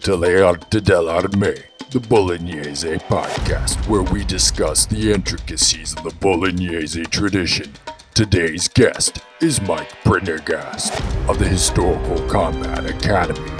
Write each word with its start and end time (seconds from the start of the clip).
Welcome 0.00 0.22
to 0.22 0.28
Le 0.28 0.42
Arte 0.42 0.80
dell'Arme, 0.80 1.62
the 1.90 2.00
Bolognese 2.00 2.96
podcast, 3.00 3.86
where 3.86 4.02
we 4.02 4.24
discuss 4.24 4.86
the 4.86 5.12
intricacies 5.12 5.94
of 5.94 6.04
the 6.04 6.14
Bolognese 6.20 7.04
tradition. 7.04 7.74
Today's 8.14 8.66
guest 8.68 9.18
is 9.42 9.60
Mike 9.60 9.92
Prendergast 10.02 10.94
of 11.28 11.38
the 11.38 11.46
Historical 11.46 12.26
Combat 12.28 12.86
Academy. 12.86 13.59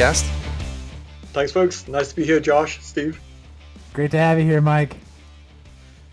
Podcast. 0.00 0.26
Thanks, 1.32 1.52
folks. 1.52 1.86
Nice 1.86 2.08
to 2.08 2.16
be 2.16 2.24
here, 2.24 2.40
Josh, 2.40 2.82
Steve. 2.82 3.20
Great 3.92 4.10
to 4.12 4.18
have 4.18 4.38
you 4.38 4.44
here, 4.44 4.60
Mike. 4.60 4.96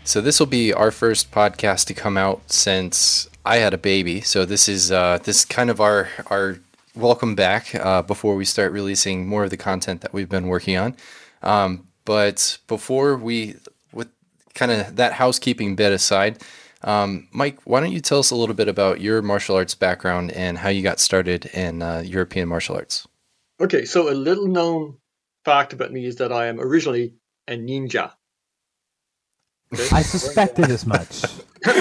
So 0.04 0.20
this 0.20 0.38
will 0.38 0.46
be 0.46 0.72
our 0.72 0.90
first 0.90 1.30
podcast 1.30 1.86
to 1.86 1.94
come 1.94 2.16
out 2.16 2.52
since 2.52 3.28
I 3.46 3.56
had 3.56 3.72
a 3.72 3.78
baby. 3.78 4.20
So 4.20 4.44
this 4.44 4.68
is 4.68 4.92
uh, 4.92 5.18
this 5.24 5.40
is 5.40 5.44
kind 5.44 5.70
of 5.70 5.80
our 5.80 6.08
our 6.26 6.58
welcome 6.94 7.34
back 7.34 7.74
uh, 7.74 8.02
before 8.02 8.36
we 8.36 8.44
start 8.44 8.72
releasing 8.72 9.26
more 9.26 9.44
of 9.44 9.50
the 9.50 9.56
content 9.56 10.02
that 10.02 10.12
we've 10.12 10.28
been 10.28 10.48
working 10.48 10.76
on. 10.76 10.96
Um, 11.42 11.88
but 12.04 12.58
before 12.66 13.16
we, 13.16 13.56
with 13.92 14.08
kind 14.54 14.70
of 14.70 14.96
that 14.96 15.14
housekeeping 15.14 15.76
bit 15.76 15.92
aside, 15.92 16.42
um, 16.82 17.28
Mike, 17.32 17.58
why 17.64 17.80
don't 17.80 17.92
you 17.92 18.00
tell 18.00 18.18
us 18.18 18.30
a 18.30 18.36
little 18.36 18.54
bit 18.54 18.68
about 18.68 19.00
your 19.00 19.22
martial 19.22 19.56
arts 19.56 19.74
background 19.74 20.30
and 20.32 20.58
how 20.58 20.68
you 20.68 20.82
got 20.82 21.00
started 21.00 21.46
in 21.46 21.80
uh, 21.80 22.02
European 22.04 22.48
martial 22.48 22.76
arts? 22.76 23.07
Okay, 23.60 23.84
so 23.84 24.08
a 24.08 24.14
little 24.14 24.46
known 24.46 24.98
fact 25.44 25.72
about 25.72 25.92
me 25.92 26.04
is 26.04 26.16
that 26.16 26.32
I 26.32 26.46
am 26.46 26.60
originally 26.60 27.14
a 27.48 27.56
ninja. 27.56 28.12
Okay? 29.72 29.88
I 29.92 30.02
suspected 30.02 30.70
as 30.70 30.86
much. 30.86 31.22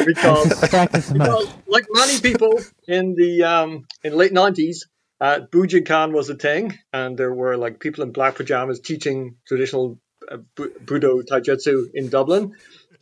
Because, 0.05 0.63
as 0.63 1.13
much. 1.13 1.27
because, 1.27 1.53
like 1.67 1.85
many 1.91 2.19
people 2.19 2.59
in 2.87 3.13
the 3.13 3.43
um, 3.43 3.85
in 4.03 4.15
late 4.15 4.33
nineties, 4.33 4.87
uh, 5.21 5.41
Bujinkan 5.51 6.13
was 6.13 6.29
a 6.29 6.35
thing, 6.35 6.77
and 6.91 7.15
there 7.17 7.33
were 7.33 7.57
like 7.57 7.79
people 7.79 8.03
in 8.03 8.11
black 8.11 8.35
pajamas 8.35 8.79
teaching 8.79 9.35
traditional 9.47 9.99
uh, 10.31 10.37
Bu- 10.55 10.73
Budo 10.83 11.21
Taijutsu 11.23 11.91
in 11.93 12.09
Dublin, 12.09 12.53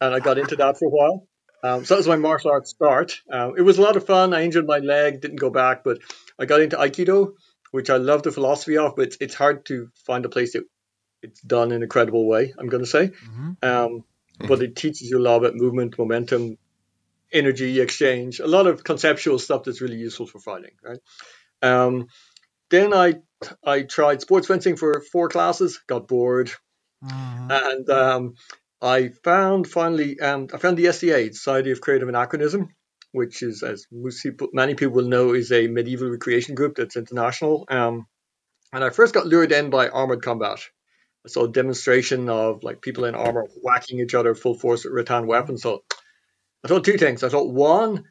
and 0.02 0.14
I 0.14 0.20
got 0.20 0.38
into 0.38 0.58
that 0.58 0.78
for 0.78 0.86
a 0.86 0.90
while. 0.90 1.28
Um, 1.64 1.86
so 1.86 1.96
that 1.96 2.00
was 2.00 2.08
my 2.08 2.18
martial 2.18 2.52
arts 2.52 2.70
start. 2.70 3.22
Um, 3.32 3.56
it 3.58 3.62
was 3.62 3.78
a 3.78 3.82
lot 3.82 3.96
of 3.96 4.06
fun. 4.06 4.34
I 4.34 4.44
injured 4.44 4.68
my 4.68 4.80
leg, 4.80 5.22
didn't 5.22 5.40
go 5.40 5.50
back, 5.50 5.84
but 5.84 5.98
I 6.38 6.46
got 6.46 6.62
into 6.62 6.76
Aikido, 6.76 7.34
which 7.76 7.90
I 7.90 7.98
love 7.98 8.24
the 8.24 8.32
philosophy 8.32 8.78
of, 8.78 8.96
but 8.96 9.08
it's, 9.08 9.18
it's 9.20 9.36
hard 9.36 9.66
to 9.66 9.90
find 10.06 10.24
a 10.26 10.30
place 10.30 10.54
that 10.54 10.64
it's 11.22 11.42
done 11.42 11.72
in 11.74 11.84
a 11.84 11.88
credible 11.88 12.26
way. 12.26 12.54
I'm 12.58 12.68
going 12.70 12.84
to 12.84 12.90
say, 12.90 13.12
um, 13.62 14.04
but 14.40 14.62
it 14.62 14.76
teaches 14.76 15.10
you 15.10 15.18
a 15.18 15.26
lot 15.28 15.38
about 15.38 15.56
movement, 15.56 15.98
momentum, 16.00 16.58
energy 17.34 17.82
exchange, 17.82 18.40
a 18.40 18.48
lot 18.48 18.68
of 18.68 18.84
conceptual 18.84 19.40
stuff 19.40 19.64
that's 19.64 19.82
really 19.82 19.98
useful 19.98 20.26
for 20.26 20.40
fighting. 20.40 20.72
Right. 20.82 21.00
Um, 21.62 22.08
then 22.70 22.94
I 22.94 23.16
I 23.64 23.82
tried 23.84 24.22
sports 24.22 24.48
fencing 24.48 24.78
for 24.78 25.02
four 25.02 25.28
classes, 25.30 25.82
got 25.88 26.08
bored, 26.08 26.52
Mhm. 27.04 27.52
and 27.64 27.90
um, 27.90 28.34
I 28.82 29.10
found 29.24 29.68
finally 29.68 30.20
um, 30.20 30.48
I 30.54 30.58
found 30.58 30.78
the 30.78 30.88
SCA, 30.94 31.34
Society 31.34 31.72
of 31.72 31.82
Creative 31.82 32.08
Anachronism, 32.08 32.70
which 33.16 33.42
is, 33.42 33.64
as 33.64 33.88
most 33.92 34.22
people, 34.22 34.50
many 34.52 34.76
people 34.76 34.96
will 34.96 35.08
know, 35.08 35.34
is 35.34 35.52
a 35.52 35.68
medieval 35.68 36.10
recreation 36.10 36.54
group 36.54 36.76
that's 36.76 36.98
international. 36.98 37.66
Um, 37.70 38.08
and 38.74 38.84
I 38.84 38.90
first 38.90 39.14
got 39.14 39.26
lured 39.26 39.54
in 39.54 39.70
by 39.70 39.88
armored 39.88 40.22
combat. 40.22 40.60
I 41.26 41.30
saw 41.30 41.46
a 41.46 41.52
demonstration 41.52 42.28
of 42.30 42.64
like 42.64 42.82
people 42.82 43.06
in 43.06 43.16
armor 43.16 43.48
whacking 43.62 44.00
each 44.00 44.14
other 44.14 44.36
full 44.36 44.54
force 44.54 44.84
with 44.84 44.94
rattan 44.94 45.28
weapons. 45.28 45.62
So 45.62 45.84
I 46.64 46.68
thought 46.68 46.84
two 46.84 46.98
things. 46.98 47.24
I 47.24 47.30
thought 47.30 47.50
one, 47.50 48.04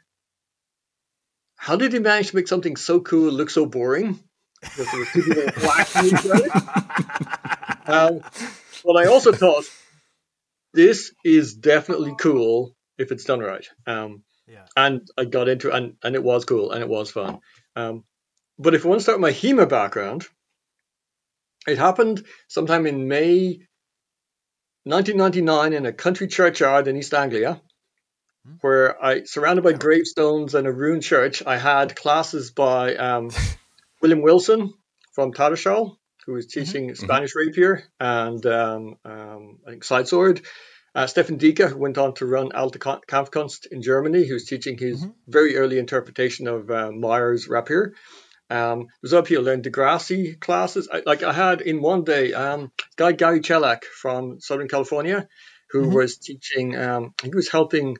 how 1.57 1.77
did 1.77 1.93
they 1.93 1.99
manage 1.99 2.31
to 2.31 2.37
make 2.37 2.49
something 2.49 2.77
so 2.77 3.01
cool 3.01 3.31
look 3.31 3.51
so 3.51 3.67
boring? 3.67 4.19
Because 4.63 4.91
there 4.91 5.01
were 5.01 5.07
two 5.07 5.23
people 5.23 5.43
whacking 5.69 6.07
each 6.07 6.27
other. 6.27 6.49
Um, 7.87 8.21
but 8.85 8.97
I 8.97 9.07
also 9.07 9.33
thought 9.33 9.65
this 10.73 11.13
is 11.25 11.55
definitely 11.55 12.15
cool 12.19 12.75
if 12.97 13.13
it's 13.13 13.25
done 13.25 13.41
right. 13.41 13.67
Um, 13.87 14.23
Yeah. 14.47 14.67
And 14.77 15.09
I 15.17 15.25
got 15.25 15.49
into 15.49 15.69
it, 15.69 15.75
and, 15.75 15.95
and 16.03 16.15
it 16.15 16.23
was 16.23 16.45
cool 16.45 16.73
and 16.73 16.83
it 16.83 16.89
was 16.89 17.11
fun. 17.11 17.41
Um, 17.77 18.05
but 18.59 18.75
if 18.75 18.85
I 18.85 18.89
want 18.89 19.01
to 19.01 19.03
start 19.03 19.21
with 19.21 19.23
my 19.23 19.33
HEMA 19.33 19.69
background, 19.69 20.27
it 21.67 21.79
happened 21.79 22.25
sometime 22.49 22.87
in 22.87 23.09
May 23.09 23.61
1999 24.85 25.73
in 25.73 25.87
a 25.87 25.93
country 25.93 26.29
churchyard 26.29 26.89
in 26.89 26.97
East 26.97 27.15
Anglia, 27.15 27.61
where 28.61 29.03
I, 29.03 29.25
surrounded 29.25 29.63
by 29.63 29.73
gravestones 29.73 30.55
and 30.55 30.67
a 30.67 30.73
ruined 30.73 31.03
church, 31.03 31.43
I 31.47 31.57
had 31.57 31.97
classes 31.97 32.51
by 32.51 32.95
um, 32.97 33.31
William 34.03 34.21
Wilson 34.21 34.75
from 35.13 35.33
Tattershall, 35.33 35.97
who 36.27 36.35
was 36.35 36.47
teaching 36.47 36.95
Spanish 36.95 37.35
rapier 37.35 37.85
and 37.99 38.45
um, 38.45 38.97
um, 39.05 39.59
I 39.67 39.71
think 39.71 39.85
side 39.85 40.07
sword. 40.07 40.43
Uh, 40.95 41.07
Stefan 41.07 41.39
Dika, 41.39 41.69
who 41.69 41.79
went 41.79 41.99
on 41.99 42.15
to 42.15 42.27
run 42.27 42.53
Alte 42.53 42.79
Kampfkunst 42.79 43.67
in 43.67 43.83
Germany, 43.83 44.25
who's 44.27 44.47
teaching 44.47 44.79
his 44.79 45.05
very 45.27 45.57
early 45.57 45.79
interpretation 45.79 46.47
of 46.47 46.71
uh, 46.71 46.93
Meyer's 46.93 47.49
rapier. 47.49 47.95
Um, 48.49 48.87
was 49.03 49.15
up 49.15 49.27
here 49.27 49.41
learned 49.41 49.65
Degrassi 49.65 50.39
classes. 50.39 50.89
I, 50.93 51.03
like 51.05 51.23
I 51.23 51.33
had 51.33 51.63
in 51.63 51.81
one 51.81 52.05
day, 52.05 52.33
um, 52.33 52.71
guy 52.97 53.13
Gary 53.13 53.41
Chelak 53.41 53.85
from 53.85 54.39
Southern 54.41 54.69
California, 54.69 55.29
who 55.71 55.89
was 55.89 56.19
teaching. 56.19 56.77
Um, 56.77 57.15
he 57.23 57.31
was 57.31 57.49
helping 57.49 57.97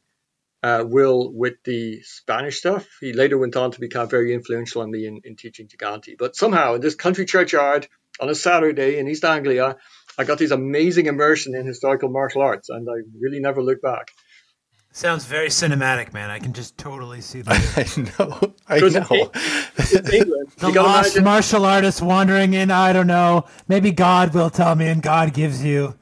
uh, 0.63 0.85
Will 0.87 1.33
with 1.33 1.55
the 1.65 2.01
Spanish 2.03 2.59
stuff. 2.59 2.87
He 3.01 3.13
later 3.13 3.37
went 3.39 3.57
on 3.57 3.73
to 3.73 3.81
become 3.81 4.09
very 4.09 4.33
influential 4.33 4.83
on 4.83 4.91
me 4.91 5.07
in, 5.07 5.21
in 5.25 5.37
teaching 5.37 5.67
Giganti. 5.67 6.17
But 6.17 6.37
somehow 6.37 6.75
in 6.75 6.81
this 6.81 6.95
country 6.95 7.25
churchyard 7.25 7.89
on 8.21 8.29
a 8.29 8.35
Saturday 8.35 8.99
in 8.99 9.09
East 9.09 9.25
Anglia, 9.25 9.77
I 10.19 10.25
got 10.25 10.39
this 10.39 10.51
amazing 10.51 11.07
immersion 11.07 11.55
in 11.55 11.67
historical 11.67 12.09
martial 12.09 12.43
arts, 12.43 12.69
and 12.69 12.89
I 12.89 13.03
really 13.19 13.41
never 13.41 13.63
looked 13.63 13.83
back. 13.83 14.11
Sounds 14.93 15.25
very 15.25 15.49
cinematic, 15.49 16.13
man. 16.13 16.31
I 16.31 16.39
can 16.39 16.53
just 16.53 16.79
totally 16.79 17.21
see 17.21 17.43
that. 17.43 18.15
I 18.19 18.23
know. 18.23 18.55
I 18.69 18.79
know. 18.79 19.31
It's 19.77 20.13
England. 20.13 20.53
The 20.59 20.71
lost 20.71 21.17
imagine, 21.17 21.25
martial 21.25 21.65
artist 21.65 22.01
wandering 22.01 22.55
in, 22.55 22.71
I 22.71 22.93
don't 22.93 23.09
know. 23.09 23.47
Maybe 23.67 23.91
God 23.91 24.33
will 24.35 24.51
tell 24.51 24.77
me 24.77 24.87
and 24.87 25.03
God 25.03 25.35
gives 25.35 25.65
you. 25.65 25.97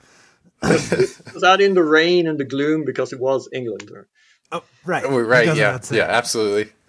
was 0.63 1.41
that 1.41 1.63
in 1.63 1.73
the 1.73 1.83
rain 1.83 2.27
and 2.29 2.39
the 2.39 2.45
gloom 2.45 2.85
because 2.85 3.15
it 3.15 3.19
was 3.19 3.49
England? 3.51 3.91
Or, 3.91 4.09
Oh, 4.53 4.63
right. 4.85 5.05
Oh, 5.07 5.19
right. 5.19 5.47
Yeah. 5.57 5.79
Yeah. 5.91 6.03
Absolutely. 6.03 6.73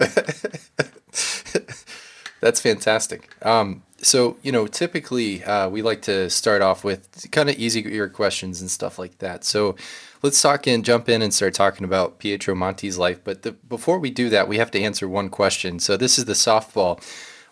That's 2.41 2.59
fantastic. 2.59 3.29
Um, 3.45 3.83
so 4.03 4.37
you 4.41 4.51
know, 4.51 4.67
typically 4.67 5.43
uh, 5.43 5.69
we 5.69 5.81
like 5.81 6.01
to 6.03 6.29
start 6.29 6.61
off 6.61 6.83
with 6.83 7.31
kind 7.31 7.49
of 7.49 7.57
easier 7.57 8.07
questions 8.09 8.61
and 8.61 8.69
stuff 8.69 8.99
like 8.99 9.17
that. 9.19 9.43
So 9.43 9.75
let's 10.21 10.41
talk 10.41 10.67
in, 10.67 10.83
jump 10.83 11.09
in, 11.09 11.21
and 11.21 11.33
start 11.33 11.53
talking 11.53 11.85
about 11.85 12.19
Pietro 12.19 12.55
Monti's 12.55 12.97
life. 12.97 13.23
But 13.23 13.41
the, 13.43 13.53
before 13.53 13.99
we 13.99 14.09
do 14.09 14.29
that, 14.29 14.47
we 14.47 14.57
have 14.57 14.71
to 14.71 14.81
answer 14.81 15.07
one 15.07 15.29
question. 15.29 15.79
So 15.79 15.97
this 15.97 16.17
is 16.17 16.25
the 16.25 16.33
softball: 16.33 17.01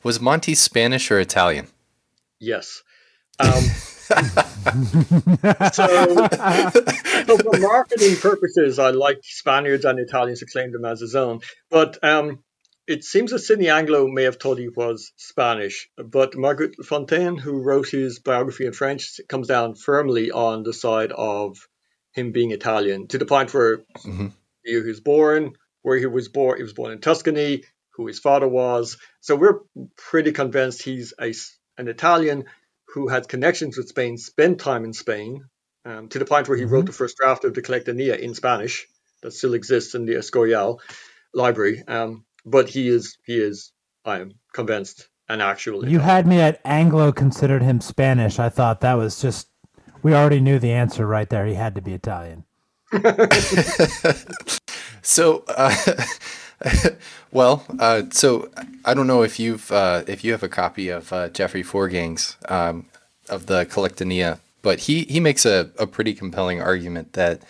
Was 0.03 0.19
Monty 0.19 0.56
Spanish 0.56 1.09
or 1.09 1.19
Italian? 1.19 1.68
yes. 2.42 2.83
Um, 3.39 3.62
so, 5.71 5.88
so 7.25 7.38
for 7.38 7.59
marketing 7.59 8.18
purposes, 8.18 8.77
I 8.77 8.89
like 8.92 9.19
Spaniards 9.24 9.86
and 9.86 9.98
Italians 10.00 10.39
to 10.39 10.45
claim 10.45 10.71
them 10.71 10.83
as 10.83 11.00
his 11.00 11.15
own. 11.15 11.39
But 11.69 12.03
um, 12.03 12.44
it 12.87 13.03
seems 13.03 13.31
that 13.31 13.39
Sydney 13.39 13.69
Anglo 13.69 14.07
may 14.07 14.23
have 14.23 14.37
thought 14.37 14.57
he 14.57 14.69
was 14.69 15.11
Spanish, 15.15 15.89
but 15.97 16.35
Margaret 16.35 16.75
Fontaine, 16.83 17.37
who 17.37 17.61
wrote 17.61 17.89
his 17.89 18.19
biography 18.19 18.65
in 18.65 18.73
French, 18.73 19.19
comes 19.29 19.47
down 19.47 19.75
firmly 19.75 20.31
on 20.31 20.63
the 20.63 20.73
side 20.73 21.11
of 21.11 21.57
him 22.13 22.31
being 22.31 22.51
Italian, 22.51 23.07
to 23.07 23.17
the 23.17 23.25
point 23.25 23.53
where 23.53 23.83
Mhm. 24.05 24.33
he 24.63 24.75
was 24.77 24.99
born, 24.99 25.53
where 25.81 25.97
he 25.97 26.05
was 26.05 26.27
born, 26.27 26.57
he 26.57 26.63
was 26.63 26.73
born 26.73 26.91
in 26.91 26.99
Tuscany, 26.99 27.63
who 27.95 28.07
his 28.07 28.19
father 28.19 28.47
was. 28.47 28.97
So 29.21 29.35
we're 29.35 29.59
pretty 29.97 30.31
convinced 30.31 30.83
he's 30.83 31.13
a, 31.19 31.33
an 31.77 31.87
Italian 31.87 32.45
who 32.93 33.07
had 33.07 33.29
connections 33.29 33.77
with 33.77 33.87
Spain, 33.87 34.17
spent 34.17 34.59
time 34.59 34.83
in 34.83 34.93
Spain, 34.93 35.45
um, 35.85 36.09
to 36.09 36.19
the 36.19 36.25
point 36.25 36.47
where 36.47 36.57
he 36.57 36.63
mm-hmm. 36.63 36.73
wrote 36.73 36.85
the 36.85 36.91
first 36.91 37.17
draft 37.17 37.45
of 37.45 37.53
the 37.53 37.61
Collectanea 37.61 38.19
in 38.19 38.33
Spanish 38.33 38.87
that 39.21 39.31
still 39.31 39.53
exists 39.53 39.95
in 39.95 40.05
the 40.05 40.15
Escorial 40.15 40.79
library. 41.33 41.83
Um, 41.87 42.25
but 42.45 42.69
he 42.69 42.88
is, 42.88 43.17
he 43.25 43.38
is, 43.38 43.71
I 44.05 44.19
am 44.19 44.33
convinced, 44.53 45.07
an 45.29 45.41
actual. 45.41 45.88
You 45.88 45.99
had 45.99 46.27
me 46.27 46.39
at 46.39 46.59
Anglo 46.65 47.11
considered 47.11 47.61
him 47.61 47.81
Spanish. 47.81 48.39
I 48.39 48.49
thought 48.49 48.81
that 48.81 48.95
was 48.95 49.21
just, 49.21 49.47
we 50.03 50.13
already 50.13 50.39
knew 50.39 50.59
the 50.59 50.71
answer 50.71 51.07
right 51.07 51.29
there. 51.29 51.45
He 51.45 51.53
had 51.53 51.75
to 51.75 51.81
be 51.81 51.93
Italian. 51.93 52.43
so, 55.01 55.43
uh, 55.47 55.75
well, 57.31 57.65
uh, 57.79 58.03
so 58.11 58.49
I 58.85 58.93
don't 58.93 59.07
know 59.07 59.23
if 59.23 59.39
you've 59.39 59.71
uh, 59.71 60.03
if 60.07 60.23
you 60.23 60.31
have 60.31 60.43
a 60.43 60.49
copy 60.49 60.89
of 60.89 61.11
uh, 61.13 61.29
Jeffrey 61.29 61.63
Forgeng's 61.63 62.38
um, 62.49 62.85
of 63.29 63.47
the 63.47 63.65
Collectanea, 63.65 64.39
but 64.61 64.81
he 64.81 65.03
he 65.03 65.19
makes 65.19 65.45
a, 65.45 65.71
a 65.77 65.88
pretty 65.88 66.13
compelling 66.13 66.61
argument 66.61 67.13
that. 67.13 67.41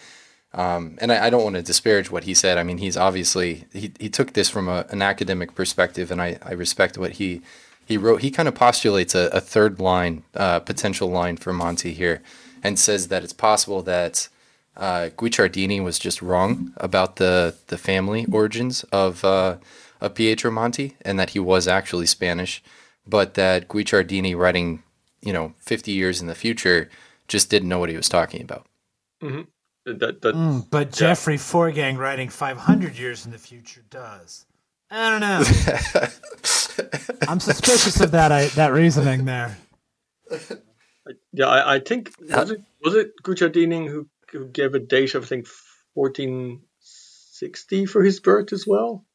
Um, 0.53 0.97
and 0.99 1.11
I, 1.11 1.27
I, 1.27 1.29
don't 1.29 1.43
want 1.43 1.55
to 1.55 1.61
disparage 1.61 2.11
what 2.11 2.25
he 2.25 2.33
said. 2.33 2.57
I 2.57 2.63
mean, 2.63 2.77
he's 2.77 2.97
obviously 2.97 3.67
he, 3.71 3.93
he 3.99 4.09
took 4.09 4.33
this 4.33 4.49
from 4.49 4.67
a, 4.67 4.85
an 4.89 5.01
academic 5.01 5.55
perspective, 5.55 6.11
and 6.11 6.21
I, 6.21 6.39
I 6.43 6.51
respect 6.51 6.97
what 6.97 7.13
he 7.13 7.41
he 7.85 7.97
wrote. 7.97 8.21
He 8.21 8.31
kind 8.31 8.49
of 8.49 8.55
postulates 8.55 9.15
a, 9.15 9.29
a 9.31 9.39
third 9.39 9.79
line, 9.79 10.23
uh, 10.35 10.59
potential 10.59 11.09
line 11.09 11.37
for 11.37 11.53
Monty 11.53 11.93
here, 11.93 12.21
and 12.61 12.77
says 12.77 13.07
that 13.07 13.23
it's 13.23 13.33
possible 13.33 13.81
that 13.83 14.27
uh, 14.75 15.09
Guicciardini 15.17 15.81
was 15.83 15.97
just 15.97 16.21
wrong 16.21 16.73
about 16.77 17.15
the 17.15 17.55
the 17.67 17.77
family 17.77 18.25
origins 18.29 18.83
of 18.91 19.23
uh, 19.23 19.57
of 20.01 20.15
Pietro 20.15 20.51
Monti, 20.51 20.97
and 21.01 21.17
that 21.17 21.31
he 21.31 21.39
was 21.39 21.67
actually 21.67 22.07
Spanish, 22.07 22.61
but 23.07 23.35
that 23.35 23.69
Guicciardini, 23.69 24.35
writing 24.35 24.83
you 25.21 25.31
know 25.31 25.53
50 25.59 25.91
years 25.91 26.19
in 26.19 26.27
the 26.27 26.35
future, 26.35 26.89
just 27.27 27.49
didn't 27.49 27.69
know 27.69 27.79
what 27.79 27.89
he 27.89 27.95
was 27.95 28.09
talking 28.09 28.41
about. 28.41 28.65
Mm-hmm. 29.21 29.41
That, 29.85 30.21
that, 30.21 30.35
mm, 30.35 30.69
but 30.69 30.87
yeah. 30.87 31.07
Jeffrey 31.07 31.37
Forgeng 31.37 31.97
writing 31.97 32.29
500 32.29 32.97
years 32.97 33.25
in 33.25 33.31
the 33.31 33.39
future 33.39 33.83
does. 33.89 34.45
I 34.91 35.09
don't 35.09 35.21
know. 35.21 35.43
I'm 37.27 37.39
suspicious 37.39 37.99
of 38.01 38.11
that 38.11 38.31
I, 38.31 38.47
that 38.47 38.73
reasoning 38.73 39.25
there. 39.25 39.57
Yeah, 41.33 41.47
I, 41.47 41.75
I 41.75 41.79
think 41.79 42.13
was 42.19 42.51
it 42.51 42.61
was 42.83 42.95
it 42.95 43.11
Guicciardini 43.23 43.87
who 43.87 44.07
who 44.31 44.47
gave 44.47 44.75
a 44.75 44.79
date 44.79 45.15
of 45.15 45.23
I 45.23 45.27
think 45.27 45.47
1460 45.93 47.85
for 47.85 48.03
his 48.03 48.19
birth 48.19 48.53
as 48.53 48.65
well. 48.67 49.05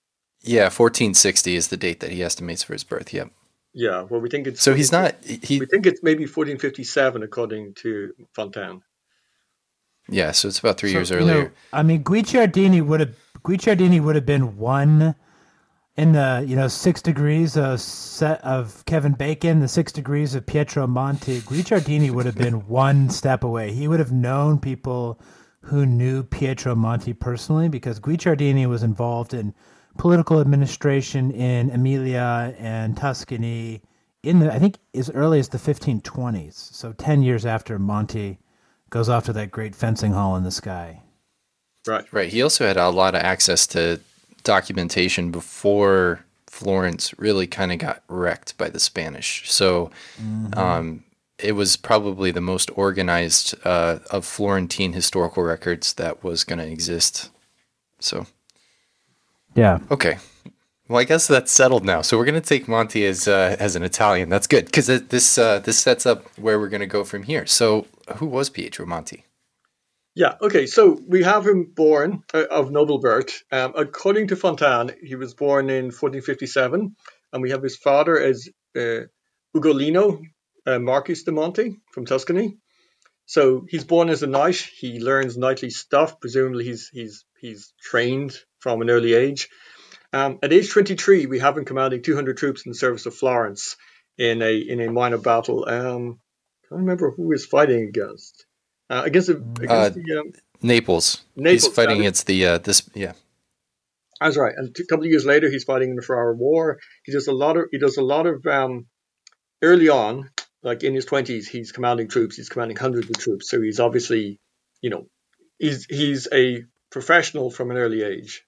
Yeah, 0.42 0.64
1460 0.64 1.56
is 1.56 1.68
the 1.68 1.76
date 1.76 2.00
that 2.00 2.10
he 2.10 2.22
estimates 2.22 2.62
for 2.62 2.72
his 2.72 2.84
birth. 2.84 3.12
Yep. 3.12 3.30
Yeah, 3.72 4.02
well, 4.02 4.20
we 4.20 4.30
think 4.30 4.46
it's 4.46 4.62
so 4.62 4.74
he's 4.74 4.90
not. 4.90 5.16
He 5.22 5.60
we 5.60 5.66
think 5.66 5.84
it's 5.86 6.02
maybe 6.02 6.24
1457 6.24 7.22
according 7.22 7.74
to 7.74 8.14
Fontaine. 8.32 8.80
Yeah, 10.08 10.30
so 10.32 10.48
it's 10.48 10.58
about 10.58 10.78
three 10.78 10.90
so, 10.90 10.98
years 10.98 11.12
earlier. 11.12 11.44
Know, 11.44 11.50
I 11.72 11.82
mean, 11.82 12.04
Guicciardini 12.04 12.82
would 12.82 13.00
have 13.00 13.16
Guicciardini 13.44 14.02
would 14.02 14.14
have 14.14 14.26
been 14.26 14.56
one 14.56 15.14
in 15.96 16.12
the 16.12 16.44
you 16.46 16.54
know 16.54 16.68
six 16.68 17.00
degrees 17.00 17.56
of 17.56 17.80
set 17.80 18.40
of 18.42 18.84
Kevin 18.84 19.12
Bacon, 19.12 19.60
the 19.60 19.68
six 19.68 19.92
degrees 19.92 20.34
of 20.34 20.46
Pietro 20.46 20.86
Monti, 20.86 21.40
Guicciardini 21.40 22.10
would 22.10 22.26
have 22.26 22.36
been 22.36 22.66
one 22.68 23.10
step 23.10 23.42
away. 23.42 23.72
He 23.72 23.88
would 23.88 23.98
have 23.98 24.12
known 24.12 24.58
people 24.58 25.20
who 25.60 25.86
knew 25.86 26.22
Pietro 26.22 26.74
Monti 26.74 27.12
personally 27.12 27.68
because 27.68 27.98
Guicciardini 27.98 28.66
was 28.66 28.82
involved 28.82 29.34
in 29.34 29.54
political 29.98 30.40
administration 30.40 31.30
in 31.30 31.70
Emilia 31.70 32.54
and 32.58 32.96
Tuscany 32.96 33.82
in 34.22 34.40
the 34.40 34.52
I 34.52 34.58
think 34.58 34.78
as 34.94 35.10
early 35.10 35.38
as 35.38 35.48
the 35.48 35.58
1520s. 35.58 36.54
So 36.54 36.92
10 36.92 37.22
years 37.22 37.46
after 37.46 37.78
Monti 37.78 38.38
goes 38.90 39.08
off 39.08 39.24
to 39.24 39.32
that 39.34 39.50
great 39.50 39.74
fencing 39.74 40.12
hall 40.12 40.36
in 40.36 40.44
the 40.44 40.50
sky. 40.50 41.02
Right. 41.86 42.04
Right. 42.12 42.28
He 42.28 42.42
also 42.42 42.66
had 42.66 42.76
a 42.76 42.88
lot 42.90 43.14
of 43.14 43.22
access 43.22 43.66
to 43.68 44.00
documentation 44.42 45.30
before 45.30 46.24
Florence 46.46 47.16
really 47.18 47.46
kind 47.46 47.72
of 47.72 47.78
got 47.78 48.02
wrecked 48.08 48.56
by 48.56 48.68
the 48.68 48.80
Spanish. 48.80 49.50
So 49.50 49.90
mm-hmm. 50.20 50.58
um, 50.58 51.04
it 51.38 51.52
was 51.52 51.76
probably 51.76 52.30
the 52.30 52.40
most 52.40 52.70
organized 52.74 53.54
uh, 53.64 53.98
of 54.10 54.24
Florentine 54.24 54.94
historical 54.94 55.42
records 55.42 55.94
that 55.94 56.24
was 56.24 56.44
going 56.44 56.58
to 56.58 56.66
exist. 56.66 57.30
So, 57.98 58.26
yeah. 59.54 59.80
Okay. 59.90 60.18
Well, 60.88 61.00
I 61.00 61.04
guess 61.04 61.26
that's 61.26 61.50
settled 61.50 61.84
now. 61.84 62.00
So 62.00 62.16
we're 62.16 62.24
going 62.24 62.40
to 62.40 62.48
take 62.48 62.68
Monty 62.68 63.04
as 63.04 63.26
uh, 63.26 63.56
as 63.58 63.74
an 63.74 63.82
Italian. 63.82 64.28
That's 64.28 64.46
good 64.46 64.66
because 64.66 64.86
this 64.86 65.36
uh, 65.36 65.58
this 65.58 65.78
sets 65.78 66.06
up 66.06 66.26
where 66.38 66.60
we're 66.60 66.68
going 66.68 66.80
to 66.80 66.86
go 66.86 67.02
from 67.02 67.24
here. 67.24 67.44
So, 67.44 67.86
who 68.16 68.26
was 68.26 68.50
Pietro 68.50 68.86
Monti? 68.86 69.24
Yeah, 70.14 70.34
okay, 70.40 70.66
so 70.66 70.98
we 71.06 71.22
have 71.24 71.46
him 71.46 71.72
born 71.74 72.22
uh, 72.32 72.44
of 72.50 72.70
noble 72.70 72.98
birth. 72.98 73.42
Um, 73.52 73.74
according 73.76 74.28
to 74.28 74.36
Fontaine, 74.36 74.92
he 75.02 75.14
was 75.14 75.34
born 75.34 75.68
in 75.68 75.86
1457, 75.86 76.96
and 77.32 77.42
we 77.42 77.50
have 77.50 77.62
his 77.62 77.76
father 77.76 78.18
as 78.18 78.48
uh, 78.74 79.00
Ugolino 79.54 80.22
uh, 80.66 80.78
de 80.78 81.32
Monti 81.32 81.76
from 81.92 82.06
Tuscany. 82.06 82.56
So 83.26 83.66
he's 83.68 83.84
born 83.84 84.08
as 84.08 84.22
a 84.22 84.26
knight. 84.26 84.56
He 84.56 85.00
learns 85.00 85.36
knightly 85.36 85.70
stuff. 85.70 86.20
Presumably, 86.20 86.64
he's 86.64 86.88
he's 86.92 87.24
he's 87.38 87.74
trained 87.82 88.38
from 88.60 88.80
an 88.80 88.88
early 88.88 89.14
age. 89.14 89.48
Um, 90.12 90.38
at 90.42 90.52
age 90.52 90.70
23, 90.70 91.26
we 91.26 91.40
have 91.40 91.58
him 91.58 91.64
commanding 91.64 92.02
200 92.02 92.36
troops 92.36 92.64
in 92.64 92.72
the 92.72 92.78
service 92.78 93.04
of 93.04 93.14
Florence 93.14 93.76
in 94.16 94.40
a 94.42 94.56
in 94.56 94.80
a 94.80 94.90
minor 94.90 95.18
battle. 95.18 95.68
Um, 95.68 96.20
can't 96.68 96.80
remember 96.80 97.10
who 97.10 97.24
he 97.24 97.28
was 97.28 97.46
fighting 97.46 97.82
against 97.84 98.46
uh, 98.88 99.02
against, 99.04 99.28
the, 99.28 99.36
against 99.36 99.70
uh, 99.70 99.88
the, 99.90 100.20
um, 100.20 100.32
Naples. 100.62 101.22
Naples. 101.34 101.64
He's 101.64 101.74
fighting 101.74 102.00
against 102.00 102.26
the 102.26 102.46
uh, 102.46 102.58
this 102.58 102.88
yeah. 102.94 103.12
That's 104.20 104.36
right. 104.36 104.54
And 104.56 104.74
a 104.78 104.84
couple 104.86 105.04
of 105.04 105.10
years 105.10 105.26
later, 105.26 105.50
he's 105.50 105.64
fighting 105.64 105.90
in 105.90 105.96
the 105.96 106.02
Ferrara 106.02 106.34
War. 106.34 106.78
He 107.04 107.12
does 107.12 107.28
a 107.28 107.32
lot 107.32 107.56
of 107.56 107.64
he 107.70 107.78
does 107.78 107.96
a 107.96 108.02
lot 108.02 108.26
of 108.26 108.46
um, 108.46 108.86
early 109.62 109.88
on, 109.88 110.30
like 110.62 110.82
in 110.82 110.94
his 110.94 111.04
twenties, 111.04 111.48
he's 111.48 111.72
commanding 111.72 112.08
troops. 112.08 112.36
He's 112.36 112.48
commanding 112.48 112.76
hundreds 112.76 113.10
of 113.10 113.18
troops. 113.18 113.50
So 113.50 113.60
he's 113.60 113.80
obviously, 113.80 114.40
you 114.80 114.90
know, 114.90 115.06
he's 115.58 115.84
he's 115.84 116.28
a 116.32 116.64
professional 116.90 117.50
from 117.50 117.70
an 117.70 117.76
early 117.76 118.02
age. 118.02 118.42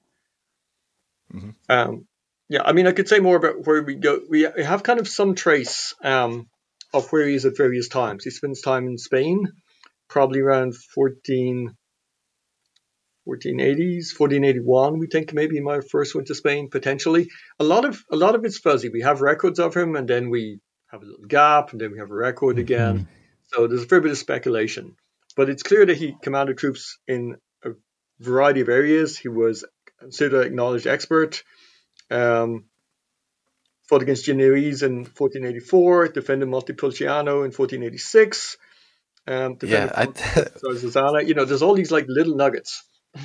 Mm-hmm. 1.34 1.50
Um, 1.68 2.06
yeah, 2.48 2.62
I 2.64 2.72
mean, 2.72 2.87
I 2.87 2.92
could 2.92 3.08
say 3.08 3.20
more 3.20 3.37
about 3.37 3.66
where 3.66 3.82
we 3.82 3.96
go. 3.96 4.20
We 4.26 4.42
have 4.42 4.82
kind 4.82 5.00
of 5.00 5.06
some 5.06 5.34
trace 5.34 5.94
um, 6.02 6.48
of 6.92 7.11
where 7.11 7.26
he 7.26 7.35
is 7.35 7.45
at 7.45 7.57
various 7.57 7.88
times. 7.88 8.25
He 8.25 8.30
spends 8.30 8.61
time 8.61 8.87
in 8.87 8.99
Spain 8.99 9.47
probably 10.09 10.40
around 10.40 10.75
14, 10.75 11.75
1480s, 13.28 14.18
1481. 14.18 14.99
We 14.99 15.07
think 15.07 15.33
maybe 15.33 15.57
he 15.57 15.61
might 15.61 15.75
have 15.76 15.90
first 15.90 16.14
went 16.14 16.28
to 16.28 16.35
Spain 16.35 16.71
potentially. 16.71 17.28
A 17.61 17.64
lot 17.64 17.85
of 17.85 18.02
a 18.11 18.16
lot 18.16 18.35
of 18.35 18.45
it's 18.45 18.59
fuzzy. 18.59 18.88
We 18.88 19.02
have 19.02 19.21
records 19.21 19.59
of 19.59 19.76
him, 19.76 19.97
and 19.97 20.09
then 20.09 20.30
we 20.30 20.61
have 20.90 21.02
a 21.02 21.07
little 21.07 21.26
gap, 21.26 21.73
and 21.73 21.80
then 21.80 21.92
we 21.92 21.99
have 21.99 22.11
a 22.11 22.14
record 22.14 22.57
mm-hmm. 22.57 22.62
again. 22.62 23.09
So 23.49 23.66
there's 23.66 23.83
a 23.83 23.87
fair 23.87 24.00
bit 24.00 24.11
of 24.11 24.18
speculation, 24.18 24.97
but 25.37 25.49
it's 25.49 25.62
clear 25.62 25.87
that 25.87 25.97
he 25.97 26.16
commanded 26.23 26.59
troops 26.59 26.99
in 27.07 27.37
a 27.64 27.71
variety 28.18 28.61
of 28.61 28.68
areas. 28.68 29.16
He 29.18 29.28
was 29.28 29.64
considered 30.00 30.40
an 30.40 30.47
acknowledged 30.47 30.87
expert. 30.87 31.42
Um, 32.11 32.64
fought 33.88 34.02
against 34.02 34.26
Genoese 34.26 34.83
in 34.83 34.99
1484, 34.99 36.09
defended 36.09 36.49
Montepulciano 36.49 37.38
in 37.38 37.52
1486, 37.52 38.57
um, 39.28 39.59
yeah, 39.62 39.92
I, 39.95 40.07
so 40.07 41.18
you 41.18 41.35
know, 41.35 41.45
there's 41.45 41.61
all 41.61 41.75
these 41.75 41.90
like 41.90 42.07
little 42.09 42.35
nuggets. 42.35 42.83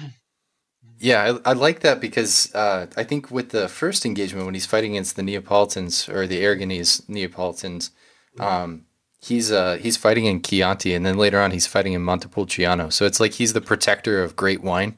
Yeah, 1.00 1.38
I, 1.46 1.50
I 1.50 1.54
like 1.54 1.82
that 1.82 2.00
because 2.00 2.54
uh, 2.56 2.86
I 2.96 3.04
think 3.04 3.30
with 3.30 3.50
the 3.50 3.68
first 3.68 4.06
engagement 4.06 4.46
when 4.46 4.54
he's 4.54 4.68
fighting 4.68 4.92
against 4.92 5.18
the 5.18 5.24
Neapolitans 5.24 6.08
or 6.08 6.28
the 6.28 6.42
Aragonese 6.42 7.10
Neapolitans, 7.10 7.92
um, 8.40 8.86
he's 9.20 9.52
uh, 9.52 9.78
he's 9.82 9.98
fighting 9.98 10.26
in 10.26 10.42
Chianti, 10.42 10.94
and 10.94 11.06
then 11.06 11.18
later 11.18 11.42
on 11.42 11.52
he's 11.52 11.68
fighting 11.68 11.92
in 11.92 12.04
Montepulciano. 12.04 12.90
So 12.90 13.06
it's 13.06 13.20
like 13.20 13.34
he's 13.34 13.52
the 13.52 13.60
protector 13.60 14.24
of 14.24 14.38
great 14.38 14.64
wine. 14.64 14.98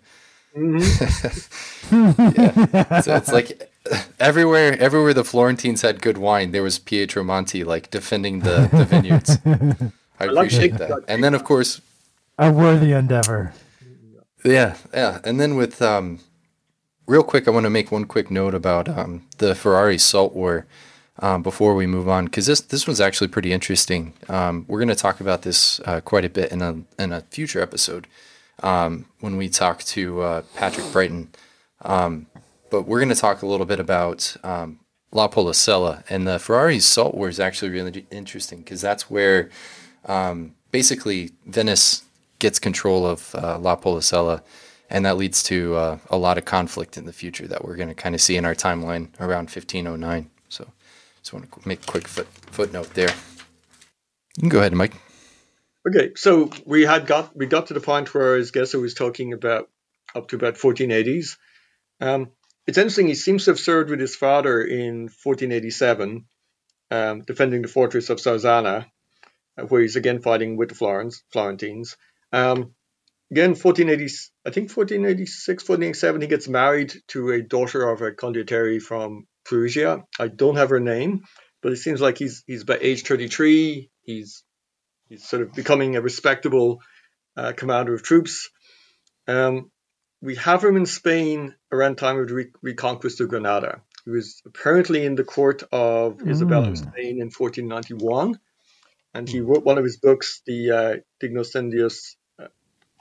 Mm-hmm. 0.56 2.22
yeah. 2.76 3.02
So 3.02 3.16
it's 3.16 3.32
like 3.32 3.72
everywhere 4.20 4.78
everywhere 4.80 5.14
the 5.14 5.24
Florentines 5.24 5.82
had 5.82 6.02
good 6.02 6.18
wine, 6.18 6.52
there 6.52 6.64
was 6.64 6.80
Pietro 6.80 7.24
Monti 7.24 7.64
like 7.64 7.92
defending 7.92 8.42
the, 8.42 8.70
the 8.72 8.86
vineyards. 8.86 9.38
I, 10.20 10.26
I 10.26 10.28
appreciate 10.28 10.78
that. 10.78 11.04
And 11.08 11.24
then, 11.24 11.34
of 11.34 11.44
course, 11.44 11.82
a 12.38 12.52
worthy 12.52 12.92
endeavor. 12.92 13.54
Yeah, 14.44 14.78
yeah. 14.94 15.20
And 15.24 15.40
then 15.40 15.56
with 15.56 15.82
um, 15.82 16.20
real 17.08 17.24
quick, 17.24 17.48
I 17.48 17.52
want 17.52 17.66
to 17.66 17.70
make 17.70 17.92
one 17.92 18.06
quick 18.06 18.30
note 18.30 18.54
about 18.54 18.88
um, 18.88 19.26
the 19.38 19.56
Ferrara 19.56 19.98
Salt 20.00 20.34
War 20.34 20.66
um, 21.20 21.44
before 21.44 21.76
we 21.76 21.88
move 21.88 22.08
on, 22.08 22.26
because 22.26 22.46
this 22.46 22.62
this 22.62 22.88
one's 22.88 23.02
actually 23.02 23.28
pretty 23.28 23.52
interesting. 23.52 24.14
Um, 24.30 24.66
we're 24.68 24.80
going 24.80 24.90
to 24.90 24.96
talk 24.96 25.20
about 25.20 25.42
this 25.42 25.80
uh, 25.82 26.02
quite 26.02 26.26
a 26.26 26.30
bit 26.30 26.52
in 26.52 26.62
a 26.62 26.82
in 27.00 27.12
a 27.12 27.22
future 27.22 27.62
episode 27.62 28.08
um, 28.64 29.06
when 29.20 29.38
we 29.38 29.50
talk 29.50 29.84
to 29.84 30.22
uh, 30.22 30.42
Patrick 30.56 30.92
Brighton. 30.92 31.30
Um, 31.82 32.28
but 32.76 32.90
we're 32.90 33.00
going 33.00 33.08
to 33.08 33.16
talk 33.16 33.42
a 33.42 33.46
little 33.46 33.66
bit 33.66 33.80
about 33.80 34.36
um, 34.44 34.82
La 35.14 35.30
Policella 35.30 36.04
and 36.10 36.28
the 36.28 36.38
Ferrara's 36.38 36.86
Salt 36.86 37.16
War 37.16 37.30
is 37.30 37.40
actually 37.40 37.72
really 37.72 38.06
interesting 38.12 38.60
because 38.60 38.82
that's 38.82 39.10
where 39.10 39.50
um, 40.04 40.56
basically 40.72 41.32
Venice 41.46 42.04
gets 42.40 42.60
control 42.60 43.06
of 43.06 43.34
uh, 43.34 43.58
La 43.60 43.78
Policella, 43.78 44.42
and 44.90 45.06
that 45.06 45.16
leads 45.16 45.42
to 45.44 45.76
uh, 45.76 45.98
a 46.10 46.18
lot 46.18 46.38
of 46.38 46.44
conflict 46.44 46.98
in 46.98 47.06
the 47.06 47.14
future 47.14 47.48
that 47.48 47.64
we're 47.64 47.78
going 47.78 47.88
to 47.88 47.96
kind 47.96 48.14
of 48.14 48.20
see 48.20 48.36
in 48.36 48.44
our 48.44 48.54
timeline 48.54 49.08
around 49.22 49.50
1509. 49.50 50.30
So, 50.50 50.68
just 51.20 51.32
want 51.32 51.50
to 51.50 51.68
make 51.68 51.82
a 51.82 51.86
quick 51.86 52.10
foot, 52.10 52.28
footnote 52.28 52.94
there. 52.94 53.14
You 54.36 54.42
can 54.42 54.50
go 54.50 54.60
ahead, 54.60 54.74
Mike. 54.74 54.96
Okay, 55.88 56.12
so 56.18 56.50
we 56.66 56.82
had 56.82 57.08
got 57.08 57.34
we 57.38 57.46
got 57.46 57.68
to 57.68 57.74
the 57.74 57.80
point 57.80 58.14
where 58.14 58.36
his 58.36 58.52
guest 58.52 58.76
was 58.76 58.94
talking 58.94 59.32
about 59.32 59.70
up 60.14 60.28
to 60.28 60.36
about 60.36 60.56
1480s. 60.56 61.38
Um, 62.02 62.32
it's 62.68 62.78
interesting. 62.78 63.08
He 63.08 63.16
seems 63.16 63.46
to 63.46 63.52
have 63.52 63.60
served 63.60 63.90
with 63.90 64.00
his 64.00 64.16
father 64.16 64.62
in 64.62 65.10
1487, 65.24 66.26
um, 66.92 67.22
defending 67.22 67.62
the 67.62 67.68
fortress 67.68 68.10
of 68.10 68.18
Sarzana, 68.20 68.86
uh, 69.58 69.64
where 69.64 69.82
he's 69.82 69.96
again 69.96 70.22
fighting 70.22 70.58
with 70.58 70.70
the 70.70 70.76
Florence 70.76 71.24
Florentines. 71.32 71.96
Um, 72.32 72.74
again, 73.32 73.52
1480, 73.52 74.06
I 74.46 74.50
think 74.50 74.76
1486, 74.76 75.70
1487, 75.70 76.22
he 76.22 76.28
gets 76.28 76.48
married 76.48 76.94
to 77.10 77.32
a 77.32 77.42
daughter 77.42 77.88
of 77.88 78.02
a 78.02 78.12
condottieri 78.12 78.82
from 78.82 79.28
Perugia. 79.46 80.04
I 80.20 80.28
don't 80.28 80.58
have 80.58 80.70
her 80.70 80.80
name, 80.80 81.24
but 81.62 81.72
it 81.72 81.78
seems 81.78 82.02
like 82.02 82.18
he's 82.18 82.44
he's 82.48 82.64
by 82.64 82.78
age 82.82 83.04
33. 83.04 83.90
He's 84.02 84.44
he's 85.08 85.28
sort 85.28 85.44
of 85.44 85.54
becoming 85.54 85.96
a 85.96 86.02
respectable 86.02 86.80
uh, 87.38 87.54
commander 87.56 87.94
of 87.94 88.04
troops. 88.04 88.50
Um, 89.28 89.72
we 90.26 90.36
have 90.36 90.64
him 90.64 90.76
in 90.76 90.88
Spain 90.88 91.54
around 91.72 91.98
time 91.98 92.20
of 92.20 92.28
the 92.28 92.34
re- 92.34 92.52
reconquest 92.64 93.22
of 93.22 93.30
Granada. 93.30 93.82
He 94.04 94.12
was 94.12 94.42
apparently 94.46 95.06
in 95.06 95.16
the 95.16 95.24
court 95.24 95.64
of 95.72 96.28
Isabella 96.28 96.70
of 96.70 96.78
Spain 96.78 97.22
in 97.22 97.30
1491, 97.30 98.40
and 99.14 99.30
he 99.30 99.42
wrote 99.42 99.64
one 99.64 99.78
of 99.78 99.84
his 99.84 99.98
books, 99.98 100.42
the 100.46 100.72
uh, 100.72 100.96
Dignoscendius 101.22 102.16
uh, 102.40 102.48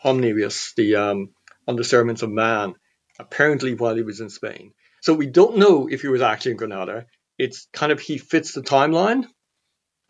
Homnibus, 0.02 0.75
the 0.76 0.97
um, 0.97 1.31
On 1.66 1.76
the 1.76 1.85
Sermons 1.85 2.23
of 2.23 2.31
Man, 2.31 2.75
apparently 3.19 3.75
while 3.75 3.97
he 3.97 4.02
was 4.02 4.21
in 4.21 4.28
Spain. 4.28 4.73
So 5.00 5.14
we 5.14 5.26
don't 5.26 5.57
know 5.57 5.88
if 5.90 6.02
he 6.02 6.09
was 6.09 6.23
actually 6.23 6.52
in 6.52 6.59
Granada. 6.59 7.07
It's 7.38 7.69
kind 7.73 7.90
of 7.90 8.00
he 8.00 8.19
fits 8.19 8.52
the 8.52 8.62
timeline, 8.62 9.26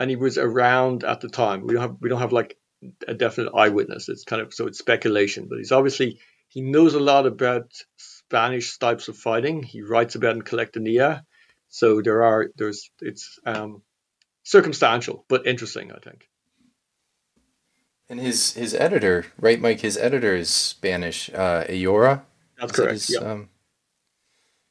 and 0.00 0.10
he 0.10 0.16
was 0.16 0.36
around 0.36 1.04
at 1.04 1.20
the 1.20 1.28
time. 1.28 1.66
We 1.66 1.74
don't 1.74 1.82
have 1.82 1.96
we 2.00 2.08
don't 2.08 2.20
have 2.20 2.32
like 2.32 2.56
a 3.06 3.14
definite 3.14 3.52
eyewitness. 3.54 4.08
It's 4.08 4.24
kind 4.24 4.42
of 4.42 4.52
so 4.52 4.66
it's 4.66 4.78
speculation, 4.78 5.46
but 5.48 5.58
he's 5.58 5.72
obviously 5.72 6.18
he 6.54 6.60
knows 6.60 6.94
a 6.94 7.00
lot 7.00 7.26
about 7.26 7.72
Spanish 7.96 8.78
types 8.78 9.08
of 9.08 9.16
fighting. 9.16 9.64
He 9.64 9.82
writes 9.82 10.14
about 10.14 10.36
in 10.36 10.42
Collectanea, 10.42 11.22
so 11.68 12.00
there 12.00 12.22
are 12.22 12.50
there's 12.56 12.90
it's 13.00 13.40
um, 13.44 13.82
circumstantial 14.44 15.24
but 15.28 15.48
interesting, 15.48 15.90
I 15.90 15.98
think. 15.98 16.28
And 18.08 18.20
his 18.20 18.52
his 18.52 18.72
editor, 18.72 19.26
right, 19.40 19.60
Mike? 19.60 19.80
His 19.80 19.96
editor 19.96 20.36
is 20.36 20.48
Spanish, 20.48 21.28
uh, 21.34 21.64
Ayora. 21.68 22.22
That's 22.60 22.70
correct. 22.70 22.92
his, 22.92 23.10
yeah. 23.10 23.32
um, 23.32 23.48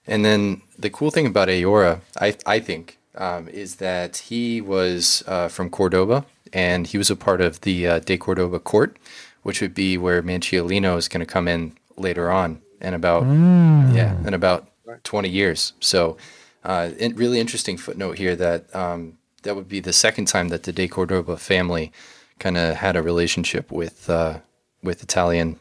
and 0.07 0.23
then 0.23 0.61
the 0.79 0.89
cool 0.89 1.11
thing 1.11 1.27
about 1.27 1.49
Ayora, 1.49 1.99
I 2.21 2.37
I 2.45 2.61
think, 2.61 2.97
um, 3.15 3.49
is 3.49 3.75
that 3.75 4.15
he 4.29 4.61
was 4.61 5.21
uh, 5.27 5.49
from 5.49 5.69
Cordoba 5.69 6.25
and 6.53 6.87
he 6.87 6.97
was 6.97 7.09
a 7.09 7.15
part 7.17 7.41
of 7.41 7.59
the 7.61 7.87
uh, 7.87 7.99
De 7.99 8.17
Cordoba 8.17 8.59
court, 8.59 8.95
which 9.43 9.61
would 9.61 9.73
be 9.73 9.97
where 9.97 10.21
Manciolino 10.21 10.97
is 10.97 11.07
going 11.07 11.25
to 11.25 11.31
come 11.31 11.47
in 11.47 11.77
later 11.95 12.31
on 12.31 12.61
in 12.81 12.93
about 12.93 13.23
yeah 13.23 14.17
in 14.25 14.33
about 14.33 14.67
20 15.03 15.29
years. 15.29 15.73
So, 15.79 16.17
uh, 16.63 16.91
it, 16.97 17.15
really 17.15 17.39
interesting 17.39 17.77
footnote 17.77 18.17
here 18.17 18.35
that 18.35 18.73
um, 18.75 19.17
that 19.43 19.55
would 19.55 19.69
be 19.69 19.79
the 19.79 19.93
second 19.93 20.25
time 20.25 20.49
that 20.49 20.63
the 20.63 20.71
De 20.71 20.87
Cordoba 20.87 21.37
family 21.37 21.91
kind 22.39 22.57
of 22.57 22.75
had 22.75 22.95
a 22.95 23.01
relationship 23.01 23.71
with 23.71 24.09
uh, 24.09 24.39
with 24.81 25.03
Italian 25.03 25.59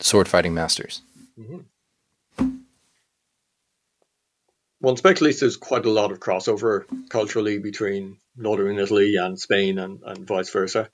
sword 0.00 0.28
fighting 0.28 0.54
masters. 0.54 1.02
One 4.80 4.96
speculates 4.96 5.40
there's 5.40 5.56
quite 5.56 5.86
a 5.86 5.90
lot 5.90 6.12
of 6.12 6.20
crossover 6.20 6.84
culturally 7.08 7.58
between 7.58 8.18
northern 8.36 8.78
Italy 8.78 9.16
and 9.16 9.38
Spain 9.38 9.78
and, 9.78 10.00
and 10.04 10.26
vice 10.26 10.50
versa. 10.50 10.88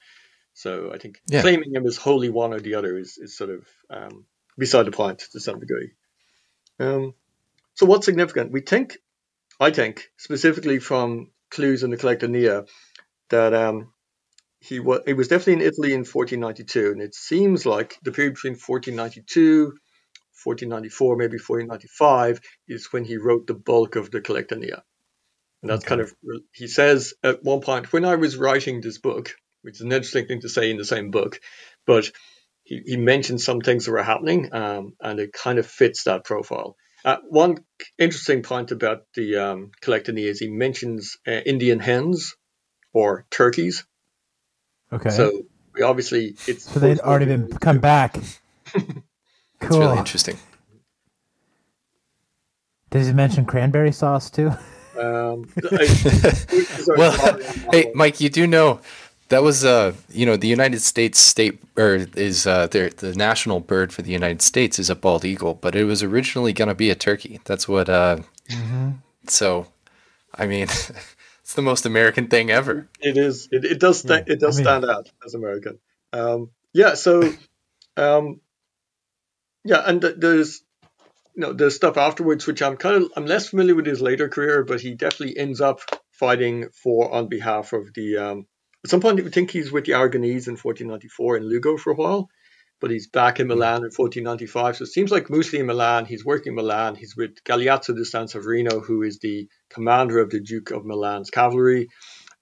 So 0.54 0.92
I 0.92 0.98
think 0.98 1.20
Yeah. 1.26 1.42
claiming 1.42 1.74
him 1.74 1.86
as 1.86 1.96
wholly 1.96 2.30
one 2.30 2.54
or 2.54 2.60
the 2.60 2.76
other 2.76 2.96
is, 2.96 3.18
is 3.18 3.36
sort 3.36 3.50
of 3.50 3.68
um, 3.90 4.26
beside 4.56 4.84
the 4.84 4.92
point 4.92 5.22
to 5.32 5.40
some 5.40 5.58
degree. 5.60 5.90
Um, 6.78 7.14
so 7.74 7.86
what's 7.86 8.06
significant? 8.06 8.52
We 8.52 8.60
think, 8.60 8.98
I 9.60 9.70
think, 9.70 10.10
specifically 10.16 10.78
from 10.78 11.30
clues 11.50 11.82
in 11.82 11.90
the 11.90 11.96
Collectanea, 11.96 12.68
that 13.30 13.52
um, 13.52 13.92
he 14.60 14.80
was 14.80 15.00
he 15.06 15.12
was 15.12 15.28
definitely 15.28 15.64
in 15.64 15.72
Italy 15.72 15.92
in 15.92 16.04
1492, 16.04 16.92
and 16.92 17.02
it 17.02 17.14
seems 17.14 17.66
like 17.66 17.98
the 18.02 18.12
period 18.12 18.34
between 18.34 18.54
1492, 18.54 19.74
1494, 20.44 21.16
maybe 21.16 21.38
1495 21.38 22.40
is 22.68 22.92
when 22.92 23.04
he 23.04 23.16
wrote 23.16 23.46
the 23.46 23.54
bulk 23.54 23.96
of 23.96 24.10
the 24.10 24.20
Collectanea. 24.20 24.82
And 25.62 25.70
that's 25.70 25.84
kind 25.84 26.00
of, 26.00 26.12
he 26.52 26.66
says 26.66 27.14
at 27.22 27.42
one 27.42 27.60
point, 27.60 27.92
when 27.92 28.04
I 28.04 28.16
was 28.16 28.36
writing 28.36 28.80
this 28.80 28.98
book, 28.98 29.34
which 29.64 29.76
is 29.76 29.80
an 29.80 29.92
interesting 29.92 30.26
thing 30.26 30.40
to 30.42 30.48
say 30.48 30.70
in 30.70 30.76
the 30.76 30.84
same 30.84 31.10
book, 31.10 31.40
but 31.86 32.10
he, 32.62 32.80
he 32.84 32.96
mentioned 32.96 33.40
some 33.40 33.60
things 33.60 33.86
that 33.86 33.92
were 33.92 34.02
happening, 34.02 34.52
um, 34.54 34.92
and 35.00 35.18
it 35.20 35.32
kind 35.32 35.58
of 35.58 35.66
fits 35.66 36.04
that 36.04 36.24
profile. 36.24 36.76
Uh, 37.04 37.16
one 37.28 37.58
interesting 37.98 38.42
point 38.42 38.70
about 38.72 39.02
the 39.14 39.36
um, 39.36 39.70
Collectanea 39.82 40.26
is 40.28 40.38
he 40.38 40.48
mentions 40.48 41.16
uh, 41.26 41.32
Indian 41.32 41.78
hens 41.78 42.34
or 42.92 43.26
turkeys. 43.30 43.84
Okay. 44.92 45.10
So 45.10 45.42
we 45.74 45.82
obviously 45.82 46.36
it's 46.46 46.64
So 46.64 46.80
they'd 46.80 47.00
already 47.00 47.26
been 47.26 47.48
come 47.58 47.78
back. 47.78 48.16
It's 48.16 49.70
Cool. 49.70 49.80
really 49.80 49.98
interesting. 49.98 50.38
Does 52.90 53.06
he 53.06 53.12
mention 53.12 53.44
cranberry 53.44 53.92
sauce 53.92 54.30
too? 54.30 54.50
Um, 54.98 55.46
I- 55.72 56.36
Well, 56.96 57.12
hey, 57.72 57.90
Mike, 57.94 58.20
you 58.20 58.28
do 58.28 58.46
know 58.46 58.80
that 59.28 59.42
was 59.42 59.64
uh, 59.64 59.94
you 60.10 60.26
know, 60.26 60.36
the 60.36 60.48
United 60.48 60.80
States 60.82 61.18
state 61.18 61.58
or 61.76 62.06
is 62.16 62.46
uh, 62.46 62.66
the 62.68 62.92
the 62.96 63.14
national 63.14 63.60
bird 63.60 63.92
for 63.92 64.02
the 64.02 64.12
United 64.12 64.42
States 64.42 64.78
is 64.78 64.90
a 64.90 64.94
bald 64.94 65.24
eagle, 65.24 65.54
but 65.54 65.74
it 65.74 65.84
was 65.84 66.02
originally 66.02 66.52
gonna 66.52 66.74
be 66.74 66.90
a 66.90 66.94
turkey. 66.94 67.40
That's 67.44 67.68
what. 67.68 67.88
Uh, 67.88 68.18
So, 69.26 69.66
I 70.34 70.46
mean, 70.46 70.62
it's 71.42 71.54
the 71.54 71.62
most 71.62 71.86
American 71.86 72.28
thing 72.28 72.50
ever. 72.50 72.88
It 73.00 73.16
is. 73.16 73.48
It, 73.50 73.64
it 73.64 73.80
does. 73.80 74.00
Sta- 74.00 74.24
it 74.26 74.38
does 74.38 74.56
I 74.56 74.60
mean- 74.60 74.64
stand 74.66 74.84
out 74.84 75.10
as 75.24 75.34
American. 75.34 75.78
Um, 76.12 76.50
yeah. 76.74 76.94
So, 76.94 77.32
um, 77.96 78.40
yeah, 79.64 79.82
and 79.86 80.00
th- 80.02 80.16
there's, 80.18 80.62
you 81.34 81.40
know, 81.40 81.52
there's 81.54 81.74
stuff 81.74 81.96
afterwards 81.96 82.46
which 82.46 82.60
I'm 82.62 82.76
kind 82.76 83.02
of 83.02 83.12
I'm 83.16 83.24
less 83.26 83.48
familiar 83.48 83.74
with 83.74 83.86
his 83.86 84.02
later 84.02 84.28
career, 84.28 84.62
but 84.62 84.80
he 84.82 84.94
definitely 84.94 85.38
ends 85.38 85.60
up 85.62 85.80
fighting 86.10 86.68
for 86.82 87.10
on 87.12 87.28
behalf 87.28 87.72
of 87.72 87.94
the. 87.94 88.16
Um, 88.18 88.46
at 88.84 88.90
some 88.90 89.00
point, 89.00 89.18
you 89.18 89.24
would 89.24 89.34
think 89.34 89.50
he's 89.50 89.72
with 89.72 89.86
the 89.86 89.92
Aragonese 89.92 90.46
in 90.46 90.56
1494 90.56 91.38
in 91.38 91.48
Lugo 91.48 91.76
for 91.76 91.92
a 91.92 91.96
while, 91.96 92.28
but 92.80 92.90
he's 92.90 93.08
back 93.08 93.40
in 93.40 93.48
Milan 93.48 93.78
in 93.78 93.90
1495. 93.90 94.76
So 94.76 94.84
it 94.84 94.88
seems 94.88 95.10
like 95.10 95.30
mostly 95.30 95.58
in 95.58 95.66
Milan. 95.66 96.04
He's 96.04 96.24
working 96.24 96.52
in 96.52 96.56
Milan. 96.56 96.94
He's 96.94 97.16
with 97.16 97.42
Galeazzo 97.44 97.96
di 97.96 98.04
San 98.04 98.28
Severino, 98.28 98.80
who 98.80 99.02
is 99.02 99.18
the 99.18 99.48
commander 99.70 100.18
of 100.18 100.30
the 100.30 100.40
Duke 100.40 100.70
of 100.70 100.84
Milan's 100.84 101.30
cavalry. 101.30 101.88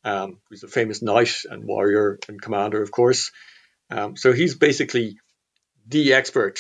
Um, 0.05 0.41
who's 0.51 0.65
a 0.65 0.69
famous 0.69 1.01
knight 1.01 1.33
and 1.49 1.65
warrior 1.65 2.19
and 2.29 2.43
commander, 2.43 2.83
of 2.83 2.91
course. 2.91 3.31
Um, 3.89 4.17
so 4.17 4.33
he's 4.33 4.57
basically 4.57 5.19
the 5.87 6.15
expert 6.15 6.59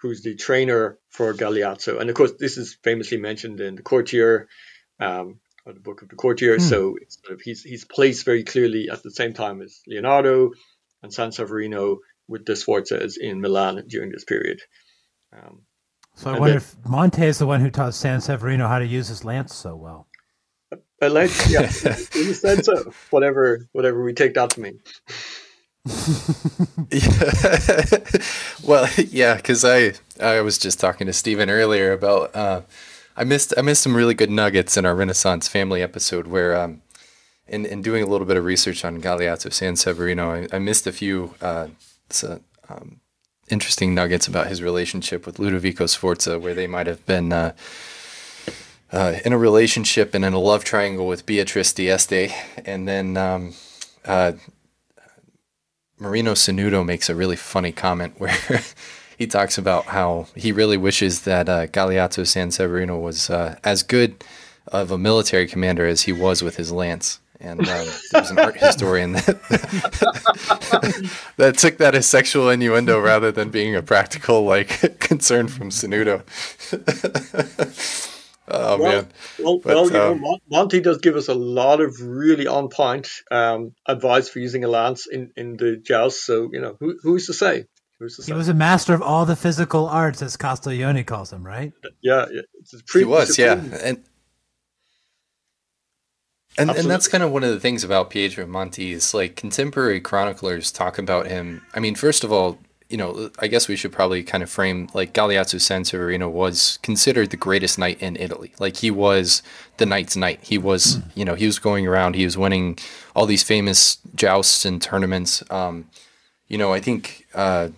who's 0.00 0.22
the 0.22 0.34
trainer 0.34 0.98
for 1.10 1.34
Galeazzo. 1.34 2.00
And 2.00 2.08
of 2.08 2.16
course, 2.16 2.32
this 2.38 2.56
is 2.56 2.78
famously 2.82 3.18
mentioned 3.18 3.60
in 3.60 3.74
the 3.74 3.82
Courtier, 3.82 4.48
um, 5.00 5.40
or 5.68 5.74
the 5.74 5.80
Book 5.80 6.00
of 6.02 6.08
the 6.08 6.16
Courtier. 6.16 6.58
So 6.58 6.96
it's 7.00 7.18
sort 7.20 7.34
of, 7.34 7.42
he's, 7.42 7.62
he's 7.62 7.84
placed 7.84 8.24
very 8.24 8.42
clearly 8.42 8.88
at 8.90 9.02
the 9.02 9.10
same 9.10 9.34
time 9.34 9.60
as 9.60 9.80
Leonardo 9.86 10.52
and 11.02 11.12
San 11.12 11.30
Severino 11.30 11.98
with 12.26 12.46
the 12.46 12.54
Sforzas 12.54 13.18
in 13.18 13.40
Milan 13.40 13.84
during 13.86 14.10
this 14.10 14.24
period. 14.24 14.60
Um, 15.32 15.60
So 16.14 16.30
I 16.30 16.38
wonder 16.38 16.46
then- 16.48 16.56
if 16.56 16.76
Monte 16.86 17.24
is 17.24 17.38
the 17.38 17.46
one 17.46 17.60
who 17.60 17.70
taught 17.70 17.94
San 17.94 18.20
Severino 18.22 18.66
how 18.66 18.78
to 18.78 18.86
use 18.86 19.08
his 19.08 19.24
lance 19.24 19.54
so 19.54 19.76
well. 19.76 20.08
alleged, 21.00 21.50
yeah, 21.50 21.60
in 21.62 22.30
a 22.30 22.34
sense, 22.34 22.66
of 22.68 22.94
whatever, 23.10 23.68
whatever 23.72 24.02
we 24.02 24.14
take 24.14 24.34
that 24.34 24.50
to 24.50 24.60
mean. 24.60 24.80
yeah. 26.90 28.22
well, 28.64 28.88
yeah, 28.96 29.36
because 29.36 29.64
I 29.64 29.92
I 30.20 30.40
was 30.40 30.58
just 30.58 30.80
talking 30.80 31.06
to 31.06 31.12
Stephen 31.12 31.48
earlier 31.48 31.92
about 31.92 32.34
uh, 32.36 32.62
I 33.18 33.24
missed 33.24 33.52
I 33.58 33.62
missed 33.62 33.82
some 33.82 33.96
really 33.96 34.14
good 34.14 34.30
nuggets 34.30 34.76
in 34.76 34.86
our 34.86 34.94
Renaissance 34.94 35.48
family 35.48 35.82
episode 35.82 36.28
where 36.28 36.56
um, 36.56 36.82
in 37.48 37.66
in 37.66 37.82
doing 37.82 38.04
a 38.04 38.06
little 38.06 38.26
bit 38.26 38.36
of 38.36 38.44
research 38.44 38.84
on 38.84 39.02
Galeazzo 39.02 39.52
San 39.52 39.74
Severino, 39.74 40.30
I, 40.30 40.46
I 40.52 40.60
missed 40.60 40.86
a 40.86 40.92
few 40.92 41.34
uh, 41.40 41.66
so, 42.10 42.40
um, 42.68 43.00
interesting 43.50 43.92
nuggets 43.92 44.28
about 44.28 44.46
his 44.46 44.62
relationship 44.62 45.26
with 45.26 45.38
Ludovico 45.38 45.88
Sforza, 45.88 46.38
where 46.38 46.54
they 46.54 46.68
might 46.68 46.86
have 46.86 47.04
been 47.06 47.32
uh, 47.32 47.54
uh, 48.92 49.14
in 49.24 49.32
a 49.32 49.38
relationship 49.38 50.14
and 50.14 50.24
in 50.24 50.32
a 50.32 50.38
love 50.38 50.62
triangle 50.62 51.08
with 51.08 51.26
Beatrice 51.26 51.72
d'Este, 51.72 52.32
and 52.64 52.86
then 52.86 53.16
um, 53.16 53.52
uh, 54.04 54.32
Marino 55.98 56.34
Sanudo 56.34 56.86
makes 56.86 57.10
a 57.10 57.16
really 57.16 57.36
funny 57.36 57.72
comment 57.72 58.14
where 58.18 58.62
he 59.18 59.26
talks 59.26 59.58
about 59.58 59.86
how 59.86 60.28
he 60.36 60.52
really 60.52 60.76
wishes 60.76 61.22
that 61.22 61.48
uh, 61.48 61.66
Galeazzo 61.66 62.22
Sanseverino 62.22 63.02
was 63.02 63.28
uh, 63.28 63.58
as 63.64 63.82
good 63.82 64.22
of 64.68 64.92
a 64.92 64.98
military 64.98 65.48
commander 65.48 65.86
as 65.86 66.02
he 66.02 66.12
was 66.12 66.40
with 66.40 66.56
his 66.56 66.70
lance. 66.70 67.18
And 67.40 67.68
um, 67.68 67.86
there's 68.12 68.30
an 68.30 68.38
art 68.38 68.56
historian 68.56 69.12
that 69.12 69.26
that 71.36 71.58
took 71.58 71.78
that 71.78 71.94
as 71.94 72.06
sexual 72.06 72.48
innuendo 72.48 73.00
rather 73.00 73.30
than 73.30 73.50
being 73.50 73.76
a 73.76 73.82
practical 73.82 74.44
like 74.44 74.98
concern 75.00 75.46
from 75.46 75.70
Sanudo. 75.70 76.22
oh 78.48 78.78
well, 78.78 78.88
man! 78.92 79.08
Well, 79.38 79.58
But, 79.58 79.74
well 79.74 79.90
you 79.90 80.00
um, 80.00 80.20
Mon- 80.20 80.40
Monty 80.50 80.80
does 80.80 80.98
give 80.98 81.14
us 81.14 81.28
a 81.28 81.34
lot 81.34 81.80
of 81.80 82.00
really 82.00 82.48
on 82.48 82.70
point 82.70 83.08
um, 83.30 83.72
advice 83.86 84.28
for 84.28 84.40
using 84.40 84.64
a 84.64 84.68
lance 84.68 85.06
in, 85.06 85.30
in 85.36 85.56
the 85.56 85.76
joust. 85.76 86.26
So 86.26 86.50
you 86.52 86.60
know, 86.60 86.76
who, 86.80 86.98
who's 87.02 87.26
to 87.26 87.34
say? 87.34 87.66
Who's 87.98 88.24
He 88.24 88.32
was 88.32 88.48
a 88.48 88.54
master 88.54 88.94
of 88.94 89.02
all 89.02 89.26
the 89.26 89.36
physical 89.36 89.86
arts, 89.88 90.22
as 90.22 90.36
Castiglione 90.36 91.04
calls 91.04 91.30
them, 91.30 91.44
right? 91.44 91.72
yeah, 92.00 92.26
yeah, 92.30 92.42
it's 92.60 92.74
a 92.74 92.78
He 92.96 93.04
was, 93.04 93.30
it's 93.30 93.38
yeah, 93.38 93.54
and 93.82 94.04
and 96.58 96.70
and 96.70 96.90
that's 96.90 97.08
kind 97.08 97.22
of 97.22 97.30
one 97.30 97.44
of 97.44 97.50
the 97.50 97.60
things 97.60 97.84
about 97.84 98.10
Pietro 98.10 98.46
Monti 98.46 98.92
is 98.92 99.14
like 99.14 99.36
contemporary 99.36 100.00
chroniclers 100.00 100.72
talk 100.72 100.98
about 100.98 101.26
him. 101.26 101.62
I 101.74 101.80
mean, 101.80 101.94
first 101.94 102.24
of 102.24 102.32
all, 102.32 102.58
you 102.88 102.96
know, 102.96 103.30
I 103.38 103.48
guess 103.48 103.68
we 103.68 103.76
should 103.76 103.92
probably 103.92 104.22
kind 104.22 104.42
of 104.42 104.50
frame 104.50 104.88
like 104.94 105.12
Galeazzo 105.12 105.56
Sanseverino 105.56 106.30
was 106.30 106.78
considered 106.82 107.30
the 107.30 107.36
greatest 107.36 107.78
knight 107.78 108.00
in 108.00 108.16
Italy. 108.16 108.52
Like 108.58 108.78
he 108.78 108.90
was 108.90 109.42
the 109.76 109.86
knight's 109.86 110.16
knight. 110.16 110.40
He 110.42 110.56
was, 110.56 110.98
you 111.14 111.24
know, 111.24 111.34
he 111.34 111.46
was 111.46 111.58
going 111.58 111.86
around. 111.86 112.14
He 112.14 112.24
was 112.24 112.38
winning 112.38 112.78
all 113.14 113.26
these 113.26 113.42
famous 113.42 113.98
jousts 114.14 114.64
and 114.64 114.80
tournaments. 114.80 115.42
Um, 115.50 115.88
you 116.48 116.56
know, 116.56 116.72
I 116.72 116.80
think 116.80 117.26
uh, 117.34 117.68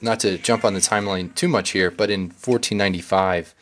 not 0.00 0.20
to 0.20 0.38
jump 0.38 0.64
on 0.64 0.74
the 0.74 0.80
timeline 0.80 1.34
too 1.34 1.48
much 1.48 1.70
here, 1.70 1.90
but 1.90 2.10
in 2.10 2.22
1495, 2.22 3.54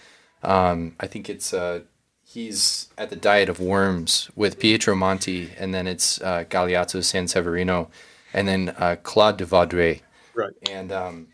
um, 0.42 0.94
I 1.00 1.06
think 1.06 1.28
it's 1.30 1.54
uh, 1.54 1.80
he's 2.22 2.88
at 2.98 3.10
the 3.10 3.16
Diet 3.16 3.48
of 3.48 3.60
Worms 3.60 4.30
with 4.36 4.58
Pietro 4.58 4.94
Monti, 4.94 5.50
and 5.58 5.74
then 5.74 5.86
it's 5.86 6.20
uh, 6.20 6.44
Galeazzo 6.48 7.00
Sanseverino, 7.00 7.88
and 8.32 8.46
then 8.46 8.74
uh, 8.78 8.96
Claude 9.02 9.38
de 9.38 9.46
Vaudreuil. 9.46 10.00
Right. 10.34 10.52
And 10.70 10.92
um, 10.92 11.28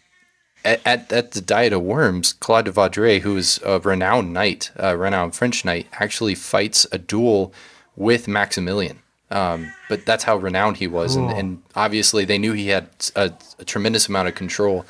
at, 0.65 0.81
at, 0.85 1.13
at 1.13 1.33
the 1.33 1.41
Diet 1.41 1.73
of 1.73 1.83
Worms, 1.83 2.33
Claude 2.35 2.67
de 2.67 2.73
Vaudreuil, 2.73 3.21
who 3.21 3.37
is 3.37 3.61
a 3.65 3.81
renowned 3.81 4.33
knight, 4.33 4.71
a 4.77 4.97
renowned 4.97 5.35
French 5.35 5.65
knight, 5.65 5.89
actually 5.95 6.37
fights 6.37 6.87
a 6.93 6.99
duel 6.99 7.53
with 7.97 8.29
Maximilian. 8.29 9.02
Um, 9.33 9.73
but 9.89 10.05
that's 10.05 10.25
how 10.25 10.37
renowned 10.37 10.77
he 10.77 10.87
was, 10.87 11.17
and, 11.17 11.29
Cool. 11.31 11.39
and 11.39 11.63
obviously 11.75 12.25
they 12.27 12.39
knew 12.39 12.53
he 12.53 12.69
had 12.69 12.89
a, 13.17 13.33
a 13.59 13.65
tremendous 13.65 14.09
amount 14.09 14.29
of 14.29 14.35
control, 14.35 14.85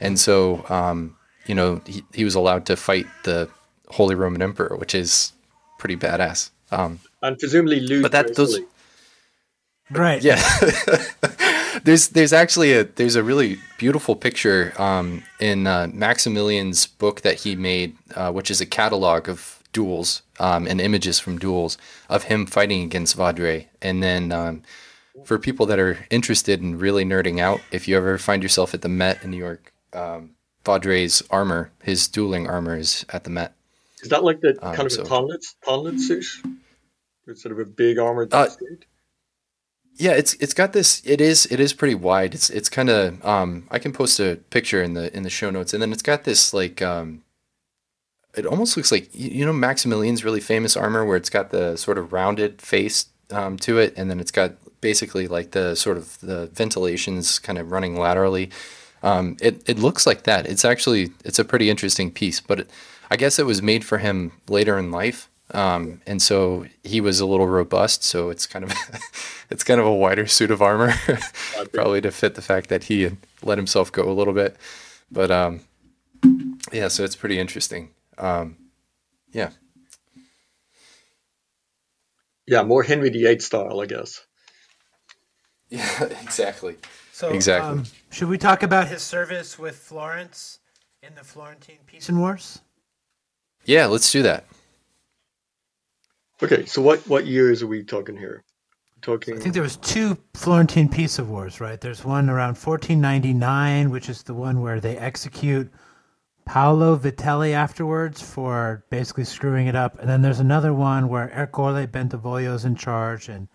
and 0.00 0.18
so 0.18 0.64
um, 0.68 1.16
you 1.46 1.54
know 1.54 1.80
he, 1.86 2.04
he 2.12 2.22
was 2.24 2.34
allowed 2.34 2.66
to 2.66 2.76
fight 2.76 3.06
the 3.24 3.48
Holy 3.88 4.14
Roman 4.14 4.42
Emperor, 4.42 4.76
which 4.76 4.94
is 4.94 5.32
pretty 5.78 5.96
badass. 5.96 6.50
Um, 6.70 7.00
and 7.22 7.38
presumably 7.38 7.80
lose. 7.80 8.02
but 8.02 8.12
that 8.12 8.34
those 8.34 8.58
gracefully. 8.58 8.66
Right. 9.90 10.22
yeah. 10.22 10.42
there's 11.84 12.08
there's 12.08 12.32
actually 12.32 12.72
a 12.72 12.84
there's 12.84 13.16
a 13.16 13.22
really 13.22 13.58
beautiful 13.78 14.16
picture 14.16 14.72
um, 14.80 15.22
in 15.40 15.66
uh, 15.66 15.88
Maximilian's 15.92 16.86
book 16.86 17.20
that 17.22 17.40
he 17.40 17.56
made, 17.56 17.96
uh, 18.14 18.32
which 18.32 18.50
is 18.50 18.60
a 18.60 18.66
catalog 18.66 19.28
of 19.28 19.55
duels 19.76 20.22
um, 20.40 20.66
and 20.70 20.80
images 20.80 21.18
from 21.20 21.38
duels 21.38 21.76
of 22.08 22.24
him 22.30 22.46
fighting 22.46 22.82
against 22.82 23.16
Vaudreuil. 23.16 23.66
And 23.82 24.02
then 24.02 24.32
um, 24.32 24.62
for 25.28 25.38
people 25.38 25.66
that 25.66 25.78
are 25.78 25.96
interested 26.10 26.60
in 26.62 26.78
really 26.78 27.04
nerding 27.04 27.38
out, 27.40 27.60
if 27.70 27.86
you 27.86 27.96
ever 27.96 28.16
find 28.18 28.42
yourself 28.42 28.74
at 28.74 28.80
the 28.82 28.88
Met 28.88 29.22
in 29.22 29.30
New 29.30 29.42
York, 29.48 29.72
um, 29.92 30.30
Vaudreuil's 30.64 31.22
armor, 31.30 31.70
his 31.82 32.08
dueling 32.08 32.48
armor, 32.48 32.76
is 32.76 33.04
at 33.10 33.24
the 33.24 33.30
Met. 33.30 33.52
Is 34.02 34.08
that 34.08 34.24
like 34.24 34.40
the 34.40 34.52
Um, 34.64 34.74
kind 34.76 34.86
of 34.86 34.92
so- 34.92 35.02
a 35.02 35.06
tonlet 35.06 35.42
tonlet 35.66 35.98
suit? 36.00 36.24
It's 37.28 37.42
sort 37.42 37.52
of 37.52 37.58
a 37.58 37.64
big 37.82 37.98
armored 37.98 38.32
Uh, 38.32 38.48
suit. 38.48 38.84
Yeah, 39.98 40.12
it's 40.20 40.34
it's 40.44 40.54
got 40.54 40.72
this. 40.72 41.00
It 41.04 41.20
is 41.20 41.46
it 41.54 41.58
is 41.60 41.72
pretty 41.72 41.94
wide. 41.94 42.34
It's 42.34 42.50
it's 42.50 42.68
kind 42.68 42.90
of. 42.90 43.24
Um, 43.24 43.66
I 43.70 43.78
can 43.78 43.92
post 43.92 44.20
a 44.20 44.36
picture 44.50 44.82
in 44.86 44.92
the 44.94 45.06
in 45.16 45.22
the 45.22 45.30
show 45.30 45.50
notes, 45.50 45.72
and 45.74 45.80
then 45.82 45.92
it's 45.92 46.02
got 46.12 46.24
this 46.24 46.52
like. 46.54 46.82
Um, 46.82 47.22
it 48.36 48.46
almost 48.46 48.76
looks 48.76 48.92
like 48.92 49.08
you, 49.14 49.44
know 49.44 49.52
Maximilian's 49.52 50.24
really 50.24 50.40
famous 50.40 50.76
armor, 50.76 51.04
where 51.04 51.16
it's 51.16 51.30
got 51.30 51.50
the 51.50 51.76
sort 51.76 51.98
of 51.98 52.12
rounded 52.12 52.60
face 52.60 53.06
um, 53.30 53.56
to 53.58 53.78
it, 53.78 53.94
and 53.96 54.10
then 54.10 54.20
it's 54.20 54.30
got 54.30 54.52
basically 54.80 55.26
like 55.26 55.52
the 55.52 55.74
sort 55.74 55.96
of 55.96 56.20
the 56.20 56.46
ventilations 56.48 57.38
kind 57.38 57.58
of 57.58 57.72
running 57.72 57.98
laterally. 57.98 58.50
Um, 59.02 59.36
it 59.40 59.62
it 59.66 59.78
looks 59.78 60.06
like 60.06 60.24
that. 60.24 60.46
It's 60.46 60.64
actually 60.64 61.12
it's 61.24 61.38
a 61.38 61.44
pretty 61.44 61.70
interesting 61.70 62.10
piece, 62.10 62.40
but 62.40 62.60
it, 62.60 62.70
I 63.10 63.16
guess 63.16 63.38
it 63.38 63.46
was 63.46 63.62
made 63.62 63.84
for 63.84 63.98
him 63.98 64.32
later 64.48 64.78
in 64.78 64.90
life, 64.90 65.30
um, 65.52 66.02
and 66.06 66.20
so 66.20 66.66
he 66.84 67.00
was 67.00 67.20
a 67.20 67.26
little 67.26 67.48
robust. 67.48 68.04
So 68.04 68.28
it's 68.30 68.46
kind 68.46 68.64
of 68.64 68.72
it's 69.50 69.64
kind 69.64 69.80
of 69.80 69.86
a 69.86 69.94
wider 69.94 70.26
suit 70.26 70.50
of 70.50 70.60
armor, 70.60 70.94
probably 71.72 72.02
to 72.02 72.10
fit 72.10 72.34
the 72.34 72.42
fact 72.42 72.68
that 72.68 72.84
he 72.84 73.02
had 73.02 73.16
let 73.42 73.58
himself 73.58 73.90
go 73.90 74.08
a 74.08 74.12
little 74.12 74.34
bit. 74.34 74.56
But 75.10 75.30
um, 75.30 75.60
yeah, 76.72 76.88
so 76.88 77.04
it's 77.04 77.16
pretty 77.16 77.38
interesting. 77.38 77.90
Um, 78.18 78.56
yeah, 79.32 79.50
Yeah, 82.46 82.62
more 82.62 82.82
Henry 82.82 83.10
VIII 83.10 83.40
style, 83.40 83.80
I 83.80 83.86
guess. 83.86 84.24
yeah, 85.68 86.04
exactly. 86.04 86.76
So, 87.12 87.30
Exactly. 87.30 87.78
um, 87.78 87.84
should 88.10 88.28
we 88.28 88.38
talk 88.38 88.62
about 88.62 88.88
his 88.88 89.02
service 89.02 89.58
with 89.58 89.76
Florence 89.76 90.60
in 91.02 91.14
the 91.14 91.24
Florentine 91.24 91.78
Pisan 91.86 92.20
Wars? 92.20 92.60
Yeah, 93.64 93.86
let's 93.86 94.12
do 94.12 94.22
that. 94.22 94.44
Okay, 96.42 96.66
so 96.66 96.82
what 96.82 97.00
what 97.08 97.26
years 97.26 97.62
are 97.62 97.66
we 97.66 97.82
talking 97.82 98.16
here? 98.16 98.44
Talking. 99.00 99.36
I 99.36 99.40
think 99.40 99.54
there 99.54 99.62
was 99.62 99.76
two 99.78 100.18
Florentine 100.34 100.88
Pisan 100.88 101.28
Wars, 101.28 101.60
right? 101.60 101.80
There's 101.80 102.04
one 102.04 102.28
around 102.28 102.56
1499, 102.58 103.90
which 103.90 104.08
is 104.08 104.22
the 104.22 104.34
one 104.34 104.60
where 104.60 104.78
they 104.78 104.96
execute 104.98 105.72
Paolo 106.46 106.96
Vitelli 106.96 107.52
afterwards 107.52 108.22
for 108.22 108.84
basically 108.88 109.24
screwing 109.24 109.66
it 109.66 109.74
up, 109.74 109.98
and 109.98 110.08
then 110.08 110.22
there's 110.22 110.40
another 110.40 110.72
one 110.72 111.08
where 111.08 111.28
Ercole 111.34 111.86
Bentivoglio's 111.88 112.64
in 112.64 112.76
charge 112.76 113.28
and 113.28 113.48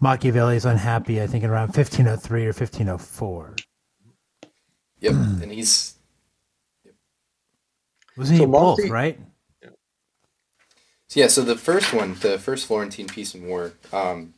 Machiavelli's 0.00 0.64
unhappy. 0.64 1.20
I 1.20 1.26
think 1.26 1.44
around 1.44 1.68
1503 1.68 2.42
or 2.44 2.46
1504. 2.46 3.56
Yep, 5.00 5.12
and 5.12 5.52
he's 5.52 5.94
Wasn't 8.16 8.38
So 8.38 8.46
he 8.46 8.50
both, 8.50 8.78
Monty- 8.78 8.90
right? 8.90 9.20
So 11.08 11.20
yeah, 11.20 11.28
so 11.28 11.42
the 11.42 11.56
first 11.56 11.92
one, 11.94 12.14
the 12.20 12.38
first 12.38 12.66
Florentine 12.66 13.06
Pisan 13.06 13.46
War. 13.46 13.72
Um, 13.92 14.34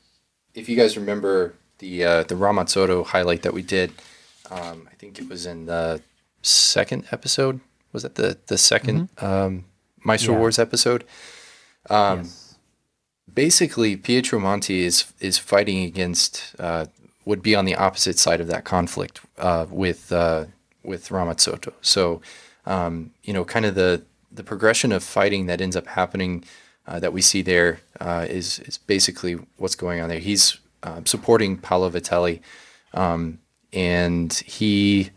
if 0.55 0.69
you 0.69 0.77
guys 0.77 0.97
remember 0.97 1.55
the 1.79 2.05
uh, 2.05 2.23
the 2.25 2.35
Ramazzotto 2.35 3.07
highlight 3.07 3.43
that 3.43 3.55
we 3.55 3.63
did, 3.63 3.93
um, 4.51 4.89
I 4.91 4.95
think 4.97 5.19
it 5.19 5.29
was 5.29 5.47
in 5.47 5.67
the 5.67 6.01
second 6.43 7.07
episode. 7.13 7.61
Was 7.93 8.03
that 8.03 8.15
the 8.15 8.39
the 8.47 8.57
2nd 8.57 9.23
um, 9.23 9.65
Maestro 10.05 10.35
Yeah. 10.35 10.41
Wars 10.41 10.59
episode? 10.59 11.05
Um, 11.89 12.19
yes. 12.19 12.57
basically 13.33 13.97
Pietro 13.97 14.39
Monti 14.39 14.85
is 14.85 15.13
is 15.21 15.39
fighting 15.39 15.83
against 15.85 16.55
uh, 16.59 16.87
would 17.25 17.43
be 17.43 17.55
on 17.55 17.65
the 17.65 17.75
opposite 17.75 18.19
side 18.19 18.41
of 18.41 18.47
that 18.49 18.65
conflict 18.65 19.21
uh, 19.39 19.67
with 19.71 20.13
uh, 20.13 20.47
with 20.85 21.09
Ramazzotto. 21.09 21.73
So 21.81 22.21
um, 22.67 23.11
you 23.23 23.33
know, 23.33 23.45
kind 23.45 23.65
of 23.67 23.75
the 23.75 24.03
the 24.33 24.45
progression 24.45 24.93
of 24.93 25.03
fighting 25.03 25.47
that 25.47 25.61
ends 25.61 25.77
up 25.77 25.87
happening 25.87 26.45
uh, 26.87 27.01
that 27.01 27.13
we 27.13 27.21
see 27.23 27.43
there 27.43 27.81
uh, 28.01 28.27
is 28.29 28.59
is 28.61 28.79
basically 28.79 29.35
what's 29.57 29.75
going 29.75 30.01
on 30.01 30.09
there. 30.09 30.21
He's 30.21 30.59
um, 30.83 31.05
supporting 31.07 31.57
Paolo 31.57 31.91
Vitelli, 31.91 32.41
um, 32.95 33.39
and 33.73 34.33
he 34.47 35.11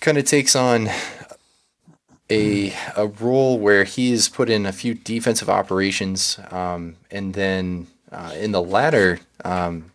kind 0.00 0.18
of 0.18 0.24
takes 0.24 0.54
on 0.56 0.88
a 2.30 2.74
a 2.96 3.06
role 3.06 3.58
where 3.58 3.84
he 3.84 4.12
is 4.12 4.28
put 4.28 4.50
in 4.50 4.66
a 4.66 4.72
few 4.72 4.94
defensive 4.94 5.48
operations, 5.48 6.38
um, 6.50 6.96
and 7.10 7.34
then 7.34 7.86
uh, 8.10 8.34
in 8.36 8.52
the 8.52 8.62
latter 8.62 9.20
um, 9.44 9.92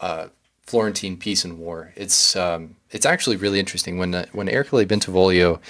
uh, 0.00 0.28
Florentine 0.62 1.16
Pisan 1.16 1.58
war, 1.58 1.92
it's 1.96 2.36
um, 2.36 2.76
it's 2.90 3.06
actually 3.06 3.36
really 3.36 3.58
interesting. 3.58 3.98
When 3.98 4.14
uh, 4.14 4.26
when 4.32 4.48
Ercole 4.48 4.86
Bentivoglio, 4.86 5.60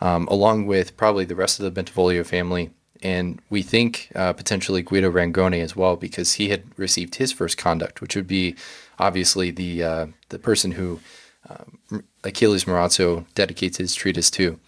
um, 0.00 0.26
along 0.28 0.66
with 0.66 0.96
probably 0.96 1.24
the 1.24 1.34
rest 1.34 1.58
of 1.58 1.64
the 1.64 1.82
Bentivoglio 1.82 2.24
family, 2.24 2.70
and 3.02 3.40
we 3.48 3.62
think 3.62 4.10
uh, 4.14 4.32
potentially 4.32 4.82
Guido 4.82 5.10
Rangone 5.10 5.62
as 5.62 5.74
well, 5.74 5.96
because 5.96 6.34
he 6.34 6.50
had 6.50 6.64
received 6.76 7.14
his 7.14 7.32
first 7.32 7.56
conduct, 7.56 8.00
which 8.00 8.14
would 8.14 8.28
be 8.28 8.54
obviously 8.98 9.50
the 9.50 9.82
uh, 9.82 10.06
the 10.28 10.38
person 10.38 10.72
who 10.72 11.00
um, 11.48 12.02
Achilles 12.24 12.64
Marozzo 12.64 13.24
dedicates 13.34 13.78
his 13.78 13.94
treatise 13.94 14.30
to. 14.32 14.58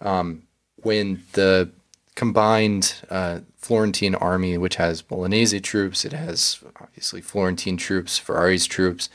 Um, 0.00 0.42
when 0.76 1.24
the 1.32 1.70
combined 2.14 2.94
uh, 3.10 3.40
Florentine 3.56 4.14
army, 4.14 4.58
which 4.58 4.76
has 4.76 5.02
Bolognese 5.02 5.60
troops, 5.60 6.04
it 6.04 6.12
has 6.12 6.62
obviously 6.80 7.20
Florentine 7.20 7.76
troops, 7.76 8.18
Ferrari's 8.18 8.66
troops, 8.66 9.08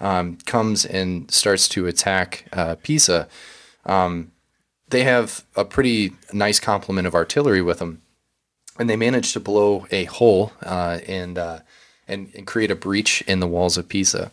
um, 0.00 0.38
comes 0.46 0.84
and 0.84 1.30
starts 1.30 1.68
to 1.68 1.86
attack 1.86 2.46
uh, 2.52 2.76
Pisa. 2.82 3.28
Um, 3.84 4.32
they 4.88 5.04
have 5.04 5.44
a 5.54 5.64
pretty 5.64 6.12
nice 6.32 6.58
complement 6.58 7.06
of 7.06 7.14
artillery 7.14 7.62
with 7.62 7.78
them, 7.78 8.02
and 8.78 8.90
they 8.90 8.96
manage 8.96 9.32
to 9.34 9.40
blow 9.40 9.86
a 9.90 10.04
hole 10.04 10.52
uh, 10.62 10.98
and, 11.06 11.38
uh, 11.38 11.60
and, 12.08 12.32
and 12.34 12.46
create 12.46 12.70
a 12.70 12.76
breach 12.76 13.22
in 13.22 13.40
the 13.40 13.46
walls 13.46 13.78
of 13.78 13.88
Pisa. 13.88 14.32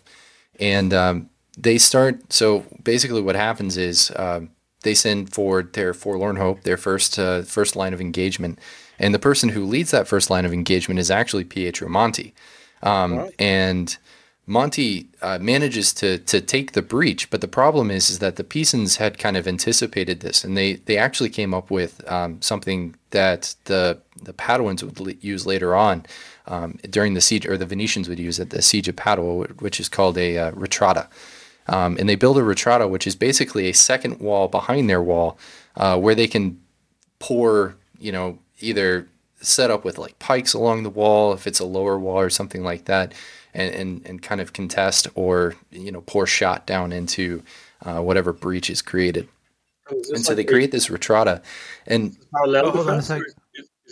And 0.60 0.93
um, 0.93 1.30
they 1.58 1.78
start. 1.78 2.34
So 2.34 2.65
basically, 2.82 3.22
what 3.22 3.36
happens 3.36 3.78
is 3.78 4.12
um, 4.15 4.50
they 4.84 4.94
send 4.94 5.34
forward 5.34 5.74
their 5.74 5.94
forlorn 5.94 6.36
hope, 6.36 6.63
their 6.63 6.78
first 6.78 7.18
uh, 7.18 7.42
first 7.44 7.76
line 7.76 7.94
of 7.94 8.02
engagement, 8.02 8.60
and 9.00 9.13
the 9.13 9.20
person 9.20 9.50
who 9.50 9.66
leads 9.66 9.92
that 9.92 10.08
first 10.08 10.30
line 10.30 10.46
of 10.46 10.54
engagement 10.54 11.00
is 11.00 11.12
actually 11.12 11.44
Pietro 11.44 11.90
Monti, 11.90 12.34
um, 12.84 13.30
and 13.40 13.98
Monti 14.50 15.10
uh, 15.22 15.38
manages 15.40 15.94
to 15.96 16.20
to 16.20 16.40
take 16.40 16.72
the 16.72 16.82
breach, 16.82 17.30
but 17.30 17.42
the 17.42 17.50
problem 17.50 17.92
is 17.92 18.10
is 18.10 18.20
that 18.20 18.38
the 18.38 18.46
Pisans 18.46 18.96
had 18.96 19.18
kind 19.18 19.36
of 19.36 19.46
anticipated 19.46 20.22
this, 20.22 20.44
and 20.46 20.56
they 20.56 20.76
they 20.76 20.98
actually 20.98 21.30
came 21.30 21.54
up 21.54 21.70
with 21.70 22.02
um, 22.10 22.42
something 22.42 22.96
that 23.10 23.56
the 23.66 24.00
the 24.24 24.34
Paduans 24.34 24.82
would 24.84 25.22
use 25.22 25.46
later 25.46 25.76
on 25.76 26.06
um, 26.48 26.80
during 26.90 27.13
the 27.13 27.20
siege, 27.20 27.46
or 27.46 27.58
the 27.58 27.66
Venetians 27.66 28.08
would 28.08 28.20
use 28.20 28.40
at 28.40 28.52
the 28.52 28.62
siege 28.62 28.88
of 28.88 28.96
Padua, 28.96 29.48
which 29.60 29.82
is 29.82 29.90
called 29.90 30.18
a 30.18 30.38
uh, 30.38 30.52
retrata. 30.52 31.08
Um, 31.68 31.98
and 32.00 32.08
they 32.08 32.16
build 32.16 32.38
a 32.38 32.42
retrata, 32.42 32.90
which 32.90 33.08
is 33.08 33.16
basically 33.16 33.70
a 33.70 33.74
second 33.74 34.20
wall 34.20 34.48
behind 34.48 34.90
their 34.90 35.02
wall, 35.02 35.38
uh, 35.76 35.98
where 35.98 36.16
they 36.16 36.28
can 36.28 36.60
pour, 37.20 37.76
you 38.00 38.12
know, 38.12 38.40
either 38.60 39.08
set 39.42 39.70
up 39.70 39.86
with 39.86 39.98
like 39.98 40.18
pikes 40.20 40.54
along 40.54 40.84
the 40.84 40.90
wall 40.90 41.34
if 41.34 41.46
it's 41.46 41.60
a 41.60 41.66
lower 41.66 42.00
wall 42.00 42.20
or 42.20 42.30
something 42.30 42.64
like 42.64 42.86
that 42.86 43.14
and, 43.54 43.74
and, 43.74 44.06
and 44.06 44.22
kind 44.22 44.40
of 44.40 44.54
contest 44.54 45.08
or 45.16 45.56
you 45.72 45.92
know 45.92 46.02
pour 46.02 46.26
shot 46.26 46.66
down 46.66 46.92
into 46.94 47.44
uh, 47.84 48.00
whatever 48.00 48.32
breach 48.32 48.70
is 48.70 48.82
created. 48.82 49.28
Oh, 49.90 49.98
is 49.98 50.10
and 50.10 50.20
so 50.24 50.32
like 50.32 50.38
they 50.38 50.44
create 50.44 50.72
this 50.72 50.88
retrata, 50.88 51.42
and 51.86 52.16
parallel 52.32 52.68
oh, 52.68 52.84
defense. 52.84 53.10
Is, 53.10 53.22
is, 53.22 53.36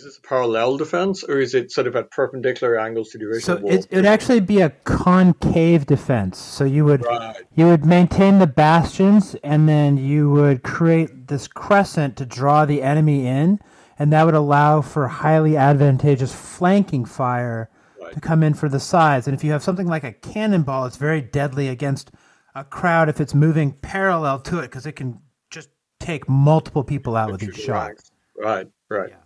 this 0.06 0.18
a 0.18 0.20
parallel 0.22 0.76
defense, 0.76 1.22
or 1.24 1.38
is 1.38 1.54
it 1.54 1.70
sort 1.70 1.86
of 1.86 1.96
at 1.96 2.10
perpendicular 2.10 2.78
angles 2.78 3.10
to 3.10 3.18
the 3.18 3.24
original 3.24 3.58
so 3.58 3.62
wall? 3.62 3.72
It, 3.72 3.88
would 3.90 4.06
actually 4.06 4.40
be 4.40 4.60
a 4.60 4.70
concave 4.70 5.86
defense. 5.86 6.38
So 6.38 6.64
you 6.64 6.84
would 6.84 7.04
right. 7.04 7.36
you 7.54 7.66
would 7.66 7.84
maintain 7.84 8.38
the 8.38 8.46
bastions, 8.46 9.36
and 9.42 9.68
then 9.68 9.96
you 9.96 10.30
would 10.30 10.62
create 10.62 11.26
this 11.26 11.48
crescent 11.48 12.16
to 12.16 12.26
draw 12.26 12.64
the 12.64 12.82
enemy 12.82 13.26
in, 13.26 13.58
and 13.98 14.12
that 14.12 14.24
would 14.24 14.34
allow 14.34 14.80
for 14.80 15.08
highly 15.08 15.56
advantageous 15.56 16.34
flanking 16.34 17.04
fire 17.04 17.68
to 18.12 18.20
come 18.20 18.42
in 18.42 18.54
for 18.54 18.68
the 18.68 18.80
sides. 18.80 19.26
And 19.26 19.36
if 19.36 19.42
you 19.42 19.50
have 19.50 19.62
something 19.62 19.88
like 19.88 20.04
a 20.04 20.12
cannonball, 20.12 20.86
it's 20.86 20.96
very 20.96 21.20
deadly 21.20 21.68
against 21.68 22.12
a 22.54 22.64
crowd 22.64 23.08
if 23.08 23.20
it's 23.20 23.34
moving 23.34 23.72
parallel 23.72 24.38
to 24.40 24.60
it 24.60 24.62
because 24.62 24.86
it 24.86 24.92
can 24.92 25.20
just 25.50 25.68
take 25.98 26.28
multiple 26.28 26.84
people 26.84 27.16
out 27.16 27.32
with 27.32 27.42
each 27.42 27.56
shot. 27.56 27.92
Right, 28.38 28.68
right. 28.88 29.10
Yeah. 29.10 29.16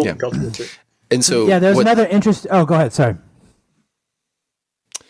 Yeah. 0.00 0.14
Cool. 0.14 0.34
Yeah. 0.34 0.66
And 1.10 1.24
so, 1.24 1.46
yeah, 1.46 1.58
there's 1.58 1.76
what, 1.76 1.82
another 1.82 2.06
interest. 2.06 2.46
Oh, 2.50 2.64
go 2.64 2.74
ahead. 2.74 2.92
Sorry. 2.92 3.16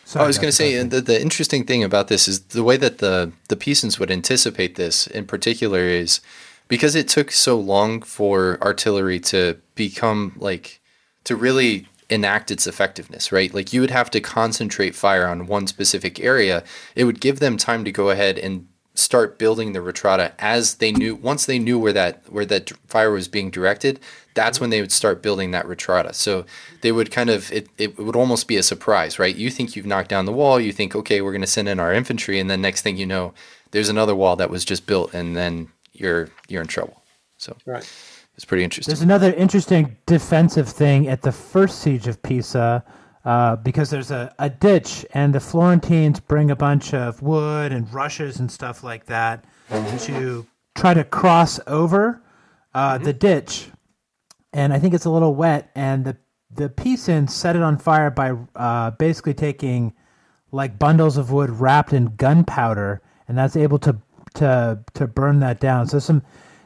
Sorry, 0.04 0.24
I 0.24 0.26
was 0.26 0.36
going 0.36 0.48
to 0.48 0.52
say 0.52 0.82
the, 0.82 1.00
the 1.00 1.20
interesting 1.20 1.64
thing 1.64 1.82
about 1.82 2.08
this 2.08 2.28
is 2.28 2.40
the 2.40 2.62
way 2.62 2.76
that 2.76 2.98
the 2.98 3.32
the 3.48 3.56
Pisans 3.56 3.98
would 3.98 4.10
anticipate 4.10 4.74
this 4.74 5.06
in 5.06 5.24
particular 5.24 5.80
is 5.80 6.20
because 6.68 6.94
it 6.94 7.08
took 7.08 7.30
so 7.30 7.58
long 7.58 8.02
for 8.02 8.58
artillery 8.60 9.20
to 9.20 9.58
become 9.74 10.34
like 10.36 10.80
to 11.24 11.34
really 11.36 11.86
enact 12.10 12.50
its 12.50 12.66
effectiveness, 12.66 13.32
right? 13.32 13.54
Like 13.54 13.72
you 13.72 13.80
would 13.80 13.90
have 13.90 14.10
to 14.10 14.20
concentrate 14.20 14.94
fire 14.94 15.26
on 15.26 15.46
one 15.46 15.66
specific 15.66 16.20
area. 16.20 16.62
It 16.94 17.04
would 17.04 17.20
give 17.20 17.38
them 17.40 17.56
time 17.56 17.84
to 17.84 17.92
go 17.92 18.10
ahead 18.10 18.38
and 18.38 18.68
start 18.94 19.38
building 19.38 19.72
the 19.72 19.78
retrata 19.78 20.32
as 20.38 20.74
they 20.74 20.92
knew 20.92 21.14
once 21.14 21.46
they 21.46 21.58
knew 21.58 21.78
where 21.78 21.92
that 21.92 22.22
where 22.30 22.44
that 22.44 22.70
fire 22.86 23.10
was 23.10 23.26
being 23.26 23.50
directed 23.50 23.98
that's 24.34 24.60
when 24.60 24.70
they 24.70 24.80
would 24.80 24.92
start 24.92 25.22
building 25.22 25.50
that 25.50 25.66
retrata 25.66 26.14
so 26.14 26.44
they 26.82 26.92
would 26.92 27.10
kind 27.10 27.30
of 27.30 27.50
it, 27.52 27.68
it 27.78 27.98
would 27.98 28.16
almost 28.16 28.46
be 28.46 28.56
a 28.56 28.62
surprise 28.62 29.18
right 29.18 29.36
you 29.36 29.50
think 29.50 29.74
you've 29.74 29.86
knocked 29.86 30.10
down 30.10 30.26
the 30.26 30.32
wall 30.32 30.60
you 30.60 30.72
think 30.72 30.94
okay 30.94 31.22
we're 31.22 31.32
going 31.32 31.40
to 31.40 31.46
send 31.46 31.68
in 31.68 31.80
our 31.80 31.92
infantry 31.92 32.38
and 32.38 32.50
then 32.50 32.60
next 32.60 32.82
thing 32.82 32.96
you 32.96 33.06
know 33.06 33.32
there's 33.70 33.88
another 33.88 34.14
wall 34.14 34.36
that 34.36 34.50
was 34.50 34.64
just 34.64 34.86
built 34.86 35.14
and 35.14 35.36
then 35.36 35.68
you're 35.92 36.28
you're 36.48 36.62
in 36.62 36.68
trouble 36.68 37.02
so 37.38 37.56
right 37.64 37.90
it's 38.34 38.44
pretty 38.44 38.64
interesting. 38.64 38.92
There's 38.92 39.02
another 39.02 39.32
interesting 39.34 39.96
defensive 40.06 40.68
thing 40.68 41.08
at 41.08 41.22
the 41.22 41.32
first 41.32 41.80
siege 41.80 42.06
of 42.06 42.22
Pisa. 42.22 42.82
Uh, 43.24 43.54
because 43.56 43.88
there's 43.90 44.10
a, 44.10 44.34
a 44.40 44.50
ditch, 44.50 45.06
and 45.14 45.32
the 45.32 45.38
Florentines 45.38 46.18
bring 46.18 46.50
a 46.50 46.56
bunch 46.56 46.92
of 46.92 47.22
wood 47.22 47.70
and 47.70 47.92
rushes 47.94 48.40
and 48.40 48.50
stuff 48.50 48.82
like 48.82 49.06
that 49.06 49.44
to 50.00 50.44
try 50.74 50.92
to 50.92 51.04
cross 51.04 51.60
over 51.68 52.20
uh, 52.74 52.94
mm-hmm. 52.94 53.04
the 53.04 53.12
ditch. 53.12 53.68
And 54.52 54.72
I 54.72 54.80
think 54.80 54.92
it's 54.92 55.04
a 55.04 55.10
little 55.10 55.36
wet, 55.36 55.70
and 55.76 56.04
the 56.04 56.16
the 56.54 56.68
Pisans 56.68 57.32
set 57.32 57.56
it 57.56 57.62
on 57.62 57.78
fire 57.78 58.10
by 58.10 58.32
uh, 58.56 58.90
basically 58.90 59.34
taking 59.34 59.94
like 60.50 60.78
bundles 60.78 61.16
of 61.16 61.30
wood 61.30 61.48
wrapped 61.48 61.92
in 61.92 62.16
gunpowder, 62.16 63.00
and 63.28 63.38
that's 63.38 63.56
able 63.56 63.78
to 63.78 63.96
to 64.34 64.80
to 64.94 65.06
burn 65.06 65.40
that 65.40 65.60
down. 65.60 65.86
So 65.86 65.98
some 65.98 66.22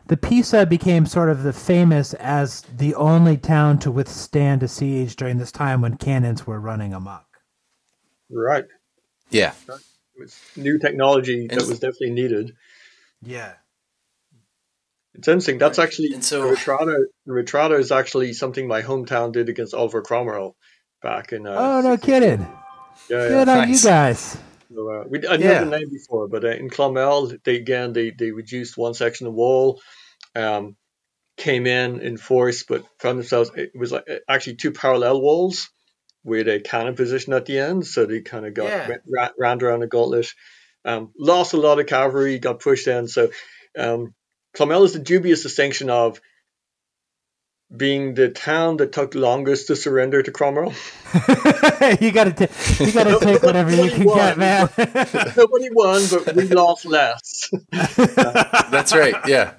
the 0.08 0.16
Pisa 0.16 0.66
became 0.66 1.06
sort 1.06 1.30
of 1.30 1.42
the 1.42 1.52
famous 1.52 2.14
as 2.14 2.62
the 2.62 2.94
only 2.94 3.36
town 3.36 3.78
to 3.80 3.90
withstand 3.90 4.62
a 4.62 4.68
siege 4.68 5.16
during 5.16 5.38
this 5.38 5.52
time 5.52 5.80
when 5.80 5.96
cannons 5.96 6.46
were 6.46 6.60
running 6.60 6.92
amok. 6.92 7.26
Right. 8.30 8.66
Yeah. 9.30 9.52
It 9.68 9.80
was 10.20 10.40
new 10.56 10.78
technology 10.78 11.46
that 11.48 11.66
was 11.66 11.80
definitely 11.80 12.10
needed. 12.10 12.54
Yeah. 13.22 13.54
It's 15.14 15.28
interesting. 15.28 15.58
That's 15.58 15.78
actually 15.78 16.12
and 16.12 16.24
so, 16.24 16.54
Retrata. 16.54 17.04
Retrata 17.26 17.78
is 17.78 17.90
actually 17.90 18.34
something 18.34 18.68
my 18.68 18.82
hometown 18.82 19.32
did 19.32 19.48
against 19.48 19.74
Oliver 19.74 20.02
Cromwell 20.02 20.56
back 21.02 21.32
in. 21.32 21.46
Uh, 21.46 21.56
oh 21.56 21.80
no, 21.80 21.96
kidding! 21.96 22.40
Yeah, 23.08 23.22
yeah. 23.22 23.28
Good 23.28 23.48
on 23.48 23.68
nice. 23.68 23.82
you 23.82 23.88
guys. 23.88 24.38
So, 24.74 24.90
uh, 24.90 25.04
we, 25.08 25.26
I'd 25.26 25.40
yeah. 25.40 25.64
never 25.64 25.66
named 25.66 25.90
before, 25.90 26.28
but 26.28 26.44
uh, 26.44 26.48
in 26.48 26.68
Clonmel, 26.68 27.32
they 27.44 27.56
again 27.56 27.92
they, 27.94 28.10
they 28.10 28.30
reduced 28.30 28.76
one 28.76 28.92
section 28.92 29.26
of 29.26 29.32
wall, 29.32 29.80
um, 30.36 30.76
came 31.36 31.66
in 31.66 32.00
in 32.00 32.16
force, 32.16 32.62
but 32.62 32.84
found 32.98 33.18
themselves 33.18 33.50
it 33.56 33.72
was 33.74 33.92
like 33.92 34.08
uh, 34.08 34.16
actually 34.28 34.56
two 34.56 34.72
parallel 34.72 35.20
walls 35.20 35.70
with 36.24 36.48
a 36.48 36.60
cannon 36.60 36.94
position 36.94 37.32
at 37.32 37.46
the 37.46 37.58
end, 37.58 37.86
so 37.86 38.04
they 38.04 38.20
kind 38.20 38.46
of 38.46 38.54
got 38.54 38.68
yeah. 38.68 38.96
ran, 39.08 39.30
ran 39.38 39.62
around 39.62 39.80
the 39.80 39.86
gauntlet. 39.86 40.32
Um, 40.84 41.12
lost 41.18 41.52
a 41.52 41.56
lot 41.56 41.80
of 41.80 41.86
cavalry, 41.86 42.38
got 42.38 42.60
pushed 42.60 42.86
in. 42.86 43.08
So 43.08 43.30
um, 43.76 44.14
Clonmel 44.56 44.84
is 44.84 44.92
the 44.92 44.98
dubious 44.98 45.42
distinction 45.42 45.90
of 45.90 46.20
being 47.74 48.14
the 48.14 48.28
town 48.28 48.76
that 48.76 48.92
took 48.92 49.14
longest 49.14 49.66
to 49.66 49.76
surrender 49.76 50.22
to 50.22 50.30
Cromwell. 50.30 50.72
you 52.00 52.12
gotta 52.12 52.32
t- 52.32 52.84
you 52.84 52.92
gotta 52.92 53.18
take 53.20 53.42
whatever 53.42 53.74
you 53.74 53.90
can 53.90 54.04
won, 54.04 54.16
get, 54.18 54.38
man. 54.38 54.70
nobody 55.36 55.68
won, 55.72 56.02
but 56.10 56.36
we 56.36 56.44
lost 56.44 56.84
less. 56.86 57.50
That's 57.72 58.94
right. 58.94 59.16
Yeah. 59.26 59.54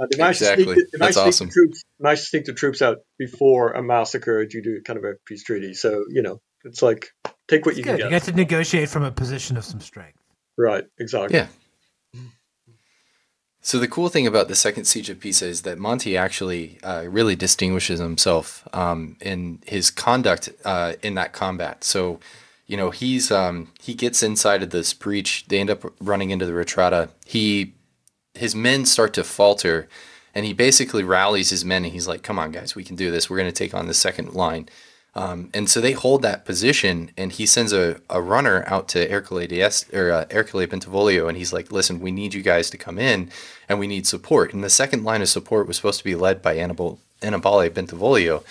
Uh, 0.00 0.06
they 0.10 0.18
managed 0.18 0.42
exactly. 0.42 0.64
To 0.64 0.74
sneak, 0.74 0.86
That's 0.92 1.16
awesome. 1.16 1.50
troops, 1.50 1.82
managed 1.98 2.22
to 2.22 2.26
sneak 2.28 2.44
the 2.44 2.52
troops 2.52 2.82
out 2.82 2.98
before 3.18 3.72
a 3.72 3.82
massacre 3.82 4.44
due 4.46 4.62
to 4.62 4.80
kind 4.84 4.98
of 4.98 5.04
a 5.04 5.14
peace 5.26 5.42
treaty. 5.42 5.74
So 5.74 6.04
you 6.10 6.22
know, 6.22 6.40
it's 6.64 6.82
like 6.82 7.08
take 7.48 7.66
what 7.66 7.76
you 7.76 7.82
good. 7.82 7.90
can 7.90 7.98
get. 7.98 8.04
You 8.04 8.10
get 8.10 8.22
to 8.24 8.32
negotiate 8.32 8.88
from 8.88 9.02
a 9.02 9.10
position 9.10 9.56
of 9.56 9.64
some 9.64 9.80
strength. 9.80 10.18
Right. 10.56 10.84
Exactly. 10.98 11.38
Yeah. 11.38 11.46
So 13.60 13.78
the 13.78 13.88
cool 13.88 14.08
thing 14.08 14.26
about 14.26 14.48
the 14.48 14.54
second 14.54 14.84
siege 14.84 15.10
of 15.10 15.20
Pisa 15.20 15.46
is 15.46 15.62
that 15.62 15.78
Monty 15.78 16.16
actually 16.16 16.78
uh, 16.82 17.04
really 17.06 17.36
distinguishes 17.36 18.00
himself 18.00 18.66
um, 18.72 19.16
in 19.20 19.58
his 19.66 19.90
conduct 19.90 20.48
uh, 20.64 20.94
in 21.02 21.16
that 21.16 21.32
combat. 21.32 21.84
So, 21.84 22.18
you 22.66 22.76
know, 22.76 22.90
he's 22.90 23.30
um, 23.30 23.70
he 23.80 23.94
gets 23.94 24.22
inside 24.22 24.62
of 24.62 24.70
this 24.70 24.94
breach. 24.94 25.44
They 25.48 25.58
end 25.58 25.68
up 25.68 25.84
running 26.00 26.30
into 26.30 26.46
the 26.46 26.52
retrata. 26.52 27.10
He 27.26 27.74
his 28.38 28.54
men 28.54 28.86
start 28.86 29.14
to 29.14 29.24
falter, 29.24 29.88
and 30.34 30.46
he 30.46 30.52
basically 30.52 31.04
rallies 31.04 31.50
his 31.50 31.64
men 31.64 31.84
and 31.84 31.92
he's 31.92 32.08
like, 32.08 32.22
"Come 32.22 32.38
on, 32.38 32.52
guys, 32.52 32.74
we 32.74 32.84
can 32.84 32.96
do 32.96 33.10
this. 33.10 33.28
We're 33.28 33.38
going 33.38 33.52
to 33.52 33.64
take 33.64 33.74
on 33.74 33.86
the 33.86 33.94
second 33.94 34.34
line." 34.34 34.68
Um, 35.14 35.50
and 35.52 35.68
so 35.68 35.80
they 35.80 35.92
hold 35.92 36.22
that 36.22 36.44
position, 36.44 37.10
and 37.16 37.32
he 37.32 37.44
sends 37.44 37.72
a, 37.72 38.00
a 38.08 38.20
runner 38.20 38.62
out 38.66 38.88
to 38.90 39.08
Ercole 39.08 39.48
Dies, 39.48 39.86
or 39.92 40.12
uh, 40.12 40.26
Ercole 40.26 40.66
Bentivoglio, 40.66 41.28
and 41.28 41.36
he's 41.36 41.52
like, 41.52 41.72
"Listen, 41.72 42.00
we 42.00 42.12
need 42.12 42.34
you 42.34 42.42
guys 42.42 42.70
to 42.70 42.78
come 42.78 42.98
in, 42.98 43.30
and 43.68 43.78
we 43.80 43.86
need 43.86 44.06
support." 44.06 44.54
And 44.54 44.62
the 44.62 44.70
second 44.70 45.04
line 45.04 45.22
of 45.22 45.28
support 45.28 45.66
was 45.66 45.76
supposed 45.76 45.98
to 45.98 46.04
be 46.04 46.14
led 46.14 46.40
by 46.40 46.56
Annibale, 46.56 46.98
Annibale 47.20 47.70
Bentivoglio, 47.70 48.44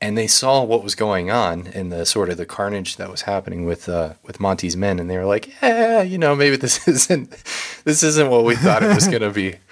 and 0.00 0.16
they 0.18 0.26
saw 0.26 0.62
what 0.62 0.82
was 0.84 0.94
going 0.94 1.30
on 1.30 1.68
and 1.68 1.90
the 1.90 2.04
sort 2.04 2.28
of 2.30 2.36
the 2.36 2.46
carnage 2.46 2.96
that 2.96 3.10
was 3.10 3.22
happening 3.22 3.64
with 3.64 3.88
uh, 3.88 4.14
with 4.24 4.40
Monty's 4.40 4.76
men, 4.76 4.98
and 4.98 5.08
they 5.08 5.16
were 5.16 5.24
like, 5.24 5.50
"Yeah, 5.62 6.02
you 6.02 6.18
know, 6.18 6.34
maybe 6.36 6.56
this 6.56 6.86
isn't 6.96 7.30
this 7.84 8.02
isn't 8.02 8.28
what 8.30 8.44
we 8.44 8.56
thought 8.56 8.82
it 8.82 8.94
was 8.94 9.08
going 9.08 9.22
to 9.22 9.30
be." 9.30 9.56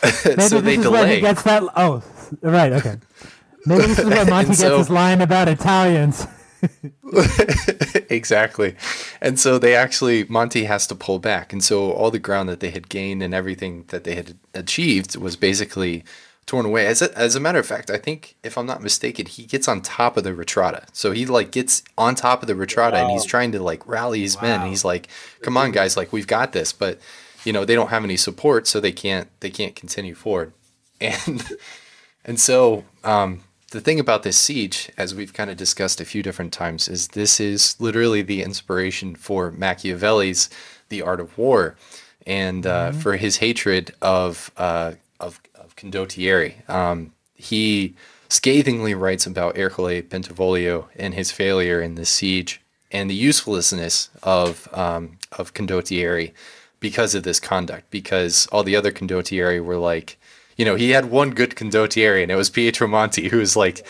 So 0.00 0.60
they 0.60 0.76
is 0.76 0.86
where 0.88 1.06
he 1.08 1.16
delay. 1.16 1.20
gets 1.20 1.42
that. 1.42 1.64
Oh, 1.76 2.04
right. 2.40 2.72
Okay. 2.72 2.98
Maybe 3.66 3.82
this 3.86 3.98
is 3.98 4.04
where 4.04 4.24
Monty 4.30 4.36
And 4.38 4.46
gets 4.48 4.60
so- 4.60 4.78
his 4.78 4.90
line 4.90 5.20
about 5.20 5.48
Italians. 5.48 6.24
exactly. 8.10 8.76
And 9.20 9.38
so 9.38 9.58
they 9.58 9.74
actually 9.74 10.24
Monty 10.24 10.64
has 10.64 10.86
to 10.88 10.94
pull 10.94 11.18
back, 11.18 11.52
and 11.52 11.62
so 11.62 11.90
all 11.92 12.10
the 12.10 12.18
ground 12.18 12.48
that 12.48 12.60
they 12.60 12.70
had 12.70 12.88
gained 12.88 13.22
and 13.22 13.34
everything 13.34 13.84
that 13.88 14.04
they 14.04 14.14
had 14.14 14.36
achieved 14.54 15.16
was 15.16 15.36
basically 15.36 16.04
torn 16.48 16.66
away. 16.66 16.86
As 16.86 17.00
a, 17.02 17.16
as 17.16 17.36
a 17.36 17.40
matter 17.40 17.60
of 17.60 17.66
fact, 17.66 17.90
I 17.90 17.98
think 17.98 18.34
if 18.42 18.58
I'm 18.58 18.66
not 18.66 18.82
mistaken, 18.82 19.26
he 19.26 19.44
gets 19.44 19.68
on 19.68 19.82
top 19.82 20.16
of 20.16 20.24
the 20.24 20.32
retrata. 20.32 20.86
So 20.92 21.12
he 21.12 21.26
like 21.26 21.52
gets 21.52 21.84
on 21.96 22.16
top 22.16 22.42
of 22.42 22.48
the 22.48 22.54
retrata 22.54 22.94
and 22.94 23.10
he's 23.10 23.24
trying 23.24 23.52
to 23.52 23.62
like 23.62 23.86
rally 23.86 24.22
his 24.22 24.40
men. 24.42 24.62
And 24.62 24.70
he's 24.70 24.84
like, 24.84 25.06
"Come 25.42 25.56
on, 25.56 25.70
guys! 25.70 25.96
Like 25.96 26.12
we've 26.12 26.26
got 26.26 26.52
this." 26.52 26.72
But 26.72 26.98
you 27.44 27.52
know 27.52 27.64
they 27.64 27.76
don't 27.76 27.90
have 27.90 28.02
any 28.02 28.16
support, 28.16 28.66
so 28.66 28.80
they 28.80 28.92
can't 28.92 29.28
they 29.40 29.50
can't 29.50 29.76
continue 29.76 30.14
forward. 30.14 30.52
And 31.00 31.44
and 32.24 32.40
so 32.40 32.84
um, 33.04 33.44
the 33.70 33.80
thing 33.80 34.00
about 34.00 34.24
this 34.24 34.36
siege, 34.36 34.90
as 34.96 35.14
we've 35.14 35.32
kind 35.32 35.48
of 35.48 35.56
discussed 35.56 36.00
a 36.00 36.04
few 36.04 36.24
different 36.24 36.52
times, 36.52 36.88
is 36.88 37.08
this 37.08 37.38
is 37.38 37.80
literally 37.80 38.22
the 38.22 38.42
inspiration 38.42 39.14
for 39.14 39.52
Machiavelli's 39.52 40.50
The 40.88 41.02
Art 41.02 41.20
of 41.20 41.38
War, 41.38 41.76
and 42.26 42.66
uh, 42.66 42.90
for 42.92 43.16
his 43.16 43.36
hatred 43.36 43.94
of 44.02 44.50
uh, 44.56 44.94
of, 45.20 45.40
of 45.47 45.47
condottieri. 45.78 46.68
Um, 46.68 47.12
he 47.34 47.94
scathingly 48.28 48.94
writes 48.94 49.26
about 49.26 49.56
Ercole 49.56 50.02
Bentivoglio 50.02 50.86
and 50.96 51.14
his 51.14 51.30
failure 51.30 51.80
in 51.80 51.94
the 51.94 52.04
siege 52.04 52.60
and 52.90 53.08
the 53.08 53.14
uselessness 53.14 54.10
of 54.22 54.68
um, 54.72 55.18
of 55.32 55.54
condottieri 55.54 56.32
because 56.80 57.14
of 57.14 57.22
this 57.22 57.40
conduct. 57.40 57.90
Because 57.90 58.46
all 58.48 58.62
the 58.62 58.76
other 58.76 58.90
condottieri 58.90 59.64
were 59.64 59.76
like, 59.76 60.18
you 60.56 60.64
know, 60.64 60.74
he 60.74 60.90
had 60.90 61.06
one 61.06 61.30
good 61.30 61.54
condottieri, 61.54 62.22
and 62.22 62.32
it 62.32 62.36
was 62.36 62.50
Pietro 62.50 62.88
Monti, 62.88 63.28
who 63.28 63.38
was 63.38 63.56
like 63.56 63.86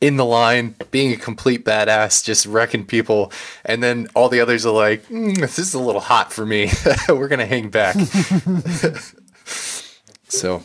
in 0.00 0.16
the 0.16 0.24
line, 0.24 0.74
being 0.90 1.12
a 1.12 1.16
complete 1.16 1.64
badass, 1.64 2.24
just 2.24 2.46
wrecking 2.46 2.84
people. 2.84 3.32
And 3.64 3.82
then 3.82 4.08
all 4.14 4.28
the 4.28 4.40
others 4.40 4.66
are 4.66 4.74
like, 4.74 5.06
mm, 5.06 5.38
this 5.38 5.60
is 5.60 5.74
a 5.74 5.78
little 5.78 6.00
hot 6.00 6.32
for 6.32 6.44
me. 6.44 6.70
We're 7.08 7.28
gonna 7.28 7.46
hang 7.46 7.70
back. 7.70 7.94
so 10.28 10.64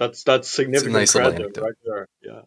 That's 0.00 0.24
that's 0.24 0.48
significant 0.50 0.94
nice 0.94 1.14
little 1.14 1.30
credit 1.30 1.44
anecdote. 1.44 1.62
right 1.62 1.74
there. 1.84 2.08
Yeah. 2.22 2.40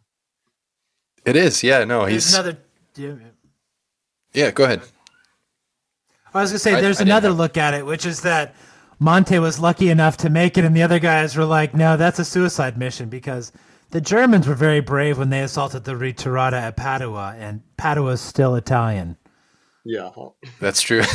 it 1.24 1.36
is, 1.38 1.64
yeah. 1.64 1.86
No, 1.86 2.02
There's 2.02 2.26
he's 2.26 2.34
another. 2.34 2.58
yeah, 2.96 3.14
yeah. 4.34 4.52
Go 4.52 4.64
ahead. 4.66 4.82
I 6.34 6.42
was 6.42 6.50
gonna 6.50 6.60
say 6.60 6.74
I- 6.74 6.82
there's 6.82 6.98
I 6.98 7.02
didn't 7.04 7.12
another 7.12 7.30
have- 7.30 7.38
look 7.38 7.56
at 7.58 7.74
it, 7.76 7.86
which 7.86 8.06
is 8.06 8.22
that 8.22 8.56
Monte 9.00 9.38
was 9.40 9.60
lucky 9.60 9.90
enough 9.90 10.18
to 10.18 10.30
make 10.30 10.58
it, 10.58 10.66
and 10.66 10.76
the 10.76 10.82
other 10.84 10.98
guys 11.00 11.36
were 11.38 11.46
like, 11.46 11.74
"No, 11.76 11.96
that's 11.96 12.18
a 12.20 12.26
suicide 12.26 12.78
mission," 12.78 13.08
because 13.10 13.52
the 13.92 14.02
Germans 14.02 14.48
were 14.48 14.56
very 14.56 14.80
brave 14.80 15.20
when 15.20 15.30
they 15.30 15.42
assaulted 15.42 15.84
the 15.84 15.94
Ritirata 15.96 16.54
at 16.60 16.76
Padua, 16.76 17.36
and 17.38 17.62
Padua 17.78 18.14
is 18.14 18.22
still 18.22 18.56
Italian. 18.56 19.16
Yeah. 19.86 20.10
That's 20.60 20.82
true. 20.82 21.02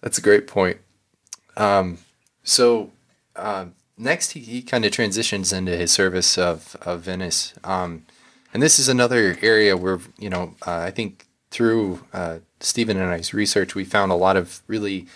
That's 0.00 0.18
a 0.18 0.20
great 0.20 0.46
point. 0.46 0.78
Um, 1.56 1.98
so 2.44 2.90
um, 3.36 3.74
next, 3.96 4.32
he, 4.32 4.40
he 4.40 4.62
kind 4.62 4.84
of 4.84 4.92
transitions 4.92 5.52
into 5.52 5.76
his 5.76 5.90
service 5.90 6.38
of, 6.38 6.76
of 6.82 7.02
Venice. 7.02 7.54
Um, 7.64 8.04
and 8.52 8.62
this 8.62 8.78
is 8.78 8.88
another 8.88 9.38
area 9.40 9.76
where, 9.76 10.00
you 10.18 10.28
know, 10.28 10.54
uh, 10.66 10.78
I 10.78 10.90
think 10.90 11.26
through 11.50 12.04
uh, 12.12 12.38
Stephen 12.60 12.96
and 12.96 13.10
I's 13.10 13.34
research, 13.34 13.74
we 13.74 13.84
found 13.84 14.12
a 14.12 14.16
lot 14.16 14.36
of 14.36 14.62
really 14.66 15.06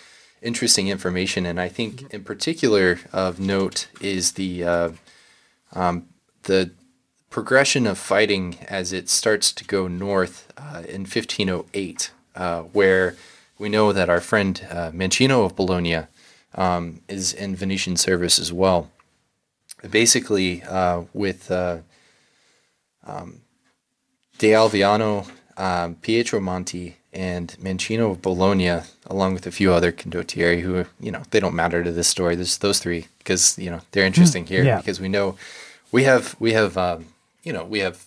interesting 0.43 0.89
information. 0.89 1.47
And 1.47 1.61
I 1.61 1.69
think 1.69 2.13
in 2.13 2.25
particular 2.25 3.01
of 3.13 3.41
note 3.41 3.89
is 4.01 4.33
the, 4.33 4.65
uh, 4.65 4.91
um, 5.73 6.07
the 6.45 6.71
progression 7.31 7.87
of 7.87 7.99
fighting 7.99 8.59
as 8.69 8.93
it 8.93 9.09
starts 9.09 9.53
to 9.53 9.65
go 9.65 9.89
north 9.89 10.53
uh, 10.57 10.83
in 10.89 11.03
1508, 11.03 12.11
uh, 12.35 12.63
where 12.63 13.17
we 13.59 13.69
know 13.69 13.93
that 13.93 14.09
our 14.09 14.21
friend 14.21 14.67
uh, 14.71 14.91
Mancino 14.91 15.45
of 15.45 15.57
Bologna 15.57 16.07
um, 16.57 17.01
is 17.09 17.33
in 17.33 17.55
Venetian 17.55 17.97
service 17.97 18.39
as 18.39 18.53
well. 18.53 18.91
Basically, 19.89 20.63
uh, 20.63 21.03
with 21.13 21.51
uh, 21.51 21.79
um, 23.07 23.43
De 24.39 24.51
Alviano, 24.53 25.29
um, 25.57 25.97
Pietro 25.97 26.41
Monti, 26.41 26.97
and 27.13 27.57
Mancino 27.61 28.11
of 28.11 28.21
Bologna, 28.21 28.81
along 29.07 29.35
with 29.35 29.47
a 29.47 29.51
few 29.51 29.73
other 29.73 29.91
condottieri 29.91 30.61
who, 30.61 30.85
you 31.01 31.11
know, 31.11 31.23
they 31.31 31.41
don't 31.41 31.55
matter 31.55 31.83
to 31.83 31.91
this 31.91 32.09
story. 32.09 32.35
There's 32.35 32.59
those 32.59 32.79
three 32.79 33.07
because 33.19 33.59
you 33.59 33.71
know 33.71 33.81
they're 33.93 34.05
interesting 34.05 34.47
here 34.47 34.63
yeah. 34.63 34.77
because 34.77 35.01
we 35.01 35.09
know 35.09 35.37
we 35.93 36.05
have 36.05 36.37
we 36.39 36.53
have 36.53 36.77
um, 36.77 37.07
you 37.43 37.53
know 37.53 37.65
we 37.65 37.81
have 37.81 38.05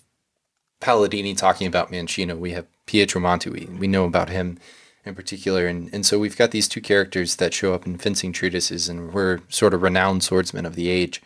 Palladini 0.80 1.36
talking 1.36 1.68
about 1.68 1.92
Mancino. 1.92 2.38
We 2.38 2.52
have 2.52 2.68
Pietro 2.86 3.20
Monti. 3.20 3.50
We, 3.50 3.66
we 3.66 3.88
know 3.88 4.06
about 4.06 4.30
him 4.30 4.60
in 5.06 5.16
particular, 5.16 5.66
and 5.68 5.90
and 5.94 6.06
so 6.06 6.20
we've 6.20 6.38
got 6.38 6.52
these 6.52 6.68
two 6.68 6.82
characters 6.82 7.38
that 7.38 7.54
show 7.54 7.74
up 7.74 7.86
in 7.86 7.98
fencing 7.98 8.34
treatises 8.34 8.90
and 8.90 9.14
were 9.14 9.42
sort 9.50 9.74
of 9.74 9.82
renowned 9.82 10.24
swordsmen 10.24 10.66
of 10.66 10.76
the 10.76 10.90
age. 10.90 11.22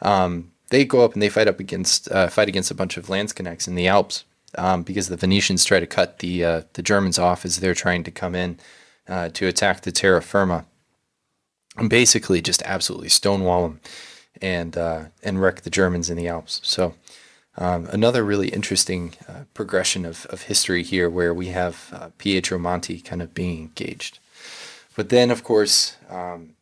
Um, 0.00 0.52
they 0.70 0.84
go 0.84 1.04
up 1.04 1.12
and 1.14 1.22
they 1.22 1.28
fight 1.28 1.48
up 1.48 1.60
against 1.60 2.10
uh, 2.10 2.28
fight 2.28 2.48
against 2.48 2.70
a 2.70 2.74
bunch 2.74 2.96
of 2.96 3.06
Landsknechts 3.06 3.68
in 3.68 3.74
the 3.74 3.88
Alps 3.88 4.24
um, 4.56 4.82
because 4.82 5.08
the 5.08 5.16
Venetians 5.16 5.64
try 5.64 5.80
to 5.80 5.86
cut 5.86 6.18
the 6.18 6.44
uh, 6.44 6.62
the 6.74 6.82
Germans 6.82 7.18
off 7.18 7.44
as 7.44 7.58
they're 7.58 7.74
trying 7.74 8.04
to 8.04 8.10
come 8.10 8.34
in 8.34 8.58
uh, 9.08 9.28
to 9.30 9.46
attack 9.46 9.82
the 9.82 9.92
terra 9.92 10.22
firma 10.22 10.66
and 11.76 11.90
basically 11.90 12.40
just 12.40 12.62
absolutely 12.62 13.08
stonewall 13.08 13.62
them 13.62 13.80
and 14.40 14.76
uh, 14.76 15.04
and 15.22 15.40
wreck 15.40 15.62
the 15.62 15.70
Germans 15.70 16.10
in 16.10 16.16
the 16.16 16.28
Alps. 16.28 16.60
So 16.62 16.94
um, 17.56 17.86
another 17.86 18.24
really 18.24 18.48
interesting 18.48 19.14
uh, 19.28 19.44
progression 19.54 20.04
of, 20.04 20.26
of 20.26 20.42
history 20.42 20.82
here, 20.82 21.08
where 21.08 21.32
we 21.32 21.48
have 21.48 21.90
uh, 21.92 22.08
Pietro 22.18 22.58
Monti 22.58 23.00
kind 23.00 23.22
of 23.22 23.34
being 23.34 23.58
engaged, 23.60 24.18
but 24.96 25.08
then 25.08 25.30
of 25.30 25.44
course 25.44 25.96
um, 26.08 26.54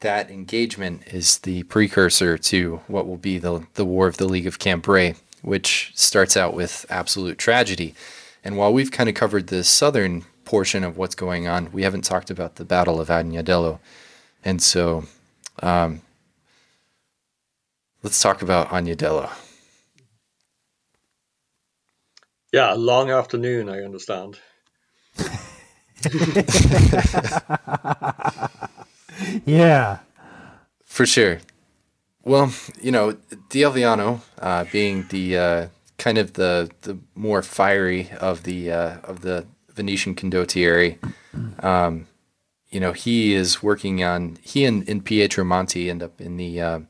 that 0.00 0.30
engagement 0.30 1.02
is 1.12 1.38
the 1.38 1.62
precursor 1.64 2.38
to 2.38 2.80
what 2.86 3.06
will 3.06 3.16
be 3.16 3.38
the 3.38 3.66
the 3.74 3.84
War 3.84 4.06
of 4.06 4.16
the 4.16 4.28
League 4.28 4.46
of 4.46 4.58
Cambrai, 4.58 5.14
which 5.42 5.92
starts 5.94 6.36
out 6.36 6.54
with 6.54 6.86
absolute 6.88 7.38
tragedy. 7.38 7.94
And 8.42 8.56
while 8.56 8.72
we've 8.72 8.90
kind 8.90 9.08
of 9.08 9.14
covered 9.14 9.48
the 9.48 9.64
southern 9.64 10.24
portion 10.44 10.82
of 10.84 10.96
what's 10.96 11.14
going 11.14 11.46
on, 11.46 11.70
we 11.72 11.82
haven't 11.82 12.04
talked 12.04 12.30
about 12.30 12.56
the 12.56 12.64
Battle 12.64 13.00
of 13.00 13.08
Agnadello. 13.08 13.78
And 14.44 14.62
so 14.62 15.04
um, 15.62 16.00
let's 18.02 18.20
talk 18.22 18.42
about 18.42 18.68
Agnadello. 18.70 19.30
Yeah, 22.52 22.72
long 22.72 23.10
afternoon, 23.10 23.68
I 23.68 23.82
understand. 23.82 24.38
Yeah, 29.44 29.98
For 30.84 31.06
sure. 31.06 31.38
Well, 32.24 32.52
you 32.80 32.90
know, 32.90 33.12
D'Alviano, 33.50 34.20
uh, 34.38 34.64
being 34.72 35.06
the 35.08 35.36
uh, 35.36 35.66
kind 35.98 36.18
of 36.18 36.34
the 36.34 36.70
the 36.82 36.98
more 37.14 37.42
fiery 37.42 38.10
of 38.20 38.42
the 38.44 38.72
uh, 38.72 38.98
of 39.04 39.20
the 39.20 39.46
Venetian 39.74 40.14
condottieri, 40.14 40.98
um, 41.62 42.06
you 42.70 42.80
know, 42.80 42.92
he 42.92 43.34
is 43.34 43.62
working 43.62 44.02
on 44.04 44.38
he 44.42 44.64
and, 44.64 44.88
and 44.88 45.04
Pietro 45.04 45.44
Monti 45.44 45.90
end 45.90 46.02
up 46.02 46.20
in 46.20 46.36
the 46.36 46.60
uh, 46.60 46.80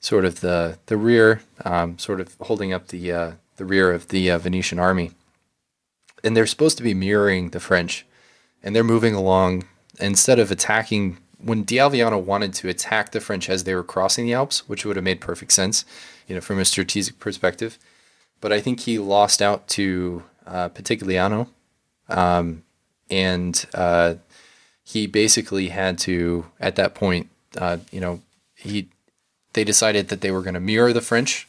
sort 0.00 0.24
of 0.24 0.40
the 0.40 0.78
the 0.86 0.96
rear, 0.96 1.42
um, 1.64 1.98
sort 1.98 2.20
of 2.20 2.36
holding 2.40 2.72
up 2.72 2.88
the 2.88 3.12
uh, 3.12 3.32
the 3.60 3.66
rear 3.66 3.92
of 3.92 4.08
the 4.08 4.30
uh, 4.30 4.38
Venetian 4.38 4.78
army, 4.78 5.10
and 6.24 6.34
they're 6.34 6.46
supposed 6.46 6.78
to 6.78 6.82
be 6.82 6.94
mirroring 6.94 7.50
the 7.50 7.60
French, 7.60 8.06
and 8.62 8.74
they're 8.74 8.82
moving 8.82 9.14
along 9.14 9.64
instead 10.00 10.38
of 10.38 10.50
attacking 10.50 11.18
when 11.36 11.62
D'Alviano 11.62 12.18
wanted 12.18 12.54
to 12.54 12.70
attack 12.70 13.12
the 13.12 13.20
French 13.20 13.50
as 13.50 13.64
they 13.64 13.74
were 13.74 13.84
crossing 13.84 14.24
the 14.24 14.32
Alps, 14.32 14.66
which 14.66 14.86
would 14.86 14.96
have 14.96 15.04
made 15.04 15.20
perfect 15.20 15.52
sense, 15.52 15.84
you 16.26 16.34
know, 16.34 16.40
from 16.40 16.58
a 16.58 16.64
strategic 16.64 17.18
perspective. 17.18 17.78
But 18.40 18.50
I 18.50 18.62
think 18.62 18.80
he 18.80 18.98
lost 18.98 19.42
out 19.42 19.68
to 19.68 20.22
uh, 20.46 20.70
um, 22.08 22.62
and 23.10 23.66
uh, 23.74 24.14
he 24.82 25.06
basically 25.06 25.68
had 25.68 25.98
to, 25.98 26.46
at 26.58 26.76
that 26.76 26.94
point, 26.94 27.28
uh, 27.58 27.76
you 27.92 28.00
know, 28.00 28.22
he 28.54 28.88
they 29.52 29.64
decided 29.64 30.08
that 30.08 30.22
they 30.22 30.30
were 30.30 30.42
going 30.42 30.54
to 30.54 30.60
mirror 30.60 30.94
the 30.94 31.02
French, 31.02 31.46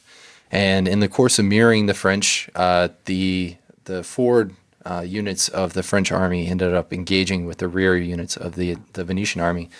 and 0.52 0.86
in 0.86 1.00
the 1.00 1.08
course 1.08 1.38
of 1.38 1.46
mirroring 1.46 1.86
the 1.86 1.94
French, 1.94 2.48
uh, 2.54 2.88
the 3.06 3.56
the 3.84 4.04
forward 4.04 4.54
uh, 4.84 5.00
units 5.00 5.48
of 5.48 5.72
the 5.72 5.82
French 5.82 6.12
army 6.12 6.46
ended 6.46 6.74
up 6.74 6.92
engaging 6.92 7.46
with 7.46 7.58
the 7.58 7.68
rear 7.68 7.96
units 7.96 8.36
of 8.36 8.54
the 8.54 8.76
the 8.92 9.02
Venetian 9.02 9.40
army 9.40 9.70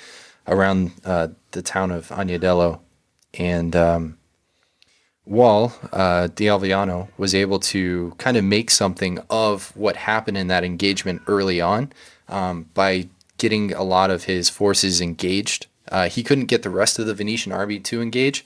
around 0.49 0.93
uh, 1.05 1.29
the 1.53 1.63
town 1.63 1.91
of 1.91 2.09
Agnadello, 2.09 2.81
and 3.35 3.77
um, 3.77 4.19
Wall, 5.27 5.73
uh, 5.93 6.27
D'Alviano, 6.29 7.09
was 7.17 7.35
able 7.35 7.61
to 7.61 8.15
kind 8.19 8.37
of 8.37 8.45
make 8.45 8.71
something 8.71 9.19
of 9.31 9.77
what 9.77 9.97
happened 9.97 10.39
in 10.39 10.49
that 10.49 10.65
engagement 10.65 11.23
early 11.27 11.61
on 11.61 11.93
um, 12.29 12.69
by 12.75 13.09
getting 13.39 13.73
a 13.73 13.83
lot 13.83 14.11
of 14.11 14.25
his 14.25 14.49
forces 14.49 15.01
engaged. 15.01 15.67
Uh, 15.89 16.09
he 16.09 16.23
couldn't 16.23 16.47
get 16.47 16.63
the 16.63 16.71
rest 16.71 16.99
of 16.99 17.07
the 17.07 17.15
Venetian 17.15 17.53
army 17.53 17.79
to 17.79 18.01
engage, 18.01 18.45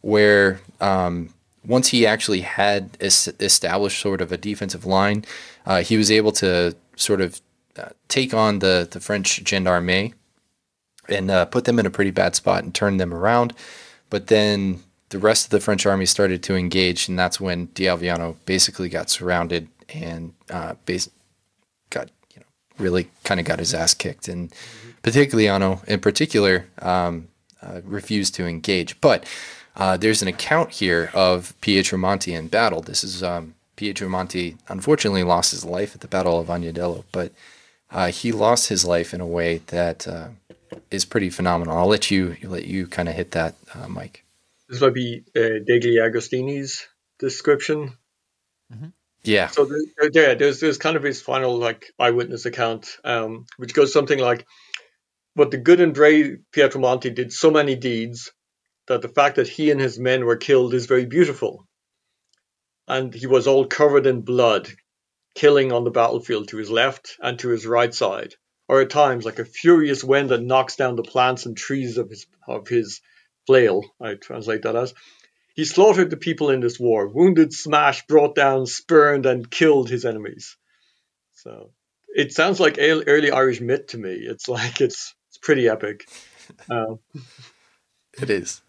where 0.00 0.60
um, 0.80 1.32
once 1.70 1.88
he 1.88 2.04
actually 2.04 2.40
had 2.40 2.98
es- 3.00 3.28
established 3.38 4.00
sort 4.00 4.20
of 4.20 4.32
a 4.32 4.36
defensive 4.36 4.84
line, 4.84 5.24
uh, 5.64 5.82
he 5.82 5.96
was 5.96 6.10
able 6.10 6.32
to 6.32 6.74
sort 6.96 7.20
of 7.20 7.40
uh, 7.76 7.90
take 8.08 8.34
on 8.34 8.58
the, 8.58 8.88
the 8.90 8.98
French 8.98 9.40
gendarme 9.46 10.12
and 11.08 11.30
uh, 11.30 11.44
put 11.44 11.66
them 11.66 11.78
in 11.78 11.86
a 11.86 11.90
pretty 11.90 12.10
bad 12.10 12.34
spot 12.34 12.64
and 12.64 12.74
turn 12.74 12.96
them 12.96 13.14
around. 13.14 13.54
But 14.10 14.26
then 14.26 14.82
the 15.10 15.20
rest 15.20 15.44
of 15.46 15.50
the 15.50 15.60
French 15.60 15.86
army 15.86 16.06
started 16.06 16.42
to 16.42 16.56
engage, 16.56 17.08
and 17.08 17.16
that's 17.16 17.40
when 17.40 17.66
D'Alviano 17.74 18.34
basically 18.46 18.88
got 18.88 19.08
surrounded 19.08 19.68
and 19.88 20.34
uh, 20.50 20.74
bas- 20.86 21.10
got 21.90 22.10
you 22.34 22.40
know 22.40 22.46
really 22.78 23.08
kind 23.22 23.38
of 23.38 23.46
got 23.46 23.60
his 23.60 23.74
ass 23.74 23.94
kicked, 23.94 24.26
and 24.26 24.52
Pitigliano 25.04 25.86
in 25.86 26.00
particular 26.00 26.66
um, 26.82 27.28
uh, 27.62 27.80
refused 27.84 28.34
to 28.34 28.46
engage. 28.46 29.00
But 29.00 29.24
uh, 29.80 29.96
there's 29.96 30.20
an 30.20 30.28
account 30.28 30.70
here 30.70 31.10
of 31.14 31.54
Pietro 31.62 31.96
Monte 31.96 32.34
in 32.34 32.48
battle. 32.48 32.82
This 32.82 33.02
is 33.02 33.22
um, 33.22 33.54
Pietro 33.76 34.10
Monte 34.10 34.58
unfortunately 34.68 35.22
lost 35.22 35.52
his 35.52 35.64
life 35.64 35.94
at 35.94 36.02
the 36.02 36.06
Battle 36.06 36.38
of 36.38 36.48
Agnadello, 36.48 37.04
but 37.12 37.32
uh, 37.90 38.08
he 38.12 38.30
lost 38.30 38.68
his 38.68 38.84
life 38.84 39.14
in 39.14 39.22
a 39.22 39.26
way 39.26 39.62
that 39.68 40.06
uh, 40.06 40.28
is 40.90 41.06
pretty 41.06 41.30
phenomenal. 41.30 41.78
I'll 41.78 41.86
let 41.86 42.10
you 42.10 42.36
let 42.42 42.66
you 42.66 42.86
kind 42.86 43.08
of 43.08 43.14
hit 43.14 43.30
that, 43.32 43.54
uh, 43.74 43.88
Mike. 43.88 44.22
This 44.68 44.82
might 44.82 44.94
be 44.94 45.24
uh, 45.34 45.64
degli 45.66 45.96
Agostini's 45.96 46.86
description. 47.18 47.96
Yeah, 49.22 49.48
So 49.48 49.66
there, 49.66 50.10
there, 50.10 50.34
there's 50.34 50.60
there's 50.60 50.78
kind 50.78 50.96
of 50.96 51.02
his 51.02 51.22
final 51.22 51.56
like 51.58 51.92
eyewitness 51.98 52.44
account, 52.46 52.98
um, 53.02 53.46
which 53.56 53.74
goes 53.74 53.92
something 53.92 54.18
like, 54.18 54.46
"But 55.34 55.50
the 55.50 55.58
good 55.58 55.80
and 55.80 55.94
brave 55.94 56.38
Pietro 56.52 56.80
Monte 56.80 57.10
did 57.10 57.32
so 57.32 57.50
many 57.50 57.76
deeds 57.76 58.30
that 58.90 59.02
the 59.02 59.08
fact 59.08 59.36
that 59.36 59.46
he 59.46 59.70
and 59.70 59.80
his 59.80 60.00
men 60.00 60.24
were 60.24 60.36
killed 60.36 60.74
is 60.74 60.86
very 60.86 61.06
beautiful, 61.06 61.64
and 62.88 63.14
he 63.14 63.28
was 63.28 63.46
all 63.46 63.64
covered 63.64 64.04
in 64.04 64.22
blood, 64.22 64.68
killing 65.36 65.70
on 65.70 65.84
the 65.84 65.92
battlefield 65.92 66.48
to 66.48 66.56
his 66.56 66.72
left 66.72 67.16
and 67.22 67.38
to 67.38 67.50
his 67.50 67.64
right 67.64 67.94
side, 67.94 68.34
or 68.66 68.80
at 68.80 68.90
times 68.90 69.24
like 69.24 69.38
a 69.38 69.44
furious 69.44 70.02
wind 70.02 70.30
that 70.30 70.42
knocks 70.42 70.74
down 70.74 70.96
the 70.96 71.04
plants 71.04 71.46
and 71.46 71.56
trees 71.56 71.98
of 71.98 72.10
his 72.10 72.26
of 72.48 72.66
his 72.66 73.00
flail. 73.46 73.84
I 74.00 74.14
translate 74.14 74.62
that 74.62 74.74
as." 74.74 74.92
He 75.54 75.64
slaughtered 75.64 76.10
the 76.10 76.16
people 76.16 76.50
in 76.50 76.58
this 76.58 76.80
war, 76.80 77.06
wounded, 77.06 77.52
smashed, 77.52 78.08
brought 78.08 78.34
down, 78.34 78.66
spurned, 78.66 79.24
and 79.24 79.48
killed 79.48 79.88
his 79.88 80.04
enemies. 80.04 80.56
So 81.34 81.70
it 82.08 82.32
sounds 82.32 82.58
like 82.58 82.76
early 82.80 83.04
early 83.06 83.30
Irish 83.30 83.60
myth 83.60 83.86
to 83.88 83.98
me. 83.98 84.14
It's 84.14 84.48
like 84.48 84.80
it's 84.80 85.14
it's 85.28 85.38
pretty 85.38 85.68
epic. 85.68 86.08
Um, 86.68 86.98
it 88.20 88.30
is. 88.30 88.62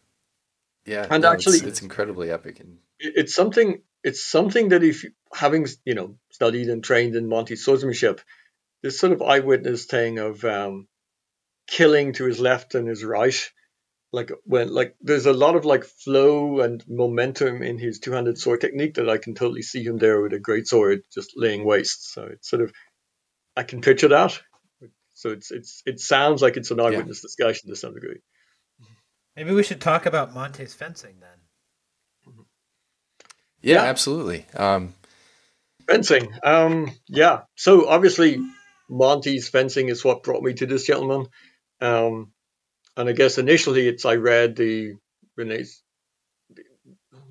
Yeah, 0.91 1.07
And 1.09 1.23
no, 1.23 1.31
actually- 1.31 1.59
it's, 1.59 1.81
incredibly 1.81 2.29
epic. 2.31 2.59
And 2.59 2.79
it's 2.99 3.33
something 3.33 3.81
it's 4.03 4.23
something 4.23 4.69
that 4.69 4.83
if 4.83 5.03
you- 5.03 5.13
having 5.33 5.65
you 5.85 5.95
know 5.95 6.17
studied 6.31 6.67
and 6.67 6.83
trained 6.83 7.15
in 7.15 7.29
Monte's 7.29 7.63
swordsmanship, 7.63 8.19
this 8.83 8.99
sort 8.99 9.13
of 9.13 9.21
eyewitness 9.21 9.85
thing 9.85 10.19
of 10.19 10.43
um, 10.43 10.87
killing 11.67 12.11
to 12.13 12.25
his 12.25 12.39
left 12.41 12.75
and 12.75 12.89
his 12.89 13.05
right, 13.05 13.39
like 14.11 14.31
when 14.43 14.73
like 14.73 14.95
there's 14.99 15.27
a 15.27 15.33
lot 15.33 15.55
of 15.55 15.63
like 15.63 15.85
flow 15.85 16.59
and 16.59 16.83
momentum 16.89 17.61
in 17.63 17.77
his 17.79 17.99
two-handed 17.99 18.37
sword 18.37 18.59
technique 18.59 18.95
that 18.95 19.09
I 19.09 19.17
can 19.17 19.33
totally 19.33 19.61
see 19.61 19.83
him 19.83 19.97
there 19.97 20.19
with 20.21 20.33
a 20.33 20.39
great 20.39 20.67
sword 20.67 21.03
just 21.13 21.31
laying 21.37 21.63
waste. 21.63 22.11
So 22.13 22.23
it's 22.23 22.49
sort 22.49 22.63
of 22.63 22.73
I 23.55 23.63
can 23.63 23.79
picture 23.79 24.09
that. 24.09 24.41
So 25.13 25.29
it's 25.29 25.51
it's 25.51 25.83
it 25.85 25.99
sounds 26.01 26.41
like 26.41 26.57
it's 26.57 26.71
an 26.71 26.81
eyewitness 26.81 27.21
discussion 27.21 27.69
to 27.69 27.75
some 27.77 27.93
degree. 27.93 28.19
Maybe 29.35 29.53
we 29.53 29.63
should 29.63 29.81
talk 29.81 30.05
about 30.05 30.33
Monte's 30.33 30.73
fencing 30.73 31.15
then. 31.19 32.35
yeah, 33.61 33.83
Yeah. 33.83 33.89
absolutely. 33.89 34.45
Um, 34.55 34.93
Fencing. 35.87 36.31
Um, 36.43 36.91
yeah. 37.07 37.41
So 37.55 37.87
obviously, 37.89 38.39
Monte's 38.89 39.49
fencing 39.49 39.89
is 39.89 40.03
what 40.05 40.23
brought 40.23 40.43
me 40.43 40.53
to 40.53 40.65
this 40.65 40.85
gentleman. 40.85 41.27
Um, 41.81 42.31
and 42.95 43.09
I 43.09 43.13
guess 43.13 43.37
initially 43.37 43.87
it's 43.87 44.05
I 44.05 44.15
read 44.15 44.55
the 44.55 44.95
Renaissance. 45.37 45.81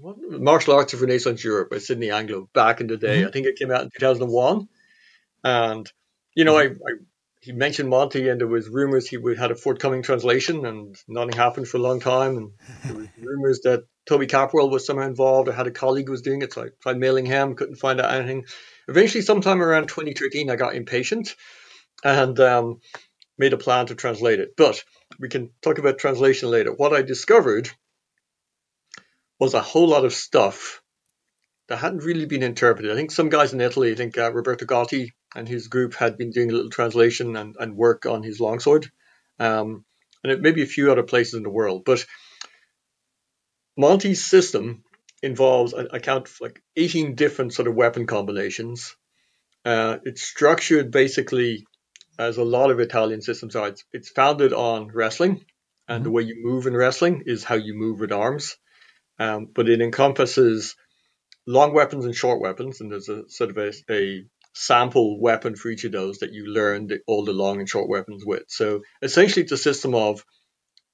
Martial 0.02 0.74
Arts 0.74 0.94
of 0.94 1.02
Renaissance 1.02 1.44
Europe 1.44 1.70
by 1.70 1.78
Sydney 1.78 2.10
Anglo 2.10 2.48
back 2.54 2.80
in 2.80 2.86
the 2.86 2.96
day. 2.96 3.24
I 3.26 3.30
think 3.30 3.46
it 3.46 3.56
came 3.58 3.70
out 3.70 3.82
in 3.82 3.90
2001. 3.90 4.66
And, 5.44 5.90
you 6.34 6.44
know, 6.44 6.56
I, 6.58 6.64
I 6.64 6.92
he 7.40 7.52
mentioned 7.52 7.88
Monte 7.88 8.28
and 8.28 8.38
there 8.40 8.46
was 8.46 8.68
rumors 8.68 9.08
he 9.08 9.16
would 9.16 9.38
had 9.38 9.50
a 9.50 9.54
forthcoming 9.54 10.02
translation 10.02 10.66
and 10.66 10.96
nothing 11.08 11.32
happened 11.32 11.68
for 11.68 11.78
a 11.78 11.80
long 11.80 11.98
time. 11.98 12.36
And 12.36 12.50
there 12.84 12.94
was 12.94 13.08
rumors 13.18 13.60
that 13.60 13.84
Toby 14.06 14.26
Capwell 14.26 14.70
was 14.70 14.84
somehow 14.84 15.06
involved. 15.06 15.48
or 15.48 15.52
had 15.52 15.66
a 15.66 15.70
colleague 15.70 16.06
who 16.06 16.12
was 16.12 16.20
doing 16.20 16.42
it, 16.42 16.52
so 16.52 16.64
I 16.64 16.68
tried 16.82 16.98
mailing 16.98 17.24
him, 17.24 17.54
couldn't 17.56 17.76
find 17.76 18.00
out 18.00 18.12
anything. 18.12 18.44
Eventually, 18.88 19.22
sometime 19.22 19.62
around 19.62 19.88
2013, 19.88 20.50
I 20.50 20.56
got 20.56 20.74
impatient 20.74 21.34
and 22.04 22.38
um, 22.40 22.80
made 23.38 23.54
a 23.54 23.58
plan 23.58 23.86
to 23.86 23.94
translate 23.94 24.40
it. 24.40 24.50
But 24.56 24.84
we 25.18 25.30
can 25.30 25.50
talk 25.62 25.78
about 25.78 25.98
translation 25.98 26.50
later. 26.50 26.72
What 26.72 26.92
I 26.92 27.00
discovered 27.00 27.70
was 29.38 29.54
a 29.54 29.62
whole 29.62 29.88
lot 29.88 30.04
of 30.04 30.12
stuff 30.12 30.82
that 31.68 31.78
hadn't 31.78 32.04
really 32.04 32.26
been 32.26 32.42
interpreted. 32.42 32.92
I 32.92 32.96
think 32.96 33.12
some 33.12 33.30
guys 33.30 33.54
in 33.54 33.62
Italy, 33.62 33.92
I 33.92 33.94
think 33.94 34.18
uh, 34.18 34.30
Roberto 34.30 34.66
Gotti 34.66 35.12
and 35.34 35.48
his 35.48 35.68
group 35.68 35.94
had 35.94 36.16
been 36.16 36.30
doing 36.30 36.50
a 36.50 36.54
little 36.54 36.70
translation 36.70 37.36
and, 37.36 37.56
and 37.58 37.76
work 37.76 38.06
on 38.06 38.22
his 38.22 38.40
longsword, 38.40 38.90
um, 39.38 39.84
and 40.22 40.32
it, 40.32 40.40
maybe 40.40 40.62
a 40.62 40.66
few 40.66 40.90
other 40.90 41.02
places 41.02 41.34
in 41.34 41.42
the 41.42 41.50
world. 41.50 41.84
But 41.84 42.04
Monte's 43.76 44.24
system 44.24 44.84
involves, 45.22 45.74
I, 45.74 45.98
count 45.98 46.28
like 46.40 46.62
18 46.76 47.14
different 47.14 47.54
sort 47.54 47.68
of 47.68 47.74
weapon 47.74 48.06
combinations. 48.06 48.96
Uh, 49.64 49.98
it's 50.04 50.22
structured 50.22 50.90
basically 50.90 51.66
as 52.18 52.36
a 52.36 52.44
lot 52.44 52.70
of 52.70 52.80
Italian 52.80 53.22
systems 53.22 53.56
are. 53.56 53.68
It's, 53.68 53.84
it's 53.92 54.10
founded 54.10 54.52
on 54.52 54.88
wrestling, 54.88 55.44
and 55.88 56.04
the 56.04 56.10
way 56.10 56.22
you 56.22 56.36
move 56.42 56.66
in 56.66 56.76
wrestling 56.76 57.24
is 57.26 57.44
how 57.44 57.54
you 57.54 57.74
move 57.74 58.00
with 58.00 58.12
arms. 58.12 58.56
Um, 59.18 59.48
but 59.52 59.68
it 59.68 59.80
encompasses 59.80 60.76
long 61.46 61.74
weapons 61.74 62.04
and 62.04 62.14
short 62.14 62.40
weapons, 62.40 62.80
and 62.80 62.90
there's 62.90 63.08
a 63.08 63.28
sort 63.28 63.50
of 63.50 63.58
a, 63.58 63.72
a 63.90 64.24
sample 64.52 65.20
weapon 65.20 65.56
for 65.56 65.68
each 65.68 65.84
of 65.84 65.92
those 65.92 66.18
that 66.18 66.32
you 66.32 66.46
learn 66.46 66.88
the, 66.88 67.00
all 67.06 67.24
the 67.24 67.32
long 67.32 67.60
and 67.60 67.68
short 67.68 67.88
weapons 67.88 68.24
with. 68.24 68.44
So 68.48 68.82
essentially, 69.02 69.42
it's 69.42 69.52
a 69.52 69.56
system 69.56 69.94
of 69.94 70.24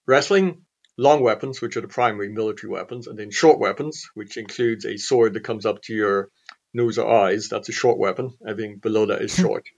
wrestling, 0.07 0.63
long 0.97 1.23
weapons, 1.23 1.61
which 1.61 1.77
are 1.77 1.81
the 1.83 1.89
primary 1.89 2.29
military 2.29 2.71
weapons, 2.71 3.07
and 3.07 3.19
then 3.19 3.31
short 3.31 3.59
weapons, 3.59 4.09
which 4.15 4.37
includes 4.37 4.85
a 4.85 4.97
sword 4.97 5.35
that 5.35 5.45
comes 5.45 5.67
up 5.67 5.83
to 5.83 5.95
your 5.95 6.31
nose 6.75 6.99
or 6.99 7.11
eyes. 7.11 7.49
That's 7.49 7.69
a 7.69 7.73
short 7.73 7.99
weapon. 7.99 8.35
Everything 8.47 8.79
below 8.79 9.07
that 9.07 9.23
is 9.23 9.35
short. 9.35 9.65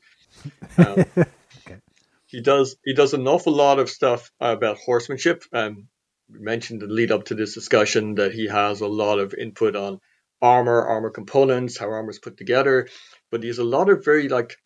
Um, 0.77 1.05
He 2.29 2.43
does 2.43 2.77
he 2.85 2.93
does 2.93 3.15
an 3.15 3.27
awful 3.27 3.55
lot 3.55 3.79
of 3.79 3.89
stuff 3.89 4.31
about 4.39 4.77
horsemanship. 4.77 5.45
Um, 5.53 5.89
we 6.31 6.41
mentioned 6.41 6.83
in 6.83 6.89
the 6.89 6.95
lead 6.95 7.11
up 7.11 7.25
to 7.27 7.35
this 7.35 7.55
discussion 7.55 8.17
that 8.17 8.33
he 8.33 8.47
has 8.49 8.83
a 8.83 8.87
lot 8.87 9.19
of 9.19 9.33
input 9.33 9.75
on 9.75 10.01
armor, 10.41 10.83
armor 10.83 11.11
components, 11.11 11.79
how 11.79 11.91
armor 11.91 12.11
is 12.11 12.19
put 12.19 12.37
together, 12.37 12.89
but 13.31 13.43
he 13.43 13.49
has 13.49 13.59
a 13.59 13.65
lot 13.65 13.89
of 13.89 14.05
very 14.05 14.29
like 14.29 14.57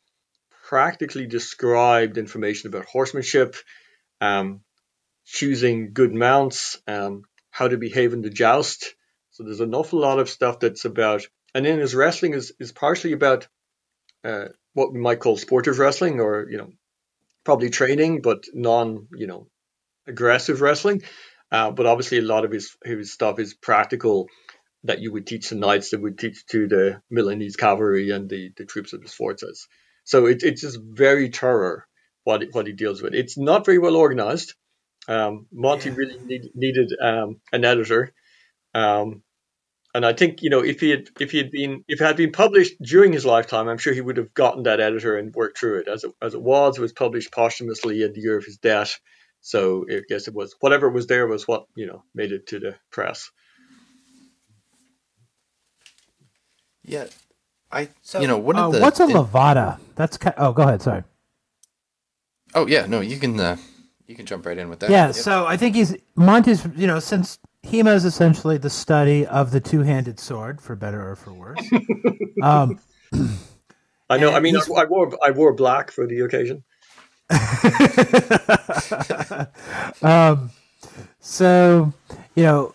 practically 0.68 1.27
described 1.27 2.18
information 2.18 2.68
about 2.68 2.87
horsemanship, 2.87 3.57
um, 4.20 4.61
choosing 5.25 5.93
good 5.93 6.14
mounts, 6.14 6.79
um, 6.87 7.23
how 7.51 7.68
to 7.68 7.77
behave 7.77 8.12
in 8.12 8.23
the 8.23 8.31
joust. 8.31 8.95
So 9.31 9.45
there's 9.45 9.61
an 9.61 9.75
awful 9.75 10.01
lot 10.01 10.18
of 10.18 10.29
stuff 10.29 10.61
that's 10.61 10.85
about, 10.85 11.27
and 11.55 11.64
then 11.64 11.79
his 11.79 11.95
wrestling 11.95 12.35
is, 12.35 12.53
is 12.59 12.73
partially 12.73 13.12
about 13.12 13.49
uh, 14.25 14.47
what 14.75 14.93
we 14.93 15.01
might 15.01 15.20
call 15.20 15.37
sportive 15.37 15.79
wrestling 15.79 16.20
or, 16.20 16.47
you 16.51 16.59
know, 16.59 16.70
probably 17.45 17.70
training, 17.70 18.23
but 18.23 18.45
non, 18.55 19.09
you 19.14 19.27
know, 19.27 19.49
aggressive 20.07 20.61
wrestling. 20.61 21.03
Uh, 21.51 21.70
but 21.70 21.87
obviously 21.87 22.18
a 22.18 22.23
lot 22.23 22.45
of 22.45 22.51
his, 22.51 22.77
his 22.85 23.12
stuff 23.12 23.39
is 23.39 23.53
practical 23.53 24.29
that 24.85 25.01
you 25.01 25.12
would 25.12 25.26
teach 25.26 25.51
the 25.51 25.57
knights 25.57 25.91
that 25.91 26.01
would 26.01 26.18
teach 26.18 26.45
to 26.47 26.68
the 26.68 27.03
Milanese 27.11 27.57
cavalry 27.57 28.11
and 28.11 28.28
the, 28.28 28.53
the 28.57 28.64
troops 28.64 28.93
of 28.93 29.03
the 29.03 29.09
Sforzas. 29.09 29.66
So 30.05 30.26
it, 30.26 30.43
it's 30.43 30.62
just 30.62 30.78
very 30.83 31.28
thorough 31.30 31.83
what, 32.24 32.43
what 32.53 32.66
he 32.66 32.72
deals 32.72 33.03
with. 33.03 33.14
It's 33.14 33.39
not 33.39 33.64
very 33.64 33.78
well 33.78 33.97
organized. 33.97 34.55
Um, 35.09 35.47
Monte 35.53 35.89
Yeah. 35.89 35.97
really 35.97 36.18
need, 36.24 36.43
needed 36.55 36.93
um, 37.01 37.41
an 37.53 37.64
editor. 37.64 38.12
Um, 38.74 39.22
and 39.95 40.07
I 40.07 40.12
think 40.14 40.43
you 40.43 40.51
know 40.51 40.61
if 40.64 40.80
he 40.80 40.91
had 40.91 41.09
if 41.20 41.30
he 41.33 41.39
had 41.39 41.51
been 41.51 41.85
if 41.87 42.01
it 42.01 42.05
had 42.05 42.16
been 42.16 42.33
published 42.33 42.80
during 42.80 43.12
his 43.12 43.26
lifetime, 43.26 43.68
I'm 43.68 43.78
sure 43.78 43.93
he 43.93 44.01
would 44.01 44.16
have 44.16 44.33
gotten 44.33 44.62
that 44.62 44.80
editor 44.80 45.16
and 45.16 45.35
worked 45.35 45.59
through 45.59 45.80
it. 45.80 45.89
As 45.89 46.05
it 46.05 46.12
as 46.22 46.35
it 46.35 46.43
was, 46.43 46.78
it 46.78 46.80
was 46.80 46.93
published 46.93 47.33
posthumously 47.33 48.03
in 48.03 48.12
the 48.12 48.20
year 48.20 48.39
of 48.39 48.45
his 48.45 48.57
death. 48.59 48.99
So 49.41 49.85
I 49.91 50.01
guess 50.09 50.28
it 50.28 50.35
was 50.35 50.55
whatever 50.61 50.89
was 50.89 51.07
there 51.09 51.26
was 51.26 51.47
what 51.47 51.66
you 51.74 51.87
know 51.87 52.05
made 52.14 52.33
it 52.33 52.47
to 52.49 52.61
the 52.61 52.76
press. 52.91 53.30
Yeah, 56.85 57.07
I 57.70 57.89
you 58.18 58.26
know 58.26 58.39
what 58.39 58.57
uh, 58.57 58.70
the 58.70 58.80
what's 58.80 59.01
a 59.01 59.05
in- 59.05 59.11
levada? 59.11 59.78
That's 59.95 60.16
ki- 60.16 60.30
oh, 60.37 60.53
go 60.53 60.62
ahead. 60.62 60.83
Sorry. 60.83 61.05
oh 62.55 62.66
yeah 62.66 62.87
no 62.87 63.01
you 63.01 63.18
can 63.18 63.39
uh, 63.39 63.57
you 64.07 64.14
can 64.14 64.26
jump 64.26 64.47
right 64.47 64.59
in 64.59 64.68
with 64.68 64.80
that. 64.80 64.91
Yeah, 64.91 65.07
Yep. 65.07 65.14
so 65.14 65.47
I 65.47 65.57
think 65.57 65.74
he's 65.76 65.97
Monte's. 66.16 66.66
You 66.76 66.87
know, 66.87 66.99
since 66.99 67.39
Hema 67.64 67.95
is 67.95 68.05
essentially 68.05 68.59
the 68.59 68.70
study 68.70 69.26
of 69.26 69.53
the 69.53 69.61
two-handed 69.61 70.18
sword, 70.18 70.61
for 70.61 70.74
better 70.76 71.11
or 71.11 71.16
for 71.16 71.33
worse. 71.33 71.61
um, 72.43 72.78
I 74.11 74.18
know. 74.18 74.33
I 74.33 74.41
mean, 74.41 74.57
I, 74.57 74.61
I 74.76 74.85
wore 74.85 75.12
I 75.24 75.30
wore 75.30 75.55
black 75.55 75.91
for 75.91 76.07
the 76.07 76.20
occasion. 76.20 76.64
um, 80.03 80.51
so 81.20 81.93
you 82.35 82.43
know, 82.43 82.74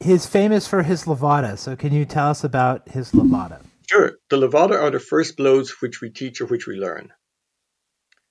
he's 0.00 0.26
famous 0.26 0.66
for 0.66 0.82
his 0.82 1.04
levada. 1.04 1.58
So 1.58 1.76
can 1.76 1.92
you 1.92 2.04
tell 2.04 2.30
us 2.30 2.44
about 2.44 2.88
his 2.88 3.12
levada? 3.12 3.60
Sure. 3.88 4.12
The 4.30 4.36
levada 4.36 4.80
are 4.80 4.90
the 4.90 5.00
first 5.00 5.36
blows 5.36 5.70
which 5.80 6.00
we 6.00 6.10
teach 6.10 6.40
or 6.40 6.46
which 6.46 6.66
we 6.66 6.76
learn. 6.76 7.12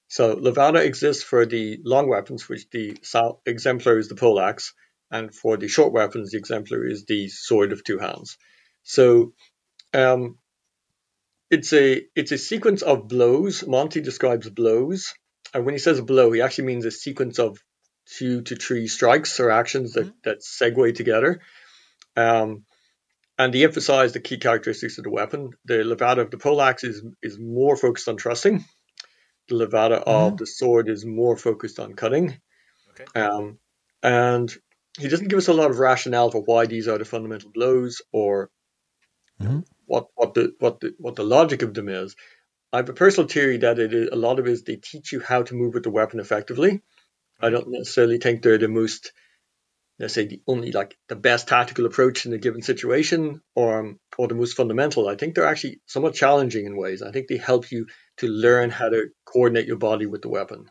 So 0.08 0.36
levada 0.36 0.84
exists 0.86 1.24
for 1.24 1.46
the 1.46 1.80
long 1.84 2.08
weapons, 2.10 2.48
which 2.48 2.70
the 2.70 2.98
exemplar 3.46 3.98
is 3.98 4.08
the 4.08 4.16
poleaxe, 4.16 4.74
and 5.12 5.34
for 5.34 5.58
the 5.58 5.68
short 5.68 5.94
weapons, 5.94 6.32
the 6.32 6.38
exemplar 6.38 6.86
is 6.86 7.06
the 7.06 7.28
sword 7.28 7.72
of 7.72 7.84
two 7.84 7.98
hands. 7.98 8.38
So 8.84 9.34
um, 9.94 10.38
it's 11.50 11.74
a 11.74 12.02
it's 12.16 12.32
a 12.32 12.38
sequence 12.38 12.82
of 12.82 13.08
blows. 13.08 13.66
Monte 13.66 14.02
describes 14.02 14.50
blows, 14.50 15.14
and 15.54 15.66
when 15.66 15.74
he 15.74 15.80
says 15.80 16.02
blow, 16.02 16.32
he 16.32 16.42
actually 16.42 16.66
means 16.66 16.86
a 16.86 16.92
sequence 16.92 17.40
of 17.40 17.58
two 18.06 18.42
to 18.44 18.56
three 18.56 18.88
strikes 18.88 19.40
or 19.40 19.50
actions 19.52 19.94
that, 19.94 20.14
that 20.24 20.40
segue 20.42 20.96
together. 20.96 21.42
Um, 22.16 22.66
and 23.38 23.54
he 23.54 23.64
emphasized 23.64 24.16
the 24.16 24.22
key 24.22 24.38
characteristics 24.38 24.98
of 24.98 25.04
the 25.04 25.10
weapon. 25.10 25.52
The 25.66 25.84
levada 25.84 26.22
of 26.22 26.32
the 26.32 26.38
poleaxe 26.38 26.84
is 26.84 27.04
is 27.22 27.38
more 27.38 27.76
focused 27.76 28.08
on 28.08 28.18
thrusting. 28.18 28.64
The 29.50 29.56
levada 29.56 30.02
of 30.02 30.38
the 30.38 30.48
sword 30.48 30.90
is 30.90 31.06
more 31.06 31.36
focused 31.38 31.80
on 31.80 31.94
cutting. 31.94 32.40
Okay. 32.92 33.20
Um, 33.20 33.60
and 34.02 34.54
he 34.98 35.10
doesn't 35.10 35.28
give 35.28 35.38
us 35.38 35.50
a 35.50 35.54
lot 35.54 35.70
of 35.70 35.80
rationale 35.80 36.32
for 36.32 36.42
why 36.42 36.66
these 36.66 36.88
are 36.88 36.98
the 36.98 37.06
fundamental 37.06 37.52
blows 37.54 38.02
or 38.12 38.50
Mhm. 39.42 39.66
what 39.86 40.08
what 40.16 40.34
the 40.34 40.54
what 40.60 40.80
the 40.80 40.96
what 40.98 41.16
the 41.16 41.24
logic 41.26 41.62
of 41.62 41.74
them 41.74 41.90
is. 41.90 42.16
I 42.72 42.78
have 42.78 42.90
a 42.90 42.94
personal 42.94 43.28
theory 43.28 43.58
that 43.58 43.80
it 43.80 43.94
is, 43.94 44.10
a 44.12 44.16
lot 44.16 44.40
of 44.40 44.48
it 44.48 44.52
is 44.52 44.64
they 44.64 44.78
teach 44.78 45.12
you 45.12 45.20
how 45.20 45.44
to 45.44 45.56
move 45.56 45.74
with 45.74 45.84
the 45.84 45.90
weapon 45.90 46.20
effectively. 46.20 46.82
I 47.42 47.50
don't 47.50 47.70
necessarily 47.70 48.18
think 48.18 48.42
they're 48.42 48.58
the 48.58 48.68
most 48.68 49.12
let's 50.00 50.14
say 50.14 50.26
the 50.26 50.42
only 50.48 50.72
like 50.72 50.98
the 51.08 51.16
best 51.16 51.48
tactical 51.48 51.86
approach 51.86 52.26
in 52.26 52.34
a 52.34 52.38
given 52.38 52.62
situation 52.62 53.42
or 53.56 53.96
or 54.18 54.28
the 54.28 54.36
most 54.36 54.56
fundamental. 54.56 55.08
I 55.08 55.16
think 55.16 55.36
they're 55.36 55.48
actually 55.48 55.82
somewhat 55.86 56.14
challenging 56.14 56.66
in 56.66 56.78
ways. 56.78 57.02
I 57.02 57.12
think 57.12 57.28
they 57.28 57.38
help 57.38 57.72
you 57.72 57.88
to 58.18 58.28
learn 58.28 58.70
how 58.70 58.90
to 58.90 59.08
coordinate 59.26 59.68
your 59.68 59.78
body 59.78 60.06
with 60.06 60.22
the 60.22 60.30
weapon. 60.30 60.70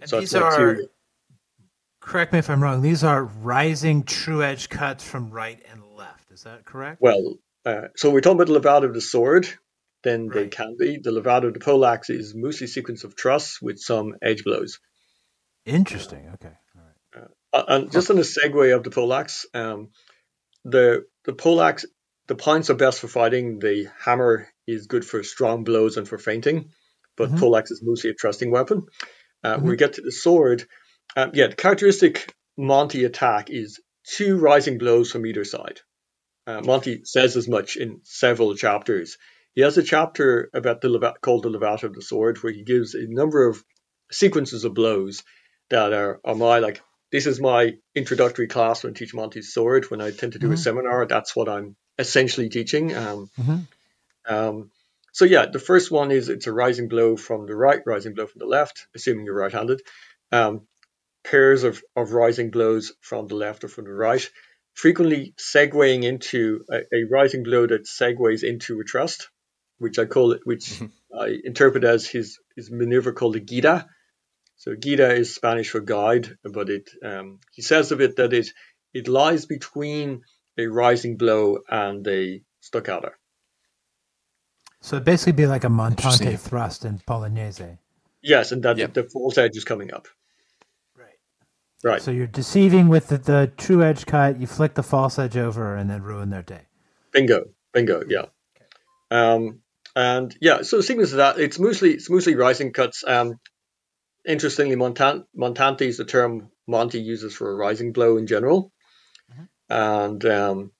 And 0.00 0.10
So 0.10 0.20
these 0.20 0.34
are. 0.34 0.78
Correct 2.00 2.34
me 2.34 2.38
if 2.38 2.50
I'm 2.50 2.62
wrong. 2.62 2.82
These 2.82 3.02
are 3.02 3.24
rising 3.24 4.02
true 4.02 4.42
edge 4.42 4.68
cuts 4.68 5.02
from 5.02 5.30
right 5.30 5.58
and 5.70 5.82
left. 5.96 6.30
Is 6.32 6.42
that 6.42 6.66
correct? 6.66 7.00
Well, 7.00 7.38
uh, 7.64 7.88
so 7.96 8.10
we're 8.10 8.20
talking 8.20 8.36
about 8.36 8.48
the 8.48 8.52
levado 8.52 8.86
of 8.86 8.94
the 8.94 9.00
sword. 9.00 9.48
Then 10.02 10.28
they 10.28 10.48
can 10.48 10.76
be 10.78 10.98
the 10.98 11.12
levado 11.12 11.46
of 11.46 11.54
the 11.54 11.60
poleaxe 11.60 12.10
is 12.10 12.34
mostly 12.34 12.66
sequence 12.66 13.04
of 13.04 13.16
truss 13.16 13.62
with 13.62 13.78
some 13.78 14.16
edge 14.20 14.44
blows. 14.44 14.78
Interesting. 15.66 16.28
Okay. 16.34 16.52
All 16.76 16.82
right. 16.82 17.28
Uh, 17.52 17.64
and 17.68 17.92
just 17.92 18.10
on 18.10 18.18
a 18.18 18.22
segue 18.22 18.74
of 18.74 18.82
the 18.84 18.90
poleaxe, 18.90 19.46
um, 19.54 19.90
the 20.64 21.06
the 21.24 21.32
poleaxe, 21.32 21.86
the 22.26 22.34
points 22.34 22.70
are 22.70 22.74
best 22.74 23.00
for 23.00 23.08
fighting. 23.08 23.58
The 23.60 23.88
hammer 24.00 24.48
is 24.66 24.86
good 24.86 25.04
for 25.04 25.22
strong 25.22 25.64
blows 25.64 25.96
and 25.96 26.08
for 26.08 26.18
feinting, 26.18 26.70
but 27.16 27.30
Mhm. 27.30 27.38
poleaxe 27.38 27.70
is 27.70 27.82
mostly 27.82 28.10
a 28.10 28.14
thrusting 28.14 28.50
weapon. 28.50 28.82
Uh, 29.42 29.56
When 29.58 29.70
we 29.70 29.76
get 29.76 29.94
to 29.94 30.02
the 30.02 30.12
sword, 30.12 30.66
um, 31.16 31.30
yeah, 31.34 31.48
the 31.48 31.56
characteristic 31.56 32.32
Monte 32.56 33.04
attack 33.04 33.50
is 33.50 33.80
two 34.04 34.36
rising 34.36 34.78
blows 34.78 35.10
from 35.10 35.26
either 35.26 35.44
side. 35.44 35.80
Uh, 36.46 36.60
Monte 36.60 37.04
says 37.04 37.36
as 37.36 37.48
much 37.48 37.76
in 37.76 38.00
several 38.04 38.54
chapters. 38.54 39.16
He 39.54 39.62
has 39.62 39.78
a 39.78 39.82
chapter 39.82 40.50
about 40.52 40.80
the 40.80 40.88
leva- 40.88 41.14
called 41.22 41.42
the 41.44 41.50
levata 41.50 41.84
of 41.84 41.94
the 41.94 42.02
sword, 42.02 42.42
where 42.42 42.52
he 42.52 42.64
gives 42.64 42.94
a 42.94 43.06
number 43.06 43.46
of 43.48 43.62
sequences 44.12 44.64
of 44.64 44.74
blows 44.74 45.22
that 45.70 45.92
are, 45.92 46.20
are 46.24 46.34
my 46.34 46.58
like 46.58 46.80
this 47.10 47.26
is 47.26 47.40
my 47.40 47.72
introductory 47.94 48.48
class 48.48 48.82
when 48.82 48.92
I 48.92 48.98
teach 48.98 49.14
Monte's 49.14 49.54
sword. 49.54 49.90
When 49.90 50.00
I 50.00 50.10
tend 50.10 50.32
to 50.32 50.38
do 50.38 50.50
a 50.50 50.54
Mhm. 50.54 50.58
seminar, 50.58 51.06
that's 51.06 51.36
what 51.36 51.48
I'm 51.48 51.76
essentially 51.98 52.48
teaching. 52.48 52.94
Um, 52.94 53.30
Mhm. 53.38 53.68
um, 54.26 54.70
so 55.12 55.24
yeah, 55.24 55.46
the 55.46 55.60
first 55.60 55.90
one 55.90 56.10
is 56.10 56.28
it's 56.28 56.48
a 56.48 56.52
rising 56.52 56.88
blow 56.88 57.16
from 57.16 57.46
the 57.46 57.54
right, 57.54 57.80
rising 57.86 58.14
blow 58.14 58.26
from 58.26 58.40
the 58.40 58.46
left, 58.46 58.88
assuming 58.94 59.26
you're 59.26 59.36
right-handed. 59.36 59.80
Um, 60.32 60.66
pairs 61.22 61.62
of, 61.62 61.82
of 61.94 62.12
rising 62.12 62.50
blows 62.50 62.92
from 63.00 63.28
the 63.28 63.36
left 63.36 63.64
or 63.64 63.68
from 63.68 63.84
the 63.84 63.92
right, 63.92 64.28
frequently 64.74 65.34
segueing 65.38 66.02
into 66.02 66.64
a, 66.70 66.78
a 66.92 67.04
rising 67.10 67.44
blow 67.44 67.66
that 67.66 67.86
segues 67.86 68.42
into 68.42 68.80
a 68.80 68.84
thrust, 68.84 69.28
which 69.78 69.98
I 70.00 70.04
call 70.06 70.32
it, 70.32 70.40
which 70.44 70.82
I 71.16 71.38
interpret 71.44 71.84
as 71.84 72.06
his 72.06 72.38
his 72.56 72.70
maneuver 72.70 73.12
called 73.12 73.36
a 73.36 73.40
guida. 73.40 73.86
So 74.56 74.74
guida 74.74 75.12
is 75.14 75.34
Spanish 75.34 75.70
for 75.70 75.80
guide, 75.80 76.38
but 76.44 76.70
it 76.70 76.90
um, 77.02 77.40
he 77.52 77.62
says 77.62 77.92
of 77.92 78.00
it 78.00 78.16
that 78.16 78.32
it 78.32 78.48
it 78.92 79.08
lies 79.08 79.46
between 79.46 80.22
a 80.56 80.66
rising 80.66 81.16
blow 81.16 81.58
and 81.68 82.06
a 82.06 82.42
stoccata. 82.62 83.10
So 84.80 84.96
it'd 84.96 85.06
basically 85.06 85.32
be 85.32 85.46
like 85.46 85.64
a 85.64 85.68
montante 85.68 86.38
thrust 86.38 86.84
in 86.84 87.00
Bolognese. 87.06 87.78
Yes, 88.22 88.52
and 88.52 88.62
that 88.62 88.78
Yep. 88.78 88.94
the 88.94 89.04
false 89.04 89.38
edge 89.38 89.56
is 89.56 89.64
coming 89.64 89.92
up. 89.92 90.08
Right. 90.96 91.18
Right. 91.82 92.02
So 92.02 92.10
you're 92.10 92.26
deceiving 92.26 92.88
with 92.88 93.08
the, 93.08 93.18
the 93.18 93.52
true 93.56 93.82
edge 93.82 94.06
cut. 94.06 94.40
You 94.40 94.46
flick 94.46 94.74
the 94.74 94.82
false 94.82 95.18
edge 95.18 95.36
over 95.36 95.74
and 95.74 95.90
then 95.90 96.02
ruin 96.02 96.30
their 96.30 96.42
day. 96.42 96.62
Bingo, 97.12 97.46
bingo, 97.72 98.02
yeah. 98.08 98.26
Um, 99.10 99.60
and 99.96 100.34
yeah, 100.40 100.62
so 100.62 100.78
the 100.78 100.82
sequence 100.82 101.12
of 101.12 101.18
that, 101.18 101.38
it's 101.38 101.58
mostly 101.58 101.92
it's 101.92 102.10
mostly 102.10 102.34
rising 102.34 102.72
cuts. 102.72 103.04
Um, 103.06 103.38
interestingly, 104.26 104.76
Montan- 104.76 105.24
Montante 105.36 105.82
is 105.82 105.96
the 105.96 106.04
term 106.04 106.50
Monty 106.66 107.00
uses 107.00 107.34
for 107.34 107.50
a 107.50 107.54
rising 107.54 107.92
blow 107.92 108.16
in 108.16 108.26
general, 108.26 108.72
and 109.68 110.24
um, 110.24 110.72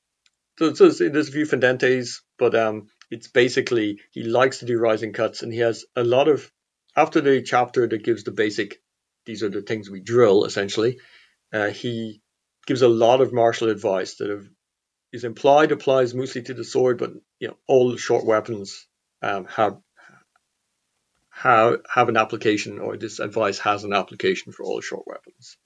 so, 0.59 0.75
so 0.75 0.89
there's 0.89 1.13
there's 1.13 1.29
a 1.29 1.33
few 1.33 1.47
fendentes, 1.47 2.21
but 2.39 2.55
um, 2.55 2.89
it's 3.11 3.29
basically 3.29 4.01
he 4.13 4.23
likes 4.23 4.59
to 4.59 4.67
do 4.67 4.79
rising 4.79 5.13
cuts, 5.13 5.43
and 5.43 5.53
he 5.53 5.61
has 5.61 5.85
a 5.97 6.05
lot 6.05 6.29
of 6.29 6.51
after 6.97 7.21
the 7.21 7.43
chapter 7.43 7.87
that 7.87 8.05
gives 8.05 8.25
the 8.25 8.33
basic. 8.33 8.81
These 9.27 9.43
are 9.43 9.49
the 9.49 9.63
things 9.63 9.89
we 9.89 10.01
drill 10.01 10.45
essentially. 10.45 10.99
Uh, 11.53 11.71
he 11.71 12.21
gives 12.67 12.83
a 12.83 12.89
lot 12.89 13.21
of 13.21 13.33
martial 13.33 13.71
advice 13.71 14.17
that 14.17 14.29
have 14.29 14.47
is 15.13 15.25
implied 15.25 15.71
applies 15.71 16.13
mostly 16.13 16.43
to 16.43 16.55
the 16.55 16.65
sword, 16.65 16.99
but 16.99 17.13
you 17.39 17.49
know 17.49 17.57
all 17.67 17.97
short 17.97 18.27
weapons 18.27 18.87
um, 19.23 19.47
have 19.47 19.79
have 21.35 21.81
have 21.93 22.09
an 22.09 22.17
application, 22.17 22.79
or 22.79 22.97
this 22.97 23.19
advice 23.19 23.59
has 23.59 23.85
an 23.85 23.93
application 23.93 24.53
for 24.53 24.65
all 24.65 24.81
short 24.81 25.07
weapons. 25.07 25.57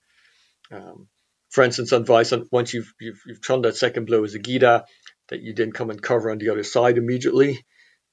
Um, 0.71 1.09
for 1.51 1.65
instance, 1.65 1.93
advice 1.93 2.33
on 2.33 2.47
once 2.51 2.75
you've 2.75 2.93
you've, 3.01 3.21
you've 3.27 3.45
thrown 3.45 3.63
that 3.63 3.77
second 3.77 4.07
blow 4.07 4.25
as 4.25 4.35
a 4.35 4.39
gita, 4.39 4.85
that 5.29 5.41
you 5.41 5.55
then 5.55 5.73
come 5.73 5.91
and 5.91 6.03
cover 6.03 6.31
on 6.31 6.39
the 6.39 6.51
other 6.51 6.65
side 6.65 6.99
immediately. 6.99 7.65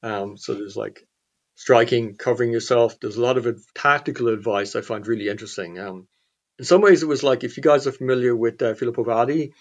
Um, 0.04 0.38
so 0.38 0.54
there's 0.54 0.76
like 0.76 1.08
striking, 1.56 2.16
covering 2.16 2.52
yourself. 2.52 3.00
There's 3.00 3.16
a 3.16 3.22
lot 3.22 3.38
of 3.38 3.48
tactical 3.74 4.28
advice 4.28 4.76
I 4.76 4.82
find 4.82 5.08
really 5.08 5.30
interesting. 5.30 5.80
Um, 5.80 6.08
in 6.60 6.66
some 6.66 6.82
ways, 6.82 7.04
it 7.04 7.08
was 7.08 7.24
like 7.24 7.44
if 7.44 7.58
you 7.58 7.64
guys 7.64 7.88
are 7.88 7.92
familiar 7.92 8.36
with 8.36 8.62
uh, 8.62 8.74
Filippo 8.76 9.04
Vadi, 9.04 9.54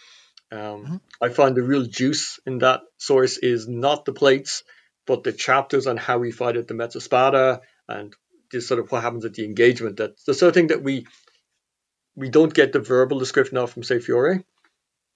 um, 0.53 1.01
I 1.21 1.31
find 1.31 1.57
the 1.57 1.63
real 1.63 1.85
juice 1.85 2.39
in 2.47 2.59
that 2.59 2.83
source 2.99 3.39
is 3.39 3.67
not 3.67 4.05
the 4.05 4.13
plates, 4.13 4.63
but 5.07 5.25
the 5.25 5.33
chapters 5.33 5.87
on 5.87 5.97
how 5.97 6.19
we 6.19 6.31
fight 6.31 6.57
at 6.57 6.69
the 6.69 6.75
Mezza 6.75 7.01
Spada 7.01 7.61
and 7.89 8.15
just 8.53 8.69
sort 8.69 8.81
of 8.81 8.91
what 8.93 9.03
happens 9.03 9.25
at 9.25 9.35
the 9.35 9.45
engagement. 9.45 9.97
That's 9.97 10.25
the 10.25 10.35
sort 10.35 10.49
of 10.49 10.55
thing 10.55 10.69
that 10.69 10.83
we 10.83 11.07
we 12.17 12.29
don't 12.29 12.55
get 12.55 12.73
the 12.73 12.81
verbal 12.81 13.19
description 13.19 13.57
of 13.57 13.71
from 13.73 13.83
say 13.83 13.99
Fiore, 13.99 14.45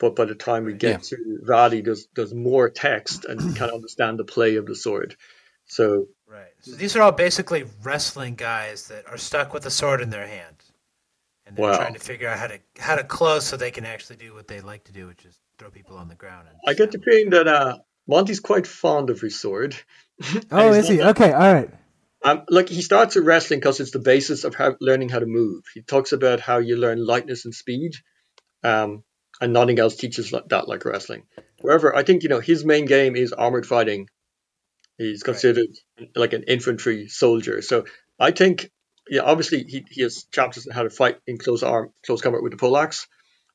but 0.00 0.16
by 0.16 0.24
the 0.24 0.34
time 0.34 0.64
we 0.64 0.74
get 0.74 1.02
to 1.04 1.16
Vadi, 1.42 1.80
there's 1.80 2.08
there's 2.14 2.34
more 2.34 2.68
text 2.68 3.24
and 3.24 3.40
we 3.40 3.54
can 3.54 3.70
understand 3.70 4.18
the 4.18 4.24
play 4.24 4.56
of 4.56 4.66
the 4.66 4.74
sword. 4.74 5.16
So 5.66 6.06
Right. 6.26 6.52
So 6.60 6.72
these 6.72 6.94
are 6.96 7.02
all 7.02 7.12
basically 7.12 7.64
wrestling 7.82 8.34
guys 8.34 8.88
that 8.88 9.08
are 9.08 9.16
stuck 9.16 9.54
with 9.54 9.64
a 9.64 9.70
sword 9.70 10.00
in 10.02 10.10
their 10.10 10.26
hand, 10.26 10.56
and 11.46 11.56
they're 11.56 11.64
Wow. 11.64 11.76
trying 11.78 11.94
to 11.94 12.00
figure 12.00 12.28
out 12.28 12.38
how 12.38 12.48
to 12.48 12.58
how 12.78 12.96
to 12.96 13.04
close 13.04 13.46
so 13.46 13.56
they 13.56 13.70
can 13.70 13.86
actually 13.86 14.16
do 14.16 14.34
what 14.34 14.46
they 14.48 14.60
like 14.60 14.84
to 14.84 14.92
do, 14.92 15.06
which 15.06 15.24
is 15.24 15.38
throw 15.58 15.70
people 15.70 15.96
on 15.96 16.08
the 16.08 16.14
ground. 16.14 16.48
And 16.48 16.58
I 16.66 16.74
get 16.74 16.92
the 16.92 16.98
feeling 16.98 17.30
that 17.30 17.48
uh, 17.48 17.78
Monte's 18.06 18.40
quite 18.40 18.66
fond 18.66 19.08
of 19.10 19.20
his 19.20 19.40
sword. 19.40 19.74
Oh, 20.50 20.72
is 20.72 20.88
he? 20.88 20.96
not- 20.98 21.10
Okay. 21.16 21.32
All 21.32 21.52
right. 21.54 21.70
Um, 22.24 22.42
like 22.48 22.68
he 22.68 22.82
starts 22.82 23.14
with 23.14 23.24
wrestling 23.24 23.60
because 23.60 23.78
it's 23.80 23.92
the 23.92 24.00
basis 24.00 24.44
of 24.44 24.54
how, 24.54 24.76
learning 24.80 25.08
how 25.08 25.20
to 25.20 25.26
move. 25.26 25.64
He 25.72 25.82
talks 25.82 26.12
about 26.12 26.40
how 26.40 26.58
you 26.58 26.76
learn 26.76 27.04
lightness 27.04 27.44
and 27.44 27.54
speed, 27.54 27.92
um, 28.64 29.04
and 29.40 29.52
nothing 29.52 29.78
else 29.78 29.96
teaches 29.96 30.32
that 30.32 30.68
like 30.68 30.84
wrestling. 30.84 31.24
However, 31.62 31.94
I 31.94 32.02
think 32.02 32.24
you 32.24 32.28
know 32.28 32.40
his 32.40 32.64
main 32.64 32.86
game 32.86 33.14
is 33.14 33.32
armored 33.32 33.66
fighting, 33.66 34.08
He's 34.98 35.22
considered 35.22 35.70
like 36.16 36.32
an 36.32 36.42
infantry 36.42 37.06
soldier. 37.08 37.62
So 37.62 37.84
I 38.18 38.32
think, 38.32 38.70
yeah, 39.08 39.22
obviously 39.22 39.62
he, 39.62 39.84
he 39.88 40.02
has 40.02 40.24
chapters 40.24 40.66
on 40.66 40.74
how 40.74 40.82
to 40.82 40.90
fight 40.90 41.18
in 41.26 41.38
close 41.38 41.62
arm, 41.62 41.92
close 42.04 42.20
combat 42.20 42.42
with 42.42 42.50
the 42.50 42.58
poleaxe, 42.58 43.06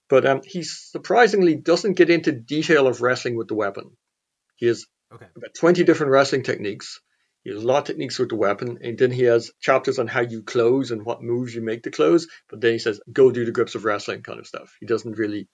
but 0.09 0.26
um, 0.26 0.41
he 0.45 0.64
surprisingly 0.64 1.55
doesn't 1.55 1.97
get 1.97 2.09
into 2.09 2.32
detail 2.32 2.88
of 2.88 3.01
wrestling 3.01 3.36
with 3.36 3.49
the 3.49 3.55
weapon. 3.55 3.91
He 4.55 4.68
has 4.68 4.86
Okay. 5.14 5.28
about 5.38 5.53
20 5.53 5.84
different 5.84 6.11
wrestling 6.11 6.41
techniques. 6.41 6.99
He 7.43 7.51
has 7.51 7.61
a 7.61 7.67
lot 7.67 7.79
of 7.79 7.83
techniques 7.85 8.17
with 8.19 8.29
the 8.29 8.35
weapon, 8.35 8.79
and 8.81 8.97
then 8.97 9.11
he 9.11 9.23
has 9.23 9.51
chapters 9.59 9.99
on 9.99 10.07
how 10.07 10.21
you 10.21 10.43
close 10.43 10.91
and 10.91 11.03
what 11.05 11.21
moves 11.21 11.53
you 11.53 11.61
make 11.61 11.83
to 11.83 11.91
close. 11.91 12.27
But 12.49 12.61
then 12.61 12.71
he 12.73 12.79
says, 12.79 13.01
go 13.11 13.31
do 13.31 13.43
the 13.43 13.51
grips 13.51 13.75
of 13.75 13.83
wrestling 13.83 14.21
kind 14.23 14.39
of 14.39 14.47
stuff. 14.47 14.75
He 14.79 14.85
doesn't 14.85 15.17
really, 15.17 15.49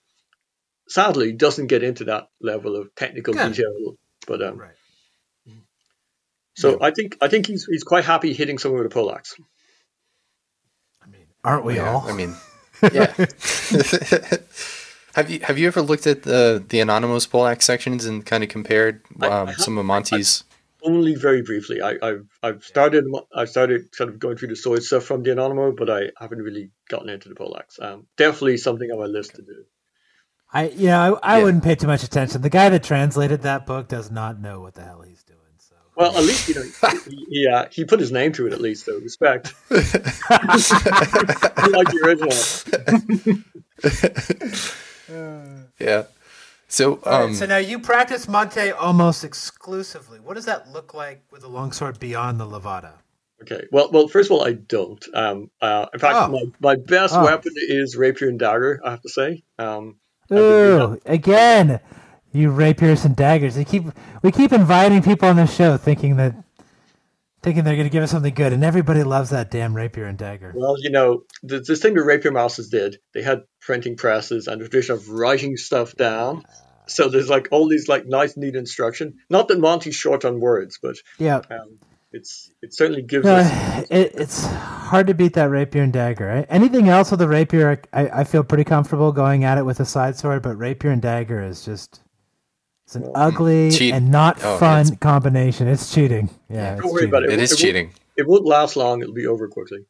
sadly, 0.88 1.32
doesn't 1.34 1.66
get 1.68 1.82
into 1.84 2.04
that 2.06 2.28
level 2.40 2.76
of 2.76 2.94
technical 2.96 3.34
Good. 3.34 3.54
detail. 3.54 3.96
But 4.28 4.44
um, 4.44 4.58
Right. 4.60 4.76
so 6.56 6.78
I 6.82 6.92
think 6.92 7.18
I 7.22 7.28
think 7.28 7.48
he's 7.48 7.66
he's 7.70 7.84
quite 7.84 8.04
happy 8.06 8.34
hitting 8.34 8.58
someone 8.60 8.84
with 8.84 8.92
a 8.92 8.94
poleaxe. 8.94 9.34
I 11.04 11.08
mean, 11.08 11.26
aren't 11.44 11.66
we 11.66 11.78
Yeah, 11.78 11.90
all? 11.92 12.02
I 12.08 12.14
mean, 12.14 12.36
yeah. 12.94 13.14
have 15.16 15.30
you 15.30 15.40
have 15.40 15.58
you 15.58 15.68
ever 15.68 15.82
looked 15.82 16.06
at 16.06 16.24
the 16.24 16.64
the 16.68 16.82
anonymous 16.82 17.26
poleaxe 17.26 17.66
sections 17.66 18.06
and 18.06 18.26
kind 18.26 18.44
of 18.44 18.50
compared 18.50 19.02
I- 19.20 19.28
I 19.28 19.42
um, 19.42 19.48
have- 19.48 19.58
some 19.60 19.78
of 19.78 19.86
Monte's? 19.86 20.44
Only 20.84 21.16
very 21.16 21.42
briefly. 21.42 21.82
I, 21.82 21.98
I've 22.02 22.26
I've 22.42 22.64
started 22.64 23.06
I've 23.36 23.50
started 23.50 23.94
sort 23.96 24.10
of 24.10 24.20
going 24.20 24.38
through 24.38 24.50
the 24.50 24.56
sword 24.56 24.84
stuff 24.84 25.04
from 25.06 25.24
the 25.24 25.32
Anonymous, 25.32 25.76
but 25.78 25.90
I 25.90 26.12
haven't 26.18 26.40
really 26.40 26.72
gotten 26.90 27.10
into 27.10 27.30
the 27.30 27.36
poleaxe. 27.36 27.80
Um, 27.82 28.08
definitely 28.18 28.58
something 28.58 28.90
on 28.92 29.00
my 29.00 29.06
list 29.06 29.36
to 29.36 29.42
do. 29.42 29.66
I 30.54 30.70
yeah, 30.70 31.02
I, 31.02 31.36
I 31.36 31.38
Yeah. 31.40 31.44
wouldn't 31.46 31.64
pay 31.64 31.76
too 31.76 31.88
much 31.88 32.04
attention. 32.04 32.42
The 32.42 32.50
guy 32.50 32.70
that 32.70 32.84
translated 32.84 33.42
that 33.44 33.66
book 33.66 33.88
does 33.88 34.10
not 34.12 34.40
know 34.40 34.62
what 34.62 34.74
the 34.76 34.84
hell 34.84 35.02
he's 35.02 35.24
doing. 35.24 35.40
So 35.58 35.76
Well, 35.96 36.16
at 36.16 36.24
least 36.24 36.48
you 36.50 36.56
know 36.56 36.64
he 37.08 37.26
he, 37.30 37.48
uh, 37.48 37.66
he 37.72 37.86
put 37.86 38.00
his 38.00 38.12
name 38.12 38.32
to 38.34 38.48
it. 38.48 38.54
At 38.54 38.62
least, 38.62 38.86
so 38.86 38.98
respect. 39.00 39.54
like 39.70 39.84
the 41.88 42.02
original. 42.06 42.32
Yeah. 45.80 46.04
So 46.70 47.00
um, 47.06 47.34
so 47.34 47.46
now 47.48 47.58
you 47.58 47.80
practice 47.80 48.28
Monte 48.28 48.72
almost 48.72 49.24
exclusively. 49.24 50.20
What 50.20 50.36
does 50.36 50.46
that 50.46 50.70
look 50.72 50.94
like 50.94 51.24
with 51.32 51.44
a 51.44 51.48
longsword 51.48 52.00
beyond 52.00 52.40
the 52.40 52.46
Levada? 52.46 52.94
Okay. 53.42 53.66
Well, 53.72 53.90
well. 53.92 54.08
First 54.08 54.30
of 54.30 54.34
all, 54.38 54.46
I 54.46 54.54
don't. 54.54 55.04
Um, 55.16 55.50
uh, 55.62 55.88
in 55.94 56.00
fact, 56.00 56.16
Oh. 56.16 56.28
my, 56.30 56.44
my 56.60 56.76
best 56.76 57.16
Oh. 57.16 57.24
weapon 57.24 57.54
is 57.56 57.96
rapier 57.98 58.28
and 58.30 58.38
dagger. 58.38 58.80
I 58.86 58.92
have 58.92 59.02
to 59.02 59.10
say. 59.10 59.44
Um, 59.58 59.96
Ooh, 60.32 61.00
again, 61.08 61.80
you 62.32 62.52
rapiers 62.52 63.04
and 63.04 63.16
daggers. 63.16 63.58
We 63.58 63.66
keep 63.66 63.86
we 64.22 64.32
keep 64.32 64.52
inviting 64.54 65.02
people 65.02 65.28
on 65.28 65.38
the 65.38 65.48
show, 65.48 65.76
thinking 65.76 66.18
that 66.18 66.36
thinking 67.42 67.64
they're 67.64 67.76
going 67.76 67.88
to 67.88 67.92
give 67.92 68.04
us 68.04 68.12
something 68.12 68.34
good, 68.34 68.54
and 68.54 68.64
everybody 68.64 69.04
loves 69.04 69.30
that 69.32 69.52
damn 69.52 69.74
rapier 69.76 70.06
and 70.06 70.18
dagger. 70.18 70.54
Well, 70.56 70.76
you 70.80 70.90
know, 70.90 71.24
the, 71.44 71.60
this 71.60 71.82
thing 71.82 71.94
the 71.94 72.04
rapier 72.04 72.32
masters 72.32 72.70
did, 72.70 72.98
they 73.14 73.22
had 73.22 73.44
printing 73.62 73.96
presses 73.96 74.48
and 74.48 74.60
the 74.62 74.68
tradition 74.68 74.96
of 74.96 75.10
writing 75.10 75.58
stuff 75.58 75.96
down. 75.96 76.44
So 76.88 77.08
there's 77.08 77.30
like 77.30 77.50
all 77.52 77.68
these 77.70 77.88
like 77.88 78.06
nice, 78.08 78.36
neat 78.36 78.56
instruction. 78.56 79.16
Not 79.30 79.48
that 79.50 79.60
Monte's 79.60 79.96
short 79.96 80.26
on 80.26 80.40
words, 80.40 80.80
but 80.82 80.96
Yeah, 81.20 81.42
um, 81.52 81.78
it's 82.12 82.52
it 82.64 82.74
certainly 82.74 83.04
gives 83.04 83.26
No, 83.26 83.36
us. 83.36 83.86
it, 83.92 84.12
it's 84.16 84.46
hard 84.46 85.08
to 85.08 85.14
beat 85.14 85.34
that 85.34 85.50
rapier 85.52 85.84
and 85.84 85.94
dagger. 85.94 86.26
right? 86.28 86.46
Anything 86.50 86.90
else 86.90 87.12
with 87.12 87.20
the 87.20 87.28
rapier, 87.28 87.80
I, 87.94 88.10
I 88.10 88.24
feel 88.24 88.44
pretty 88.44 88.64
comfortable 88.64 89.12
going 89.12 89.44
at 89.44 89.58
it 89.60 89.66
with 89.66 89.80
a 89.80 89.86
side 89.86 90.18
sword, 90.18 90.42
but 90.42 90.56
rapier 90.58 90.90
and 90.90 91.02
dagger 91.02 91.42
is 91.44 91.64
just 91.64 92.02
it's 92.90 92.96
an 92.96 93.12
ugly 93.14 93.70
Cheat. 93.70 93.94
and 93.94 94.10
not 94.10 94.40
Oh, 94.44 94.58
fun 94.58 94.82
it's- 94.82 94.98
combination. 95.00 95.68
It's 95.68 95.94
cheating. 95.94 96.28
Yeah, 96.50 96.74
it's 96.74 96.82
Don't 96.82 96.92
worry 96.92 97.02
cheating. 97.02 97.10
about 97.10 97.24
it. 97.26 97.34
it 97.34 97.40
is 97.40 97.52
won't- 97.64 97.92
It 98.18 98.28
won't 98.28 98.46
last 98.48 98.76
long. 98.76 99.04
It'll 99.04 99.14
be 99.14 99.28
over 99.28 99.48
quickly. 99.48 99.86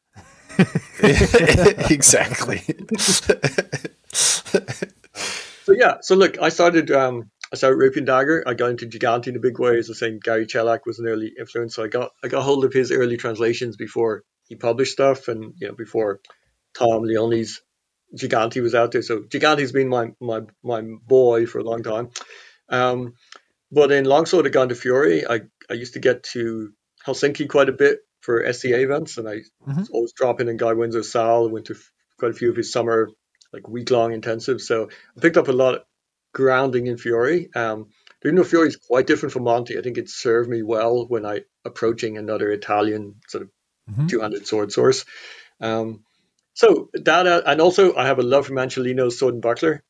exactly. 1.89 2.61
So 5.63 5.75
yeah, 5.75 5.97
so 6.01 6.15
look, 6.15 6.41
I 6.41 6.49
started 6.49 6.89
um 6.89 7.29
I 7.53 7.55
started 7.55 7.77
Rapier 7.77 7.99
and 7.99 8.07
Dagger. 8.07 8.43
I 8.47 8.55
got 8.55 8.71
into 8.71 8.87
Giganti 8.87 9.27
in 9.27 9.35
a 9.35 9.39
big 9.39 9.59
way. 9.59 9.77
As 9.77 9.87
I 9.87 9.91
was 9.91 9.99
saying, 9.99 10.19
Gary 10.23 10.47
Chelak 10.47 10.79
was 10.87 10.97
an 10.99 11.07
early 11.07 11.31
influence. 11.39 11.75
So 11.75 11.83
I 11.83 11.87
got 11.87 12.09
I 12.23 12.27
got 12.27 12.41
hold 12.41 12.65
of 12.65 12.73
his 12.73 12.91
early 12.91 13.17
translations 13.17 13.77
before 13.77 14.23
he 14.47 14.55
published 14.55 14.93
stuff 14.93 15.27
and 15.27 15.53
you 15.59 15.67
know 15.67 15.75
before 15.75 16.21
Tom 16.75 17.03
Leoni's 17.03 17.61
Giganti 18.17 18.63
was 18.63 18.73
out 18.73 18.91
there. 18.91 19.03
So 19.03 19.19
Giganti's 19.19 19.71
been 19.71 19.89
my 19.89 20.11
my 20.19 20.41
my 20.63 20.81
boy 20.81 21.45
for 21.45 21.59
a 21.59 21.63
long 21.63 21.83
time. 21.83 22.09
Um 22.69 23.13
but 23.71 23.91
in 23.91 24.05
Longsword 24.05 24.45
into 24.47 24.75
Fiore. 24.75 25.25
I, 25.27 25.41
I 25.69 25.73
used 25.73 25.93
to 25.93 25.99
get 25.99 26.23
to 26.33 26.71
Helsinki 27.05 27.47
quite 27.47 27.69
a 27.69 27.73
bit 27.73 27.99
for 28.21 28.51
SCA 28.51 28.81
events 28.81 29.17
and 29.17 29.27
I 29.29 29.41
Mhm. 29.67 29.87
always 29.91 30.13
drop 30.13 30.41
in 30.41 30.49
and 30.49 30.57
Guy 30.59 30.73
Windsor 30.73 31.03
Sal. 31.03 31.47
I 31.47 31.51
went 31.51 31.65
to 31.67 31.75
f- 31.75 31.91
quite 32.17 32.31
a 32.31 32.33
few 32.33 32.49
of 32.49 32.55
his 32.55 32.71
summer 32.71 33.09
like 33.53 33.67
week 33.67 33.91
long 33.91 34.11
intensives. 34.11 34.61
So 34.61 34.89
I 35.15 35.19
picked 35.21 35.37
up 35.37 35.47
a 35.47 35.51
lot 35.53 35.75
of 35.75 35.81
grounding 36.33 36.87
in 36.87 36.97
Fiore. 36.97 37.49
Um, 37.55 37.89
even 38.23 38.35
though 38.35 38.43
Fiore 38.43 38.67
is 38.67 38.75
quite 38.75 39.07
different 39.07 39.33
from 39.33 39.43
Monte, 39.43 39.77
I 39.77 39.81
think 39.81 39.97
it 39.97 40.09
served 40.09 40.49
me 40.49 40.61
well 40.63 41.05
when 41.07 41.25
I 41.25 41.41
approaching 41.65 42.17
another 42.17 42.51
Italian 42.51 43.15
sort 43.27 43.43
of 43.43 43.49
Mhm. 43.91 44.09
200 44.09 44.47
sword 44.47 44.71
source. 44.71 45.05
Um, 45.61 46.03
so 46.53 46.89
that 46.93 47.27
uh, 47.27 47.41
and 47.45 47.61
also 47.61 47.95
I 47.95 48.07
have 48.07 48.19
a 48.19 48.23
love 48.23 48.47
for 48.47 48.53
Manciolino's 48.53 49.17
sword 49.19 49.35
and 49.35 49.41
buckler. 49.43 49.83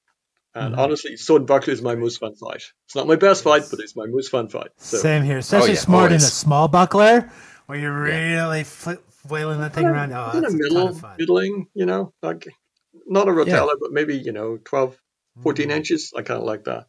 And 0.56 0.74
Mhm. 0.76 0.80
honestly, 0.80 1.16
sword 1.16 1.42
and 1.44 1.48
buckler 1.48 1.74
is 1.74 1.82
my 1.82 1.96
most 1.96 2.18
fun 2.18 2.36
fight. 2.36 2.64
It's 2.86 2.96
not 2.96 3.06
my 3.08 3.16
best 3.16 3.44
fight, 3.44 3.64
but 3.70 3.80
it's 3.80 3.96
my 3.96 4.06
most 4.08 4.30
fun 4.30 4.50
fight. 4.50 4.70
So 4.78 4.98
Same 4.98 5.24
here, 5.24 5.38
especially 5.38 5.74
yeah, 5.74 5.80
smart 5.80 6.12
in 6.12 6.18
a 6.18 6.20
small 6.22 6.68
buckler 6.68 7.30
where 7.68 7.78
you're 7.78 8.02
really 8.02 8.64
fl- 8.64 8.94
flailing 9.28 9.60
that 9.60 9.74
thing 9.74 9.86
around. 9.86 10.12
Oh, 10.12 10.32
in 10.34 10.42
that's 10.42 10.54
a 10.54 10.58
a 10.58 10.60
ton 10.60 10.74
middle, 10.74 10.88
of 10.90 11.00
fun. 11.00 11.16
middling, 11.20 11.68
you 11.76 11.86
know, 11.86 12.14
like 12.24 12.48
not 13.08 13.28
a 13.28 13.32
rotella, 13.32 13.76
but 13.80 13.92
maybe 13.92 14.18
you 14.18 14.32
know 14.32 14.58
12, 14.66 14.98
14 15.44 15.70
inches. 15.70 16.14
I 16.18 16.24
kind 16.24 16.40
of 16.40 16.46
like 16.46 16.64
that. 16.64 16.88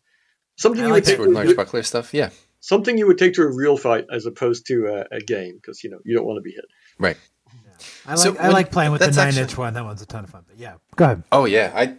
Something. 0.56 0.82
I 0.82 0.86
you 0.86 0.92
like 0.92 1.02
would 1.02 1.04
take 1.04 1.16
Sword 1.16 1.28
and 1.28 1.36
to, 1.36 1.44
large 1.44 1.56
buckler 1.56 1.82
stuff. 1.82 2.14
Yeah. 2.14 2.30
something 2.60 2.96
you 2.98 3.06
would 3.06 3.18
take 3.18 3.34
to 3.34 3.42
a 3.42 3.54
real 3.54 3.76
fight 3.76 4.06
as 4.12 4.24
opposed 4.26 4.66
to 4.68 4.86
a, 4.86 5.16
a 5.16 5.20
game 5.20 5.56
because 5.56 5.82
you 5.84 5.90
know 5.90 5.98
you 6.04 6.16
don't 6.16 6.26
want 6.26 6.38
to 6.38 6.42
be 6.42 6.52
hit. 6.52 6.64
Right. 6.98 7.16
I 8.06 8.10
like 8.10 8.18
So 8.18 8.36
I 8.38 8.42
when- 8.44 8.52
like 8.52 8.70
playing 8.72 8.92
with 8.92 9.00
the 9.00 9.10
nine 9.10 9.28
actually- 9.28 9.42
inch 9.42 9.56
one. 9.58 9.74
That 9.74 9.84
one's 9.84 10.00
a 10.02 10.06
ton 10.06 10.24
of 10.24 10.30
fun. 10.30 10.44
But 10.46 10.58
yeah, 10.58 10.74
go 10.96 11.04
ahead. 11.04 11.22
Oh 11.32 11.44
yeah. 11.44 11.72
I. 11.74 11.94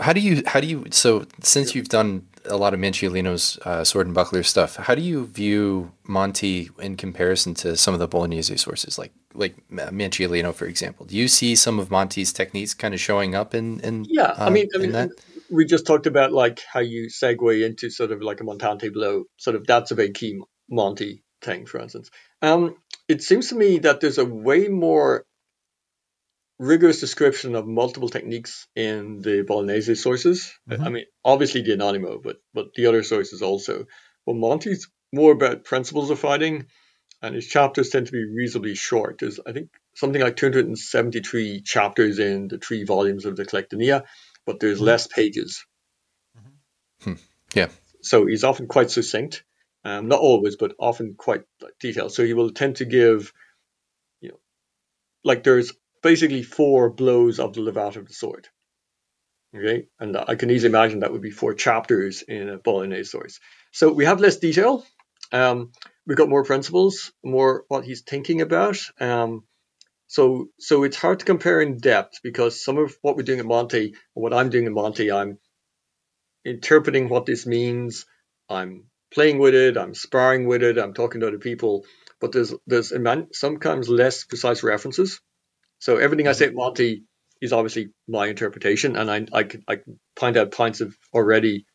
How 0.00 0.12
do 0.12 0.20
you 0.20 0.42
how 0.46 0.60
do 0.60 0.66
you 0.66 0.86
so 0.90 1.26
since 1.42 1.74
you've 1.74 1.88
done 1.88 2.26
a 2.46 2.56
lot 2.56 2.72
of 2.72 2.80
Manciolino's 2.80 3.58
uh, 3.64 3.84
sword 3.84 4.06
and 4.06 4.14
buckler 4.14 4.42
stuff, 4.42 4.76
how 4.76 4.94
do 4.94 5.02
you 5.02 5.26
view 5.26 5.92
Monte 6.04 6.70
in 6.78 6.96
comparison 6.96 7.54
to 7.54 7.76
some 7.76 7.94
of 7.94 8.00
the 8.00 8.08
Bolognese 8.08 8.56
sources 8.56 8.98
like 8.98 9.12
like 9.34 9.56
Ma- 9.70 9.90
Manciolino 9.90 10.54
for 10.54 10.66
example? 10.66 11.06
Do 11.06 11.16
you 11.16 11.28
see 11.28 11.54
some 11.54 11.78
of 11.78 11.90
Monte's 11.90 12.32
techniques 12.32 12.74
kind 12.74 12.94
of 12.94 13.00
showing 13.00 13.34
up 13.34 13.54
in 13.54 13.80
in 13.80 14.06
Yeah, 14.08 14.34
I 14.36 14.46
uh, 14.46 14.50
mean, 14.50 14.68
I 14.74 14.78
mean, 14.78 15.10
we 15.50 15.66
just 15.66 15.86
talked 15.86 16.06
about 16.06 16.32
like 16.32 16.60
how 16.72 16.80
you 16.80 17.08
segue 17.08 17.64
into 17.64 17.90
sort 17.90 18.12
of 18.12 18.22
like 18.22 18.40
a 18.40 18.44
montante 18.44 18.92
blow. 18.92 19.24
Sort 19.36 19.56
of 19.56 19.66
that's 19.66 19.90
a 19.90 19.94
very 19.94 20.10
key 20.10 20.40
Monte 20.70 21.22
thing, 21.42 21.66
for 21.66 21.80
instance. 21.80 22.10
Um, 22.42 22.76
it 23.08 23.22
seems 23.22 23.48
to 23.48 23.56
me 23.56 23.78
that 23.80 24.00
there's 24.00 24.18
a 24.18 24.24
way 24.24 24.68
more 24.68 25.24
rigorous 26.60 27.00
description 27.00 27.54
of 27.54 27.66
multiple 27.66 28.10
techniques 28.10 28.68
in 28.76 29.22
the 29.22 29.42
Bolognese 29.42 29.94
sources. 29.94 30.52
Mm-hmm. 30.68 30.84
I 30.84 30.88
mean, 30.90 31.04
obviously 31.24 31.62
the 31.62 31.72
Anonimo, 31.72 32.22
but 32.22 32.36
but 32.52 32.74
the 32.74 32.86
other 32.86 33.02
sources 33.02 33.42
also. 33.42 33.86
But 34.26 34.36
Monte's 34.36 34.88
more 35.12 35.32
about 35.32 35.64
principles 35.64 36.10
of 36.10 36.18
fighting, 36.18 36.66
and 37.22 37.34
his 37.34 37.46
chapters 37.46 37.88
tend 37.88 38.06
to 38.06 38.12
be 38.12 38.24
reasonably 38.24 38.74
short. 38.74 39.18
There's, 39.18 39.40
I 39.44 39.52
think, 39.52 39.70
something 39.94 40.20
like 40.20 40.36
273 40.36 41.62
chapters 41.62 42.18
in 42.18 42.48
the 42.48 42.58
three 42.58 42.84
volumes 42.84 43.24
of 43.24 43.36
the 43.36 43.46
Collectanea, 43.46 44.04
but 44.44 44.60
there's 44.60 44.76
mm-hmm. 44.76 44.86
less 44.86 45.06
pages. 45.06 45.64
Mm-hmm. 46.36 47.10
Hmm. 47.10 47.18
Yeah. 47.54 47.68
So 48.02 48.26
he's 48.26 48.44
often 48.44 48.68
quite 48.68 48.90
succinct. 48.90 49.44
Um, 49.82 50.08
not 50.08 50.20
always, 50.20 50.56
but 50.56 50.74
often 50.78 51.14
quite 51.16 51.42
detailed. 51.80 52.12
So 52.12 52.24
he 52.24 52.34
will 52.34 52.50
tend 52.50 52.76
to 52.76 52.84
give, 52.84 53.32
you 54.20 54.28
know, 54.28 54.40
like 55.24 55.42
there's 55.42 55.72
basically 56.02 56.42
four 56.42 56.90
blows 56.90 57.38
of 57.38 57.52
the 57.52 57.60
levant 57.60 57.96
of 57.96 58.06
the 58.06 58.14
sword. 58.14 58.48
Okay, 59.56 59.86
and 59.98 60.16
I 60.16 60.36
can 60.36 60.50
easily 60.50 60.70
imagine 60.70 61.00
that 61.00 61.12
would 61.12 61.22
be 61.22 61.32
four 61.32 61.54
chapters 61.54 62.22
in 62.22 62.48
a 62.48 62.58
Bolognese 62.58 63.10
source. 63.10 63.40
So 63.72 63.92
we 63.92 64.04
have 64.04 64.20
less 64.20 64.36
detail. 64.36 64.86
Um, 65.32 65.72
we've 66.06 66.16
got 66.16 66.28
more 66.28 66.44
principles, 66.44 67.12
more 67.24 67.64
what 67.68 67.84
he's 67.84 68.02
thinking 68.02 68.42
about. 68.42 68.78
Um, 69.00 69.44
so 70.06 70.48
so 70.58 70.84
it's 70.84 70.96
hard 70.96 71.20
to 71.20 71.24
compare 71.24 71.60
in 71.60 71.78
depth 71.78 72.20
because 72.22 72.64
some 72.64 72.78
of 72.78 72.96
what 73.02 73.16
we're 73.16 73.24
doing 73.24 73.40
at 73.40 73.46
Monte, 73.46 73.94
what 74.14 74.32
I'm 74.32 74.50
doing 74.50 74.66
at 74.66 74.72
Monte, 74.72 75.10
I'm 75.10 75.38
interpreting 76.44 77.08
what 77.08 77.26
this 77.26 77.46
means. 77.46 78.06
I'm 78.48 78.84
playing 79.12 79.38
with 79.38 79.54
it. 79.54 79.76
I'm 79.76 79.94
sparring 79.94 80.46
with 80.46 80.62
it. 80.62 80.78
I'm 80.78 80.94
talking 80.94 81.20
to 81.20 81.28
other 81.28 81.38
people. 81.38 81.84
But 82.20 82.32
there's 82.32 82.54
there's 82.66 82.92
sometimes 83.32 83.88
less 83.88 84.24
precise 84.24 84.62
references. 84.62 85.20
So 85.80 85.96
everything 85.96 86.28
I 86.28 86.32
say 86.32 86.46
at 86.46 86.54
Monte 86.54 87.02
is 87.40 87.52
obviously 87.52 87.88
my 88.06 88.26
interpretation, 88.28 88.96
and 88.96 89.10
I 89.10 89.26
I 89.32 89.48
I 89.66 89.78
find 90.16 90.36
out 90.36 90.52
points 90.52 90.80
of 90.80 90.96
already 91.12 91.66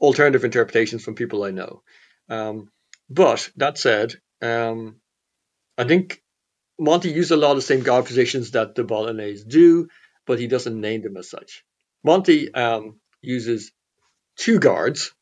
alternative 0.00 0.44
interpretations 0.44 1.02
from 1.04 1.14
people 1.14 1.44
I 1.44 1.52
know. 1.52 1.82
Um, 2.28 2.68
but 3.08 3.48
that 3.56 3.78
said, 3.78 4.14
um, 4.42 4.96
I 5.78 5.84
think 5.84 6.20
Monte 6.78 7.10
used 7.10 7.30
a 7.30 7.36
lot 7.36 7.52
of 7.52 7.56
the 7.56 7.62
same 7.62 7.82
guard 7.82 8.06
positions 8.06 8.50
that 8.52 8.74
the 8.74 8.84
Bolognese 8.84 9.44
do, 9.46 9.88
but 10.26 10.40
he 10.40 10.48
doesn't 10.48 10.80
name 10.80 11.02
them 11.02 11.16
as 11.16 11.30
such. 11.30 11.64
Monte 12.02 12.52
um, 12.52 12.98
uses 13.20 13.70
two 14.36 14.58
guards 14.58 15.12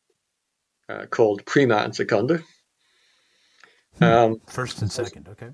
uh, 0.88 1.06
called 1.06 1.44
prima 1.44 1.76
and 1.76 1.94
seconda. 1.94 2.42
Um, 4.00 4.40
First 4.46 4.80
and 4.80 4.90
second, 4.90 5.28
okay. 5.28 5.50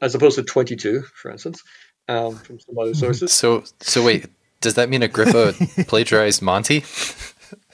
As 0.00 0.14
opposed 0.14 0.36
to 0.36 0.42
22, 0.42 1.02
for 1.02 1.30
instance, 1.30 1.62
um, 2.08 2.36
from 2.36 2.60
some 2.60 2.78
other 2.78 2.94
sources. 2.94 3.32
So 3.32 3.64
so 3.80 4.04
wait, 4.04 4.26
does 4.60 4.74
that 4.74 4.88
mean 4.88 5.02
Agrippa 5.02 5.52
plagiarized 5.86 6.42
Monte? 6.42 6.84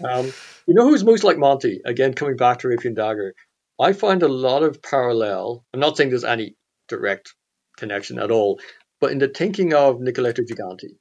Um, 0.04 0.32
you 0.66 0.74
know 0.74 0.88
who's 0.88 1.04
most 1.04 1.24
like 1.24 1.38
Monte? 1.38 1.80
Again, 1.84 2.14
coming 2.14 2.36
back 2.36 2.60
to 2.60 2.68
Rapian 2.68 2.94
Dagger, 2.94 3.34
I 3.80 3.92
find 3.92 4.22
a 4.22 4.28
lot 4.28 4.62
of 4.62 4.82
parallel. 4.82 5.64
I'm 5.72 5.80
not 5.80 5.96
saying 5.96 6.10
there's 6.10 6.24
any 6.24 6.56
direct 6.88 7.34
connection 7.76 8.18
at 8.18 8.30
all, 8.30 8.60
but 9.00 9.12
in 9.12 9.18
the 9.18 9.28
thinking 9.28 9.74
of 9.74 10.00
Nicoletto 10.00 10.42
Giganti, 10.42 10.96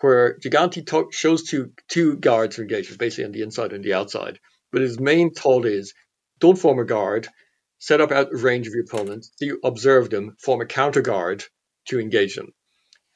where 0.00 0.38
Giganti 0.38 0.86
talk, 0.86 1.12
shows 1.12 1.44
two 1.44 1.70
two 1.88 2.16
guards 2.16 2.56
for 2.56 2.62
engagement, 2.62 2.98
basically 2.98 3.24
on 3.24 3.32
the 3.32 3.42
inside 3.42 3.72
and 3.72 3.84
the 3.84 3.94
outside. 3.94 4.38
But 4.70 4.82
his 4.82 4.98
main 4.98 5.32
thought 5.32 5.66
is 5.66 5.94
don't 6.40 6.58
form 6.58 6.78
a 6.78 6.84
guard, 6.84 7.28
set 7.84 8.00
up 8.00 8.10
out 8.10 8.32
of 8.32 8.42
range 8.42 8.66
of 8.66 8.72
your 8.72 8.84
opponent, 8.84 9.26
so 9.26 9.44
you 9.44 9.60
observe 9.62 10.08
them, 10.08 10.34
form 10.40 10.62
a 10.62 10.66
counter 10.66 11.02
guard 11.02 11.44
to 11.86 12.00
engage 12.00 12.34
them. 12.34 12.48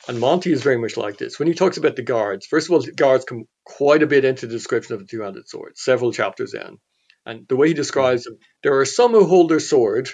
And 0.06 0.20
Monte 0.20 0.52
is 0.52 0.62
very 0.62 0.76
much 0.76 0.98
like 0.98 1.16
this. 1.16 1.38
When 1.38 1.48
he 1.48 1.54
talks 1.54 1.78
about 1.78 1.96
the 1.96 2.02
guards, 2.02 2.44
first 2.44 2.68
of 2.68 2.74
all, 2.74 2.82
the 2.82 2.92
guards 2.92 3.24
come 3.24 3.44
quite 3.64 4.02
a 4.02 4.06
bit 4.06 4.26
into 4.26 4.46
the 4.46 4.52
description 4.52 4.92
of 4.92 5.00
the 5.00 5.06
two 5.06 5.22
handed 5.22 5.48
sword, 5.48 5.78
several 5.78 6.12
chapters 6.12 6.52
in. 6.52 6.76
And 7.24 7.48
the 7.48 7.56
way 7.56 7.68
he 7.68 7.74
describes 7.74 8.24
them, 8.24 8.36
there 8.62 8.78
are 8.78 8.84
some 8.84 9.12
who 9.12 9.24
hold 9.24 9.50
their 9.50 9.58
sword 9.58 10.10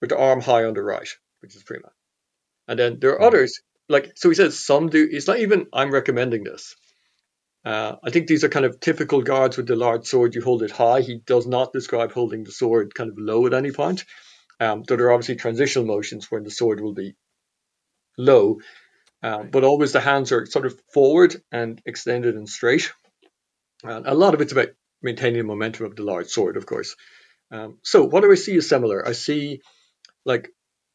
with 0.00 0.10
the 0.10 0.18
arm 0.18 0.40
high 0.40 0.64
on 0.64 0.74
the 0.74 0.82
right, 0.82 1.08
which 1.40 1.54
is 1.54 1.62
prima. 1.62 1.90
And 2.66 2.78
then 2.78 2.98
there 3.00 3.12
are 3.12 3.18
hmm. 3.18 3.24
others, 3.24 3.60
like, 3.88 4.12
so 4.16 4.28
he 4.28 4.34
says 4.34 4.58
some 4.58 4.88
do, 4.88 5.08
it's 5.08 5.28
not 5.28 5.38
even, 5.38 5.66
I'm 5.72 5.92
recommending 5.92 6.42
this. 6.42 6.74
Uh, 7.66 7.96
I 8.04 8.10
think 8.10 8.28
these 8.28 8.44
are 8.44 8.48
kind 8.48 8.64
of 8.64 8.78
typical 8.78 9.22
guards 9.22 9.56
with 9.56 9.66
the 9.66 9.74
large 9.74 10.06
sword. 10.06 10.36
You 10.36 10.42
hold 10.42 10.62
it 10.62 10.70
high. 10.70 11.00
He 11.00 11.16
does 11.16 11.48
not 11.48 11.72
describe 11.72 12.12
holding 12.12 12.44
the 12.44 12.52
sword 12.52 12.94
kind 12.94 13.10
of 13.10 13.18
low 13.18 13.44
at 13.44 13.54
any 13.54 13.72
point. 13.72 14.04
Um, 14.60 14.84
there 14.84 15.00
are 15.00 15.12
obviously 15.12 15.34
transitional 15.34 15.84
motions 15.84 16.30
when 16.30 16.44
the 16.44 16.50
sword 16.50 16.80
will 16.80 16.94
be 16.94 17.16
low, 18.16 18.60
um, 19.20 19.50
but 19.50 19.64
always 19.64 19.90
the 19.90 20.00
hands 20.00 20.30
are 20.30 20.46
sort 20.46 20.64
of 20.64 20.80
forward 20.94 21.42
and 21.50 21.82
extended 21.84 22.36
and 22.36 22.48
straight. 22.48 22.92
And 23.82 24.06
a 24.06 24.14
lot 24.14 24.34
of 24.34 24.40
it's 24.40 24.52
about 24.52 24.68
maintaining 25.02 25.38
the 25.38 25.44
momentum 25.44 25.86
of 25.86 25.96
the 25.96 26.04
large 26.04 26.28
sword, 26.28 26.56
of 26.56 26.66
course. 26.66 26.94
Um, 27.50 27.78
so 27.82 28.04
what 28.04 28.20
do 28.20 28.30
I 28.30 28.36
see 28.36 28.54
is 28.54 28.68
similar? 28.68 29.06
I 29.06 29.10
see 29.10 29.60
like 30.24 30.50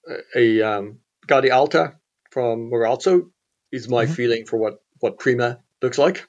a, 0.07 0.39
a 0.39 0.61
um, 0.61 0.99
Guardia 1.27 1.53
Alta 1.53 1.97
from 2.31 2.71
Marozzo 2.71 3.29
is 3.73 3.89
my 3.89 4.05
feeling 4.05 4.45
for 4.45 4.55
what, 4.55 4.81
what 5.01 5.19
Prima 5.19 5.59
looks 5.81 5.97
like 5.97 6.25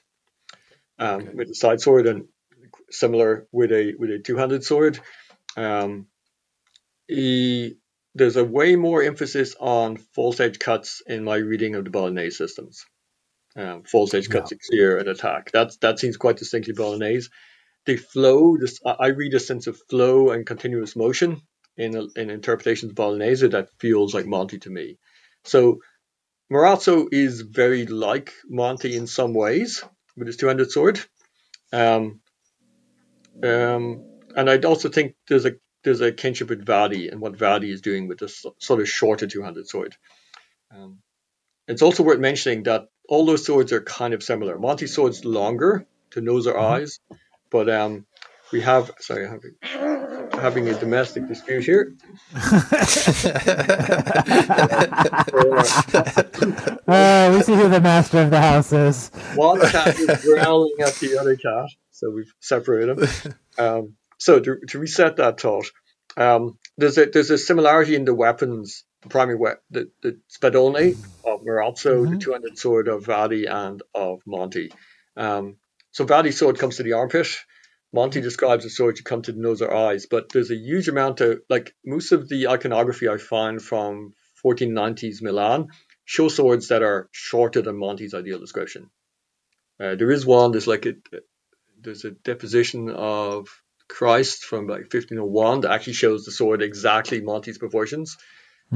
um, 1.03 1.21
Okay. 1.21 1.31
with 1.33 1.49
a 1.49 1.55
side 1.55 1.81
sword 1.81 2.07
and 2.07 2.25
similar 2.89 3.47
with 3.51 3.71
a 3.71 3.93
with 3.99 4.09
a 4.11 4.19
two 4.19 4.37
handed 4.37 4.63
sword. 4.63 4.99
Um, 5.57 6.07
he, 7.07 7.77
there's 8.15 8.37
a 8.37 8.43
way 8.43 8.75
more 8.75 9.03
emphasis 9.03 9.55
on 9.59 9.97
false 9.97 10.39
edge 10.39 10.59
cuts 10.59 11.01
in 11.05 11.23
my 11.23 11.35
reading 11.35 11.75
of 11.75 11.83
the 11.83 11.89
Bolognese 11.89 12.37
systems. 12.37 12.85
Um, 13.55 13.83
false 13.83 14.13
edge 14.13 14.29
cuts, 14.29 14.53
clear 14.69 14.97
and 14.97 15.07
attack. 15.07 15.51
That's 15.51 15.77
that 15.77 15.99
seems 15.99 16.17
quite 16.17 16.37
distinctly 16.37 16.73
Bolognese. 16.73 17.29
The 17.85 17.97
flow, 17.97 18.57
this 18.57 18.79
I 18.85 19.07
read 19.07 19.33
a 19.33 19.39
sense 19.39 19.67
of 19.67 19.77
flow 19.89 20.31
and 20.31 20.45
continuous 20.45 20.95
motion 20.95 21.41
in 21.77 22.09
in 22.15 22.29
interpretations 22.29 22.91
of 22.91 22.95
Bolognese 22.95 23.47
that 23.49 23.69
feels 23.79 24.13
like 24.13 24.25
Monte 24.25 24.59
to 24.59 24.69
me. 24.69 24.97
So 25.43 25.79
Marozzo 26.51 27.07
is 27.11 27.41
very 27.41 27.85
like 27.85 28.33
Monte 28.47 28.95
in 28.95 29.07
some 29.07 29.33
ways 29.33 29.83
with 30.15 30.27
his 30.27 30.37
two-handed 30.37 30.71
sword. 30.71 30.99
Um, 31.71 32.21
um, 33.43 34.05
and 34.35 34.49
I 34.49 34.57
also 34.59 34.89
think 34.89 35.15
there's 35.27 35.45
a 35.45 35.53
there's 35.83 36.01
a 36.01 36.11
kinship 36.11 36.49
with 36.49 36.65
Vadi 36.65 37.09
and 37.09 37.19
what 37.19 37.37
Vadi 37.37 37.69
is 37.69 37.81
doing 37.81 38.07
with 38.07 38.19
this 38.19 38.45
sort 38.59 38.79
of 38.79 38.89
shorter 38.89 39.27
two-handed 39.27 39.67
sword. 39.67 39.95
Um, 40.71 40.99
it's 41.67 41.81
also 41.81 42.03
worth 42.03 42.19
mentioning 42.19 42.63
that 42.63 42.87
all 43.09 43.25
those 43.25 43.45
swords 43.45 43.73
are 43.73 43.81
kind 43.81 44.13
of 44.13 44.23
similar. 44.23 44.57
Monte's 44.57 44.93
sword's 44.93 45.25
longer 45.25 45.85
to 46.11 46.21
nose 46.21 46.47
or 46.47 46.57
eyes, 46.57 46.99
but 47.49 47.69
um, 47.69 48.05
we 48.51 48.61
have 48.61 48.91
sorry 48.99 49.25
I 49.27 49.31
having 49.31 49.55
having 50.39 50.67
a 50.69 50.73
domestic 50.79 51.27
dispute 51.27 51.63
here. 51.63 51.93
Uh, 56.87 57.31
we 57.35 57.41
see 57.43 57.55
who 57.55 57.69
the 57.69 57.79
master 57.81 58.21
of 58.21 58.29
the 58.29 58.41
house 58.41 58.73
is. 58.73 59.09
One 59.35 59.59
cat 59.61 59.97
is 59.99 60.23
growling 60.23 60.75
at 60.79 60.95
the 60.95 61.17
other 61.19 61.35
cat, 61.35 61.69
so 61.91 62.09
we've 62.11 62.33
separated 62.39 62.97
them. 62.97 63.33
Um, 63.57 63.95
so 64.17 64.39
to, 64.39 64.57
to 64.69 64.79
reset 64.79 65.17
that 65.17 65.39
thought, 65.39 65.69
um, 66.17 66.57
there's 66.77 66.97
a 66.97 67.05
there's 67.05 67.29
a 67.29 67.37
similarity 67.37 67.95
in 67.95 68.05
the 68.05 68.13
weapons, 68.13 68.83
the 69.01 69.09
primary 69.09 69.37
weapon, 69.37 69.61
the, 69.69 69.91
the 70.01 70.19
spadone 70.31 70.97
of 71.25 71.41
Marozzo, 71.41 72.09
the 72.09 72.17
two-handed 72.17 72.57
sword 72.57 72.87
of 72.87 73.05
Vadi, 73.05 73.45
and 73.45 73.81
of 73.93 74.21
Monte. 74.25 74.71
Um, 75.15 75.57
so 75.91 76.05
Vadi's 76.05 76.37
sword 76.37 76.57
comes 76.57 76.77
to 76.77 76.83
the 76.83 76.93
armpit. 76.93 77.27
Monte 77.93 78.21
describes 78.21 78.63
the 78.63 78.69
sword 78.69 78.95
to 78.95 79.03
come 79.03 79.21
to 79.21 79.31
the 79.31 79.39
nose 79.39 79.61
or 79.61 79.73
eyes, 79.73 80.07
but 80.07 80.29
there's 80.29 80.49
a 80.49 80.55
huge 80.55 80.87
amount 80.87 81.21
of 81.21 81.41
like 81.49 81.75
most 81.85 82.11
of 82.11 82.27
the 82.27 82.47
iconography 82.47 83.07
I 83.07 83.17
find 83.17 83.61
from 83.61 84.13
1490s 84.43 85.21
Milan 85.21 85.67
show 86.03 86.27
swords 86.27 86.69
that 86.69 86.81
are 86.81 87.07
shorter 87.11 87.61
than 87.61 87.77
Monte's 87.77 88.13
ideal 88.13 88.39
description. 88.39 88.89
Uh, 89.79 89.95
there 89.95 90.11
is 90.11 90.25
one. 90.25 90.51
There's 90.51 90.67
like 90.67 90.85
a 90.85 90.93
there's 91.79 92.05
a 92.05 92.11
deposition 92.11 92.89
of 92.89 93.47
Christ 93.87 94.45
from 94.45 94.67
like 94.67 94.91
1501 94.93 95.61
that 95.61 95.71
actually 95.71 95.93
shows 95.93 96.25
the 96.25 96.31
sword 96.31 96.61
exactly 96.61 97.21
Monte's 97.21 97.57
proportions. 97.57 98.17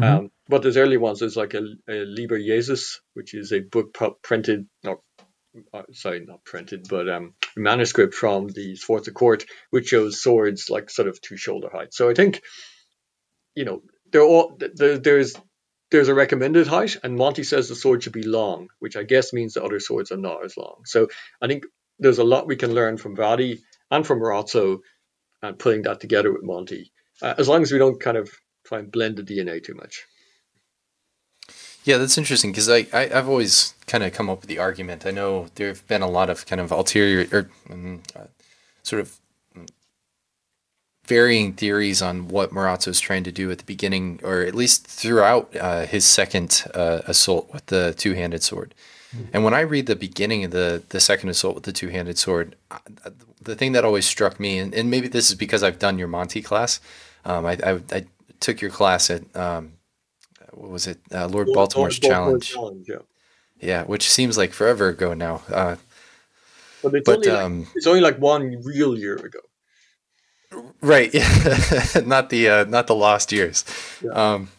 Um, 0.03 0.32
but 0.47 0.61
there's 0.61 0.78
early 0.78 0.97
ones. 0.97 1.20
There's 1.20 1.38
like 1.38 1.55
a, 1.55 1.63
a 1.89 2.05
Liber 2.05 2.38
Jesus, 2.38 3.01
which 3.13 3.34
is 3.34 3.51
a 3.51 3.61
book 3.61 3.97
printed, 4.22 4.68
not 4.84 4.99
uh, 5.73 5.83
sorry, 5.93 6.25
not 6.25 6.43
printed, 6.43 6.87
but 6.89 7.09
um, 7.09 7.33
manuscript 7.55 8.13
from 8.13 8.47
the 8.47 8.75
Sforza 8.75 9.11
court, 9.11 9.45
which 9.69 9.87
shows 9.87 10.21
swords 10.21 10.69
like 10.69 10.89
sort 10.89 11.07
of 11.07 11.21
two 11.21 11.37
shoulder 11.37 11.69
height. 11.71 11.93
So 11.93 12.09
I 12.09 12.13
think, 12.13 12.41
you 13.55 13.65
know, 13.65 13.81
they're 14.11 14.21
all 14.21 14.57
there, 14.57 14.97
there's 14.97 15.35
there's 15.91 16.09
a 16.09 16.13
recommended 16.13 16.67
height, 16.67 16.97
and 17.03 17.15
Monte 17.15 17.43
says 17.43 17.69
the 17.69 17.75
sword 17.75 18.03
should 18.03 18.13
be 18.13 18.23
long, 18.23 18.67
which 18.79 18.97
I 18.97 19.03
guess 19.03 19.33
means 19.33 19.53
the 19.53 19.63
other 19.63 19.79
swords 19.79 20.11
are 20.11 20.17
not 20.17 20.43
as 20.43 20.57
long. 20.57 20.81
So 20.85 21.07
I 21.41 21.47
think 21.47 21.65
there's 21.99 22.19
a 22.19 22.23
lot 22.23 22.47
we 22.47 22.55
can 22.55 22.73
learn 22.73 22.97
from 22.97 23.15
Vadi 23.15 23.61
and 23.89 24.05
from 24.05 24.19
Marozzo, 24.19 24.79
and 25.41 25.57
putting 25.57 25.83
that 25.83 25.99
together 25.99 26.31
with 26.31 26.43
Monte, 26.43 26.91
uh, 27.21 27.35
as 27.37 27.47
long 27.47 27.61
as 27.61 27.71
we 27.71 27.77
don't 27.77 27.99
kind 27.99 28.17
of 28.17 28.29
try 28.65 28.79
and 28.79 28.91
blend 28.91 29.17
the 29.17 29.23
DNA 29.23 29.63
too 29.63 29.75
much. 29.75 30.05
Yeah, 31.88 31.97
that's 31.99 32.17
interesting 32.17 32.51
because 32.51 32.67
I, 32.67 32.85
I 32.91 33.09
I've 33.15 33.29
always 33.29 33.73
kind 33.88 34.03
of 34.03 34.11
come 34.11 34.29
up 34.29 34.41
with 34.41 34.49
the 34.49 34.59
argument. 34.59 35.05
I 35.05 35.11
know 35.11 35.47
there 35.55 35.69
have 35.69 35.88
been 35.88 36.01
a 36.01 36.09
lot 36.09 36.29
of 36.29 36.45
kind 36.45 36.59
of 36.59 36.69
ulterior 36.69 37.25
or 37.31 37.49
um, 37.71 38.01
uh, 38.13 38.25
sort 38.83 38.99
of 38.99 39.15
mm, 39.57 39.69
varying 41.05 41.53
theories 41.53 42.01
on 42.01 42.27
what 42.27 42.51
Marozzo 42.51 42.89
is 42.89 42.99
trying 42.99 43.23
to 43.23 43.31
do 43.31 43.49
at 43.51 43.59
the 43.59 43.63
beginning, 43.63 44.19
or 44.21 44.41
at 44.41 44.53
least 44.53 44.85
throughout 44.85 45.55
uh, 45.55 45.85
his 45.85 46.03
second 46.03 46.65
uh, 46.73 47.03
assault 47.07 47.53
with 47.53 47.67
the 47.67 47.93
two-handed 47.97 48.43
sword. 48.43 48.75
And 49.31 49.45
when 49.45 49.53
I 49.53 49.61
read 49.61 49.85
the 49.85 49.95
beginning 49.95 50.43
of 50.43 50.51
the 50.51 50.83
the 50.89 50.99
second 50.99 51.29
assault 51.29 51.55
with 51.55 51.63
the 51.63 51.71
two-handed 51.71 52.17
sword, 52.17 52.57
uh, 52.69 52.79
the 53.41 53.55
thing 53.55 53.71
that 53.71 53.85
always 53.85 54.05
struck 54.05 54.41
me, 54.41 54.59
and, 54.59 54.73
and 54.75 54.91
maybe 54.91 55.07
this 55.07 55.29
is 55.29 55.35
because 55.35 55.63
I've 55.63 55.79
done 55.79 55.97
your 55.97 56.09
Monte 56.09 56.41
class. 56.41 56.81
Um, 57.23 57.45
I, 57.45 57.57
I 57.63 57.79
I 57.93 58.05
took 58.41 58.59
your 58.59 58.71
class 58.71 59.09
at 59.09 59.23
um, 59.38 59.76
what 60.57 60.71
was 60.71 60.87
it, 60.87 60.99
uh, 61.13 61.27
Lord 61.27 61.47
Baltimore's 61.53 61.99
Baltimore's 61.99 62.47
challenge. 62.47 62.87
yeah. 62.87 62.97
Yeah, 63.59 63.83
which 63.85 64.09
seems 64.09 64.37
like 64.37 64.53
forever 64.53 64.87
ago 64.89 65.13
now. 65.13 65.41
Uh, 65.51 65.75
But 66.83 66.93
it's 66.93 67.05
But, 67.05 67.15
only 67.17 67.29
like, 67.29 67.43
um, 67.43 67.67
it's 67.75 67.87
only 67.87 68.01
like 68.01 68.17
one 68.19 68.61
real 68.63 68.95
year 68.97 69.15
ago. 69.15 69.39
right, 70.81 71.13
not 72.05 72.29
the 72.29 72.49
uh, 72.49 72.63
not 72.65 72.87
the 72.87 72.95
lost 72.95 73.31
years. 73.31 73.65
Yeah. 74.03 74.11
Um, 74.11 74.49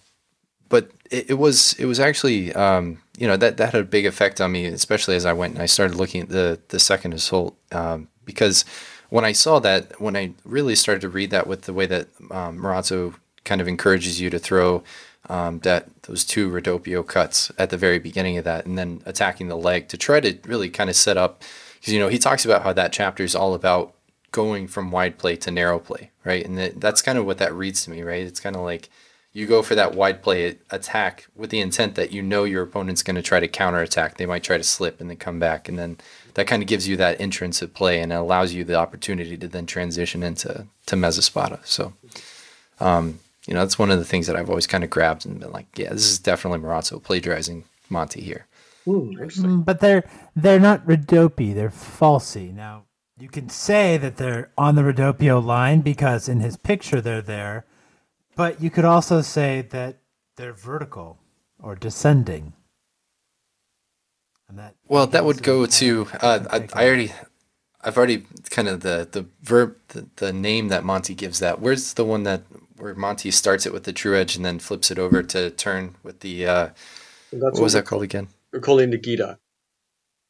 but 0.69 0.91
it, 1.11 1.31
it 1.31 1.35
was 1.35 1.75
it 1.79 1.87
was 1.87 1.99
actually 2.01 2.53
um, 2.55 3.01
you 3.17 3.27
know 3.27 3.37
that 3.37 3.57
that 3.57 3.73
had 3.73 3.81
a 3.81 3.85
big 3.85 4.05
effect 4.07 4.41
on 4.41 4.53
me, 4.53 4.67
especially 4.67 5.17
as 5.17 5.25
I 5.25 5.33
went 5.33 5.55
and 5.55 5.63
I 5.63 5.67
started 5.67 5.97
looking 5.97 6.23
at 6.23 6.29
the 6.29 6.59
the 6.69 6.79
second 6.81 7.15
assault 7.15 7.57
um, 7.73 8.09
because 8.25 8.65
when 9.11 9.25
I 9.25 9.33
saw 9.33 9.59
that 9.61 10.01
when 10.01 10.17
I 10.17 10.33
really 10.45 10.75
started 10.75 11.01
to 11.03 11.09
read 11.09 11.31
that 11.31 11.47
with 11.47 11.63
the 11.63 11.73
way 11.73 11.87
that 11.87 12.09
um, 12.31 12.59
Marozzo 12.59 13.15
kind 13.45 13.61
of 13.61 13.69
encourages 13.69 14.21
you 14.21 14.29
to 14.31 14.39
throw 14.39 14.83
um, 15.29 15.59
that 15.61 15.89
those 16.03 16.25
two 16.25 16.51
ridoppio 16.51 17.07
cuts 17.07 17.53
at 17.59 17.71
the 17.71 17.77
very 17.77 17.99
beginning 17.99 18.39
of 18.39 18.45
that, 18.45 18.67
and 18.67 18.79
then 18.79 19.03
attacking 19.05 19.49
the 19.49 19.57
leg 19.57 19.89
to 19.89 19.97
try 19.97 20.21
to 20.21 20.39
really 20.47 20.71
kind 20.71 20.91
of 20.91 20.97
set 20.97 21.17
up 21.17 21.43
because 21.79 21.93
you 21.93 22.01
know 22.01 22.09
he 22.09 22.19
talks 22.19 22.45
about 22.45 22.63
how 22.63 22.73
that 22.73 22.93
chapter 22.93 23.23
is 23.23 23.35
all 23.35 23.55
about 23.55 23.95
going 24.31 24.69
from 24.69 24.91
wide 24.91 25.19
play 25.19 25.37
to 25.37 25.51
narrow 25.51 25.79
play, 25.79 26.11
right? 26.25 26.45
And 26.45 26.59
that, 26.59 26.81
that's 26.81 27.03
kind 27.03 27.19
of 27.19 27.25
what 27.25 27.39
that 27.39 27.55
reads 27.55 27.85
to 27.85 27.91
me, 27.91 28.03
right? 28.03 28.27
It's 28.27 28.41
kind 28.41 28.57
of 28.57 28.63
like 28.63 28.91
you 29.33 29.47
go 29.47 29.63
for 29.63 29.75
that 29.75 29.95
wide 29.95 30.23
play 30.23 30.59
attack 30.71 31.27
with 31.37 31.51
the 31.51 31.61
intent 31.61 31.95
that 31.95 32.13
you 32.13 32.23
know 32.23 32.45
your 32.45 32.63
opponent's 32.63 33.03
going 33.03 33.17
to 33.17 33.23
try 33.23 33.41
to 33.41 33.49
counterattack. 33.49 34.17
They 34.17 34.27
might 34.27 34.43
try 34.43 34.59
to 34.59 34.65
slip 34.65 35.01
and 35.01 35.09
then 35.09 35.17
come 35.17 35.39
back, 35.39 35.69
and 35.69 35.79
then 35.79 35.99
that 36.35 36.47
kind 36.47 36.63
of 36.63 36.69
gives 36.69 36.89
you 36.89 36.97
that 36.97 37.21
entrance 37.21 37.63
at 37.63 37.75
play 37.75 38.01
and 38.01 38.13
allows 38.13 38.53
you 38.53 38.65
the 38.65 38.75
opportunity 38.75 39.37
to 39.37 39.49
then 39.49 39.67
transition 39.67 40.23
into 40.23 40.67
to 40.87 40.97
Mezzospada. 40.97 41.65
So, 41.65 41.93
um, 42.81 43.21
you 43.49 43.55
know, 43.55 43.61
that's 43.61 43.79
one 43.79 43.91
of 43.91 43.99
the 43.99 44.05
things 44.05 44.27
that 44.29 44.37
I've 44.37 44.51
always 44.51 44.67
kind 44.67 44.85
of 44.85 44.91
grabbed 44.91 45.25
and 45.27 45.41
been 45.41 45.53
like, 45.53 45.67
yeah, 45.79 45.91
this 45.93 46.05
is 46.05 46.19
definitely 46.19 46.61
Marozzo 46.61 47.03
plagiarizing 47.03 47.65
Monte 47.89 48.21
here. 48.21 48.47
Interesting. 48.87 49.51
Mm, 49.51 49.65
But 49.65 49.81
they're 49.81 50.05
they're 50.37 50.61
not 50.61 50.87
ridoppi, 50.87 51.55
they're 51.55 51.71
falsy. 51.71 52.55
Now 52.55 52.85
you 53.19 53.29
can 53.29 53.49
say 53.49 53.97
that 53.97 54.17
they're 54.19 54.51
on 54.59 54.75
the 54.77 54.83
ridoppio 54.83 55.45
line 55.45 55.81
because 55.81 56.29
in 56.29 56.41
his 56.41 56.57
picture 56.59 57.01
they're 57.01 57.23
there, 57.23 57.65
but 58.37 58.61
you 58.63 58.71
could 58.71 58.85
also 58.85 59.23
say 59.23 59.63
that 59.71 59.99
they're 60.37 60.53
vertical 60.53 61.19
or 61.61 61.75
descending. 61.75 62.53
And 64.49 64.59
that 64.59 64.77
Well, 64.89 65.07
that 65.07 65.25
would 65.25 65.43
go 65.43 65.67
to 65.67 66.09
uh, 66.21 66.45
I, 66.51 66.69
I 66.75 66.87
already, 66.87 67.13
I've 67.83 67.97
already 67.99 68.25
kind 68.51 68.69
of 68.69 68.81
the 68.81 69.09
the 69.11 69.27
verb 69.43 69.77
the, 69.89 70.07
the 70.17 70.33
name 70.33 70.69
that 70.69 70.85
Monte 70.85 71.15
gives 71.15 71.41
that. 71.41 71.61
Where's 71.61 71.95
the 71.95 72.05
one 72.05 72.23
that 72.25 72.43
where 72.79 72.95
Monte 72.95 73.31
starts 73.31 73.67
it 73.67 73.73
with 73.73 73.85
the 73.85 73.93
true 73.93 74.17
edge 74.17 74.37
and 74.37 74.45
then 74.45 74.59
flips 74.59 74.91
it 74.91 74.99
over 74.99 75.23
to 75.23 75.51
turn 75.51 75.95
with 76.03 76.21
the 76.21 76.47
uh, 76.47 76.69
That's 77.33 77.43
what 77.55 77.63
was 77.63 77.73
that 77.73 77.85
called 77.85 78.03
again? 78.03 78.29
We're 78.53 78.61
calling 78.61 78.91
the 78.91 78.99
Gita. 78.99 79.39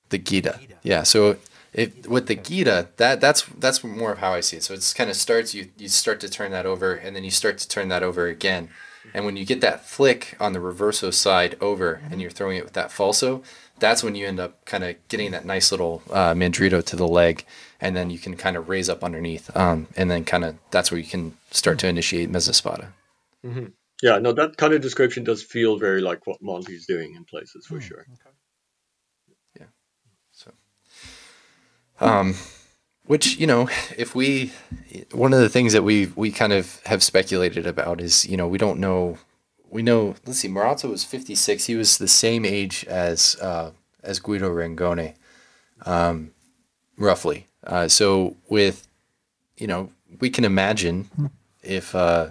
The 0.09 0.19
Gita. 0.19 0.59
Yeah. 0.83 1.03
So 1.03 1.37
it 1.73 2.09
with 2.09 2.27
the 2.27 2.35
Gita, 2.35 2.89
that 2.97 3.21
that's 3.21 3.43
that's 3.59 3.85
more 3.85 4.13
of 4.13 4.19
how 4.19 4.33
I 4.33 4.41
see 4.41 4.57
it. 4.57 4.63
So 4.63 4.75
it's 4.75 4.95
kind 4.95 5.11
of 5.11 5.17
starts 5.17 5.55
you 5.55 5.69
you 5.77 5.89
start 5.89 6.21
to 6.21 6.29
turn 6.29 6.51
that 6.53 6.67
over 6.67 6.95
and 6.95 7.15
then 7.15 7.25
you 7.25 7.31
start 7.31 7.59
to 7.59 7.69
turn 7.69 7.89
that 7.89 8.03
over 8.03 8.27
again. 8.27 8.69
And 9.15 9.25
when 9.25 9.37
you 9.37 9.47
get 9.47 9.61
that 9.63 9.87
flick 9.87 10.37
on 10.39 10.53
the 10.53 10.59
reverso 10.59 11.13
side 11.13 11.57
over 11.61 12.03
and 12.11 12.21
you're 12.21 12.31
throwing 12.31 12.59
it 12.59 12.65
with 12.65 12.75
that 12.75 12.91
falso, 12.91 13.43
that's 13.79 14.03
when 14.03 14.15
you 14.15 14.27
end 14.27 14.41
up 14.41 14.65
kind 14.65 14.85
of 14.85 14.97
getting 15.09 15.31
that 15.31 15.45
nice 15.45 15.71
little 15.71 16.03
uh, 16.11 16.35
mandrito 16.35 16.85
to 16.85 16.97
the 16.97 17.09
leg, 17.09 17.45
and 17.81 17.97
then 17.97 18.11
you 18.11 18.19
can 18.19 18.37
kind 18.37 18.57
of 18.57 18.69
raise 18.69 18.89
up 18.89 19.05
underneath, 19.05 19.55
um, 19.57 19.87
and 19.97 20.11
then 20.11 20.25
kind 20.25 20.45
of 20.45 20.57
that's 20.71 20.91
where 20.91 20.99
you 20.99 21.07
can 21.07 21.37
start 21.51 21.79
to 21.79 21.89
initiate 21.89 22.31
mezzospada. 22.31 22.89
Yeah, 24.03 24.19
no, 24.19 24.33
that 24.33 24.57
kind 24.57 24.73
of 24.75 24.81
description 24.81 25.25
does 25.25 25.43
feel 25.43 25.77
very 25.77 26.01
like 26.01 26.27
what 26.27 26.41
Monte's 26.41 26.87
doing 26.87 27.15
in 27.17 27.25
places 27.25 27.67
for 27.67 27.81
sure. 27.81 28.07
Yeah. 29.59 29.67
So, 30.31 30.53
um, 32.01 32.35
which 33.07 33.39
you 33.39 33.47
know, 33.47 33.69
if 33.97 34.15
we, 34.15 34.53
one 35.13 35.33
of 35.33 35.41
the 35.41 35.49
things 35.49 35.73
that 35.73 35.83
we 35.83 36.07
we 36.15 36.31
kind 36.31 36.53
of 36.53 36.81
have 36.87 37.03
speculated 37.03 37.67
about 37.67 38.01
is 38.01 38.25
you 38.25 38.37
know 38.37 38.47
we 38.47 38.59
don't 38.59 38.79
know, 38.79 39.19
we 39.69 39.83
know. 39.83 40.15
Let's 40.25 40.39
see, 40.39 40.49
Marozzo 40.49 40.91
was 40.91 41.03
fifty 41.03 41.35
six. 41.35 41.65
He 41.65 41.75
was 41.75 41.99
the 41.99 42.09
same 42.09 42.45
age 42.45 42.85
as 42.85 43.37
uh, 43.41 43.73
as 44.03 44.21
Guido 44.21 44.49
Rangone, 44.51 45.15
um, 45.87 46.31
roughly. 46.97 47.49
Uh, 47.69 47.87
so 47.87 48.35
with, 48.49 48.89
you 49.59 49.67
know, 49.67 49.91
we 50.21 50.31
can 50.31 50.45
imagine 50.45 51.11
if 51.63 51.95
uh, 51.95 52.29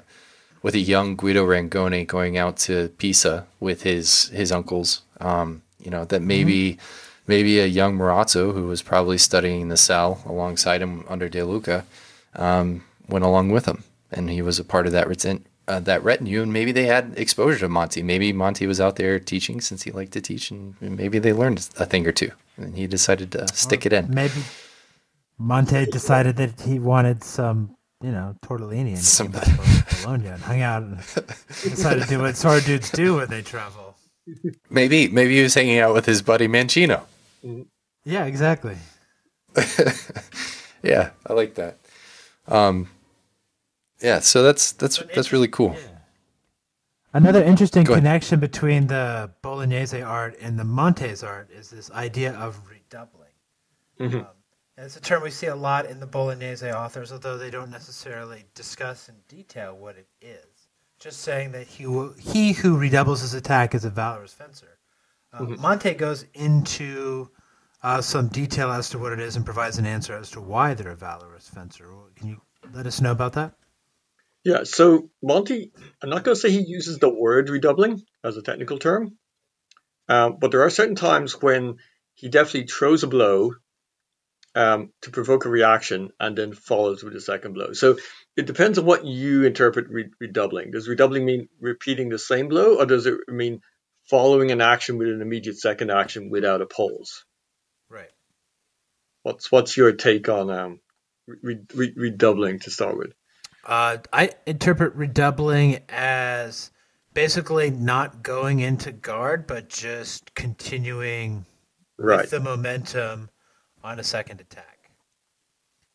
with 0.63 0.73
a 0.75 0.79
young 0.79 1.15
Guido 1.15 1.45
Rangone 1.45 2.05
going 2.07 2.37
out 2.37 2.57
to 2.57 2.89
Pisa 2.97 3.45
with 3.59 3.83
his 3.83 4.29
his 4.29 4.51
uncles, 4.51 5.01
um, 5.21 5.61
you 5.79 5.91
know, 5.91 6.05
that 6.05 6.21
maybe 6.21 6.77
maybe 7.27 7.59
a 7.59 7.67
young 7.67 7.97
Marozzo 7.97 8.53
who 8.53 8.67
was 8.67 8.81
probably 8.81 9.17
studying 9.17 9.69
the 9.69 9.77
cell 9.77 10.21
alongside 10.25 10.81
him 10.81 11.05
under 11.07 11.29
De 11.29 11.43
Luca 11.43 11.85
um, 12.35 12.83
went 13.07 13.23
along 13.25 13.49
with 13.51 13.65
him, 13.65 13.83
and 14.11 14.29
he 14.29 14.41
was 14.41 14.59
a 14.59 14.63
part 14.63 14.87
of 14.87 14.91
that 14.93 15.07
retin- 15.07 15.43
uh, 15.67 15.79
that 15.81 16.03
retinue, 16.03 16.41
and 16.41 16.51
maybe 16.51 16.71
they 16.71 16.85
had 16.85 17.13
exposure 17.15 17.59
to 17.59 17.69
Monte. 17.69 18.01
Maybe 18.01 18.33
Monte 18.33 18.65
was 18.65 18.81
out 18.81 18.95
there 18.95 19.19
teaching 19.19 19.61
since 19.61 19.83
he 19.83 19.91
liked 19.91 20.13
to 20.13 20.21
teach, 20.21 20.49
and 20.49 20.75
maybe 20.81 21.19
they 21.19 21.33
learned 21.33 21.69
a 21.77 21.85
thing 21.85 22.07
or 22.07 22.11
two, 22.11 22.31
and 22.57 22.75
he 22.75 22.87
decided 22.87 23.31
to 23.33 23.47
stick 23.53 23.85
it 23.85 23.93
in. 23.93 24.13
maybe 24.13 24.41
Monte 25.37 25.85
decided 25.85 26.35
that 26.37 26.59
he 26.61 26.79
wanted 26.79 27.23
some, 27.23 27.75
you 28.01 28.11
know, 28.11 28.35
tortellini 28.43 28.89
and 28.89 28.99
Some- 28.99 29.31
came 29.31 29.41
back 29.41 29.45
to 29.45 30.01
Bologna 30.03 30.27
and 30.27 30.41
hung 30.41 30.61
out 30.61 30.83
and 30.83 30.97
decided 30.97 32.03
to 32.03 32.09
do 32.09 32.19
what 32.19 32.35
sword 32.35 32.63
dudes 32.65 32.89
do 32.91 33.15
when 33.17 33.29
they 33.29 33.41
travel. 33.41 33.95
Maybe 34.69 35.07
maybe 35.07 35.37
he 35.37 35.43
was 35.43 35.53
hanging 35.53 35.79
out 35.79 35.93
with 35.93 36.05
his 36.05 36.21
buddy 36.21 36.47
Mancino. 36.47 37.03
Yeah, 38.03 38.25
exactly. 38.25 38.77
Yeah, 40.83 41.09
I 41.25 41.33
like 41.33 41.55
that. 41.55 41.79
Um, 42.47 42.87
yeah, 44.01 44.19
so 44.19 44.43
that's 44.43 44.71
that's 44.73 44.99
that's 45.15 45.33
really 45.33 45.47
cool. 45.47 45.75
Another 47.13 47.43
interesting 47.43 47.83
connection 47.83 48.39
between 48.39 48.87
the 48.87 49.31
Bolognese 49.41 50.01
art 50.01 50.37
and 50.39 50.57
the 50.59 50.63
Montes 50.63 51.23
art 51.23 51.49
is 51.51 51.69
this 51.71 51.89
idea 51.91 52.33
of 52.33 52.59
redoubling. 52.69 53.33
Um, 53.99 54.27
and 54.77 54.85
it's 54.85 54.95
a 54.95 55.01
term 55.01 55.23
we 55.23 55.31
see 55.31 55.47
a 55.47 55.55
lot 55.55 55.85
in 55.87 55.99
the 55.99 56.05
Bolognese 56.05 56.69
authors, 56.71 57.11
although 57.11 57.37
they 57.37 57.49
don't 57.49 57.71
necessarily 57.71 58.45
discuss 58.53 59.09
in 59.09 59.15
detail 59.27 59.75
what 59.75 59.97
it 59.97 60.07
is. 60.21 60.45
Just 60.99 61.21
saying 61.21 61.51
that 61.53 61.67
he, 61.67 61.83
who- 61.83 62.13
he 62.19 62.53
who 62.53 62.77
redoubles 62.77 63.21
his 63.21 63.33
attack 63.33 63.75
is 63.75 63.85
a 63.85 63.89
valorous 63.89 64.33
fencer. 64.33 64.77
Uh, 65.33 65.43
Monte 65.43 65.93
goes 65.95 66.25
into 66.33 67.29
uh, 67.83 68.01
some 68.01 68.27
detail 68.27 68.71
as 68.71 68.89
to 68.89 68.97
what 68.97 69.13
it 69.13 69.19
is 69.19 69.35
and 69.35 69.45
provides 69.45 69.77
an 69.77 69.85
answer 69.85 70.15
as 70.15 70.31
to 70.31 70.41
why 70.41 70.73
they're 70.73 70.91
a 70.91 70.95
valorous 70.95 71.49
fencer. 71.49 71.85
Can 72.15 72.29
you 72.29 72.41
let 72.73 72.87
us 72.87 73.01
know 73.01 73.11
about 73.11 73.33
that? 73.33 73.53
Yeah, 74.43 74.63
so 74.63 75.09
Monte, 75.21 75.71
I'm 76.01 76.09
not 76.09 76.23
going 76.23 76.35
to 76.35 76.39
say 76.39 76.49
he 76.49 76.61
uses 76.61 76.99
the 76.99 77.09
word 77.09 77.49
redoubling 77.49 78.01
as 78.23 78.37
a 78.37 78.41
technical 78.41 78.79
term, 78.79 79.17
um, 80.07 80.37
but 80.39 80.51
there 80.51 80.61
are 80.61 80.69
certain 80.69 80.95
times 80.95 81.41
when 81.41 81.77
he 82.13 82.29
definitely 82.29 82.67
throws 82.67 83.03
a 83.03 83.07
blow 83.07 83.51
um, 84.57 84.91
to 85.03 85.11
provoke 85.11 85.45
a 85.45 85.49
reaction 85.49 86.09
and 86.19 86.35
then 86.35 86.51
follows 86.51 87.03
with 87.03 87.15
a 87.15 87.21
second 87.21 87.53
blow. 87.53 87.73
So 87.73 87.97
it 88.35 88.47
depends 88.47 88.79
on 88.79 88.85
what 88.85 89.05
you 89.05 89.43
interpret 89.43 89.87
re- 89.89 90.09
redoubling. 90.19 90.71
Does 90.71 90.87
redoubling 90.87 91.25
mean 91.25 91.47
repeating 91.61 92.09
the 92.09 92.17
same 92.17 92.47
blow, 92.47 92.77
or 92.77 92.87
does 92.87 93.05
it 93.05 93.19
mean 93.27 93.61
following 94.09 94.49
an 94.51 94.59
action 94.59 94.97
with 94.97 95.09
an 95.09 95.21
immediate 95.21 95.59
second 95.59 95.91
action 95.91 96.31
without 96.31 96.61
a 96.61 96.65
pause? 96.65 97.23
Right. 97.87 98.09
What's 99.21 99.51
what's 99.51 99.77
your 99.77 99.91
take 99.91 100.27
on 100.27 100.49
um, 100.49 100.79
re- 101.27 101.59
re- 101.75 101.93
redoubling 101.95 102.59
to 102.61 102.71
start 102.71 102.97
with? 102.97 103.13
Uh, 103.63 103.97
I 104.11 104.31
interpret 104.47 104.95
redoubling 104.95 105.81
as 105.89 106.71
basically 107.13 107.69
not 107.69 108.23
going 108.23 108.59
into 108.59 108.91
guard, 108.91 109.45
but 109.45 109.69
just 109.69 110.33
continuing 110.33 111.45
Right. 111.99 112.21
with 112.21 112.29
the 112.31 112.39
momentum 112.39 113.29
on 113.83 113.99
a 113.99 114.03
second 114.03 114.41
attack. 114.41 114.89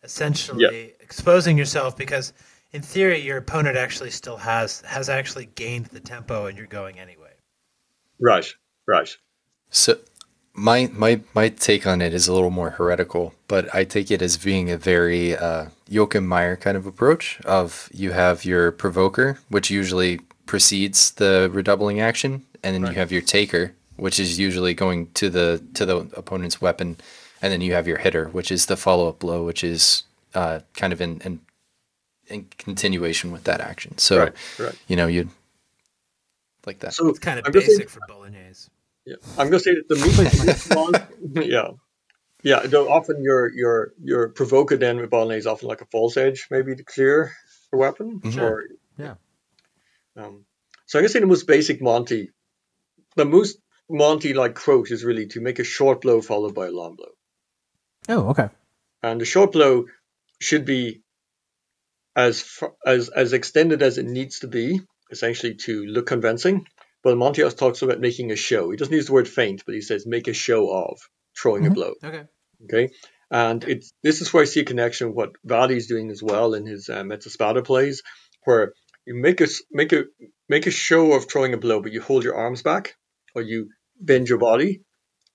Essentially, 0.02 0.94
exposing 1.00 1.56
yourself 1.56 1.96
because, 1.96 2.32
in 2.72 2.82
theory, 2.82 3.20
your 3.20 3.36
opponent 3.36 3.76
actually 3.76 4.10
still 4.10 4.36
has 4.36 4.80
has 4.80 5.08
actually 5.08 5.46
gained 5.54 5.86
the 5.86 6.00
tempo, 6.00 6.46
and 6.46 6.58
you're 6.58 6.66
going 6.66 6.98
anyway. 6.98 7.32
Right. 8.20 8.46
Right. 8.86 9.16
So 9.70 9.98
my 10.54 10.90
my 10.92 11.20
my 11.34 11.48
take 11.48 11.86
on 11.86 12.00
it 12.00 12.12
is 12.12 12.28
a 12.28 12.32
little 12.32 12.50
more 12.50 12.70
heretical, 12.70 13.34
but 13.48 13.72
I 13.74 13.84
take 13.84 14.10
it 14.10 14.22
as 14.22 14.36
being 14.36 14.70
a 14.70 14.76
very 14.76 15.36
uh, 15.36 15.66
Joachim 15.88 16.26
Meyer 16.26 16.56
kind 16.56 16.76
of 16.76 16.86
approach. 16.86 17.40
Of 17.44 17.88
you 17.92 18.12
have 18.12 18.44
your 18.44 18.72
provoker, 18.72 19.38
which 19.48 19.70
usually 19.70 20.20
precedes 20.46 21.12
the 21.12 21.48
redoubling 21.52 22.00
action, 22.00 22.44
and 22.62 22.74
then 22.74 22.86
you 22.90 22.98
have 22.98 23.12
your 23.12 23.22
taker, 23.22 23.72
which 23.96 24.20
is 24.20 24.38
usually 24.38 24.74
going 24.74 25.10
to 25.12 25.30
the 25.30 25.62
to 25.74 25.86
the 25.86 25.98
opponent's 26.16 26.60
weapon, 26.60 26.96
and 27.42 27.52
then 27.52 27.60
you 27.60 27.74
have 27.74 27.86
your 27.88 27.98
hitter, 27.98 28.28
which 28.28 28.50
is 28.52 28.66
the 28.66 28.76
follow 28.76 29.08
up 29.08 29.18
blow, 29.18 29.44
which 29.44 29.62
is 29.64 30.04
uh, 30.34 30.60
kind 30.74 30.92
of 30.92 31.00
in, 31.00 31.20
in 31.24 31.40
in 32.28 32.46
continuation 32.56 33.32
with 33.32 33.44
that 33.44 33.60
action. 33.60 33.98
So 33.98 34.18
Right. 34.18 34.32
Right. 34.58 34.74
you 34.88 34.96
know 34.96 35.06
you 35.08 35.28
like 36.66 36.78
that. 36.80 36.94
So 36.94 37.08
It's 37.08 37.18
kind 37.18 37.38
of 37.38 37.44
I'm 37.46 37.52
gonna 37.52 37.64
say- 37.66 37.72
basic 37.78 37.90
for 37.90 38.00
Bolognese. 38.08 38.68
Yeah, 39.04 39.16
I'm 39.36 39.48
gonna 39.48 39.58
say 39.58 39.74
that 39.74 39.88
the 39.88 39.96
movement 39.96 40.76
on, 41.34 41.42
yeah, 41.50 41.70
yeah. 42.44 42.60
Though 42.66 42.88
often 42.88 43.20
your 43.22 43.50
your 43.52 43.92
your 44.00 44.28
provoker 44.28 44.76
then 44.76 44.98
with 44.98 45.10
Bolognese 45.10 45.38
is 45.40 45.46
often 45.48 45.66
like 45.68 45.80
a 45.80 45.86
false 45.86 46.16
edge, 46.16 46.46
maybe 46.52 46.76
to 46.76 46.84
clear 46.84 47.32
a 47.72 47.76
weapon. 47.76 48.20
Or, 48.38 48.62
Yeah. 48.96 49.14
um, 50.16 50.44
so 50.86 50.98
I'm 50.98 51.02
gonna 51.02 51.08
say 51.08 51.18
the 51.20 51.26
most 51.26 51.48
basic 51.48 51.82
Monte, 51.82 52.30
the 53.16 53.24
most 53.24 53.58
Monte 53.90 54.34
like 54.34 54.54
quote 54.54 54.92
is 54.92 55.02
really 55.04 55.26
to 55.28 55.40
make 55.40 55.58
a 55.58 55.64
short 55.64 56.02
blow 56.02 56.22
followed 56.22 56.54
by 56.54 56.68
a 56.68 56.70
long 56.70 56.94
blow, 56.94 57.10
Oh, 58.08 58.30
okay. 58.30 58.48
and 59.02 59.20
the 59.20 59.24
short 59.24 59.52
blow 59.52 59.86
should 60.40 60.64
be 60.64 61.02
as 62.16 62.40
far, 62.42 62.72
as 62.86 63.08
as 63.08 63.32
extended 63.32 63.82
as 63.82 63.98
it 63.98 64.06
needs 64.06 64.40
to 64.40 64.48
be, 64.48 64.80
essentially 65.10 65.54
to 65.66 65.84
look 65.86 66.06
convincing. 66.06 66.66
But 67.02 67.16
Monte 67.16 67.42
also 67.42 67.56
talks 67.56 67.82
about 67.82 68.00
making 68.00 68.30
a 68.30 68.36
show. 68.36 68.70
He 68.70 68.76
doesn't 68.76 68.94
use 68.94 69.06
the 69.06 69.12
word 69.12 69.28
feint, 69.28 69.64
but 69.66 69.74
he 69.74 69.80
says 69.80 70.06
make 70.06 70.28
a 70.28 70.32
show 70.32 70.70
of 70.70 71.00
throwing 71.36 71.66
a 71.66 71.70
blow. 71.70 71.94
Okay. 72.04 72.24
Okay, 72.64 72.90
And 73.28 73.64
it's 73.64 73.92
this 74.04 74.20
is 74.20 74.32
where 74.32 74.42
I 74.42 74.46
see 74.46 74.60
a 74.60 74.64
connection 74.64 75.08
with 75.08 75.16
what 75.16 75.32
Vadi's 75.44 75.88
doing 75.88 76.10
as 76.10 76.22
well 76.22 76.54
in 76.54 76.64
his 76.64 76.88
uh, 76.88 77.02
Mezza 77.02 77.28
Spada 77.28 77.62
plays, 77.62 78.02
where 78.44 78.72
you 79.04 79.14
make 79.16 79.40
a 79.40 79.48
make 79.72 79.92
a 79.92 80.04
make 80.48 80.66
a 80.68 80.70
show 80.70 81.12
of 81.14 81.28
throwing 81.28 81.54
a 81.54 81.58
blow, 81.58 81.82
but 81.82 81.92
you 81.92 82.00
hold 82.00 82.22
your 82.22 82.36
arms 82.36 82.62
back 82.62 82.94
or 83.34 83.42
you 83.42 83.70
bend 84.00 84.28
your 84.28 84.38
body, 84.38 84.82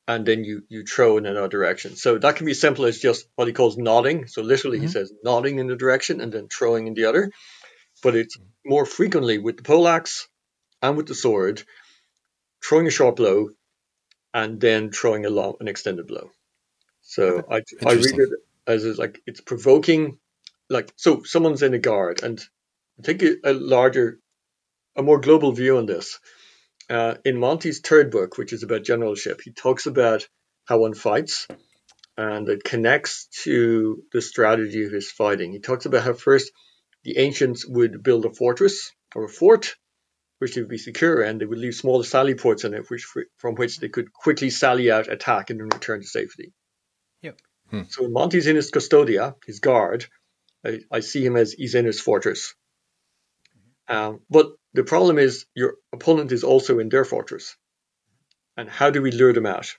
and 0.07 0.25
then 0.25 0.43
you 0.43 0.63
you 0.69 0.83
throw 0.83 1.17
in 1.17 1.25
another 1.25 1.49
direction. 1.49 1.95
So 1.95 2.17
that 2.17 2.35
can 2.37 2.45
be 2.45 2.53
simple 2.53 2.85
as 2.85 2.99
just 2.99 3.27
what 3.35 3.47
he 3.47 3.53
calls 3.53 3.77
nodding. 3.77 4.27
So 4.27 4.41
literally, 4.41 4.77
mm-hmm. 4.77 4.87
he 4.87 4.91
says 4.91 5.11
nodding 5.23 5.59
in 5.59 5.67
the 5.67 5.75
direction 5.75 6.21
and 6.21 6.31
then 6.31 6.47
throwing 6.47 6.87
in 6.87 6.93
the 6.93 7.05
other. 7.05 7.31
But 8.01 8.15
it's 8.15 8.37
more 8.65 8.85
frequently 8.85 9.37
with 9.37 9.57
the 9.57 9.63
poleaxe 9.63 10.27
and 10.81 10.95
with 10.95 11.07
the 11.07 11.15
sword, 11.15 11.63
throwing 12.63 12.87
a 12.87 12.91
short 12.91 13.15
blow, 13.15 13.49
and 14.33 14.61
then 14.61 14.91
throwing 14.91 15.25
a 15.25 15.29
long 15.29 15.55
an 15.59 15.67
extended 15.67 16.07
blow. 16.07 16.31
So 17.01 17.43
I, 17.49 17.61
I 17.85 17.93
read 17.93 18.19
it 18.19 18.29
as 18.65 18.97
like 18.97 19.21
it's 19.25 19.41
provoking, 19.41 20.19
like 20.69 20.93
so 20.95 21.23
someone's 21.23 21.63
in 21.63 21.73
a 21.73 21.79
guard, 21.79 22.21
and 22.23 22.41
take 23.03 23.23
a, 23.23 23.35
a 23.43 23.53
larger, 23.53 24.19
a 24.95 25.03
more 25.03 25.19
global 25.19 25.51
view 25.51 25.77
on 25.77 25.85
this. 25.85 26.19
Uh, 26.89 27.15
in 27.25 27.38
Monte's 27.38 27.79
third 27.79 28.11
book, 28.11 28.38
which 28.38 28.53
is 28.53 28.63
about 28.63 28.83
generalship, 28.83 29.41
he 29.43 29.51
talks 29.51 29.85
about 29.85 30.27
how 30.65 30.79
one 30.79 30.93
fights, 30.93 31.47
and 32.17 32.47
it 32.49 32.63
connects 32.63 33.27
to 33.43 34.03
the 34.11 34.21
strategy 34.21 34.85
of 34.85 34.91
his 34.91 35.11
fighting. 35.11 35.51
He 35.51 35.59
talks 35.59 35.85
about 35.85 36.03
how 36.03 36.13
first 36.13 36.51
the 37.03 37.17
ancients 37.17 37.65
would 37.67 38.03
build 38.03 38.25
a 38.25 38.33
fortress 38.33 38.91
or 39.15 39.25
a 39.25 39.29
fort, 39.29 39.75
which 40.39 40.55
would 40.55 40.69
be 40.69 40.77
secure, 40.77 41.21
and 41.21 41.41
they 41.41 41.45
would 41.45 41.59
leave 41.59 41.75
small 41.75 42.03
sally 42.03 42.35
ports 42.35 42.63
in 42.63 42.73
it, 42.73 42.89
which 42.89 43.05
from 43.38 43.55
which 43.55 43.79
they 43.79 43.89
could 43.89 44.13
quickly 44.13 44.49
sally 44.49 44.91
out, 44.91 45.11
attack, 45.11 45.49
and 45.49 45.59
then 45.59 45.69
return 45.71 46.01
to 46.01 46.07
safety. 46.07 46.53
Yep. 47.21 47.39
Hmm. 47.69 47.81
So 47.89 48.03
when 48.03 48.13
Monte's 48.13 48.47
in 48.47 48.55
his 48.55 48.71
custodia, 48.71 49.35
his 49.45 49.59
guard, 49.59 50.05
I, 50.65 50.79
I 50.91 50.99
see 51.01 51.25
him 51.25 51.35
as 51.35 51.53
he's 51.53 51.75
in 51.75 51.85
his 51.85 51.99
fortress. 51.99 52.53
Um, 53.88 54.19
but 54.29 54.51
the 54.78 54.84
problem 54.84 55.17
is 55.17 55.47
your 55.55 55.73
opponent 55.91 56.32
is 56.32 56.43
also 56.43 56.78
in 56.78 56.88
their 56.88 57.03
fortress. 57.03 57.57
And 58.55 58.69
how 58.69 58.91
do 58.91 59.01
we 59.01 59.09
lure 59.09 59.34
them 59.34 59.47
out? 59.47 59.75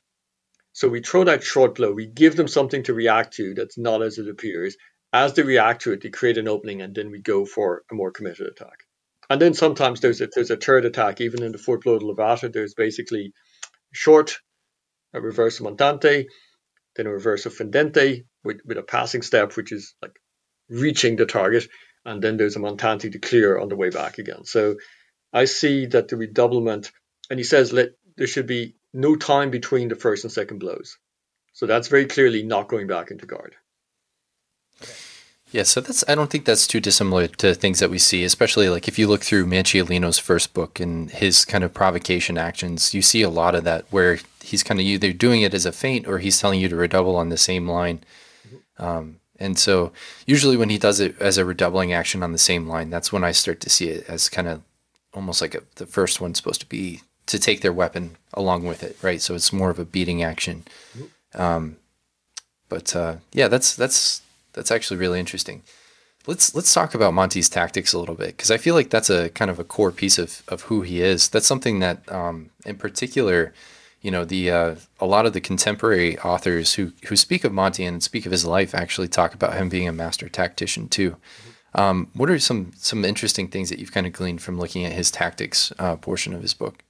So 0.72 0.88
we 0.88 1.02
throw 1.02 1.22
that 1.22 1.44
short 1.44 1.76
blow, 1.76 1.92
we 1.92 2.06
give 2.06 2.34
them 2.34 2.48
something 2.48 2.82
to 2.82 2.94
react 2.94 3.34
to 3.34 3.54
that's 3.54 3.78
not 3.78 4.02
as 4.02 4.18
it 4.18 4.28
appears. 4.28 4.76
As 5.12 5.34
they 5.34 5.42
react 5.42 5.82
to 5.82 5.92
it, 5.92 6.02
they 6.02 6.08
create 6.10 6.36
an 6.36 6.48
opening, 6.48 6.82
and 6.82 6.96
then 6.96 7.12
we 7.12 7.20
go 7.20 7.46
for 7.46 7.84
a 7.92 7.94
more 7.94 8.10
committed 8.10 8.48
attack. 8.48 8.78
And 9.30 9.40
then 9.40 9.54
sometimes 9.54 10.00
there's 10.00 10.20
a, 10.20 10.26
there's 10.34 10.50
a 10.50 10.56
third 10.56 10.84
attack, 10.84 11.20
even 11.20 11.44
in 11.44 11.52
the 11.52 11.58
fourth 11.58 11.82
blow 11.82 11.94
of 11.94 12.02
Levata, 12.02 12.52
there's 12.52 12.74
basically 12.74 13.32
short, 13.92 14.38
a 15.14 15.20
reverse 15.20 15.60
montante, 15.60 16.26
then 16.96 17.06
a 17.06 17.12
reverse 17.12 17.46
of 17.46 17.54
fendente 17.54 18.24
with, 18.42 18.60
with 18.64 18.78
a 18.78 18.82
passing 18.82 19.22
step, 19.22 19.56
which 19.56 19.70
is 19.70 19.94
like 20.02 20.18
reaching 20.68 21.14
the 21.14 21.24
target, 21.24 21.68
and 22.08 22.22
then 22.22 22.38
there's 22.38 22.56
a 22.56 22.58
montante 22.58 23.12
to 23.12 23.18
clear 23.18 23.58
on 23.58 23.68
the 23.68 23.76
way 23.76 23.90
back 23.90 24.18
again. 24.18 24.44
So 24.44 24.76
I 25.32 25.44
see 25.44 25.86
that 25.86 26.08
the 26.08 26.16
redoublement, 26.16 26.90
and 27.28 27.38
he 27.38 27.44
says 27.44 27.72
let 27.72 27.90
there 28.16 28.26
should 28.26 28.46
be 28.46 28.76
no 28.94 29.14
time 29.14 29.50
between 29.50 29.88
the 29.88 29.94
first 29.94 30.24
and 30.24 30.32
second 30.32 30.58
blows. 30.58 30.96
So 31.52 31.66
that's 31.66 31.88
very 31.88 32.06
clearly 32.06 32.42
not 32.42 32.68
going 32.68 32.86
back 32.86 33.10
into 33.10 33.26
guard. 33.26 33.56
Yeah, 35.50 35.64
so 35.64 35.80
that's 35.80 36.02
I 36.08 36.14
don't 36.14 36.30
think 36.30 36.46
that's 36.46 36.66
too 36.66 36.80
dissimilar 36.80 37.26
to 37.26 37.54
things 37.54 37.78
that 37.80 37.90
we 37.90 37.98
see, 37.98 38.24
especially 38.24 38.70
like 38.70 38.88
if 38.88 38.98
you 38.98 39.06
look 39.06 39.22
through 39.22 39.46
Manciolino's 39.46 40.18
first 40.18 40.54
book 40.54 40.80
and 40.80 41.10
his 41.10 41.44
kind 41.44 41.64
of 41.64 41.74
provocation 41.74 42.38
actions, 42.38 42.94
you 42.94 43.02
see 43.02 43.22
a 43.22 43.30
lot 43.30 43.54
of 43.54 43.64
that 43.64 43.84
where 43.90 44.18
he's 44.42 44.62
kind 44.62 44.80
of 44.80 44.86
either 44.86 45.12
doing 45.12 45.42
it 45.42 45.54
as 45.54 45.66
a 45.66 45.72
feint 45.72 46.06
or 46.06 46.18
he's 46.18 46.40
telling 46.40 46.60
you 46.60 46.68
to 46.68 46.76
redouble 46.76 47.16
on 47.16 47.28
the 47.28 47.38
same 47.38 47.68
line. 47.68 48.04
Mm-hmm. 48.46 48.84
Um, 48.84 49.20
and 49.38 49.58
so 49.58 49.92
usually 50.26 50.56
when 50.56 50.68
he 50.68 50.78
does 50.78 51.00
it 51.00 51.20
as 51.20 51.38
a 51.38 51.44
redoubling 51.44 51.92
action 51.92 52.22
on 52.22 52.32
the 52.32 52.38
same 52.38 52.66
line, 52.66 52.90
that's 52.90 53.12
when 53.12 53.24
I 53.24 53.32
start 53.32 53.60
to 53.60 53.70
see 53.70 53.88
it 53.88 54.08
as 54.08 54.28
kind 54.28 54.48
of 54.48 54.62
almost 55.14 55.40
like 55.40 55.54
a, 55.54 55.62
the 55.76 55.86
first 55.86 56.20
one's 56.20 56.38
supposed 56.38 56.60
to 56.60 56.66
be 56.66 57.02
to 57.26 57.38
take 57.38 57.60
their 57.60 57.72
weapon 57.72 58.16
along 58.34 58.64
with 58.64 58.82
it, 58.82 58.96
right? 59.02 59.20
So 59.20 59.34
it's 59.34 59.52
more 59.52 59.70
of 59.70 59.78
a 59.78 59.84
beating 59.84 60.22
action. 60.22 60.64
Um, 61.34 61.76
but 62.68 62.94
uh, 62.96 63.16
yeah, 63.32 63.48
that's 63.48 63.76
that's 63.76 64.22
that's 64.52 64.70
actually 64.70 64.96
really 64.96 65.20
interesting. 65.20 65.62
Let's 66.26 66.54
let's 66.54 66.74
talk 66.74 66.94
about 66.94 67.14
Monte's 67.14 67.48
tactics 67.48 67.92
a 67.92 67.98
little 67.98 68.14
bit 68.14 68.28
because 68.28 68.50
I 68.50 68.56
feel 68.56 68.74
like 68.74 68.90
that's 68.90 69.10
a 69.10 69.30
kind 69.30 69.50
of 69.50 69.58
a 69.58 69.64
core 69.64 69.92
piece 69.92 70.18
of 70.18 70.42
of 70.48 70.62
who 70.62 70.82
he 70.82 71.00
is. 71.00 71.28
That's 71.28 71.46
something 71.46 71.78
that, 71.78 72.10
um, 72.12 72.50
in 72.66 72.76
particular, 72.76 73.54
you 74.00 74.10
know, 74.10 74.24
the 74.24 74.50
uh, 74.50 74.74
a 75.00 75.06
lot 75.06 75.26
of 75.26 75.32
the 75.32 75.40
contemporary 75.40 76.18
authors 76.20 76.74
who 76.74 76.92
who 77.08 77.16
speak 77.16 77.44
of 77.44 77.52
Monte 77.52 77.84
and 77.84 78.02
speak 78.02 78.26
of 78.26 78.32
his 78.32 78.44
life 78.44 78.74
actually 78.74 79.08
talk 79.08 79.34
about 79.34 79.54
him 79.54 79.68
being 79.68 79.88
a 79.88 79.92
master 79.92 80.28
tactician 80.28 80.88
too. 80.88 81.16
Um, 81.74 82.10
what 82.14 82.30
are 82.30 82.38
some 82.38 82.72
some 82.76 83.04
interesting 83.04 83.48
things 83.48 83.70
that 83.70 83.78
you've 83.78 83.92
kind 83.92 84.06
of 84.06 84.12
gleaned 84.12 84.42
from 84.42 84.58
looking 84.58 84.84
at 84.84 84.92
his 84.92 85.10
tactics 85.10 85.72
uh, 85.78 85.96
portion 85.96 86.32
of 86.32 86.42
his 86.42 86.54
book? 86.54 86.84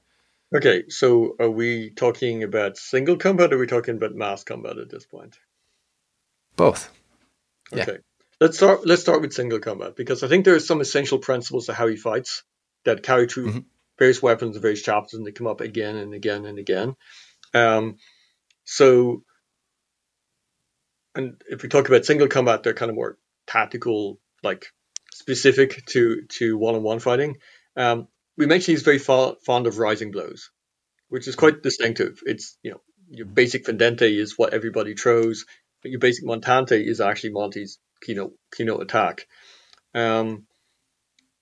Okay, 0.55 0.85
so 0.89 1.37
are 1.39 1.51
we 1.51 1.91
talking 1.91 2.43
about 2.43 2.79
single 2.79 3.17
combat 3.17 3.53
or 3.53 3.57
are 3.57 3.59
we 3.59 3.67
talking 3.67 3.97
about 3.97 4.15
mass 4.15 4.45
combat 4.45 4.79
at 4.79 4.89
this 4.91 5.05
point? 5.05 5.39
Both. 6.57 6.91
Okay. 7.73 7.85
Yeah. 7.87 7.99
Let's 8.41 8.57
start. 8.57 8.87
Let's 8.87 9.03
start 9.03 9.21
with 9.21 9.33
single 9.33 9.59
combat 9.59 9.97
because 9.97 10.23
I 10.23 10.29
think 10.29 10.45
there 10.45 10.55
are 10.55 10.61
some 10.61 10.81
essential 10.81 11.19
principles 11.19 11.67
to 11.67 11.75
how 11.75 11.87
he 11.87 11.97
fights 11.97 12.45
that 12.85 13.03
carry 13.03 13.27
through 13.27 13.49
mm-hmm. 13.49 13.59
Various 13.99 14.23
weapons 14.23 14.57
and 14.57 14.63
various 14.63 14.83
chapters, 14.83 15.15
and 15.15 15.27
they 15.27 15.33
come 15.33 15.47
up 15.47 15.61
again 15.61 15.97
and 15.97 16.15
again 16.15 16.45
and 16.45 16.59
again. 16.59 16.95
Um, 17.55 17.97
so, 18.65 19.23
and 21.15 21.43
if 21.49 21.63
we 21.63 21.69
talk 21.69 21.89
about 21.89 22.05
single 22.05 22.29
combat, 22.29 22.63
they're 22.63 22.75
kind 22.75 22.91
of 22.91 22.97
more 22.97 23.19
tactical, 23.47 24.21
like 24.43 24.67
specific 25.13 25.85
to 25.87 26.23
to 26.29 26.57
one-on-one 26.57 27.01
fighting. 27.01 27.39
Um, 27.77 28.09
we 28.37 28.47
mentioned 28.47 28.75
he's 28.75 28.83
very 28.83 28.99
fond 28.99 29.67
of 29.67 29.79
rising 29.79 30.13
blows, 30.13 30.51
which 31.09 31.27
is 31.27 31.35
quite 31.35 31.63
distinctive. 31.63 32.21
It's 32.25 32.57
you 32.63 32.73
know 32.73 32.81
your 33.11 33.27
basic 33.27 33.65
fendente 33.65 34.03
is 34.03 34.39
what 34.39 34.53
everybody 34.53 34.95
throws 34.95 35.45
but 35.83 35.91
your 35.91 36.01
basic 36.01 36.25
Montante 36.25 36.85
is 36.85 37.01
actually 37.01 37.33
Monte's 37.33 37.79
keynote 38.03 38.35
keynote 38.55 38.83
attack. 38.83 39.27
Um, 39.95 40.47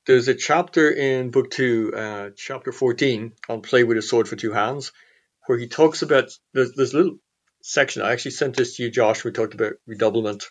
there's 0.06 0.28
a 0.28 0.34
chapter 0.34 0.90
in 0.90 1.30
book 1.30 1.50
two, 1.50 1.92
uh, 1.94 2.30
chapter 2.36 2.72
14, 2.72 3.32
on 3.48 3.62
play 3.62 3.84
with 3.84 3.98
a 3.98 4.02
sword 4.02 4.28
for 4.28 4.36
two 4.36 4.52
hands, 4.52 4.92
where 5.46 5.58
he 5.58 5.66
talks 5.66 6.02
about 6.02 6.30
there's 6.52 6.72
this 6.72 6.94
little 6.94 7.18
section. 7.62 8.02
I 8.02 8.12
actually 8.12 8.32
sent 8.32 8.56
this 8.56 8.76
to 8.76 8.84
you, 8.84 8.90
Josh. 8.90 9.24
We 9.24 9.32
talked 9.32 9.54
about 9.54 9.74
redoublement 9.88 10.44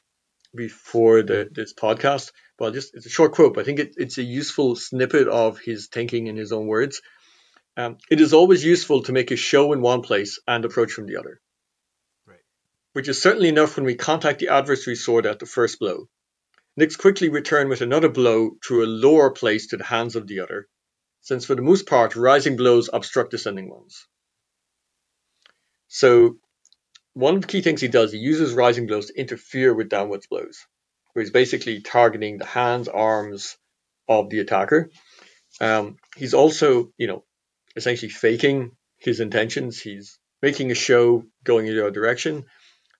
before 0.53 1.23
the, 1.23 1.49
this 1.51 1.73
podcast, 1.73 2.31
but 2.57 2.73
just 2.73 2.95
it's 2.95 3.05
a 3.05 3.09
short 3.09 3.33
quote. 3.33 3.53
But 3.53 3.61
I 3.61 3.63
think 3.63 3.79
it, 3.79 3.93
it's 3.97 4.17
a 4.17 4.23
useful 4.23 4.75
snippet 4.75 5.27
of 5.27 5.59
his 5.59 5.87
thinking 5.87 6.27
in 6.27 6.35
his 6.35 6.51
own 6.51 6.67
words. 6.67 7.01
Um, 7.77 7.97
it 8.09 8.21
is 8.21 8.33
always 8.33 8.63
useful 8.63 9.03
to 9.03 9.11
make 9.11 9.31
a 9.31 9.35
show 9.35 9.73
in 9.73 9.81
one 9.81 10.01
place 10.01 10.39
and 10.47 10.63
approach 10.63 10.91
from 10.91 11.07
the 11.07 11.17
other 11.17 11.41
which 12.95 13.09
is 13.09 13.21
certainly 13.21 13.49
enough 13.49 13.75
when 13.75 13.85
we 13.85 13.93
contact 13.93 14.39
the 14.39 14.47
adversary 14.47 14.95
sword 14.95 15.25
at 15.25 15.37
the 15.39 15.45
first 15.45 15.79
blow. 15.79 16.07
Next, 16.77 16.97
quickly 16.97 17.29
return 17.29 17.69
with 17.69 17.81
another 17.81 18.09
blow 18.09 18.57
through 18.65 18.85
a 18.85 18.87
lower 18.87 19.31
place 19.31 19.67
to 19.67 19.77
the 19.77 19.85
hands 19.85 20.15
of 20.15 20.27
the 20.27 20.41
other, 20.41 20.67
since 21.21 21.45
for 21.45 21.55
the 21.55 21.61
most 21.61 21.87
part, 21.87 22.15
rising 22.15 22.57
blows 22.57 22.89
obstruct 22.91 23.31
descending 23.31 23.69
ones. 23.69 24.07
So, 25.87 26.37
one 27.13 27.35
of 27.35 27.41
the 27.41 27.47
key 27.47 27.61
things 27.61 27.79
he 27.79 27.87
does, 27.87 28.11
he 28.11 28.17
uses 28.17 28.53
rising 28.53 28.87
blows 28.87 29.07
to 29.07 29.17
interfere 29.17 29.73
with 29.73 29.87
downwards 29.87 30.27
blows, 30.27 30.65
where 31.13 31.23
he's 31.23 31.31
basically 31.31 31.79
targeting 31.81 32.37
the 32.37 32.45
hands, 32.45 32.89
arms 32.89 33.55
of 34.09 34.29
the 34.29 34.39
attacker. 34.39 34.89
Um, 35.61 35.95
he's 36.17 36.33
also, 36.33 36.91
you 36.97 37.07
know, 37.07 37.23
essentially 37.77 38.09
faking 38.09 38.71
his 38.97 39.21
intentions. 39.21 39.79
He's 39.79 40.19
making 40.41 40.71
a 40.71 40.75
show 40.75 41.23
going 41.45 41.67
in 41.67 41.75
the 41.75 41.83
other 41.83 41.91
direction, 41.91 42.45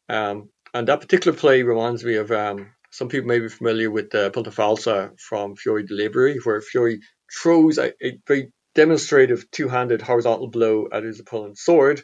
um, 0.07 0.49
and 0.73 0.87
that 0.87 1.01
particular 1.01 1.35
play 1.35 1.63
reminds 1.63 2.05
me 2.05 2.15
of 2.15 2.31
um, 2.31 2.71
some 2.95 3.09
people 3.09 3.27
may 3.27 3.39
be 3.39 3.49
familiar 3.49 3.91
with 3.91 4.09
the 4.09 4.31
Punta 4.31 4.51
Falsa 4.51 5.19
from 5.19 5.57
Fiore 5.57 5.83
di 5.83 5.93
Liberi, 5.93 6.37
where 6.45 6.61
Fiore 6.61 7.01
throws 7.41 7.77
a, 7.77 7.91
a 8.01 8.19
very 8.25 8.53
demonstrative 8.73 9.51
two-handed 9.51 10.01
horizontal 10.01 10.47
blow 10.47 10.87
at 10.93 11.03
his 11.03 11.19
opponent's 11.19 11.65
sword. 11.65 12.01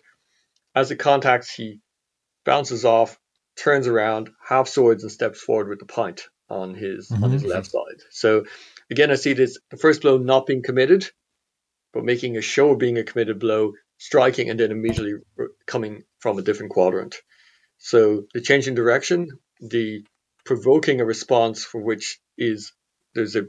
As 0.76 0.92
it 0.92 0.98
contacts, 0.98 1.50
he 1.54 1.80
bounces 2.44 2.84
off, 2.84 3.18
turns 3.56 3.88
around, 3.88 4.32
half 4.46 4.68
swords, 4.68 5.04
and 5.04 5.12
steps 5.12 5.40
forward 5.40 5.70
with 5.70 5.80
the 5.80 5.86
point 5.86 6.24
on 6.50 6.76
his 6.76 7.08
mm-hmm. 7.08 7.24
on 7.24 7.32
his 7.32 7.46
left 7.46 7.72
side. 7.72 8.02
So 8.10 8.44
again, 8.90 9.12
I 9.12 9.16
see 9.16 9.32
this 9.32 9.58
the 9.70 9.78
first 9.78 10.02
blow 10.02 10.18
not 10.18 10.46
being 10.46 10.62
committed, 10.62 11.10
but 11.94 12.04
making 12.04 12.36
a 12.36 12.42
show 12.42 12.72
of 12.72 12.80
being 12.80 12.98
a 12.98 13.06
committed 13.06 13.40
blow, 13.40 13.72
striking, 13.98 14.50
and 14.50 14.60
then 14.60 14.72
immediately 14.72 15.14
coming 15.66 16.04
from 16.20 16.38
a 16.38 16.42
different 16.42 16.74
quadrant. 16.74 17.16
So 17.78 18.24
the 18.34 18.42
change 18.42 18.68
in 18.68 18.76
direction, 18.76 19.30
the 19.62 20.04
provoking 20.46 21.02
a 21.02 21.06
response 21.06 21.64
for 21.64 21.82
which 21.82 22.20
is 22.38 22.74
there's 23.14 23.36
a 23.36 23.44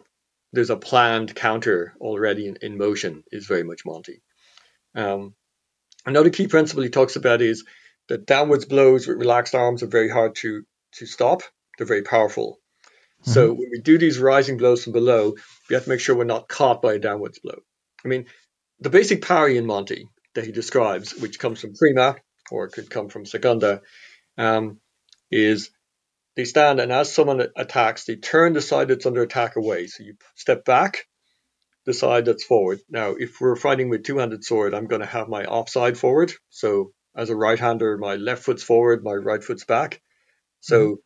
there's 0.53 0.71
a 0.71 0.77
planned 0.77 1.35
counter 1.35 1.95
already 2.01 2.47
in, 2.47 2.59
in 2.61 2.77
motion 2.77 3.25
is 3.33 3.47
very 3.47 3.63
much 3.63 3.87
Monte. 3.87 4.21
Um, 4.95 5.35
another 6.05 6.31
key 6.31 6.47
principle 6.47 6.83
he 6.83 6.91
talks 6.91 7.17
about 7.17 7.41
is 7.41 7.65
that 8.09 8.27
downwards 8.27 8.67
blows 8.67 9.07
with 9.07 9.19
relaxed 9.19 9.55
arms 9.55 9.83
are 9.83 9.89
very 9.89 10.11
hard 10.11 10.35
to 10.37 10.65
to 10.93 11.07
stop, 11.07 11.43
they're 11.79 11.87
very 11.87 12.03
powerful. 12.03 12.59
So 13.25 13.53
when 13.53 13.71
we 13.71 13.81
do 13.81 13.99
these 13.99 14.19
rising 14.19 14.57
blows 14.57 14.83
from 14.83 14.93
below, 14.93 15.37
we 15.69 15.75
have 15.75 15.85
to 15.85 15.91
make 15.91 16.01
sure 16.01 16.17
we're 16.17 16.25
not 16.25 16.49
caught 16.49 16.83
by 16.83 16.95
a 16.95 16.99
downwards 16.99 17.39
blow. 17.39 17.63
I 18.05 18.09
mean, 18.09 18.27
the 18.81 18.91
basic 18.91 19.23
parry 19.23 19.57
in 19.57 19.65
Monte 19.65 20.09
that 20.35 20.45
he 20.45 20.51
describes, 20.51 21.15
which 21.15 21.39
comes 21.39 21.61
from 21.61 21.75
Prima 21.75 22.17
or 22.51 22.65
it 22.65 22.73
could 22.73 22.91
come 22.91 23.09
from 23.09 23.25
Segunda, 23.25 23.83
um, 24.37 24.81
is 25.31 25.71
they 26.37 26.45
stand 26.45 26.81
and 26.81 26.93
as 26.93 27.13
someone 27.13 27.47
attacks, 27.57 28.05
they 28.05 28.17
turn 28.17 28.53
the 28.53 28.61
side 28.61 28.89
that's 28.89 29.07
under 29.07 29.23
attack 29.23 29.57
away. 29.57 29.87
So 29.87 30.05
you 30.05 30.15
step 30.35 30.65
back, 30.65 31.07
the 31.85 31.93
side 31.93 32.25
that's 32.25 32.45
forward. 32.45 32.81
Now, 32.89 33.11
if 33.19 33.41
we're 33.41 33.57
fighting 33.57 33.89
with 33.89 34.05
two-handed 34.05 34.45
sword, 34.45 34.75
I'm 34.75 34.87
going 34.87 35.03
to 35.03 35.07
have 35.07 35.29
my 35.29 35.45
offside 35.45 35.99
forward. 35.99 36.33
So 36.49 36.93
as 37.17 37.31
a 37.31 37.37
right-hander, 37.37 37.99
my 37.99 38.17
left 38.17 38.45
foot's 38.45 38.63
forward, 38.63 39.05
my 39.05 39.13
right 39.13 39.43
foot's 39.43 39.65
back. 39.65 40.01
So 40.61 40.99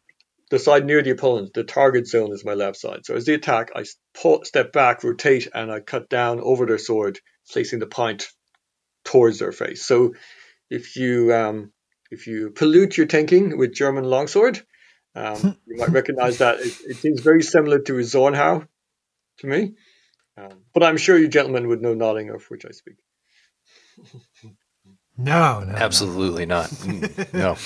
the 0.51 0.59
side 0.59 0.85
near 0.85 1.03
the 1.03 1.11
opponent, 1.11 1.55
the 1.55 1.64
target 1.64 2.07
zone 2.07 2.33
is 2.33 2.45
my 2.45 2.55
left 2.55 2.79
side. 2.79 3.05
So 3.05 3.16
as 3.16 3.24
they 3.24 3.35
attack, 3.35 3.70
I 3.74 3.85
pull, 4.14 4.45
step 4.45 4.72
back, 4.72 5.03
rotate, 5.03 5.49
and 5.53 5.72
I 5.72 5.81
cut 5.81 6.09
down 6.09 6.41
over 6.41 6.66
their 6.66 6.79
sword, 6.79 7.18
placing 7.51 7.81
the 7.81 7.87
point 7.87 8.29
towards 9.05 9.39
their 9.39 9.53
face. 9.53 9.85
So 9.85 10.14
if 10.70 10.97
you 10.97 11.35
um, 11.35 11.72
if 12.11 12.27
you 12.27 12.51
pollute 12.51 12.97
your 12.97 13.07
thinking 13.07 13.59
with 13.59 13.74
German 13.74 14.05
longsword, 14.05 14.62
um, 15.17 15.57
you 15.67 15.77
might 15.77 15.89
recognize 15.91 16.39
that 16.39 16.61
it, 16.61 16.75
it 16.87 16.97
seems 16.97 17.21
very 17.21 17.43
similar 17.43 17.79
to 17.81 17.99
a 17.99 18.03
Zornhau 18.03 18.67
to 19.39 19.47
me. 19.47 19.75
Um, 20.37 20.64
but 20.75 20.83
I'm 20.83 20.99
sure 20.99 21.17
you 21.19 21.29
gentlemen 21.29 21.69
would 21.69 21.81
know 21.81 21.95
nothing 21.95 22.31
of 22.31 22.45
which 22.51 22.67
I 22.67 22.71
speak. 22.71 22.97
No, 25.19 25.61
no, 25.61 25.73
Absolutely 25.75 26.45
not. 26.45 26.67
Mm, 26.69 27.33
No. 27.33 27.57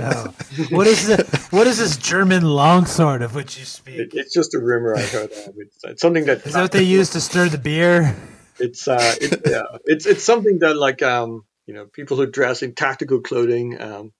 no. 0.00 0.76
What 0.76 0.86
is 0.86 1.06
the, 1.06 1.48
What 1.50 1.66
is 1.66 1.76
this 1.78 1.98
German 1.98 2.42
longsword 2.42 3.20
of 3.20 3.34
which 3.34 3.58
you 3.58 3.66
speak? 3.66 3.98
It, 3.98 4.10
it's 4.14 4.32
just 4.32 4.54
a 4.54 4.58
rumor 4.58 4.96
I 4.96 5.02
heard. 5.02 5.30
Of. 5.30 5.54
It's, 5.58 5.84
it's 5.84 6.00
something 6.00 6.24
that 6.24 6.46
Is 6.46 6.54
that 6.54 6.62
what 6.62 6.72
they 6.72 6.82
use 6.82 7.10
to 7.10 7.20
stir 7.20 7.50
the 7.50 7.58
beer? 7.58 8.16
it's 8.58 8.88
uh, 8.88 9.14
it, 9.20 9.42
yeah, 9.46 9.62
it's 9.84 10.06
it's 10.06 10.22
something 10.22 10.60
that 10.60 10.76
like 10.76 11.02
um, 11.02 11.44
you 11.66 11.74
know 11.74 11.86
people 11.86 12.16
who 12.16 12.26
dress 12.26 12.62
in 12.62 12.74
tactical 12.74 13.20
clothing 13.20 13.78
um, 13.80 14.12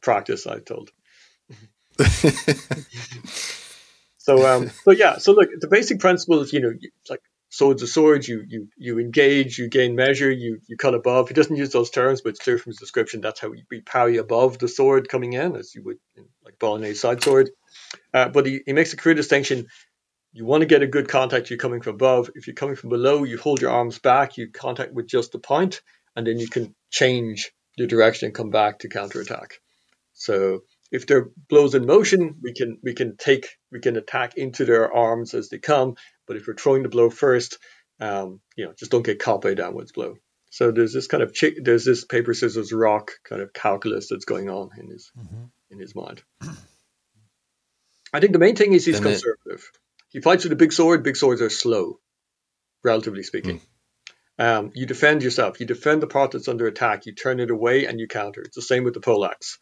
practice. 0.00 0.46
I 0.46 0.60
told. 0.60 0.90
So 4.28 4.44
um, 4.44 4.70
so 4.84 4.90
yeah, 4.90 5.16
so 5.16 5.32
look, 5.32 5.48
the 5.58 5.68
basic 5.68 6.00
principle 6.00 6.40
is 6.42 6.52
you 6.52 6.60
know 6.60 6.74
like 7.08 7.22
swords 7.48 7.82
are 7.82 7.86
swords. 7.86 8.28
You 8.28 8.44
you 8.46 8.68
you 8.76 8.98
engage, 8.98 9.58
you 9.58 9.70
gain 9.70 9.96
measure, 9.96 10.30
you 10.30 10.60
you 10.66 10.76
cut 10.76 10.94
above. 10.94 11.28
He 11.28 11.34
doesn't 11.34 11.56
use 11.56 11.70
those 11.70 11.88
terms, 11.88 12.20
but 12.20 12.30
it's 12.30 12.40
clear 12.40 12.58
from 12.58 12.70
his 12.70 12.76
description 12.76 13.22
that's 13.22 13.40
how 13.40 13.48
we 13.48 13.80
parry 13.80 14.18
above 14.18 14.58
the 14.58 14.68
sword 14.68 15.08
coming 15.08 15.32
in, 15.32 15.56
as 15.56 15.74
you 15.74 15.82
would 15.82 15.96
in, 16.14 16.26
like 16.44 16.58
bolognese 16.58 16.98
side 16.98 17.22
sword. 17.22 17.48
Uh, 18.12 18.28
but 18.28 18.44
he, 18.44 18.60
he 18.66 18.74
makes 18.74 18.92
a 18.92 18.98
clear 18.98 19.14
distinction. 19.14 19.66
You 20.34 20.44
want 20.44 20.60
to 20.60 20.66
get 20.66 20.82
a 20.82 20.86
good 20.86 21.08
contact. 21.08 21.48
You're 21.48 21.58
coming 21.58 21.80
from 21.80 21.94
above. 21.94 22.28
If 22.34 22.46
you're 22.46 22.54
coming 22.54 22.76
from 22.76 22.90
below, 22.90 23.24
you 23.24 23.38
hold 23.38 23.62
your 23.62 23.70
arms 23.70 23.98
back. 23.98 24.36
You 24.36 24.50
contact 24.50 24.92
with 24.92 25.06
just 25.06 25.32
the 25.32 25.38
point, 25.38 25.80
and 26.14 26.26
then 26.26 26.38
you 26.38 26.48
can 26.48 26.74
change 26.90 27.50
your 27.78 27.88
direction 27.88 28.26
and 28.26 28.34
come 28.34 28.50
back 28.50 28.80
to 28.80 28.90
counterattack. 28.90 29.54
So 30.12 30.64
if 30.90 31.06
they're 31.06 31.30
blows 31.48 31.74
in 31.74 31.86
motion, 31.86 32.36
we 32.42 32.52
can 32.54 32.78
we 32.82 32.94
can 32.94 33.16
take 33.16 33.48
we 33.70 33.80
can 33.80 33.96
attack 33.96 34.36
into 34.36 34.64
their 34.64 34.92
arms 34.92 35.34
as 35.34 35.48
they 35.48 35.58
come. 35.58 35.96
But 36.26 36.36
if 36.36 36.46
we're 36.46 36.54
throwing 36.54 36.82
the 36.82 36.88
blow 36.88 37.10
first, 37.10 37.58
um, 38.00 38.40
you 38.56 38.64
know, 38.66 38.72
just 38.78 38.90
don't 38.90 39.04
get 39.04 39.18
caught 39.18 39.42
by 39.42 39.50
a 39.50 39.54
downwards 39.54 39.92
blow. 39.92 40.14
So 40.50 40.70
there's 40.70 40.94
this 40.94 41.06
kind 41.06 41.22
of 41.22 41.34
chi- 41.38 41.56
there's 41.62 41.84
this 41.84 42.04
paper 42.04 42.32
scissors 42.34 42.72
rock 42.72 43.10
kind 43.28 43.42
of 43.42 43.52
calculus 43.52 44.08
that's 44.08 44.24
going 44.24 44.48
on 44.48 44.70
in 44.78 44.88
his 44.90 45.12
in 45.70 45.78
his 45.78 45.94
mind. 45.94 46.22
I 48.12 48.20
think 48.20 48.32
the 48.32 48.38
main 48.38 48.56
thing 48.56 48.72
is 48.72 48.84
he's 48.86 49.00
Then 49.00 49.12
it- 49.12 49.22
conservative. 49.22 49.70
He 50.10 50.20
fights 50.22 50.44
with 50.44 50.52
a 50.54 50.56
big 50.56 50.72
sword. 50.72 51.02
Big 51.02 51.16
swords 51.16 51.42
are 51.42 51.50
slow, 51.50 52.00
relatively 52.82 53.22
speaking. 53.22 53.60
Um, 54.38 54.70
you 54.74 54.86
defend 54.86 55.22
yourself. 55.22 55.60
You 55.60 55.66
defend 55.66 56.00
the 56.00 56.06
part 56.06 56.30
that's 56.30 56.48
under 56.48 56.66
attack. 56.66 57.04
You 57.04 57.12
turn 57.14 57.40
it 57.40 57.50
away 57.50 57.84
and 57.84 58.00
you 58.00 58.08
counter. 58.08 58.40
It's 58.40 58.54
the 58.56 58.62
same 58.62 58.84
with 58.84 58.94
the 58.94 59.00
poleaxe. 59.00 59.58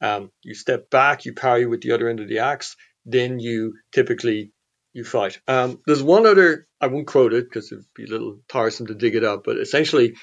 Um, 0.00 0.30
you 0.42 0.54
step 0.54 0.90
back, 0.90 1.24
you 1.24 1.34
parry 1.34 1.66
with 1.66 1.82
the 1.82 1.92
other 1.92 2.08
end 2.08 2.20
of 2.20 2.28
the 2.28 2.38
axe, 2.38 2.76
then 3.04 3.38
you 3.38 3.74
typically 3.92 4.52
you 4.92 5.04
fight. 5.04 5.40
Um, 5.46 5.78
there's 5.86 6.02
one 6.02 6.26
other 6.26 6.66
I 6.80 6.86
won't 6.86 7.06
quote 7.06 7.32
it 7.32 7.44
because 7.44 7.70
it'd 7.70 7.84
be 7.94 8.04
a 8.04 8.08
little 8.10 8.40
tiresome 8.48 8.86
to 8.86 8.94
dig 8.94 9.14
it 9.14 9.24
up, 9.24 9.44
but 9.44 9.58
essentially 9.58 10.14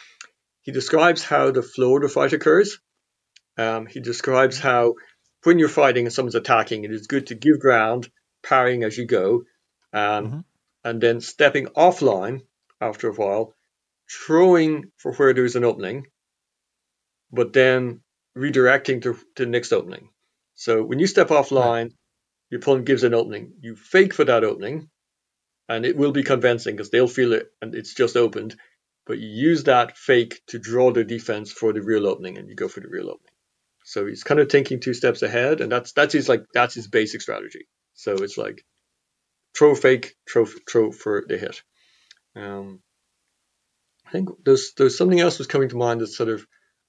he 0.61 0.71
describes 0.71 1.23
how 1.23 1.51
the 1.51 1.61
flow 1.61 1.95
of 1.95 2.01
the 2.01 2.09
fight 2.09 2.33
occurs. 2.33 2.79
Um, 3.57 3.85
he 3.85 3.99
describes 3.99 4.59
how 4.59 4.95
when 5.43 5.59
you're 5.59 5.69
fighting 5.69 6.05
and 6.05 6.13
someone's 6.13 6.35
attacking, 6.35 6.83
it 6.83 6.91
is 6.91 7.07
good 7.07 7.27
to 7.27 7.35
give 7.35 7.59
ground, 7.59 8.09
parrying 8.43 8.83
as 8.83 8.97
you 8.97 9.05
go, 9.05 9.43
um, 9.93 10.45
and 10.83 10.99
then 10.99 11.21
stepping 11.21 11.67
offline 11.67 12.41
after 12.81 13.09
a 13.09 13.13
while, 13.13 13.53
throwing 14.09 14.91
for 14.97 15.13
where 15.13 15.33
there's 15.33 15.55
an 15.55 15.63
opening, 15.63 16.07
but 17.31 17.53
then 17.53 18.01
redirecting 18.37 19.01
to, 19.03 19.13
to 19.35 19.45
the 19.45 19.45
next 19.45 19.71
opening. 19.71 20.09
So 20.55 20.83
when 20.83 20.99
you 20.99 21.07
step 21.07 21.29
offline, 21.29 21.91
your 22.49 22.59
opponent 22.59 22.85
gives 22.85 23.03
an 23.03 23.13
opening. 23.13 23.53
You 23.61 23.75
fake 23.75 24.13
for 24.13 24.23
that 24.25 24.43
opening, 24.43 24.89
and 25.67 25.85
it 25.85 25.97
will 25.97 26.11
be 26.11 26.23
convincing 26.23 26.75
because 26.75 26.89
they'll 26.89 27.07
feel 27.07 27.33
it 27.33 27.47
and 27.61 27.75
it's 27.75 27.93
just 27.93 28.15
opened. 28.15 28.55
But 29.05 29.19
you 29.19 29.29
use 29.29 29.63
that 29.63 29.97
fake 29.97 30.41
to 30.47 30.59
draw 30.59 30.91
their 30.91 31.03
defense 31.03 31.51
for 31.51 31.73
the 31.73 31.81
real 31.81 32.07
opening, 32.07 32.37
and 32.37 32.49
you 32.49 32.55
go 32.55 32.67
for 32.67 32.81
the 32.81 32.89
real 32.89 33.09
opening. 33.09 33.33
So 33.85 34.05
he's 34.05 34.23
kind 34.23 34.39
of 34.39 34.51
thinking 34.51 34.79
two 34.79 34.93
steps 34.93 35.21
ahead, 35.21 35.61
and 35.61 35.71
that's 35.71 35.93
that's 35.93 36.13
his 36.13 36.27
like 36.27 36.43
that's 36.53 36.75
his 36.75 36.87
basic 36.87 37.21
strategy. 37.21 37.67
So 37.93 38.15
it's 38.15 38.37
like 38.37 38.63
throw 39.57 39.75
fake, 39.75 40.15
throw 40.29 40.45
throw 40.45 40.91
for 40.91 41.23
the 41.27 41.37
hit. 41.37 41.63
Um, 42.35 42.81
I 44.05 44.11
think 44.11 44.29
there's 44.43 44.73
there's 44.77 44.97
something 44.97 45.19
else 45.19 45.37
was 45.37 45.47
coming 45.47 45.69
to 45.69 45.77
mind 45.77 46.01
that's 46.01 46.17
sort 46.17 46.29
of 46.29 46.45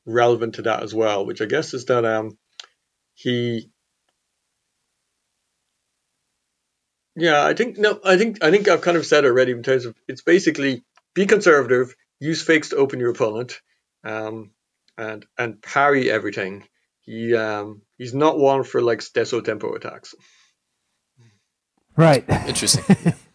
relevant 0.08 0.56
to 0.56 0.62
that 0.62 0.82
as 0.82 0.94
well, 0.94 1.24
which 1.24 1.40
I 1.40 1.44
guess 1.44 1.74
is 1.74 1.84
that 1.86 2.04
um 2.04 2.38
he 3.14 3.70
yeah 7.14 7.44
I 7.44 7.54
think 7.54 7.78
no 7.78 8.00
I 8.04 8.16
think 8.16 8.42
I 8.42 8.50
think 8.50 8.68
I've 8.68 8.80
kind 8.80 8.96
of 8.96 9.06
said 9.06 9.24
already 9.24 9.52
in 9.52 9.62
terms 9.62 9.84
of 9.84 9.94
it's 10.08 10.22
basically 10.22 10.82
be 11.14 11.26
conservative, 11.26 11.94
use 12.20 12.42
fakes 12.42 12.70
to 12.70 12.76
open 12.76 13.00
your 13.00 13.10
opponent, 13.10 13.60
um, 14.04 14.50
and 14.96 15.24
and 15.36 15.60
parry 15.60 16.10
everything. 16.10 16.64
He 17.00 17.34
um 17.34 17.82
he's 17.98 18.14
not 18.14 18.38
one 18.38 18.64
for 18.64 18.80
like 18.80 19.00
stesso 19.00 19.40
tempo 19.40 19.74
attacks. 19.74 20.14
Right. 21.96 22.24
Interesting. 22.46 23.14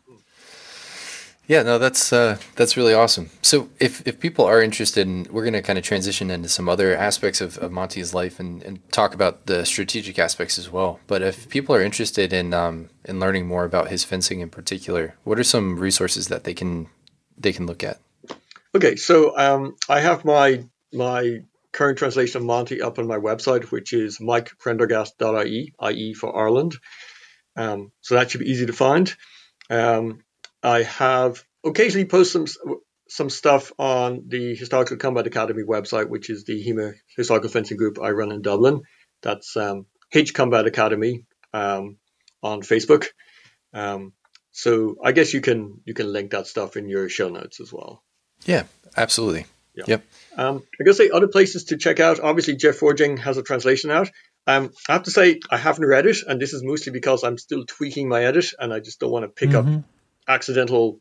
yeah, 1.47 1.61
no, 1.61 1.77
that's 1.77 2.13
uh, 2.13 2.37
that's 2.55 2.77
really 2.77 2.93
awesome. 2.93 3.29
So, 3.41 3.69
if, 3.79 4.05
if 4.07 4.19
people 4.19 4.45
are 4.45 4.61
interested, 4.61 5.07
in, 5.07 5.27
we're 5.29 5.43
going 5.43 5.53
to 5.53 5.61
kind 5.61 5.77
of 5.77 5.83
transition 5.83 6.31
into 6.31 6.47
some 6.47 6.69
other 6.69 6.95
aspects 6.95 7.41
of, 7.41 7.57
of 7.57 7.71
Monte's 7.71 8.13
life 8.13 8.39
and, 8.39 8.63
and 8.63 8.91
talk 8.91 9.13
about 9.13 9.45
the 9.45 9.65
strategic 9.65 10.17
aspects 10.17 10.57
as 10.57 10.71
well. 10.71 11.01
But 11.05 11.21
if 11.21 11.49
people 11.49 11.75
are 11.75 11.81
interested 11.81 12.31
in 12.31 12.53
um, 12.53 12.89
in 13.03 13.19
learning 13.19 13.47
more 13.47 13.65
about 13.65 13.89
his 13.89 14.05
fencing 14.05 14.39
in 14.39 14.49
particular, 14.49 15.15
what 15.25 15.37
are 15.37 15.43
some 15.43 15.77
resources 15.79 16.29
that 16.29 16.45
they 16.45 16.53
can 16.53 16.87
they 17.37 17.51
can 17.51 17.65
look 17.65 17.83
at? 17.83 17.99
Okay, 18.73 18.95
so 18.95 19.37
um, 19.37 19.75
I 19.89 19.99
have 19.99 20.23
my 20.23 20.63
my 20.93 21.41
current 21.73 21.97
translation 21.97 22.37
of 22.37 22.45
Monte 22.45 22.81
up 22.81 22.99
on 22.99 23.07
my 23.07 23.17
website, 23.17 23.65
which 23.65 23.91
is 23.91 24.19
mikeprendergast.ie, 24.19 25.73
IE 25.91 26.13
for 26.13 26.37
Ireland. 26.37 26.77
Um, 27.57 27.91
so 28.01 28.15
that 28.15 28.31
should 28.31 28.39
be 28.39 28.49
easy 28.49 28.67
to 28.67 28.73
find. 28.73 29.13
Um, 29.69 30.21
I 30.63 30.83
have 30.83 31.43
occasionally 31.63 32.05
post 32.05 32.31
some 32.31 32.47
some 33.09 33.29
stuff 33.29 33.71
on 33.77 34.23
the 34.27 34.55
Historical 34.55 34.97
Combat 34.97 35.27
Academy 35.27 35.63
website, 35.63 36.09
which 36.09 36.29
is 36.29 36.45
the 36.45 36.63
HEMA 36.65 36.93
Historical 37.15 37.49
Fencing 37.49 37.77
Group 37.77 37.99
I 38.01 38.11
run 38.11 38.31
in 38.31 38.41
Dublin. 38.41 38.81
That's 39.21 39.55
um, 39.57 39.85
H 40.11 40.33
Combat 40.33 40.65
Academy 40.65 41.25
um, 41.53 41.97
on 42.41 42.61
Facebook. 42.61 43.07
Um, 43.73 44.13
so 44.51 44.95
I 45.03 45.11
guess 45.11 45.33
you 45.33 45.41
can 45.41 45.81
you 45.85 45.93
can 45.93 46.11
link 46.11 46.31
that 46.31 46.47
stuff 46.47 46.77
in 46.77 46.87
your 46.87 47.09
show 47.09 47.29
notes 47.29 47.59
as 47.59 47.73
well. 47.73 48.03
Yeah, 48.45 48.63
absolutely. 48.95 49.45
Yeah. 49.75 49.85
Yep. 49.87 50.05
Um, 50.37 50.63
I 50.79 50.83
guess 50.83 50.97
say 50.97 51.09
other 51.09 51.27
places 51.27 51.65
to 51.65 51.77
check 51.77 51.99
out. 51.99 52.19
Obviously, 52.19 52.55
Jeff 52.55 52.79
Forgeng 52.79 53.17
has 53.19 53.37
a 53.37 53.43
translation 53.43 53.89
out. 53.89 54.09
Um, 54.45 54.71
I 54.87 54.93
have 54.93 55.03
to 55.03 55.11
say 55.11 55.39
I 55.49 55.57
haven't 55.57 55.85
read 55.85 56.05
it, 56.05 56.17
and 56.27 56.39
this 56.39 56.53
is 56.53 56.63
mostly 56.63 56.91
because 56.91 57.23
I'm 57.23 57.37
still 57.37 57.65
tweaking 57.65 58.07
my 58.07 58.23
edit, 58.23 58.45
and 58.59 58.73
I 58.73 58.79
just 58.79 58.99
don't 58.99 59.11
want 59.11 59.23
to 59.23 59.29
pick 59.29 59.55
up 59.55 59.65
accidental. 60.27 60.99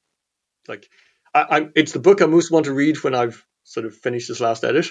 Like, 0.69 0.89
I, 1.35 1.47
I'm, 1.51 1.73
it's 1.77 1.93
the 1.93 2.01
book 2.01 2.23
I 2.23 2.27
most 2.27 2.51
want 2.51 2.67
to 2.67 2.75
read 2.75 3.03
when 3.05 3.15
I've 3.15 3.45
sort 3.65 3.87
of 3.87 3.95
finished 3.97 4.29
this 4.29 4.41
last 4.41 4.65
edit, 4.65 4.89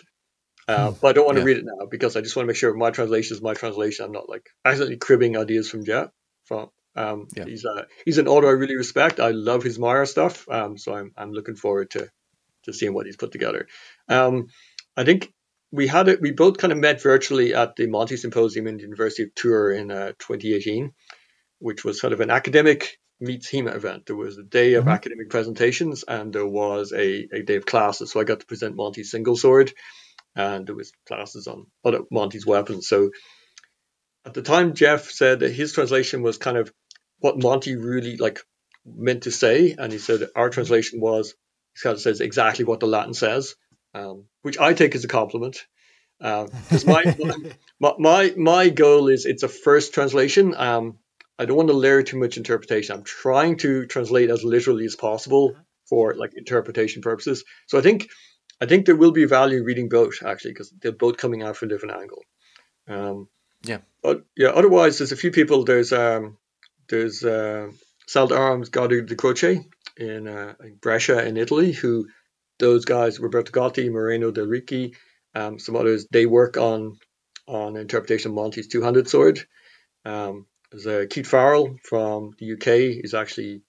uh, 0.68 0.92
but 1.02 1.10
I 1.10 1.14
don't 1.14 1.26
want 1.26 1.38
to 1.38 1.42
Yeah. 1.42 1.46
read 1.46 1.58
it 1.58 1.66
now 1.66 1.86
because 1.88 2.16
I 2.16 2.22
just 2.22 2.36
want 2.36 2.46
to 2.46 2.48
make 2.48 2.58
sure 2.58 2.74
my 2.74 2.92
translation 2.92 3.36
is 3.36 3.42
my 3.42 3.54
translation. 3.54 4.06
I'm 4.06 4.12
not 4.12 4.30
like 4.30 4.50
accidentally 4.66 4.98
cribbing 4.98 5.38
ideas 5.38 5.70
from 5.70 5.86
Jeff. 5.86 6.10
From 6.46 6.70
um, 6.96 7.28
Yeah. 7.36 7.46
he's 7.46 7.66
a, 7.66 7.88
he's 8.06 8.18
an 8.18 8.28
author 8.28 8.48
I 8.48 8.52
really 8.52 8.76
respect. 8.76 9.20
I 9.20 9.32
love 9.32 9.64
his 9.64 9.80
Mara 9.80 10.08
stuff, 10.08 10.48
um, 10.50 10.78
so 10.78 10.94
I'm 10.96 11.12
I'm 11.18 11.32
looking 11.32 11.56
forward 11.56 11.92
to 11.92 12.10
to 12.64 12.74
seeing 12.74 12.94
what 12.94 13.06
he's 13.06 13.18
put 13.18 13.32
together. 13.32 13.68
Um, 14.10 14.48
I 14.98 15.04
think 15.04 15.32
we 15.72 15.88
had 15.88 16.08
it. 16.10 16.22
We 16.22 16.32
both 16.32 16.58
kind 16.58 16.74
of 16.74 16.80
met 16.80 17.02
virtually 17.02 17.54
at 17.54 17.76
the 17.76 17.88
Monte 17.88 18.18
Symposium 18.18 18.68
in 18.68 18.78
the 18.78 18.84
University 18.84 19.24
of 19.24 19.36
Tours 19.36 19.80
in 19.80 19.92
uh, 19.92 20.14
2018, 20.20 20.94
which 21.60 21.84
was 21.86 22.00
sort 22.00 22.14
of 22.14 22.22
an 22.22 22.30
academic 22.30 23.00
meets 23.22 23.49
HEMA 23.49 23.76
event. 23.76 24.05
There 24.07 24.15
was 24.15 24.38
a 24.38 24.43
day 24.43 24.74
of 24.74 24.84
mm-hmm. 24.84 24.93
academic 24.93 25.30
presentations 25.30 26.03
and 26.07 26.34
there 26.34 26.45
was 26.45 26.91
a, 26.91 27.28
a 27.32 27.41
day 27.43 27.55
of 27.55 27.65
classes. 27.65 28.11
So 28.11 28.19
I 28.19 28.24
got 28.24 28.39
to 28.41 28.45
present 28.45 28.76
Monte's 28.76 29.11
single 29.11 29.36
sword 29.36 29.72
and 30.36 30.65
there 30.65 30.76
was 30.76 30.91
classes 31.07 31.47
on 31.47 31.67
other 31.84 32.01
Monte's 32.11 32.45
weapons. 32.45 32.88
So 32.88 33.11
at 34.26 34.34
the 34.34 34.41
time, 34.41 34.74
Jeff 34.74 35.09
said 35.09 35.39
that 35.39 35.51
his 35.51 35.74
translation 35.74 36.22
was 36.22 36.38
kind 36.38 36.57
of 36.57 36.72
what 37.19 37.41
Monte 37.41 37.76
really 37.76 38.17
like 38.17 38.39
meant 38.86 39.24
to 39.24 39.32
say, 39.32 39.76
and 39.78 39.91
he 39.91 39.99
said 39.99 40.28
our 40.36 40.49
translation 40.49 40.99
was 40.99 41.34
he 41.76 41.82
kind 41.82 41.95
of 41.95 42.01
says 42.01 42.22
exactly 42.22 42.65
what 42.65 42.80
the 42.80 42.88
Latin 42.88 43.13
says, 43.13 43.55
um, 43.93 44.26
which 44.41 44.59
I 44.59 44.74
take 44.74 44.95
as 44.95 45.03
a 45.03 45.07
compliment. 45.07 45.65
Because 46.19 46.88
uh, 46.88 46.91
my, 46.91 47.15
my, 47.80 47.93
my 47.97 48.34
my 48.38 48.69
goal 48.69 49.07
is 49.07 49.26
it's 49.26 49.43
a 49.43 49.47
first 49.47 49.93
translation. 49.93 50.53
Um, 50.55 50.97
I 51.42 51.46
don't 51.46 51.58
want 51.58 51.70
to 51.70 51.74
layer 51.76 52.04
too 52.04 52.20
much 52.20 52.38
interpretation. 52.38 52.96
I'm 52.96 53.04
trying 53.04 53.58
to 53.58 53.88
translate 53.88 54.30
as 54.30 54.44
literally 54.44 54.86
as 54.86 54.96
possible 54.96 55.56
for 55.89 56.14
like 56.14 56.34
interpretation 56.36 57.02
purposes. 57.02 57.44
So 57.66 57.80
I 57.80 57.82
think 57.82 58.10
I 58.62 58.68
think 58.68 58.86
there 58.86 58.96
will 58.96 59.12
be 59.12 59.26
value 59.26 59.64
reading 59.64 59.89
both 59.89 60.22
actually 60.24 60.52
because 60.52 60.72
they're 60.80 60.92
both 60.92 61.18
coming 61.18 61.42
out 61.42 61.58
from 61.58 61.70
a 61.70 61.72
different 61.72 62.00
angle. 62.00 62.24
Um, 62.88 63.28
yeah. 63.64 63.80
But 64.04 64.24
yeah, 64.38 64.50
otherwise 64.50 65.00
there's 65.00 65.14
a 65.14 65.24
few 65.24 65.32
people. 65.32 65.64
There's 65.64 65.92
um 65.92 66.38
there's 66.89 67.24
uh, 67.24 67.72
Sala 68.06 68.28
d'Arme 68.30 68.64
Gaudio 68.66 69.04
di 69.04 69.16
Croce 69.16 69.66
in, 69.98 70.28
uh, 70.28 70.54
in 70.64 70.76
Brescia 70.76 71.26
in 71.26 71.38
Italy 71.38 71.72
who 71.72 72.08
those 72.60 72.86
guys 72.86 73.20
Roberto 73.20 73.52
Gotti, 73.52 73.92
Moreno 73.92 74.30
Del 74.30 74.46
Ricci, 74.46 74.94
um, 75.34 75.58
some 75.58 75.76
others 75.76 76.06
they 76.12 76.28
work 76.28 76.58
on 76.58 77.00
on 77.48 77.78
interpretation 77.78 78.30
of 78.30 78.36
Monte's 78.36 78.68
two-handed 78.68 79.10
sword. 79.10 79.39
Um, 80.06 80.46
there's 80.72 81.07
Keith 81.09 81.28
Farrell 81.28 81.78
from 81.84 82.32
the 82.38 82.53
UK 82.53 83.03
is 83.03 83.13
actually 83.13 83.61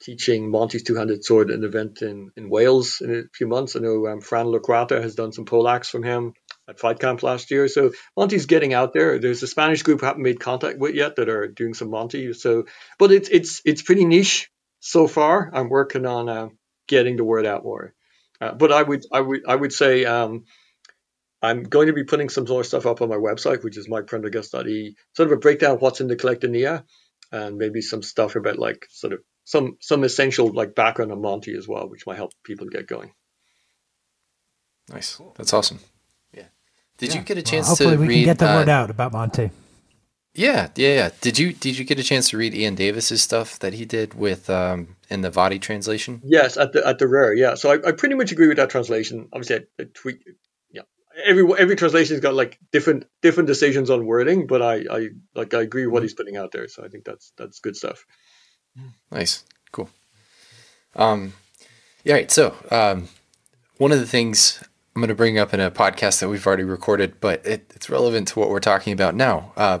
teaching 0.00 0.50
Monte's 0.50 0.82
two-handed 0.82 1.24
sword 1.24 1.50
at 1.50 1.58
an 1.58 1.64
event 1.64 2.02
in, 2.02 2.30
in 2.36 2.48
Wales 2.48 3.02
in 3.02 3.14
a 3.14 3.22
few 3.34 3.46
months. 3.46 3.76
I 3.76 3.80
know 3.80 4.06
um, 4.06 4.20
Fran 4.20 4.46
Lacrata 4.46 5.02
has 5.02 5.14
done 5.14 5.32
some 5.32 5.44
poleaxe 5.44 5.90
from 5.90 6.02
him 6.02 6.32
at 6.68 6.80
Fight 6.80 6.98
Camp 6.98 7.22
last 7.22 7.50
year. 7.50 7.68
So 7.68 7.92
Monte's 8.16 8.46
getting 8.46 8.72
out 8.72 8.94
there. 8.94 9.18
There's 9.18 9.42
a 9.42 9.46
Spanish 9.46 9.82
group 9.82 10.02
I 10.02 10.06
haven't 10.06 10.22
made 10.22 10.40
contact 10.40 10.78
with 10.78 10.94
yet 10.94 11.16
that 11.16 11.28
are 11.28 11.46
doing 11.48 11.74
some 11.74 11.90
Monte. 11.90 12.32
So, 12.32 12.64
but 12.98 13.12
it's 13.12 13.28
it's 13.28 13.60
it's 13.64 13.82
pretty 13.82 14.06
niche 14.06 14.50
so 14.80 15.06
far. 15.06 15.50
I'm 15.52 15.68
working 15.68 16.06
on 16.06 16.28
uh, 16.28 16.48
getting 16.88 17.16
the 17.16 17.24
word 17.24 17.44
out 17.44 17.64
more. 17.64 17.94
Uh, 18.40 18.52
but 18.52 18.72
I 18.72 18.82
would 18.82 19.04
I 19.12 19.20
would 19.20 19.42
I 19.46 19.54
would 19.54 19.72
say 19.72 20.06
um, 20.06 20.44
I'm 21.42 21.62
going 21.62 21.86
to 21.86 21.92
be 21.92 22.04
putting 22.04 22.28
some 22.28 22.44
more 22.44 22.64
stuff 22.64 22.86
up 22.86 23.00
on 23.00 23.08
my 23.08 23.16
website, 23.16 23.64
which 23.64 23.78
is 23.78 23.88
mikeprendergast.ie, 23.88 24.96
sort 25.14 25.28
of 25.28 25.32
a 25.32 25.40
breakdown 25.40 25.76
of 25.76 25.80
what's 25.80 26.00
in 26.00 26.08
the 26.08 26.16
Collectanea, 26.16 26.84
and 27.32 27.56
maybe 27.56 27.80
some 27.80 28.02
stuff 28.02 28.36
about 28.36 28.58
like 28.58 28.86
sort 28.90 29.12
of 29.12 29.20
some 29.44 29.76
some 29.80 30.04
essential 30.04 30.52
like 30.52 30.74
background 30.74 31.12
on 31.12 31.22
Monte 31.22 31.56
as 31.56 31.66
well, 31.66 31.88
which 31.88 32.06
might 32.06 32.16
help 32.16 32.32
people 32.44 32.66
get 32.68 32.86
going. 32.86 33.12
Nice, 34.92 35.20
that's 35.36 35.52
awesome. 35.52 35.80
Yeah. 36.34 36.44
Did 36.98 37.10
yeah. 37.10 37.20
you 37.20 37.24
get 37.24 37.38
a 37.38 37.42
chance 37.42 37.66
well, 37.66 37.76
hopefully 37.76 37.96
to 37.96 38.00
we 38.00 38.08
read? 38.08 38.14
can 38.16 38.24
get 38.24 38.38
the 38.38 38.50
uh, 38.50 38.54
word 38.56 38.68
out 38.68 38.90
about 38.90 39.12
Monte. 39.12 39.50
Yeah, 40.34 40.68
yeah, 40.76 40.94
yeah. 40.94 41.10
Did 41.20 41.38
you 41.38 41.52
did 41.52 41.78
you 41.78 41.84
get 41.84 41.98
a 41.98 42.04
chance 42.04 42.30
to 42.30 42.36
read 42.36 42.54
Ian 42.54 42.74
Davis's 42.74 43.22
stuff 43.22 43.58
that 43.60 43.74
he 43.74 43.84
did 43.84 44.14
with 44.14 44.48
um 44.48 44.96
in 45.08 45.22
the 45.22 45.30
Vadi 45.30 45.58
translation? 45.58 46.20
Yes, 46.24 46.56
at 46.56 46.72
the 46.72 46.86
at 46.86 46.98
the 46.98 47.08
rare, 47.08 47.34
yeah. 47.34 47.54
So 47.54 47.72
I, 47.72 47.88
I 47.88 47.92
pretty 47.92 48.14
much 48.14 48.30
agree 48.30 48.46
with 48.46 48.58
that 48.58 48.70
translation. 48.70 49.28
Obviously, 49.32 49.56
I, 49.56 49.82
I 49.82 49.86
tweet, 49.92 50.20
every 51.24 51.44
every 51.58 51.76
translation's 51.76 52.20
got 52.20 52.34
like 52.34 52.58
different 52.72 53.06
different 53.22 53.46
decisions 53.46 53.90
on 53.90 54.06
wording, 54.06 54.46
but 54.46 54.62
I 54.62 54.84
I 54.90 55.08
like 55.34 55.54
I 55.54 55.62
agree 55.62 55.86
with 55.86 55.92
what 55.92 55.98
mm-hmm. 55.98 56.04
he's 56.04 56.14
putting 56.14 56.36
out 56.36 56.52
there. 56.52 56.68
So 56.68 56.84
I 56.84 56.88
think 56.88 57.04
that's 57.04 57.32
that's 57.36 57.60
good 57.60 57.76
stuff. 57.76 58.06
Nice, 59.10 59.44
cool. 59.72 59.88
Um, 60.94 61.32
yeah. 62.04 62.14
Right, 62.14 62.30
so 62.30 62.54
um, 62.70 63.08
one 63.78 63.92
of 63.92 63.98
the 63.98 64.06
things 64.06 64.62
I'm 64.94 65.00
going 65.00 65.08
to 65.08 65.14
bring 65.14 65.38
up 65.38 65.54
in 65.54 65.60
a 65.60 65.70
podcast 65.70 66.20
that 66.20 66.28
we've 66.28 66.46
already 66.46 66.64
recorded, 66.64 67.20
but 67.20 67.44
it, 67.46 67.70
it's 67.74 67.88
relevant 67.88 68.28
to 68.28 68.38
what 68.38 68.48
we're 68.48 68.60
talking 68.60 68.92
about 68.92 69.14
now. 69.14 69.52
Uh, 69.56 69.80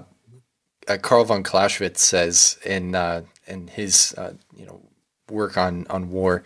uh, 0.88 0.98
Carl 0.98 1.24
von 1.24 1.42
Clausewitz 1.42 2.02
says 2.02 2.58
in 2.64 2.94
uh, 2.94 3.22
in 3.46 3.68
his 3.68 4.14
uh, 4.16 4.34
you 4.56 4.66
know 4.66 4.80
work 5.30 5.56
on 5.56 5.86
on 5.88 6.10
war, 6.10 6.42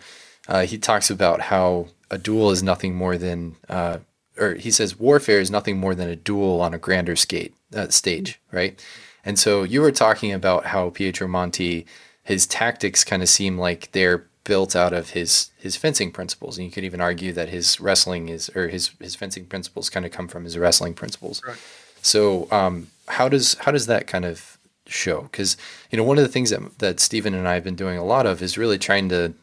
uh, 0.47 0.65
he 0.65 0.77
talks 0.77 1.09
about 1.09 1.41
how 1.41 1.87
a 2.11 2.17
duel 2.17 2.51
is 2.51 2.63
nothing 2.63 2.95
more 2.95 3.17
than 3.17 3.55
uh, 3.69 3.99
or 4.37 4.55
he 4.55 4.71
says 4.71 4.99
warfare 4.99 5.39
is 5.39 5.51
nothing 5.51 5.77
more 5.77 5.95
than 5.95 6.09
a 6.09 6.15
duel 6.15 6.61
on 6.61 6.73
a 6.73 6.77
grander 6.77 7.15
skate, 7.15 7.53
uh, 7.73 7.89
stage, 7.89 8.39
right? 8.51 8.83
And 9.23 9.39
so 9.39 9.63
you 9.63 9.81
were 9.81 9.91
talking 9.91 10.31
about 10.31 10.67
how 10.67 10.91
Pietro 10.91 11.27
Monte, 11.27 11.85
his 12.23 12.45
tactics 12.45 13.03
kind 13.03 13.23
of 13.23 13.29
seem 13.29 13.57
like 13.57 13.91
they're 13.91 14.27
built 14.43 14.75
out 14.75 14.93
of 14.93 15.09
his 15.11 15.49
his 15.57 15.75
fencing 15.75 16.11
principles, 16.11 16.57
and 16.57 16.65
you 16.65 16.71
could 16.71 16.83
even 16.83 17.01
argue 17.01 17.33
that 17.33 17.49
his 17.49 17.79
wrestling 17.79 18.29
is 18.29 18.49
or 18.55 18.67
his 18.69 18.91
his 19.01 19.15
fencing 19.15 19.45
principles 19.45 19.89
kind 19.89 20.05
of 20.05 20.11
come 20.11 20.27
from 20.27 20.43
his 20.43 20.57
wrestling 20.57 20.93
principles. 20.93 21.41
Right. 21.45 21.57
So 22.01 22.47
um, 22.51 22.87
how 23.07 23.27
does 23.27 23.55
how 23.55 23.71
does 23.71 23.87
that 23.87 24.07
kind 24.07 24.23
of 24.23 24.57
show? 24.85 25.23
Because 25.23 25.57
you 25.91 25.97
know 25.97 26.03
one 26.03 26.17
of 26.17 26.23
the 26.23 26.31
things 26.31 26.51
that 26.51 26.79
that 26.79 26.99
Stephen 26.99 27.33
and 27.33 27.47
I 27.47 27.55
have 27.55 27.63
been 27.63 27.75
doing 27.75 27.97
a 27.97 28.05
lot 28.05 28.25
of 28.25 28.41
is 28.41 28.57
really 28.57 28.77
trying 28.77 29.09
to 29.09 29.33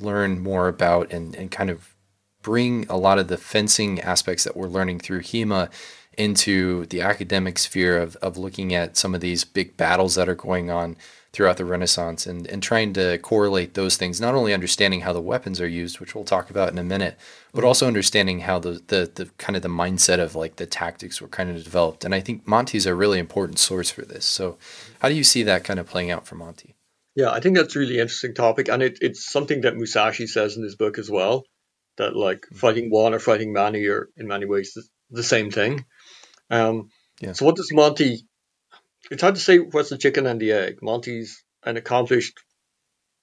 learn 0.00 0.38
more 0.38 0.68
about 0.68 1.12
and 1.12 1.34
and 1.34 1.50
kind 1.50 1.68
of 1.68 1.95
bring 2.46 2.86
a 2.88 2.96
lot 2.96 3.18
of 3.18 3.26
the 3.26 3.36
fencing 3.36 4.00
aspects 4.00 4.44
that 4.44 4.56
we're 4.56 4.68
learning 4.68 5.00
through 5.00 5.18
HEMA 5.18 5.68
into 6.16 6.86
the 6.86 7.00
academic 7.00 7.58
sphere 7.58 7.98
of, 7.98 8.14
of 8.22 8.38
looking 8.38 8.72
at 8.72 8.96
some 8.96 9.16
of 9.16 9.20
these 9.20 9.42
big 9.42 9.76
battles 9.76 10.14
that 10.14 10.28
are 10.28 10.36
going 10.36 10.70
on 10.70 10.94
throughout 11.32 11.56
the 11.56 11.64
Renaissance 11.64 12.24
and, 12.24 12.46
and 12.46 12.62
trying 12.62 12.92
to 12.92 13.18
correlate 13.18 13.74
those 13.74 13.96
things, 13.96 14.20
not 14.20 14.36
only 14.36 14.54
understanding 14.54 15.00
how 15.00 15.12
the 15.12 15.20
weapons 15.20 15.60
are 15.60 15.66
used, 15.66 15.98
which 15.98 16.14
we'll 16.14 16.22
talk 16.22 16.48
about 16.48 16.70
in 16.70 16.78
a 16.78 16.84
minute, 16.84 17.18
but 17.50 17.58
mm-hmm. 17.58 17.66
also 17.66 17.88
understanding 17.88 18.38
how 18.38 18.60
the, 18.60 18.80
the, 18.86 19.10
the 19.12 19.28
kind 19.38 19.56
of 19.56 19.62
the 19.62 19.68
mindset 19.68 20.20
of 20.20 20.36
like 20.36 20.54
the 20.54 20.66
tactics 20.66 21.20
were 21.20 21.26
kind 21.26 21.50
of 21.50 21.64
developed. 21.64 22.04
And 22.04 22.14
I 22.14 22.20
think 22.20 22.46
Monte's 22.46 22.86
a 22.86 22.94
really 22.94 23.18
important 23.18 23.58
source 23.58 23.90
for 23.90 24.02
this. 24.02 24.24
So 24.24 24.56
how 25.00 25.08
do 25.08 25.16
you 25.16 25.24
see 25.24 25.42
that 25.42 25.64
kind 25.64 25.80
of 25.80 25.88
playing 25.88 26.12
out 26.12 26.28
for 26.28 26.36
Monte? 26.36 26.76
Yeah, 27.16 27.32
I 27.32 27.40
think 27.40 27.56
that's 27.56 27.74
a 27.74 27.80
really 27.80 27.98
interesting 27.98 28.34
topic. 28.34 28.68
And 28.68 28.84
it, 28.84 28.98
it's 29.00 29.28
something 29.28 29.62
that 29.62 29.76
Musashi 29.76 30.28
says 30.28 30.56
in 30.56 30.62
his 30.62 30.76
book 30.76 30.96
as 30.96 31.10
well 31.10 31.44
that 31.98 32.16
like 32.16 32.38
mm-hmm. 32.38 32.56
fighting 32.56 32.90
one 32.90 33.14
or 33.14 33.18
fighting 33.18 33.52
many 33.52 33.86
are 33.86 34.08
in 34.16 34.26
many 34.26 34.46
ways 34.46 34.76
the, 35.10 35.22
same 35.22 35.50
thing. 35.50 35.84
Um, 36.50 36.90
yeah. 37.20 37.32
So 37.32 37.46
what 37.46 37.56
does 37.56 37.72
Monte? 37.72 38.22
It's 39.10 39.22
hard 39.22 39.36
to 39.36 39.40
say 39.40 39.58
what's 39.58 39.90
the 39.90 39.98
chicken 39.98 40.26
and 40.26 40.40
the 40.40 40.52
egg. 40.52 40.78
Monte's 40.82 41.42
an 41.64 41.76
accomplished 41.76 42.38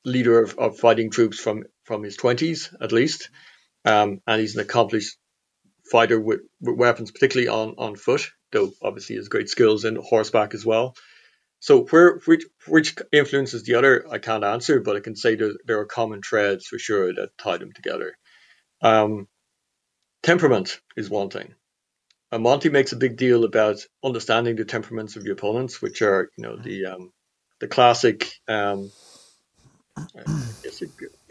leader 0.06 0.42
of, 0.42 0.58
of 0.58 0.78
fighting 0.78 1.10
troops 1.10 1.40
from 1.40 1.64
from 1.84 2.04
his 2.04 2.16
twenties 2.16 2.74
at 2.82 2.92
least, 2.92 3.30
um, 3.86 4.22
and 4.26 4.42
he's 4.42 4.56
an 4.56 4.62
accomplished 4.62 5.18
fighter 5.92 6.20
with, 6.20 6.42
with 6.62 6.78
weapons, 6.78 7.12
particularly 7.12 7.50
on 7.50 7.76
on 7.78 7.96
foot. 7.96 8.30
Though 8.52 8.72
obviously 8.82 9.16
he 9.16 9.18
has 9.18 9.30
great 9.30 9.50
skills 9.50 9.86
in 9.86 9.96
horseback 9.96 10.54
as 10.54 10.66
well. 10.66 10.96
So 11.60 11.86
where 11.86 12.20
which 12.26 12.46
which 12.68 12.96
influences 13.12 13.64
the 13.64 13.76
other, 13.76 14.06
I 14.12 14.18
can't 14.18 14.44
answer, 14.44 14.82
but 14.82 14.98
I 14.98 15.00
can 15.00 15.16
say 15.16 15.36
there, 15.36 15.54
there 15.66 15.80
are 15.80 15.86
common 15.86 16.22
threads 16.22 16.66
for 16.68 16.78
sure 16.78 17.14
that 17.14 17.38
tie 17.38 17.58
them 17.58 17.72
together. 17.72 18.18
Um, 18.84 19.28
temperament 20.22 20.80
is 20.96 21.10
one 21.10 21.30
thing. 21.30 21.56
And 22.32 22.44
Monte 22.44 22.70
makes 22.70 22.92
a 22.92 22.98
big 22.98 23.18
deal 23.18 23.44
about 23.44 23.86
understanding 24.04 24.56
the 24.56 24.66
temperaments 24.66 25.16
of 25.16 25.24
your 25.24 25.34
opponents, 25.34 25.82
which 25.82 26.02
are, 26.02 26.30
you 26.38 26.44
know, 26.44 26.58
the 26.58 26.86
um, 26.88 27.12
the 27.60 27.68
classic 27.68 28.28
um, 28.48 28.92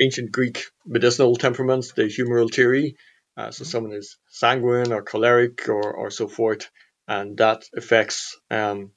ancient 0.01 0.33
Greek 0.33 0.67
medicinal 0.87 1.37
temperaments, 1.37 1.93
the 1.93 2.05
humoral 2.05 2.53
theory. 2.53 2.97
Uh, 3.37 3.51
so 3.51 3.65
someone 3.65 3.93
is 3.93 4.17
sanguine 4.29 4.93
or 4.93 5.03
choleric 5.03 5.69
or, 5.69 5.93
or 5.93 6.11
so 6.11 6.29
forth, 6.29 6.71
and 7.09 7.39
that 7.39 7.65
affects 7.77 8.39
um, 8.51 8.91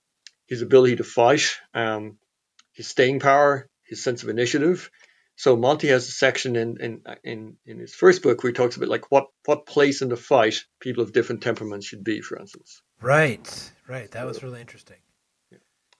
his 0.48 0.62
ability 0.62 0.98
to 0.98 1.04
fight, 1.04 1.56
um, 1.74 2.18
his 2.74 2.88
staying 2.88 3.20
power, 3.20 3.70
his 3.84 4.04
sense 4.04 4.24
of 4.24 4.30
initiative, 4.30 4.92
so 5.36 5.58
Monte 5.58 5.88
has 5.88 6.08
a 6.08 6.12
section 6.12 6.56
in, 6.56 6.78
in 6.80 7.02
in 7.24 7.58
in 7.66 7.80
his 7.80 7.94
first 7.94 8.24
book 8.24 8.42
where 8.42 8.52
he 8.52 8.54
talks 8.54 8.78
about 8.78 8.90
like 8.90 9.12
what 9.12 9.28
what 9.46 9.66
place 9.66 10.02
in 10.02 10.10
the 10.10 10.16
fight 10.16 10.64
people 10.80 11.04
of 11.04 11.12
different 11.12 11.42
temperaments 11.42 11.86
should 11.86 12.04
be, 12.04 12.22
for 12.22 12.40
instance. 12.40 12.82
Right, 13.02 13.72
right. 13.88 14.10
That 14.12 14.26
was 14.26 14.44
really 14.44 14.62
interesting. 14.62 14.98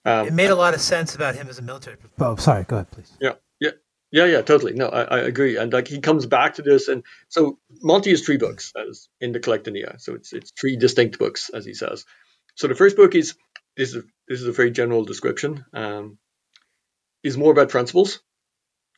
Um, 0.06 0.28
it 0.28 0.34
made 0.34 0.52
a 0.52 0.56
lot 0.56 0.74
of 0.74 0.82
sense 0.82 1.16
about 1.16 1.36
him 1.36 1.48
as 1.50 1.60
a 1.60 1.64
military. 1.64 1.98
Oh, 2.20 2.36
sorry. 2.36 2.64
Go 2.64 2.78
ahead, 2.78 2.92
please. 2.92 3.12
Yeah, 3.20 3.34
yeah, 3.60 3.72
yeah, 4.12 4.26
yeah. 4.26 4.42
Totally. 4.42 4.74
No, 4.74 4.88
I, 4.88 5.02
I 5.02 5.20
agree. 5.20 5.58
And 5.58 5.74
like 5.74 5.88
he 5.88 6.00
comes 6.00 6.26
back 6.26 6.54
to 6.56 6.62
this, 6.62 6.88
and 6.88 7.04
so 7.28 7.60
Monte 7.82 8.12
has 8.12 8.22
three 8.22 8.38
books 8.38 8.72
as 8.90 9.10
in 9.20 9.34
the 9.34 9.40
Collectanea. 9.40 10.00
So 10.00 10.14
it's 10.14 10.32
it's 10.32 10.52
three 10.52 10.78
distinct 10.78 11.20
books, 11.20 11.50
as 11.50 11.66
he 11.66 11.74
says. 11.74 12.06
So 12.54 12.68
the 12.68 12.76
first 12.76 12.96
book 12.96 13.16
is 13.16 13.36
this 13.76 13.94
is 13.94 14.06
this 14.30 14.40
is 14.40 14.48
a 14.48 14.54
very 14.54 14.72
general 14.72 15.04
description. 15.04 15.66
Um, 15.74 16.20
is 17.22 17.38
more 17.38 17.52
about 17.52 17.70
principles 17.70 18.22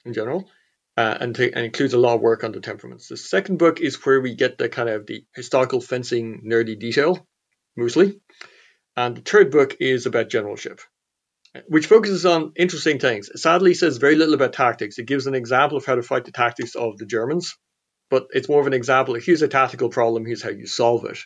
in 0.08 0.14
general. 0.14 0.50
uh, 0.98 1.18
and, 1.22 1.40
and 1.40 1.66
includes 1.66 1.94
a 1.94 2.00
lot 2.00 2.16
of 2.16 2.22
work 2.22 2.44
on 2.44 2.52
the 2.52 2.60
temperaments. 2.60 3.08
The 3.08 3.18
second 3.18 3.58
book 3.58 3.80
is 3.80 4.04
where 4.06 4.20
we 4.20 4.36
get 4.36 4.58
the 4.58 4.68
kind 4.68 4.90
of 4.90 5.06
the 5.06 5.24
historical 5.36 5.80
fencing 5.80 6.42
nerdy 6.46 6.78
detail, 6.78 7.26
mostly. 7.78 8.20
And 8.98 9.18
the 9.18 9.22
third 9.22 9.52
book 9.52 9.78
is 9.80 10.06
about 10.08 10.30
generalship, 10.30 10.82
which 11.68 11.88
focuses 11.88 12.26
on 12.26 12.54
interesting 12.58 13.00
things. 13.00 13.30
Sadly, 13.42 13.74
says 13.76 13.98
very 13.98 14.16
little 14.16 14.36
about 14.36 14.54
tactics. 14.54 15.00
It 15.00 15.08
gives 15.08 15.28
an 15.28 15.36
example 15.36 15.78
of 15.78 15.86
how 15.86 15.96
to 15.96 16.04
fight 16.04 16.26
the 16.26 16.32
tactics 16.34 16.76
of 16.76 16.98
the 16.98 17.06
Germans, 17.08 17.58
but 18.10 18.28
it's 18.32 18.50
more 18.50 18.62
of 18.62 18.68
an 18.68 18.74
example. 18.74 19.16
Of, 19.16 19.26
here's 19.26 19.44
a 19.44 19.50
tactical 19.50 19.90
problem. 19.90 20.26
Here's 20.26 20.44
how 20.44 20.52
you 20.52 20.68
solve 20.68 21.06
it, 21.06 21.20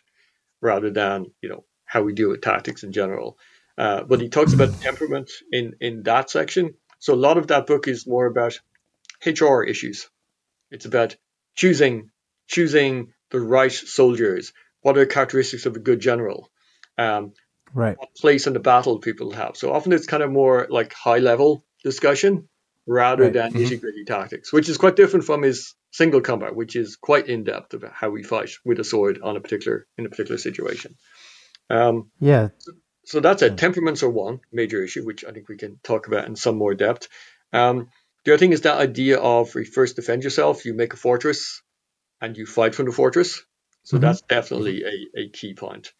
rather 0.62 0.92
than 0.92 1.28
you 1.42 1.50
know 1.50 1.66
how 1.86 2.04
we 2.04 2.14
deal 2.14 2.30
with 2.30 2.42
tactics 2.42 2.84
in 2.84 2.94
general. 2.94 3.38
Uh, 3.78 4.04
but 4.04 4.22
he 4.22 4.30
talks 4.30 4.54
about 4.54 4.80
temperament 4.82 5.32
in 5.52 5.74
in 5.82 6.04
that 6.04 6.30
section. 6.30 6.76
So 7.00 7.14
a 7.14 7.16
lot 7.16 7.38
of 7.38 7.48
that 7.48 7.68
book 7.68 7.88
is 7.88 8.08
more 8.08 8.28
about 8.28 8.60
HR 9.26 9.64
issues. 9.64 10.10
It's 10.70 10.86
about 10.86 11.16
choosing 11.56 12.10
choosing 12.48 13.14
the 13.30 13.40
right 13.40 13.72
soldiers. 13.72 14.54
What 14.82 14.98
are 14.98 15.02
the 15.02 15.06
characteristics 15.06 15.66
of 15.66 15.76
a 15.76 15.80
good 15.80 16.00
general? 16.00 16.50
Um, 16.98 17.34
right. 17.74 17.98
What 17.98 18.16
place 18.16 18.48
in 18.48 18.54
the 18.54 18.60
battle 18.60 19.00
people 19.00 19.32
have. 19.32 19.56
So 19.56 19.72
often 19.74 19.94
it's 19.94 20.08
kind 20.08 20.24
of 20.24 20.32
more 20.32 20.68
like 20.70 20.94
high 20.94 21.20
level 21.20 21.64
discussion 21.84 22.50
rather 22.88 23.26
right. 23.26 23.34
than 23.34 23.54
mm-hmm. 23.54 23.64
nitty 23.64 23.80
gritty 23.80 24.06
tactics, 24.06 24.52
which 24.52 24.70
is 24.70 24.78
quite 24.78 24.96
different 24.96 25.26
from 25.26 25.44
his 25.44 25.76
single 25.92 26.22
combat, 26.22 26.56
which 26.56 26.76
is 26.76 26.96
quite 26.96 27.28
in 27.28 27.44
depth 27.44 27.74
about 27.74 27.94
how 27.94 28.10
we 28.10 28.24
fight 28.24 28.52
with 28.66 28.80
a 28.80 28.84
sword 28.84 29.20
on 29.24 29.38
a 29.38 29.42
particular 29.42 29.88
in 29.98 30.06
a 30.06 30.10
particular 30.10 30.38
situation. 30.38 30.96
Um, 31.70 32.12
yeah. 32.20 32.50
So, 32.58 32.72
so 33.06 33.20
that's 33.20 33.42
it. 33.42 33.58
Temperaments 33.58 34.04
are 34.04 34.10
one 34.10 34.42
major 34.52 34.84
issue, 34.84 35.06
which 35.06 35.26
I 35.26 35.32
think 35.32 35.48
we 35.50 35.58
can 35.58 35.80
talk 35.84 36.08
about 36.08 36.26
in 36.26 36.36
some 36.36 36.58
more 36.58 36.76
depth. 36.76 37.08
Um, 37.54 37.90
the 38.24 38.34
other 38.34 38.38
thing 38.38 38.54
is 38.54 38.62
that 38.62 38.78
idea 38.78 39.20
of 39.20 39.54
you 39.56 39.66
first 39.66 39.96
defend 39.96 40.24
yourself, 40.24 40.66
you 40.66 40.74
make 40.74 40.94
a 40.94 40.98
fortress, 40.98 41.62
and 42.20 42.38
you 42.38 42.46
fight 42.46 42.76
from 42.76 42.86
the 42.86 42.92
fortress. 42.92 43.44
So 43.84 43.98
mm-hmm. 43.98 44.06
that's 44.06 44.22
definitely 44.22 44.84
a, 44.84 45.20
a 45.22 45.30
key 45.30 45.54
point. 45.54 45.94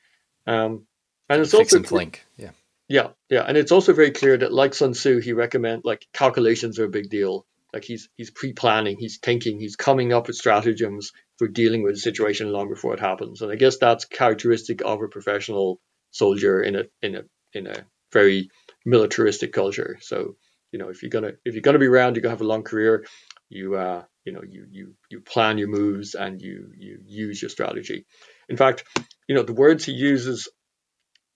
Um, 0.46 0.86
and 1.30 1.42
it's 1.42 1.52
Fix 1.52 1.74
also 1.74 1.78
and 1.78 1.88
flank, 1.88 2.26
yeah, 2.38 2.52
yeah, 2.88 3.10
yeah, 3.30 3.44
and 3.48 3.58
it's 3.58 3.72
also 3.72 3.94
very 3.94 4.12
clear 4.12 4.38
that 4.38 4.54
like 4.54 4.74
Sun 4.74 4.94
Tzu, 4.94 5.20
he 5.20 5.34
recommend 5.34 5.84
like 5.86 6.06
calculations 6.14 6.78
are 6.80 6.86
a 6.86 6.90
big 6.90 7.10
deal. 7.10 7.46
Like 7.74 7.86
he's 7.86 8.10
he's 8.18 8.32
pre-planning, 8.32 8.98
he's 9.00 9.18
thinking, 9.18 9.60
he's 9.60 9.78
coming 9.78 10.12
up 10.12 10.28
with 10.28 10.36
stratagems 10.36 11.14
for 11.38 11.48
dealing 11.48 11.84
with 11.84 11.96
a 11.96 12.00
situation 12.00 12.52
long 12.52 12.68
before 12.70 12.94
it 12.94 13.00
happens. 13.00 13.42
And 13.42 13.52
I 13.52 13.56
guess 13.56 13.78
that's 13.78 14.06
characteristic 14.06 14.82
of 14.84 15.02
a 15.02 15.08
professional 15.08 15.80
soldier 16.12 16.62
in 16.62 16.76
a 16.76 16.84
in 17.02 17.16
a 17.16 17.24
in 17.54 17.68
a 17.68 17.86
very 18.12 18.50
militaristic 18.86 19.54
culture. 19.54 19.98
So 20.02 20.36
you 20.72 20.80
know 20.80 20.90
if 20.90 21.04
you're 21.04 21.10
gonna 21.10 21.34
if 21.46 21.54
you're 21.54 21.62
gonna 21.62 21.80
be 21.80 21.88
around, 21.88 22.16
you're 22.16 22.22
gonna 22.22 22.34
have 22.34 22.42
a 22.42 22.46
long 22.46 22.64
career. 22.64 23.06
You 23.50 23.76
uh 23.76 24.04
you 24.26 24.34
know 24.34 24.42
you 24.48 24.66
you 24.72 24.94
you 25.10 25.22
plan 25.22 25.58
your 25.58 25.68
moves 25.68 26.16
and 26.16 26.42
you 26.42 26.72
you 26.78 27.00
use 27.06 27.42
your 27.42 27.50
strategy. 27.50 28.06
In 28.50 28.58
fact, 28.58 28.84
you 29.28 29.36
know 29.36 29.44
the 29.44 29.54
words 29.54 29.86
he 29.86 29.94
uses 29.94 30.48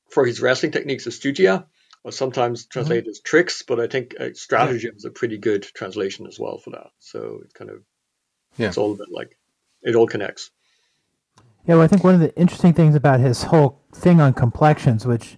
for 0.09 0.25
his 0.25 0.41
wrestling 0.41 0.71
techniques 0.71 1.07
is 1.07 1.19
stutia, 1.19 1.65
or 2.03 2.11
sometimes 2.11 2.61
mm-hmm. 2.61 2.69
translated 2.71 3.05
mm-hmm. 3.05 3.11
as 3.11 3.19
tricks, 3.19 3.63
but 3.63 3.79
I 3.79 3.87
think 3.87 4.15
uh, 4.19 4.29
stratagem 4.33 4.95
is 4.95 5.05
a 5.05 5.09
pretty 5.09 5.37
good 5.37 5.63
translation 5.63 6.27
as 6.27 6.39
well 6.39 6.57
for 6.57 6.71
that. 6.71 6.91
So 6.99 7.41
it's 7.43 7.53
kind 7.53 7.71
of 7.71 7.83
yeah. 8.57 8.67
it's 8.67 8.77
all 8.77 8.93
a 8.93 8.97
bit 8.97 9.07
like 9.11 9.37
it 9.81 9.95
all 9.95 10.07
connects. 10.07 10.51
Yeah, 11.67 11.75
well, 11.75 11.83
I 11.83 11.87
think 11.87 12.03
one 12.03 12.13
of 12.13 12.19
the 12.19 12.35
interesting 12.35 12.73
things 12.73 12.93
about 12.93 13.19
his 13.19 13.43
whole 13.43 13.81
thing 13.91 14.21
on 14.21 14.33
complexions, 14.33 15.05
which 15.07 15.37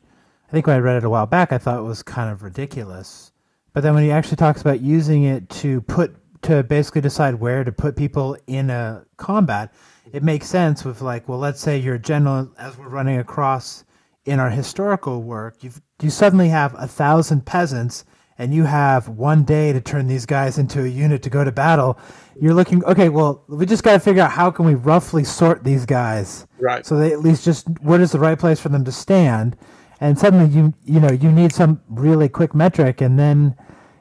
I 0.49 0.51
think 0.51 0.67
when 0.67 0.75
I 0.75 0.79
read 0.79 0.97
it 0.97 1.05
a 1.05 1.09
while 1.09 1.25
back, 1.25 1.53
I 1.53 1.57
thought 1.57 1.83
was 1.85 2.03
kind 2.03 2.29
of 2.29 2.43
ridiculous. 2.43 3.31
But 3.77 3.83
then 3.83 3.93
when 3.93 4.01
he 4.01 4.09
actually 4.09 4.37
talks 4.37 4.59
about 4.61 4.81
using 4.81 5.25
it 5.25 5.47
to 5.49 5.81
put 5.81 6.15
to 6.41 6.63
basically 6.63 7.01
decide 7.01 7.35
where 7.35 7.63
to 7.63 7.71
put 7.71 7.95
people 7.95 8.35
in 8.47 8.71
a 8.71 9.05
combat, 9.17 9.71
it 10.11 10.23
makes 10.23 10.47
sense 10.47 10.83
with 10.83 11.03
like, 11.03 11.29
well, 11.29 11.37
let's 11.37 11.61
say 11.61 11.77
you're 11.77 11.93
a 11.93 11.99
general 11.99 12.51
as 12.57 12.75
we're 12.75 12.89
running 12.89 13.19
across 13.19 13.83
in 14.25 14.39
our 14.39 14.49
historical 14.49 15.21
work, 15.21 15.63
you 15.63 15.69
you 16.01 16.09
suddenly 16.09 16.49
have 16.49 16.73
a 16.79 16.87
thousand 16.87 17.45
peasants 17.45 18.03
and 18.39 18.51
you 18.51 18.63
have 18.63 19.09
one 19.09 19.43
day 19.43 19.71
to 19.73 19.79
turn 19.79 20.07
these 20.07 20.25
guys 20.25 20.57
into 20.57 20.83
a 20.83 20.87
unit 20.87 21.21
to 21.21 21.29
go 21.29 21.43
to 21.43 21.51
battle, 21.51 21.99
you're 22.41 22.55
looking 22.55 22.83
okay. 22.85 23.09
Well, 23.09 23.43
we 23.47 23.67
just 23.67 23.83
got 23.83 23.93
to 23.93 23.99
figure 23.99 24.23
out 24.23 24.31
how 24.31 24.49
can 24.49 24.65
we 24.65 24.73
roughly 24.73 25.23
sort 25.23 25.63
these 25.63 25.85
guys, 25.85 26.47
right? 26.57 26.83
So 26.83 26.97
they 26.97 27.13
at 27.13 27.19
least 27.19 27.45
just 27.45 27.69
what 27.81 28.01
is 28.01 28.11
the 28.11 28.19
right 28.19 28.39
place 28.39 28.59
for 28.59 28.69
them 28.69 28.83
to 28.85 28.91
stand, 28.91 29.55
and 29.99 30.17
suddenly 30.17 30.53
you 30.53 30.73
you 30.85 30.99
know 30.99 31.11
you 31.11 31.31
need 31.31 31.53
some 31.53 31.81
really 31.89 32.29
quick 32.29 32.53
metric, 32.53 33.01
and 33.01 33.17
then 33.17 33.55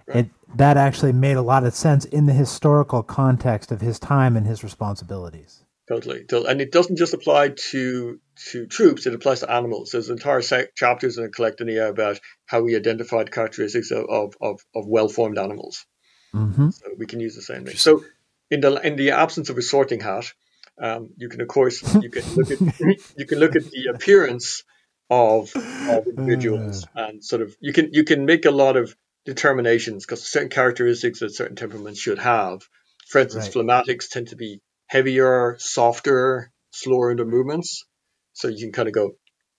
right. 0.06 0.18
it 0.18 0.30
that 0.56 0.76
actually 0.76 1.12
made 1.12 1.36
a 1.36 1.42
lot 1.42 1.64
of 1.64 1.74
sense 1.74 2.04
in 2.04 2.26
the 2.26 2.32
historical 2.32 3.02
context 3.02 3.70
of 3.70 3.80
his 3.80 3.98
time 3.98 4.36
and 4.36 4.46
his 4.46 4.62
responsibilities. 4.62 5.64
Totally, 5.88 6.24
and 6.48 6.60
it 6.60 6.72
doesn't 6.72 6.96
just 6.96 7.14
apply 7.14 7.50
to 7.70 8.18
to 8.50 8.66
troops; 8.66 9.06
it 9.06 9.14
applies 9.14 9.40
to 9.40 9.50
animals. 9.50 9.90
There's 9.90 10.10
entire 10.10 10.42
chapters 10.74 11.16
in 11.16 11.24
the 11.24 11.30
Collectanea 11.30 11.88
about 11.88 12.18
how 12.46 12.62
we 12.62 12.74
identified 12.74 13.30
characteristics 13.30 13.92
of 13.92 14.06
of, 14.08 14.34
of, 14.40 14.60
of 14.74 14.86
well-formed 14.86 15.38
animals. 15.38 15.86
Mm-hmm. 16.34 16.70
So 16.70 16.86
we 16.98 17.06
can 17.06 17.20
use 17.20 17.36
the 17.36 17.42
same 17.42 17.64
thing. 17.64 17.76
So 17.76 18.04
in 18.50 18.60
the 18.60 18.74
in 18.84 18.96
the 18.96 19.12
absence 19.12 19.48
of 19.48 19.58
a 19.58 19.62
sorting 19.62 20.00
hat, 20.00 20.32
um, 20.80 21.10
you 21.16 21.28
can 21.28 21.40
of 21.40 21.48
course 21.48 21.82
you 22.02 22.10
can 22.10 22.24
look 22.34 22.50
at 22.50 22.60
you 23.16 23.26
can 23.26 23.38
look 23.38 23.54
at 23.54 23.70
the 23.70 23.86
appearance 23.94 24.64
of 25.08 25.52
of 25.54 26.06
individuals 26.18 26.86
and 26.94 27.24
sort 27.24 27.42
of 27.42 27.56
you 27.60 27.72
can 27.72 27.92
you 27.92 28.04
can 28.04 28.24
make 28.24 28.44
a 28.44 28.50
lot 28.50 28.76
of 28.76 28.94
determinations 29.26 30.06
because 30.06 30.24
certain 30.24 30.48
characteristics 30.48 31.20
that 31.20 31.34
certain 31.34 31.56
temperaments 31.56 32.00
should 32.00 32.18
have. 32.18 32.62
For 33.08 33.20
instance, 33.20 33.54
right. 33.54 33.66
phlegmatics 33.66 34.08
tend 34.08 34.28
to 34.28 34.36
be 34.36 34.60
heavier, 34.86 35.56
softer, 35.58 36.50
slower 36.70 37.10
in 37.10 37.18
their 37.18 37.26
movements. 37.26 37.84
So 38.32 38.48
you 38.48 38.58
can 38.58 38.72
kind 38.72 38.88
of 38.88 38.94
go 38.94 39.12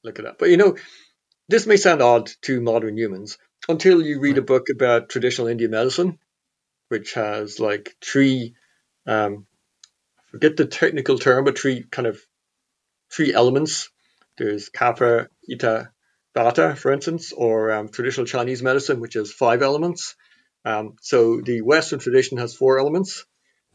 look 0.03 0.19
at 0.19 0.25
that. 0.25 0.37
But 0.39 0.49
you 0.49 0.57
know, 0.57 0.77
this 1.49 1.67
may 1.67 1.77
sound 1.77 2.01
odd 2.01 2.31
to 2.43 2.61
modern 2.61 2.97
humans 2.97 3.37
until 3.69 4.01
you 4.01 4.19
read 4.19 4.37
a 4.37 4.41
book 4.41 4.67
about 4.73 5.09
traditional 5.09 5.47
Indian 5.47 5.71
medicine, 5.71 6.19
which 6.89 7.13
has 7.13 7.59
like 7.59 7.95
three, 8.01 8.55
um, 9.05 9.45
forget 10.31 10.57
the 10.57 10.65
technical 10.65 11.19
term, 11.19 11.43
but 11.43 11.57
three 11.57 11.83
kind 11.83 12.07
of 12.07 12.19
three 13.11 13.33
elements. 13.33 13.89
There's 14.37 14.69
kapha, 14.69 15.27
pitta, 15.47 15.91
vata, 16.35 16.77
for 16.77 16.91
instance, 16.91 17.33
or 17.33 17.71
um, 17.71 17.89
traditional 17.89 18.25
Chinese 18.25 18.61
medicine, 18.61 18.99
which 18.99 19.15
has 19.15 19.31
five 19.31 19.61
elements. 19.61 20.15
Um, 20.65 20.95
so 21.01 21.41
the 21.41 21.61
Western 21.61 21.99
tradition 21.99 22.37
has 22.37 22.55
four 22.55 22.79
elements. 22.79 23.25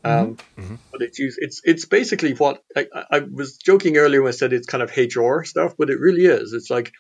Um, 0.04 0.36
mm-hmm. 0.58 0.74
But 0.90 1.02
it's 1.02 1.18
used, 1.18 1.38
it's 1.40 1.60
it's 1.62 1.84
basically 1.84 2.34
what 2.34 2.60
I, 2.76 2.86
I, 3.10 3.20
was 3.20 3.56
joking 3.56 3.96
earlier 3.96 4.20
when 4.20 4.30
I 4.30 4.32
said 4.32 4.52
it's 4.52 4.66
kind 4.66 4.82
of 4.82 4.90
HR 4.96 5.44
stuff, 5.44 5.74
but 5.78 5.90
it 5.90 6.00
really 6.00 6.24
is. 6.24 6.52
It's 6.52 6.70
like 6.70 6.92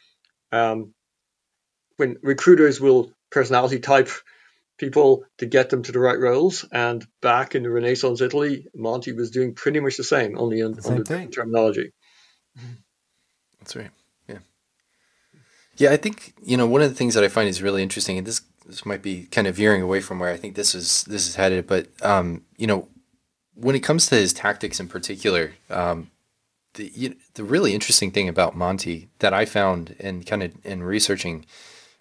um, 0.52 0.94
when 1.96 2.18
recruiters 2.22 2.80
will 2.80 3.12
personality 3.30 3.80
type 3.80 4.08
people 4.78 5.24
to 5.38 5.46
get 5.46 5.68
them 5.70 5.82
to 5.82 5.92
the 5.92 5.98
right 5.98 6.18
roles, 6.18 6.64
and 6.70 7.04
back 7.20 7.56
in 7.56 7.64
the 7.64 7.70
Renaissance 7.70 8.20
Italy, 8.20 8.66
Monte 8.72 9.12
was 9.12 9.32
doing 9.32 9.54
pretty 9.54 9.80
much 9.80 9.96
the 9.96 10.04
same, 10.04 10.38
only 10.38 10.60
in, 10.60 10.72
the 10.72 10.88
under 10.88 11.04
thing. 11.04 11.30
terminology. 11.32 11.90
That's 13.62 13.76
right. 13.76 13.90
Yeah. 14.28 14.38
Yeah, 15.76 15.90
I 15.92 15.96
think 15.96 16.34
you 16.42 16.56
know 16.56 16.66
one 16.66 16.82
of 16.82 16.90
the 16.90 16.96
things 16.96 17.14
that 17.14 17.22
I 17.22 17.28
find 17.28 17.48
is 17.48 17.62
really 17.62 17.82
interesting, 17.82 18.18
and 18.18 18.26
this 18.26 18.42
this 18.66 18.84
might 18.84 19.02
be 19.02 19.24
kind 19.26 19.46
of 19.46 19.54
veering 19.54 19.82
away 19.82 20.00
from 20.00 20.18
where 20.18 20.30
I 20.30 20.36
think 20.36 20.56
this 20.56 20.74
is 20.74 21.04
this 21.04 21.28
is 21.28 21.36
headed, 21.36 21.66
but 21.66 21.88
um, 22.02 22.42
you 22.56 22.66
know, 22.66 22.88
when 23.54 23.76
it 23.76 23.80
comes 23.80 24.08
to 24.08 24.16
his 24.16 24.32
tactics 24.32 24.80
in 24.80 24.88
particular, 24.88 25.52
um, 25.70 26.10
the 26.74 26.90
you, 26.94 27.14
the 27.34 27.44
really 27.44 27.72
interesting 27.72 28.10
thing 28.10 28.28
about 28.28 28.56
Monte 28.56 29.08
that 29.20 29.32
I 29.32 29.44
found 29.44 29.94
in 30.00 30.24
kind 30.24 30.42
of 30.42 30.52
in 30.64 30.82
researching 30.82 31.46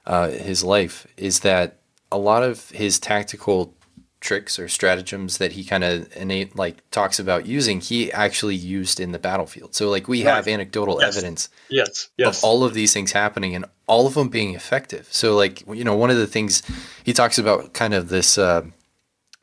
uh, 0.08 0.30
his 0.30 0.64
life 0.64 1.06
is 1.16 1.42
that 1.42 1.78
a 2.12 2.18
lot 2.18 2.42
of 2.42 2.72
his 2.72 3.00
tactical 3.00 3.76
tricks 4.22 4.58
or 4.58 4.70
stratagems 4.70 5.38
that 5.40 5.52
he 5.54 5.64
kind 5.64 5.84
of 5.84 6.16
innate 6.16 6.56
like 6.56 6.90
talks 6.92 7.20
about 7.20 7.46
using 7.46 7.82
he 7.82 8.12
actually 8.14 8.56
used 8.56 9.00
in 9.00 9.12
the 9.12 9.20
battlefield 9.20 9.76
so 9.76 9.90
like 9.90 10.08
we 10.08 10.24
right. 10.24 10.36
have 10.36 10.48
anecdotal 10.48 11.00
yes. 11.02 11.18
evidence 11.18 11.50
yes. 11.70 12.10
yes 12.18 12.38
of 12.38 12.44
all 12.44 12.64
of 12.64 12.74
these 12.74 12.94
things 12.94 13.12
happening 13.12 13.56
and 13.56 13.66
all 13.88 14.08
of 14.08 14.14
them 14.14 14.30
being 14.30 14.56
effective 14.56 15.08
so 15.12 15.36
like 15.36 15.68
you 15.68 15.84
know 15.84 15.96
one 15.96 16.10
of 16.10 16.18
the 16.18 16.28
things 16.28 16.62
he 17.04 17.12
talks 17.12 17.38
about 17.38 17.74
kind 17.74 17.94
of 17.94 18.10
this 18.10 18.38
uh, 18.38 18.62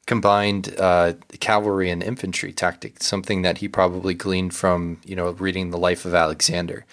combined 0.09 0.75
uh, 0.79 1.13
cavalry 1.39 1.91
and 1.91 2.03
infantry 2.03 2.51
tactic, 2.51 3.03
something 3.03 3.43
that 3.43 3.59
he 3.59 3.69
probably 3.69 4.15
gleaned 4.15 4.55
from 4.55 4.99
you 5.05 5.15
know 5.15 5.31
reading 5.33 5.71
the 5.71 5.77
life 5.77 6.07
of 6.07 6.15
Alexander, 6.15 6.87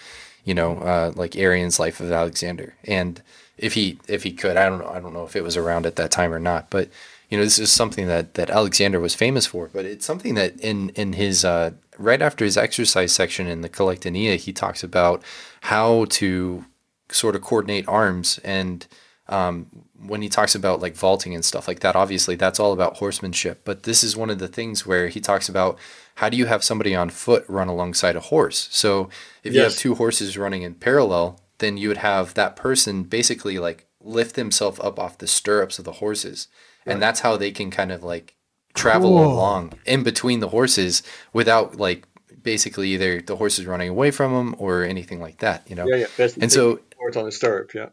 you 0.44 0.54
know, 0.54 0.76
uh, 0.78 1.12
like 1.16 1.34
Arrian's 1.34 1.80
life 1.80 1.98
of 1.98 2.12
Alexander. 2.12 2.74
And 2.84 3.22
if 3.56 3.72
he 3.72 3.98
if 4.06 4.22
he 4.22 4.32
could, 4.32 4.58
I 4.58 4.68
don't 4.68 4.80
know, 4.80 4.88
I 4.88 5.00
don't 5.00 5.14
know 5.14 5.24
if 5.24 5.34
it 5.34 5.42
was 5.42 5.56
around 5.56 5.86
at 5.86 5.96
that 5.96 6.10
time 6.10 6.32
or 6.32 6.38
not, 6.38 6.68
but 6.68 6.90
you 7.28 7.36
know, 7.36 7.44
this 7.44 7.58
is 7.58 7.72
something 7.72 8.06
that 8.06 8.34
that 8.34 8.50
Alexander 8.50 9.00
was 9.00 9.14
famous 9.14 9.46
for. 9.46 9.70
But 9.72 9.84
it's 9.84 10.06
something 10.06 10.34
that 10.34 10.58
in 10.60 10.90
in 10.90 11.14
his 11.14 11.44
uh, 11.44 11.72
right 11.98 12.22
after 12.22 12.44
his 12.44 12.56
exercise 12.56 13.12
section 13.12 13.46
in 13.46 13.62
the 13.62 13.68
Collectanea, 13.68 14.36
he 14.36 14.52
talks 14.52 14.82
about 14.82 15.22
how 15.62 16.06
to 16.10 16.64
sort 17.10 17.36
of 17.36 17.42
coordinate 17.42 17.86
arms 17.88 18.38
and 18.42 18.86
um, 19.28 19.66
when 19.98 20.22
he 20.22 20.28
talks 20.28 20.54
about 20.54 20.80
like 20.80 20.94
vaulting 20.94 21.34
and 21.34 21.44
stuff 21.44 21.66
like 21.66 21.80
that, 21.80 21.96
obviously 21.96 22.36
that's 22.36 22.60
all 22.60 22.72
about 22.72 22.98
horsemanship. 22.98 23.62
But 23.64 23.82
this 23.82 24.04
is 24.04 24.16
one 24.16 24.30
of 24.30 24.38
the 24.38 24.48
things 24.48 24.86
where 24.86 25.08
he 25.08 25.20
talks 25.20 25.48
about 25.48 25.78
how 26.16 26.28
do 26.28 26.36
you 26.36 26.46
have 26.46 26.62
somebody 26.62 26.94
on 26.94 27.10
foot 27.10 27.44
run 27.48 27.68
alongside 27.68 28.16
a 28.16 28.20
horse? 28.20 28.68
So 28.70 29.08
if 29.42 29.54
you 29.54 29.62
have 29.62 29.74
two 29.74 29.94
horses 29.96 30.38
running 30.38 30.62
in 30.62 30.74
parallel, 30.74 31.40
then 31.58 31.76
you 31.76 31.88
would 31.88 31.98
have 31.98 32.34
that 32.34 32.56
person 32.56 33.02
basically 33.02 33.58
like 33.58 33.85
lift 34.06 34.36
himself 34.36 34.80
up 34.80 34.98
off 34.98 35.18
the 35.18 35.26
stirrups 35.26 35.78
of 35.78 35.84
the 35.84 35.92
horses. 35.92 36.48
And 36.86 37.02
that's 37.02 37.20
how 37.20 37.36
they 37.36 37.50
can 37.50 37.70
kind 37.72 37.90
of 37.90 38.04
like 38.04 38.36
travel 38.74 39.10
Cool. 39.10 39.32
along 39.32 39.72
in 39.86 40.04
between 40.04 40.38
the 40.40 40.48
horses 40.48 41.02
without 41.32 41.76
like 41.76 42.06
basically 42.42 42.90
either 42.90 43.20
the 43.20 43.36
horses 43.36 43.66
running 43.66 43.88
away 43.88 44.12
from 44.12 44.32
them 44.32 44.54
or 44.58 44.84
anything 44.84 45.20
like 45.20 45.38
that, 45.38 45.68
you 45.68 45.74
know? 45.74 45.86
Yeah, 45.88 45.96
yeah. 45.96 46.06
Best 46.16 46.36
And 46.40 46.52
so 46.52 46.76
support 46.90 47.16
on 47.16 47.26
a 47.26 47.32
stirrup. 47.32 47.74
Yeah. 47.74 47.88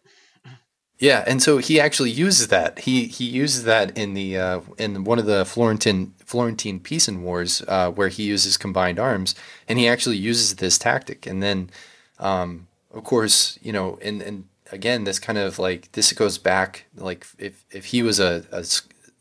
yeah, 0.99 1.23
and 1.25 1.41
so 1.41 1.57
he 1.57 1.79
actually 1.79 2.11
uses 2.11 2.49
that. 2.49 2.79
He 2.79 3.05
he 3.05 3.25
uses 3.25 3.63
that 3.63 3.97
in 3.97 4.13
the 4.13 4.37
uh, 4.37 4.59
in 4.77 5.03
one 5.05 5.17
of 5.17 5.25
the 5.25 5.43
Florentine 5.43 6.13
Florentine 6.23 6.79
Pisan 6.79 7.23
wars, 7.23 7.63
uh, 7.67 7.89
where 7.89 8.09
he 8.09 8.23
uses 8.23 8.57
combined 8.57 8.99
arms, 8.99 9.33
and 9.67 9.79
he 9.79 9.87
actually 9.87 10.17
uses 10.17 10.55
this 10.55 10.77
tactic. 10.77 11.25
And 11.25 11.41
then, 11.41 11.71
um, 12.19 12.67
of 12.93 13.03
course, 13.03 13.57
you 13.63 13.73
know, 13.73 13.97
and 14.03 14.21
and 14.21 14.45
again, 14.73 15.03
this 15.03 15.19
kind 15.19 15.37
of 15.37 15.59
like 15.59 15.91
this 15.93 16.11
goes 16.13 16.37
back 16.37 16.85
like 16.95 17.25
if 17.37 17.63
if 17.71 17.85
he 17.85 18.03
was 18.03 18.19
a, 18.19 18.43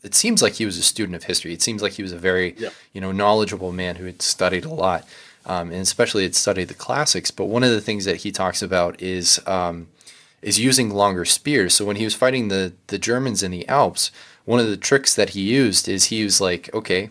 it 0.03 0.13
seems 0.15 0.41
like 0.41 0.53
he 0.53 0.65
was 0.65 0.77
a 0.77 0.83
student 0.83 1.15
of 1.15 1.23
history. 1.23 1.53
It 1.53 1.61
seems 1.61 1.81
like 1.81 1.93
he 1.93 2.03
was 2.03 2.11
a 2.11 2.17
very 2.17 2.55
Yeah. 2.57 2.69
you 2.93 3.01
know 3.01 3.11
knowledgeable 3.11 3.71
man 3.71 3.95
who 3.97 4.05
had 4.05 4.21
studied 4.21 4.65
a 4.65 4.73
lot, 4.73 5.05
um, 5.45 5.71
and 5.71 5.81
especially 5.81 6.23
had 6.23 6.35
studied 6.35 6.67
the 6.69 6.73
classics. 6.73 7.31
But 7.31 7.45
one 7.45 7.63
of 7.63 7.71
the 7.71 7.81
things 7.81 8.05
that 8.05 8.17
he 8.17 8.31
talks 8.31 8.61
about 8.61 9.01
is 9.01 9.39
um, 9.47 9.87
is 10.41 10.59
using 10.59 10.89
longer 10.89 11.25
spears. 11.25 11.73
So 11.73 11.85
when 11.85 11.95
he 11.97 12.03
was 12.05 12.15
fighting 12.15 12.49
the 12.49 12.73
the 12.87 12.97
Germans 12.99 13.43
in 13.43 13.51
the 13.51 13.67
Alps, 13.69 14.11
one 14.45 14.59
of 14.59 14.67
the 14.67 14.77
tricks 14.89 15.13
that 15.15 15.29
he 15.29 15.41
used 15.41 15.87
is 15.87 16.05
he 16.05 16.23
was 16.23 16.41
like, 16.41 16.69
okay, 16.73 17.09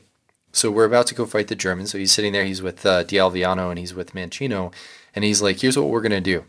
so 0.52 0.70
we're 0.70 0.85
about 0.93 1.06
to 1.06 1.14
go 1.14 1.24
fight 1.27 1.48
the 1.48 1.55
Germans. 1.56 1.90
So 1.93 1.98
he's 1.98 2.12
sitting 2.12 2.32
there, 2.35 2.44
he's 2.44 2.60
with 2.62 2.85
uh, 2.85 3.05
D'Alviano 3.05 3.70
and 3.70 3.78
he's 3.78 3.94
with 3.94 4.12
Mancino, 4.12 4.70
and 5.14 5.24
he's 5.24 5.40
like, 5.40 5.60
here's 5.60 5.78
what 5.78 5.89
we're 5.89 6.02
gonna 6.02 6.20
do. 6.20 6.44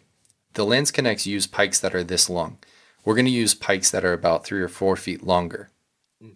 The 0.53 0.65
Landsknechts 0.65 1.25
use 1.25 1.47
pikes 1.47 1.79
that 1.79 1.95
are 1.95 2.03
this 2.03 2.29
long. 2.29 2.57
We're 3.03 3.15
gonna 3.15 3.29
use 3.29 3.53
pikes 3.53 3.91
that 3.91 4.05
are 4.05 4.13
about 4.13 4.45
three 4.45 4.61
or 4.61 4.67
four 4.67 4.95
feet 4.95 5.23
longer, 5.23 5.69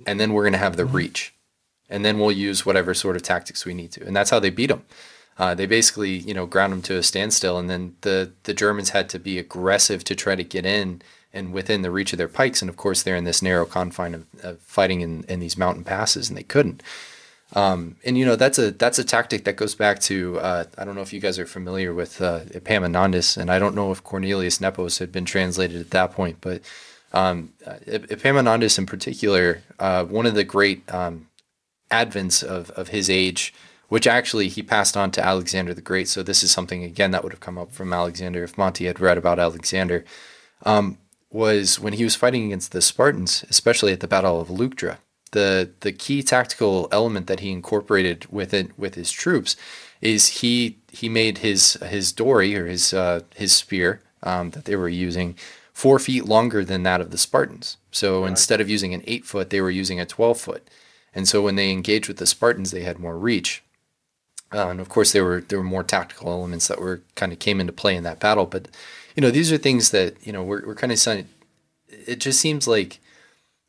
and 0.05 0.19
then 0.19 0.33
we're 0.33 0.43
gonna 0.43 0.57
have 0.57 0.75
the 0.77 0.85
reach, 0.85 1.33
and 1.89 2.03
then 2.03 2.19
we'll 2.19 2.31
use 2.31 2.65
whatever 2.65 2.93
sort 2.93 3.15
of 3.15 3.23
tactics 3.23 3.65
we 3.65 3.73
need 3.73 3.91
to, 3.93 4.05
and 4.05 4.15
that's 4.15 4.29
how 4.29 4.39
they 4.39 4.49
beat 4.49 4.67
them. 4.67 4.83
Uh, 5.37 5.53
they 5.53 5.67
basically, 5.67 6.17
you 6.17 6.33
know, 6.33 6.47
ground 6.47 6.73
them 6.73 6.81
to 6.81 6.97
a 6.97 7.03
standstill, 7.03 7.57
and 7.57 7.69
then 7.69 7.95
the 8.01 8.31
the 8.43 8.53
Germans 8.53 8.89
had 8.89 9.07
to 9.09 9.19
be 9.19 9.37
aggressive 9.37 10.03
to 10.05 10.15
try 10.15 10.35
to 10.35 10.43
get 10.43 10.65
in 10.65 11.01
and 11.33 11.53
within 11.53 11.83
the 11.83 11.91
reach 11.91 12.13
of 12.13 12.17
their 12.17 12.27
pikes. 12.27 12.61
And 12.61 12.69
of 12.69 12.77
course, 12.77 13.03
they're 13.03 13.15
in 13.15 13.25
this 13.25 13.41
narrow 13.41 13.65
confine 13.65 14.15
of, 14.15 14.25
of 14.41 14.59
fighting 14.59 15.01
in, 15.01 15.23
in 15.25 15.39
these 15.39 15.57
mountain 15.57 15.83
passes, 15.83 16.29
and 16.29 16.37
they 16.37 16.43
couldn't. 16.43 16.81
Um, 17.53 17.95
and 18.03 18.17
you 18.17 18.25
know, 18.25 18.35
that's 18.35 18.59
a 18.59 18.71
that's 18.71 18.99
a 18.99 19.03
tactic 19.03 19.45
that 19.45 19.55
goes 19.55 19.73
back 19.73 19.99
to 20.01 20.39
uh, 20.39 20.65
I 20.77 20.83
don't 20.83 20.95
know 20.95 21.01
if 21.01 21.13
you 21.13 21.21
guys 21.21 21.39
are 21.39 21.45
familiar 21.45 21.93
with 21.93 22.21
uh, 22.21 22.41
Epaminondas, 22.51 23.37
and 23.37 23.49
I 23.49 23.57
don't 23.57 23.75
know 23.75 23.91
if 23.91 24.03
Cornelius 24.03 24.59
Nepos 24.59 24.99
had 24.99 25.11
been 25.11 25.25
translated 25.25 25.79
at 25.79 25.91
that 25.91 26.11
point, 26.11 26.37
but 26.41 26.61
um, 27.13 27.53
uh, 27.65 27.75
Epaminondas 27.85 28.77
in 28.77 28.85
particular, 28.85 29.63
uh, 29.79 30.03
one 30.03 30.25
of 30.25 30.35
the 30.35 30.43
great 30.43 30.83
um, 30.93 31.27
advents 31.89 32.43
of, 32.43 32.69
of 32.71 32.89
his 32.89 33.09
age, 33.09 33.53
which 33.87 34.07
actually 34.07 34.49
he 34.49 34.61
passed 34.61 34.97
on 34.97 35.09
to 35.11 35.25
Alexander 35.25 35.73
the 35.73 35.81
Great. 35.81 36.09
So 36.09 36.23
this 36.23 36.43
is 36.43 36.51
something 36.51 36.83
again 36.83 37.11
that 37.11 37.23
would 37.23 37.31
have 37.31 37.39
come 37.39 37.57
up 37.57 37.71
from 37.71 37.93
Alexander 37.93 38.43
if 38.43 38.57
Monte 38.57 38.85
had 38.85 38.99
read 38.99 39.17
about 39.17 39.39
Alexander. 39.39 40.03
Um, 40.63 40.97
was 41.29 41.79
when 41.79 41.93
he 41.93 42.03
was 42.03 42.15
fighting 42.15 42.45
against 42.45 42.71
the 42.71 42.81
Spartans, 42.81 43.45
especially 43.49 43.91
at 43.93 43.99
the 43.99 44.07
Battle 44.07 44.39
of 44.39 44.47
Leuctra. 44.47 44.97
The 45.31 45.71
the 45.81 45.91
key 45.91 46.23
tactical 46.23 46.87
element 46.91 47.27
that 47.27 47.41
he 47.41 47.51
incorporated 47.51 48.25
with 48.31 48.53
it 48.53 48.77
with 48.77 48.95
his 48.95 49.11
troops 49.11 49.55
is 50.01 50.41
he 50.41 50.77
he 50.91 51.09
made 51.09 51.39
his 51.39 51.73
his 51.73 52.11
dory 52.11 52.55
or 52.55 52.67
his 52.67 52.93
uh, 52.93 53.21
his 53.35 53.53
spear 53.53 54.01
um, 54.23 54.51
that 54.51 54.65
they 54.65 54.75
were 54.75 54.89
using 54.89 55.35
four 55.73 55.99
feet 55.99 56.25
longer 56.25 56.65
than 56.65 56.83
that 56.83 57.01
of 57.01 57.11
the 57.11 57.17
Spartans. 57.17 57.77
So 57.91 58.25
instead 58.25 58.61
of 58.61 58.69
using 58.69 58.93
an 58.93 59.03
eight 59.05 59.25
foot, 59.25 59.49
they 59.49 59.61
were 59.61 59.69
using 59.69 59.99
a 59.99 60.05
twelve 60.05 60.39
foot. 60.39 60.67
And 61.13 61.27
so 61.27 61.41
when 61.41 61.55
they 61.55 61.71
engaged 61.71 62.07
with 62.07 62.17
the 62.17 62.25
Spartans, 62.25 62.71
they 62.71 62.81
had 62.81 62.99
more 62.99 63.17
reach. 63.17 63.63
Uh, 64.53 64.69
and 64.69 64.79
of 64.79 64.87
course, 64.87 65.11
there 65.11 65.23
were 65.23 65.41
there 65.41 65.59
were 65.59 65.65
more 65.65 65.83
tactical 65.83 66.31
elements 66.31 66.67
that 66.67 66.79
were 66.79 67.01
kind 67.15 67.33
of 67.33 67.39
came 67.39 67.59
into 67.59 67.73
play 67.73 67.95
in 67.95 68.03
that 68.03 68.19
battle. 68.19 68.45
But 68.45 68.69
you 69.15 69.21
know, 69.21 69.31
these 69.31 69.51
are 69.51 69.57
things 69.57 69.91
that 69.91 70.15
you 70.25 70.31
know 70.31 70.43
we're 70.43 70.65
we're 70.65 70.75
kind 70.75 70.91
of 70.91 70.99
saying. 70.99 71.27
It 71.89 72.19
just 72.19 72.39
seems 72.39 72.67
like 72.67 72.99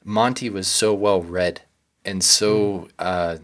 Monte 0.09 0.51
was 0.51 0.67
so 0.67 0.95
well 0.95 1.23
read 1.23 1.63
and 2.05 2.25
so 2.25 2.89
uh, 2.99 3.37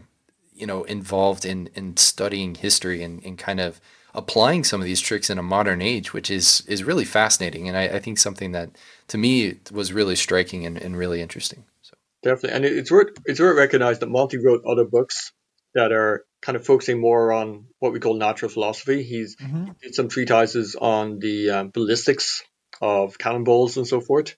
you 0.54 0.66
know 0.66 0.84
involved 0.84 1.44
in 1.44 1.68
in 1.74 1.96
studying 1.96 2.54
history 2.54 3.02
and, 3.02 3.22
and 3.24 3.38
kind 3.38 3.60
of 3.60 3.80
applying 4.14 4.62
some 4.62 4.80
of 4.80 4.86
these 4.86 5.00
tricks 5.00 5.28
in 5.28 5.38
a 5.38 5.42
modern 5.42 5.82
age, 5.82 6.12
which 6.12 6.30
is 6.30 6.62
is 6.66 6.84
really 6.84 7.04
fascinating. 7.04 7.68
And 7.68 7.76
I, 7.76 7.84
I 7.84 7.98
think 7.98 8.18
something 8.18 8.52
that 8.52 8.70
to 9.08 9.18
me 9.18 9.58
was 9.72 9.92
really 9.92 10.16
striking 10.16 10.64
and, 10.66 10.78
and 10.78 10.96
really 10.96 11.20
interesting. 11.20 11.64
So. 11.82 11.96
Definitely, 12.22 12.56
and 12.56 12.64
it's 12.64 12.90
worth 12.90 13.10
it's 13.24 13.40
worth 13.40 13.56
recognized 13.56 14.00
that 14.00 14.08
Monte 14.08 14.38
wrote 14.38 14.64
other 14.66 14.84
books 14.84 15.32
that 15.74 15.92
are 15.92 16.24
kind 16.40 16.56
of 16.56 16.64
focusing 16.64 17.00
more 17.00 17.32
on 17.32 17.66
what 17.80 17.92
we 17.92 18.00
call 18.00 18.14
natural 18.14 18.50
philosophy. 18.50 19.02
He's 19.02 19.36
Mm-hmm. 19.36 19.64
he 19.64 19.72
did 19.82 19.94
some 19.94 20.08
treatises 20.08 20.76
on 20.76 21.18
the 21.18 21.50
um, 21.50 21.70
ballistics 21.70 22.42
of 22.80 23.18
cannonballs 23.18 23.76
and 23.76 23.86
so 23.86 24.00
forth, 24.00 24.36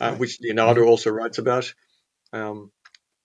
uh, 0.00 0.14
which 0.14 0.38
Leonardo 0.40 0.84
also 0.84 1.10
writes 1.10 1.38
about. 1.38 1.72
Um, 2.32 2.70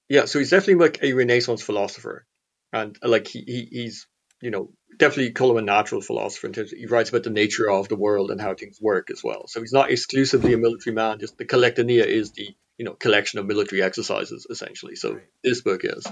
yeah, 0.09 0.25
so 0.25 0.39
he's 0.39 0.49
definitely 0.49 0.83
like 0.85 1.03
a 1.03 1.13
Renaissance 1.13 1.61
philosopher, 1.61 2.25
and 2.73 2.97
uh, 3.03 3.09
like 3.09 3.27
he, 3.27 3.43
he 3.45 3.67
he's 3.71 4.07
you 4.41 4.51
know 4.51 4.71
definitely 4.97 5.31
call 5.31 5.51
him 5.51 5.57
a 5.57 5.61
natural 5.61 6.01
philosopher 6.01 6.47
in 6.47 6.53
terms 6.53 6.73
of, 6.73 6.79
he 6.79 6.85
writes 6.85 7.09
about 7.09 7.23
the 7.23 7.29
nature 7.29 7.69
of 7.69 7.87
the 7.87 7.95
world 7.95 8.29
and 8.29 8.41
how 8.41 8.53
things 8.53 8.79
work 8.81 9.09
as 9.09 9.23
well. 9.23 9.47
So 9.47 9.61
he's 9.61 9.73
not 9.73 9.89
exclusively 9.89 10.53
a 10.53 10.57
military 10.57 10.93
man. 10.93 11.19
Just 11.19 11.37
the 11.37 11.45
Collectanea 11.45 12.05
is 12.05 12.31
the 12.31 12.49
you 12.77 12.85
know 12.85 12.93
collection 12.93 13.39
of 13.39 13.45
military 13.45 13.81
exercises 13.81 14.47
essentially. 14.49 14.95
So 14.95 15.19
this 15.43 15.61
book 15.61 15.81
is. 15.83 16.05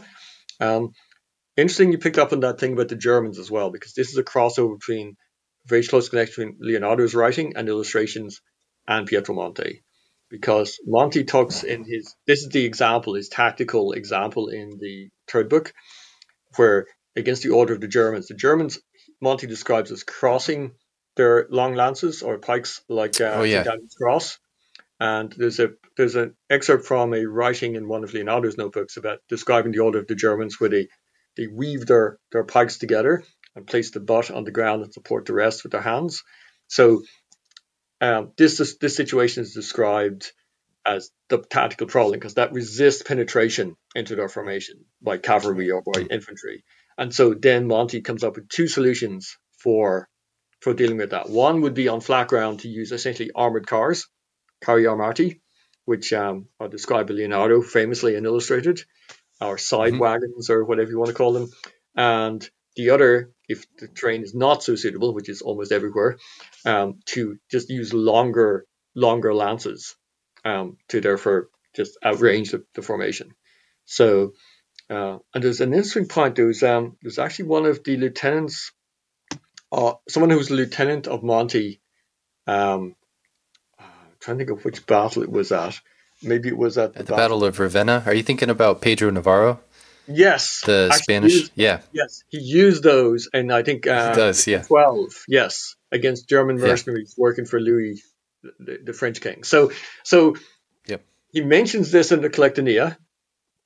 Um, 0.61 0.91
interesting 1.55 1.91
you 1.91 1.97
picked 1.97 2.17
up 2.17 2.31
on 2.31 2.41
that 2.41 2.59
thing 2.59 2.73
about 2.73 2.89
the 2.89 2.95
Germans 2.95 3.39
as 3.39 3.51
well 3.51 3.69
because 3.69 3.93
this 3.93 4.09
is 4.09 4.17
a 4.17 4.23
crossover 4.23 4.77
between 4.77 5.17
very 5.65 5.83
close 5.83 6.09
connection 6.09 6.51
between 6.51 6.57
Leonardo's 6.59 7.15
writing 7.15 7.53
and 7.55 7.67
illustrations 7.67 8.41
and 8.87 9.07
Pietro 9.07 9.35
Monte 9.35 9.83
because 10.29 10.79
Monte 10.85 11.23
talks 11.23 11.63
in 11.63 11.83
his 11.83 12.15
this 12.27 12.43
is 12.43 12.49
the 12.49 12.65
example 12.65 13.15
his 13.15 13.29
tactical 13.29 13.93
example 13.93 14.49
in 14.49 14.77
the 14.79 15.09
third 15.27 15.49
book 15.49 15.73
where 16.55 16.87
against 17.15 17.43
the 17.43 17.49
order 17.49 17.73
of 17.73 17.81
the 17.81 17.87
Germans 17.87 18.27
the 18.27 18.35
Germans 18.35 18.79
Monte 19.21 19.47
describes 19.47 19.91
as 19.91 20.03
crossing 20.03 20.71
their 21.15 21.47
long 21.49 21.75
lances 21.75 22.21
or 22.21 22.37
pikes 22.37 22.81
like 22.87 23.19
uh, 23.19 23.33
Oh, 23.37 23.43
yeah. 23.43 23.63
Cross 24.01 24.39
and 24.99 25.33
there's 25.37 25.59
a 25.59 25.69
there's 25.97 26.15
an 26.15 26.35
excerpt 26.49 26.85
from 26.85 27.13
a 27.13 27.25
writing 27.25 27.75
in 27.75 27.87
one 27.87 28.03
of 28.03 28.13
Leonardo's 28.13 28.57
notebooks 28.57 28.97
about 28.97 29.19
describing 29.29 29.71
the 29.71 29.79
order 29.79 29.99
of 29.99 30.07
the 30.07 30.15
Germans 30.15 30.59
where 30.59 30.69
they 30.69 30.87
they 31.37 31.47
weave 31.47 31.85
their 31.85 32.17
their 32.31 32.43
pikes 32.43 32.77
together 32.77 33.23
and 33.55 33.65
place 33.65 33.91
the 33.91 33.99
butt 33.99 34.29
on 34.29 34.43
the 34.43 34.51
ground 34.51 34.83
and 34.83 34.93
support 34.93 35.25
the 35.25 35.33
rest 35.33 35.63
with 35.63 35.71
their 35.71 35.81
hands. 35.81 36.23
So 36.67 37.01
um, 38.01 38.31
this 38.37 38.59
is, 38.59 38.77
this 38.77 38.95
situation 38.95 39.43
is 39.43 39.53
described 39.53 40.31
as 40.85 41.11
the 41.29 41.39
tactical 41.39 41.87
problem 41.87 42.13
because 42.19 42.35
that 42.35 42.53
resists 42.53 43.03
penetration 43.03 43.75
into 43.95 44.15
their 44.15 44.29
formation 44.29 44.85
by 45.01 45.17
cavalry 45.17 45.71
or 45.71 45.81
by 45.81 46.01
infantry. 46.01 46.63
And 46.97 47.13
so 47.13 47.33
then 47.33 47.67
Monte 47.67 48.01
comes 48.01 48.23
up 48.23 48.35
with 48.35 48.49
two 48.49 48.67
solutions 48.67 49.37
for 49.63 50.07
for 50.61 50.73
dealing 50.73 50.97
with 50.97 51.11
that. 51.11 51.29
One 51.29 51.61
would 51.61 51.73
be 51.73 51.87
on 51.87 52.01
flat 52.01 52.27
ground 52.27 52.61
to 52.61 52.67
use 52.67 52.91
essentially 52.91 53.31
armored 53.33 53.65
cars, 53.65 54.07
carri 54.61 54.83
armati, 54.83 55.39
which 55.85 56.11
um, 56.11 56.47
are 56.59 56.67
described 56.67 57.07
by 57.07 57.15
Leonardo 57.15 57.61
famously 57.61 58.15
and 58.15 58.25
illustrated, 58.25 58.81
or 59.39 59.57
side 59.57 59.93
Mhm. 59.93 59.99
wagons 59.99 60.49
or 60.49 60.65
whatever 60.65 60.89
you 60.91 60.97
want 60.99 61.09
to 61.09 61.15
call 61.15 61.31
them. 61.31 61.49
And 61.95 62.49
the 62.75 62.89
other, 62.89 63.31
if 63.49 63.65
the 63.77 63.87
terrain 63.87 64.21
is 64.21 64.33
not 64.33 64.63
so 64.63 64.75
suitable, 64.75 65.13
which 65.13 65.27
is 65.27 65.41
almost 65.41 65.71
everywhere, 65.71 66.17
um, 66.65 66.99
to 67.07 67.37
just 67.51 67.69
use 67.69 67.93
longer 67.93 68.65
longer 68.95 69.33
lances 69.33 69.95
um, 70.45 70.77
to 70.89 71.01
therefore 71.01 71.49
just 71.75 71.97
outrange 72.03 72.51
the, 72.51 72.63
the 72.75 72.81
formation. 72.81 73.33
So, 73.85 74.33
uh, 74.89 75.17
and 75.33 75.43
there's 75.43 75.61
an 75.61 75.73
interesting 75.73 76.07
point. 76.07 76.35
There 76.35 76.45
was 76.45 76.63
um, 76.63 76.97
actually 77.17 77.49
one 77.49 77.65
of 77.65 77.83
the 77.83 77.97
lieutenants, 77.97 78.71
uh, 79.71 79.93
someone 80.07 80.29
who 80.29 80.37
was 80.37 80.51
a 80.51 80.55
lieutenant 80.55 81.07
of 81.07 81.23
Monte. 81.23 81.81
Um, 82.47 82.95
uh, 83.79 83.83
trying 84.19 84.37
to 84.37 84.45
think 84.45 84.57
of 84.57 84.65
which 84.65 84.85
battle 84.85 85.23
it 85.23 85.31
was 85.31 85.51
at. 85.51 85.79
Maybe 86.21 86.49
it 86.49 86.57
was 86.57 86.77
at 86.77 86.97
At 86.97 87.05
the 87.05 87.15
Battle 87.15 87.43
of 87.45 87.59
Ravenna, 87.59 88.03
are 88.05 88.13
you 88.13 88.23
thinking 88.23 88.49
about 88.49 88.81
Pedro 88.81 89.09
Navarro, 89.09 89.59
Yes, 90.09 90.61
the 90.65 90.89
actually 90.91 91.03
Spanish? 91.03 91.33
used- 91.33 91.51
yeah, 91.55 91.81
yes, 91.93 92.23
he 92.29 92.39
used 92.39 92.83
those, 92.83 93.29
and 93.33 93.51
I 93.53 93.63
think 93.63 93.85
uh, 93.87 94.13
does. 94.15 94.47
Yeah, 94.47 94.63
12 94.63 95.25
yes 95.27 95.75
against 95.91 96.27
german 96.29 96.57
Yeah. 96.57 96.67
mercenaries 96.67 97.15
working 97.17 97.45
for 97.45 97.59
louis 97.59 98.03
the, 98.59 98.77
the 98.83 98.93
french 98.93 99.21
king 99.21 99.43
so 99.43 99.71
so 100.03 100.35
he 101.31 101.41
mentions 101.41 101.91
this 101.91 102.11
in 102.11 102.21
the 102.21 102.29
Collectanea, 102.31 102.97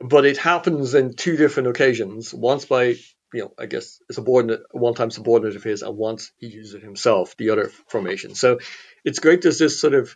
but 0.02 0.26
it 0.26 0.38
happens 0.38 0.94
in 0.94 1.14
two 1.14 1.38
different 1.38 1.70
occasions. 1.70 2.34
Once 2.34 2.66
by, 2.66 2.84
you 3.34 3.42
know, 3.42 3.54
I 3.58 3.68
guess 3.68 4.02
a 4.10 4.14
subordinate, 4.14 4.60
one 4.72 4.96
time 4.96 5.12
subordinate 5.12 5.56
of 5.56 5.64
his, 5.64 5.82
and 5.82 5.96
once 5.96 6.34
he 6.36 6.48
uses 6.48 6.74
it 6.74 6.84
himself, 6.84 7.38
the 7.38 7.52
other 7.52 7.72
formation. 7.88 8.36
So 8.36 8.60
it's 9.06 9.20
great. 9.20 9.42
There's 9.44 9.60
this 9.60 9.80
sort 9.80 9.94
of, 9.94 10.14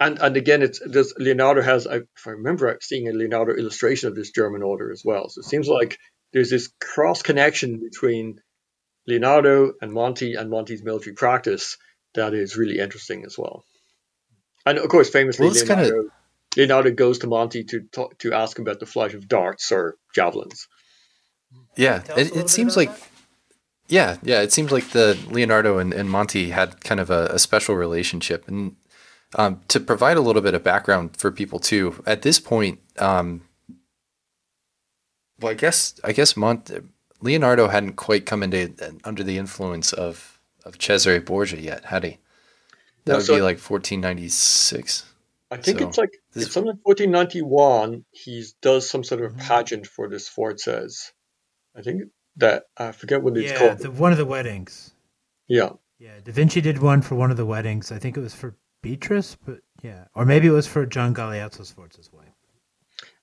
and 0.00 0.18
and 0.20 0.36
again, 0.36 0.62
it's 0.62 0.80
there's 0.84 1.14
Leonardo 1.18 1.62
has, 1.62 1.86
if 1.86 2.26
I 2.26 2.30
remember 2.30 2.76
seeing 2.80 3.08
a 3.08 3.12
Leonardo 3.12 3.54
illustration 3.54 4.08
of 4.08 4.14
this 4.14 4.30
German 4.30 4.62
order 4.62 4.90
as 4.92 5.02
well. 5.04 5.28
So 5.28 5.40
it 5.40 5.44
seems 5.44 5.68
like 5.68 5.98
there's 6.32 6.50
this 6.50 6.70
cross 6.80 7.22
connection 7.22 7.80
between 7.80 8.40
Leonardo 9.06 9.72
and 9.80 9.92
Monte 9.92 10.34
and 10.34 10.50
Monte's 10.50 10.82
military 10.82 11.14
practice 11.14 11.76
that 12.14 12.34
is 12.34 12.56
really 12.56 12.78
interesting 12.78 13.24
as 13.24 13.36
well. 13.38 13.64
And 14.66 14.78
of 14.78 14.88
course, 14.88 15.08
famously, 15.10 15.46
Well, 15.46 15.54
Leonardo, 15.54 15.82
kinda- 15.90 16.08
Leonardo 16.56 16.90
goes 16.90 17.18
to 17.20 17.26
Monte 17.26 17.64
to 17.64 17.80
talk, 17.92 18.18
to 18.18 18.32
ask 18.34 18.58
about 18.58 18.80
the 18.80 18.86
flight 18.86 19.14
of 19.14 19.28
darts 19.28 19.72
or 19.72 19.96
javelins. 20.14 20.68
Yeah, 21.76 22.00
Tell 22.00 22.18
us 22.20 22.30
a 22.30 22.34
it, 22.34 22.40
it 22.44 22.50
seems 22.50 22.76
like 22.76 22.90
that. 22.94 23.08
yeah, 23.88 24.16
yeah. 24.22 24.42
It 24.42 24.52
seems 24.52 24.70
like 24.72 24.90
the 24.90 25.18
Leonardo 25.30 25.78
and, 25.78 25.94
and 25.94 26.10
Monte 26.10 26.50
had 26.50 26.82
kind 26.84 27.00
of 27.00 27.08
a, 27.10 27.26
a 27.32 27.38
special 27.38 27.74
relationship, 27.76 28.46
and 28.48 28.76
um, 29.34 29.60
to 29.68 29.80
provide 29.80 30.16
a 30.16 30.20
little 30.20 30.42
bit 30.42 30.54
of 30.54 30.62
background 30.64 31.16
for 31.16 31.30
people 31.30 31.58
too. 31.58 32.02
At 32.06 32.22
this 32.22 32.38
point, 32.40 32.80
um, 32.98 33.42
well, 35.40 35.52
I 35.52 35.54
guess 35.54 36.00
I 36.04 36.12
guess 36.12 36.36
Mont 36.36 36.70
Leonardo 37.20 37.68
hadn't 37.68 37.94
quite 37.96 38.26
come 38.26 38.42
into 38.42 38.74
under 39.04 39.22
the 39.22 39.38
influence 39.38 39.92
of 39.92 40.40
of 40.64 40.78
Cesare 40.78 41.20
Borgia 41.20 41.60
yet, 41.60 41.84
had 41.86 42.04
he? 42.04 42.18
That 43.04 43.12
No, 43.12 43.16
would 43.18 43.26
so- 43.26 43.34
be 43.36 43.42
like 43.42 43.58
1496. 43.58 45.04
I 45.50 45.56
think 45.56 45.78
So, 45.78 45.88
it's 45.88 45.96
like 45.98 46.10
this- 46.32 46.44
it's 46.44 46.52
something 46.52 46.78
1491. 46.84 48.04
He 48.10 48.44
does 48.60 48.88
some 48.88 49.02
sort 49.02 49.22
of 49.22 49.32
Mhm. 49.32 49.38
pageant 49.40 49.86
for 49.86 50.06
the 50.08 50.16
Sforzas. 50.16 51.12
I 51.74 51.80
think 51.80 52.02
that 52.36 52.64
I 52.76 52.92
forget 52.92 53.22
what 53.22 53.36
it's 53.38 53.50
Yeah, 53.52 53.58
called. 53.58 53.78
the, 53.78 53.90
one 53.90 54.12
of 54.12 54.18
the 54.18 54.26
weddings. 54.26 54.90
yeah, 55.46 55.70
Yeah, 56.00 56.20
Da 56.22 56.30
Vinci 56.32 56.60
did 56.60 56.78
one 56.80 57.02
for 57.02 57.14
one 57.16 57.30
of 57.32 57.36
the 57.36 57.46
weddings. 57.46 57.90
I 57.90 57.98
think 57.98 58.16
it 58.16 58.20
was 58.20 58.34
for 58.34 58.54
Beatrice, 58.82 59.36
but 59.44 59.58
yeah, 59.82 60.04
or 60.14 60.24
maybe 60.24 60.46
it 60.48 60.52
was 60.52 60.66
for 60.66 60.86
John 60.86 61.14
Galeazzo 61.14 61.62
Sforza's 61.62 62.10
wife. 62.12 62.28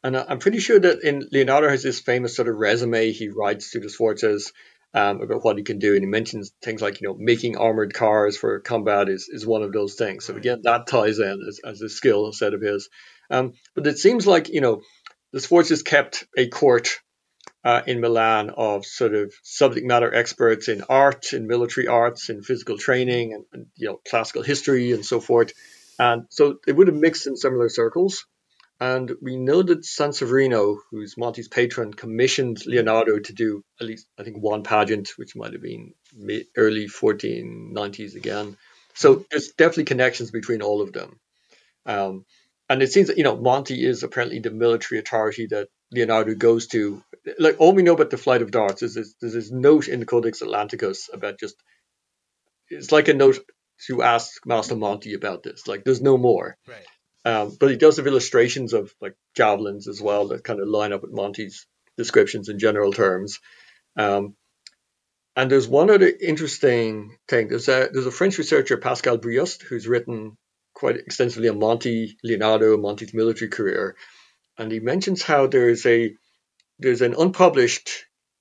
and 0.03 0.15
I'm 0.17 0.39
pretty 0.39 0.59
sure 0.59 0.79
that 0.79 1.01
in 1.03 1.27
Leonardo 1.31 1.69
has 1.69 1.83
this 1.83 1.99
famous 1.99 2.35
sort 2.35 2.47
of 2.47 2.55
resume 2.55 3.11
he 3.11 3.29
writes 3.29 3.71
to 3.71 3.79
the 3.79 3.87
Sforzas 3.87 4.51
um, 4.93 5.21
about 5.21 5.43
what 5.43 5.57
he 5.57 5.63
can 5.63 5.79
do, 5.79 5.93
and 5.93 6.01
he 6.01 6.07
mentions 6.07 6.53
things 6.63 6.81
like 6.81 7.01
you 7.01 7.07
know 7.07 7.15
making 7.17 7.57
armored 7.57 7.93
cars 7.93 8.37
for 8.37 8.59
combat 8.61 9.09
is, 9.09 9.27
is 9.29 9.45
one 9.45 9.63
of 9.63 9.73
those 9.73 9.95
things. 9.95 10.25
So 10.25 10.33
Right. 10.33 10.39
again, 10.39 10.61
that 10.63 10.87
ties 10.87 11.19
in 11.19 11.39
as, 11.47 11.59
as 11.65 11.81
a 11.81 11.89
skill 11.89 12.31
set 12.31 12.53
of 12.53 12.61
his. 12.61 12.89
Um, 13.29 13.53
but 13.75 13.87
it 13.87 13.97
seems 13.97 14.25
like 14.25 14.49
you 14.49 14.61
know 14.61 14.81
the 15.33 15.39
Sforzas 15.39 15.83
kept 15.83 16.25
a 16.37 16.47
court 16.47 16.99
uh, 17.65 17.81
in 17.87 17.99
Milan 17.99 18.51
of 18.51 18.85
sort 18.85 19.15
of 19.15 19.33
subject 19.41 19.87
matter 19.87 20.13
experts 20.13 20.67
in 20.67 20.83
art, 20.87 21.33
in 21.33 21.47
military 21.47 21.87
arts, 21.87 22.29
in 22.29 22.43
physical 22.43 22.77
training, 22.77 23.33
and, 23.33 23.45
and 23.51 23.65
you 23.75 23.87
know 23.87 23.99
classical 24.07 24.43
history 24.43 24.91
and 24.91 25.03
so 25.03 25.19
forth. 25.19 25.51
And 25.97 26.27
so 26.29 26.59
they 26.65 26.71
would 26.71 26.87
have 26.87 26.95
mixed 26.95 27.25
in 27.25 27.35
similar 27.35 27.69
circles. 27.69 28.25
And 28.79 29.11
we 29.21 29.37
know 29.37 29.63
that 29.63 29.83
Sanseverino, 29.83 30.77
who's 30.91 31.17
Monte's 31.17 31.47
patron, 31.47 31.93
commissioned 31.93 32.65
Leonardo 32.65 33.19
to 33.19 33.33
do 33.33 33.63
at 33.79 33.87
least, 33.87 34.05
I 34.19 34.23
think, 34.23 34.37
one 34.37 34.63
pageant, 34.63 35.13
which 35.15 35.35
might 35.35 35.53
have 35.53 35.61
been 35.61 35.93
early 36.57 36.87
1490s 36.87 38.15
again. 38.15 38.57
So 38.93 39.25
there's 39.31 39.51
definitely 39.51 39.85
connections 39.85 40.29
between 40.29 40.61
all 40.61 40.81
of 40.81 40.91
them. 40.91 41.19
Um, 41.85 42.25
and 42.69 42.83
it 42.83 42.91
seems 42.91 43.07
that, 43.07 43.17
you 43.17 43.23
know, 43.23 43.37
Monte 43.37 43.81
is 43.81 44.03
apparently 44.03 44.39
the 44.39 44.51
military 44.51 44.99
authority 44.99 45.47
that 45.47 45.69
Leonardo 45.91 46.35
goes 46.35 46.67
to. 46.67 47.03
Like, 47.39 47.55
all 47.59 47.73
we 47.73 47.83
know 47.83 47.93
about 47.93 48.09
the 48.09 48.17
flight 48.17 48.41
of 48.41 48.51
darts 48.51 48.83
is 48.83 48.93
this, 48.95 49.15
there's 49.19 49.33
this 49.33 49.51
note 49.51 49.87
in 49.87 49.99
the 49.99 50.05
Codex 50.05 50.41
Atlanticus 50.41 51.09
about 51.11 51.39
just, 51.39 51.55
it's 52.69 52.91
like 52.91 53.07
a 53.07 53.13
note 53.13 53.39
to 53.87 54.03
ask 54.03 54.45
Master 54.45 54.75
Monte 54.75 55.13
about 55.13 55.41
this. 55.41 55.67
Like, 55.67 55.83
there's 55.83 56.01
no 56.01 56.17
more. 56.17 56.57
Right. 56.67 56.85
Um, 57.25 57.57
but 57.59 57.71
he 57.71 57.75
does 57.75 57.97
have 57.97 58.05
illustrations 58.05 58.73
of 58.73 58.93
like 59.01 59.15
javelins 59.35 59.87
as 59.87 59.99
well 59.99 60.27
that 60.27 60.43
kind 60.43 60.59
of 60.59 60.67
line 60.67 60.93
up 60.93 61.01
with 61.01 61.11
Monte's 61.11 61.65
descriptions 61.97 62.49
in 62.49 62.59
general 62.59 62.93
terms. 62.93 63.39
Um, 63.97 64.35
and 65.35 65.51
there's 65.51 65.67
one 65.67 65.89
other 65.89 66.07
interesting 66.21 67.17
thing. 67.27 67.47
There's 67.47 67.67
a 67.67 67.89
there's 67.91 68.05
a 68.05 68.11
French 68.11 68.37
researcher 68.37 68.77
Pascal 68.77 69.17
Brioist 69.17 69.63
who's 69.63 69.87
written 69.87 70.37
quite 70.73 70.97
extensively 70.97 71.49
on 71.49 71.59
Monte 71.59 72.15
Leonardo, 72.23 72.77
Monte's 72.77 73.13
military 73.13 73.49
career, 73.49 73.95
and 74.57 74.71
he 74.71 74.79
mentions 74.79 75.21
how 75.21 75.47
there's 75.47 75.85
a 75.85 76.13
there's 76.79 77.01
an 77.01 77.15
unpublished 77.17 77.89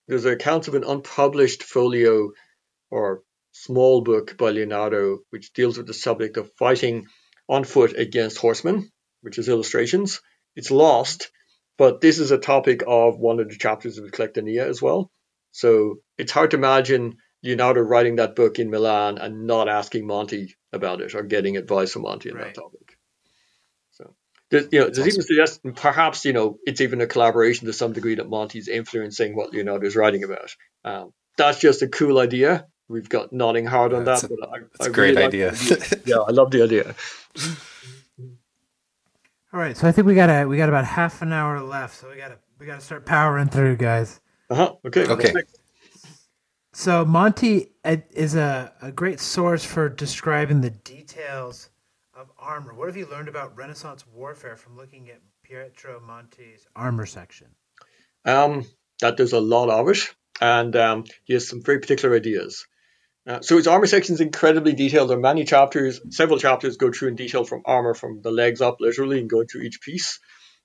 there's 0.08 0.24
accounts 0.24 0.68
of 0.68 0.74
an 0.74 0.84
unpublished 0.84 1.62
folio 1.62 2.32
or 2.90 3.22
small 3.52 4.02
book 4.02 4.36
by 4.36 4.50
Leonardo 4.50 5.18
which 5.30 5.52
deals 5.52 5.78
with 5.78 5.86
the 5.86 5.94
subject 5.94 6.36
of 6.36 6.50
fighting 6.58 7.06
on 7.48 7.64
foot 7.64 7.96
against 7.98 8.38
horsemen, 8.38 8.90
which 9.22 9.38
is 9.38 9.48
illustrations. 9.48 10.20
It's 10.56 10.70
lost, 10.70 11.30
but 11.78 12.00
this 12.00 12.18
is 12.18 12.30
a 12.30 12.38
topic 12.38 12.82
of 12.86 13.18
one 13.18 13.40
of 13.40 13.48
the 13.48 13.56
chapters 13.56 13.98
of 13.98 14.10
Collectanea 14.10 14.66
as 14.66 14.80
well. 14.80 15.10
So 15.52 15.98
it's 16.18 16.32
hard 16.32 16.50
to 16.52 16.56
imagine 16.56 17.16
Leonardo 17.42 17.80
writing 17.80 18.16
that 18.16 18.34
book 18.34 18.58
in 18.58 18.70
Milan 18.70 19.18
and 19.18 19.46
not 19.46 19.68
asking 19.68 20.06
Monte 20.06 20.54
about 20.72 21.00
it 21.00 21.14
or 21.14 21.22
getting 21.22 21.56
advice 21.56 21.92
from 21.92 22.02
Monte 22.02 22.30
on 22.30 22.36
Right. 22.36 22.54
that 22.54 22.60
topic. 22.60 22.93
So 24.54 24.60
there's, 24.60 24.72
you 24.72 24.80
know, 24.80 24.90
there's 24.90 25.08
even 25.08 25.22
suggestion 25.22 25.72
perhaps 25.74 26.24
you 26.24 26.32
know 26.32 26.58
it's 26.64 26.80
even 26.80 27.00
a 27.00 27.06
collaboration 27.06 27.66
to 27.66 27.72
some 27.72 27.92
degree 27.92 28.14
that 28.14 28.28
Monte's 28.28 28.68
influencing 28.68 29.34
what 29.34 29.52
Leonardo's 29.52 29.96
writing 29.96 30.22
about. 30.22 30.54
Um, 30.84 31.12
that's 31.36 31.58
just 31.58 31.82
a 31.82 31.88
cool 31.88 32.20
idea. 32.20 32.66
We've 32.88 33.08
got 33.08 33.32
nodding 33.32 33.66
hard 33.66 33.92
on 33.92 34.04
That's 34.04 34.22
that, 34.22 34.30
a- 34.30 34.36
but 34.36 34.48
I, 34.48 34.58
That's 34.60 34.86
I 34.86 34.90
a 34.90 34.92
great 34.92 35.16
really 35.16 35.26
idea. 35.26 35.50
the 35.50 35.74
idea. 35.74 36.02
yeah, 36.06 36.18
I 36.18 36.30
love 36.30 36.52
the 36.52 36.62
idea. 36.62 36.94
All 39.52 39.60
right, 39.60 39.76
so 39.76 39.88
I 39.88 39.92
think 39.92 40.06
we 40.06 40.14
got 40.14 40.28
a 40.30 40.46
we 40.46 40.56
got 40.56 40.68
about 40.68 40.84
half 40.84 41.22
an 41.22 41.32
hour 41.32 41.60
left, 41.60 41.96
so 41.96 42.10
we 42.10 42.16
got 42.16 42.28
to 42.28 42.38
we 42.60 42.66
got 42.66 42.78
to 42.78 42.84
start 42.84 43.06
powering 43.06 43.48
through, 43.48 43.76
guys. 43.76 44.20
Uh-huh. 44.50 44.74
Okay. 44.86 45.06
Okay. 45.06 45.32
So 46.72 47.04
Monte 47.04 47.70
uh, 47.84 47.96
is 48.12 48.34
a, 48.36 48.72
a 48.82 48.92
great 48.92 49.18
source 49.18 49.64
for 49.64 49.88
describing 49.88 50.60
the 50.60 50.70
details 50.70 51.70
of 52.16 52.30
armor. 52.38 52.74
What 52.74 52.88
have 52.88 52.96
you 52.96 53.06
learned 53.06 53.28
about 53.28 53.56
Renaissance 53.56 54.04
warfare 54.12 54.56
from 54.56 54.76
looking 54.76 55.10
at 55.10 55.20
Pietro 55.42 56.00
Monte's 56.00 56.66
armor 56.74 57.06
section? 57.06 57.48
Um, 58.24 58.64
that 59.00 59.16
there's 59.16 59.32
a 59.32 59.40
lot 59.40 59.68
of 59.68 59.88
it, 59.88 60.14
and 60.40 60.74
um, 60.76 61.04
he 61.24 61.34
has 61.34 61.48
some 61.48 61.62
very 61.62 61.80
particular 61.80 62.14
ideas. 62.16 62.66
Uh, 63.26 63.40
so 63.40 63.56
his 63.56 63.66
armor 63.66 63.86
section 63.86 64.14
is 64.14 64.20
incredibly 64.20 64.74
detailed. 64.74 65.10
There 65.10 65.16
are 65.16 65.20
many 65.20 65.44
chapters, 65.44 66.00
several 66.10 66.38
chapters 66.38 66.76
go 66.76 66.92
through 66.92 67.08
in 67.08 67.16
detail 67.16 67.44
from 67.44 67.62
armor 67.64 67.94
from 67.94 68.20
the 68.22 68.30
legs 68.30 68.60
up, 68.60 68.76
literally, 68.80 69.18
and 69.18 69.30
going 69.30 69.46
through 69.46 69.62
each 69.62 69.80
piece. 69.80 70.20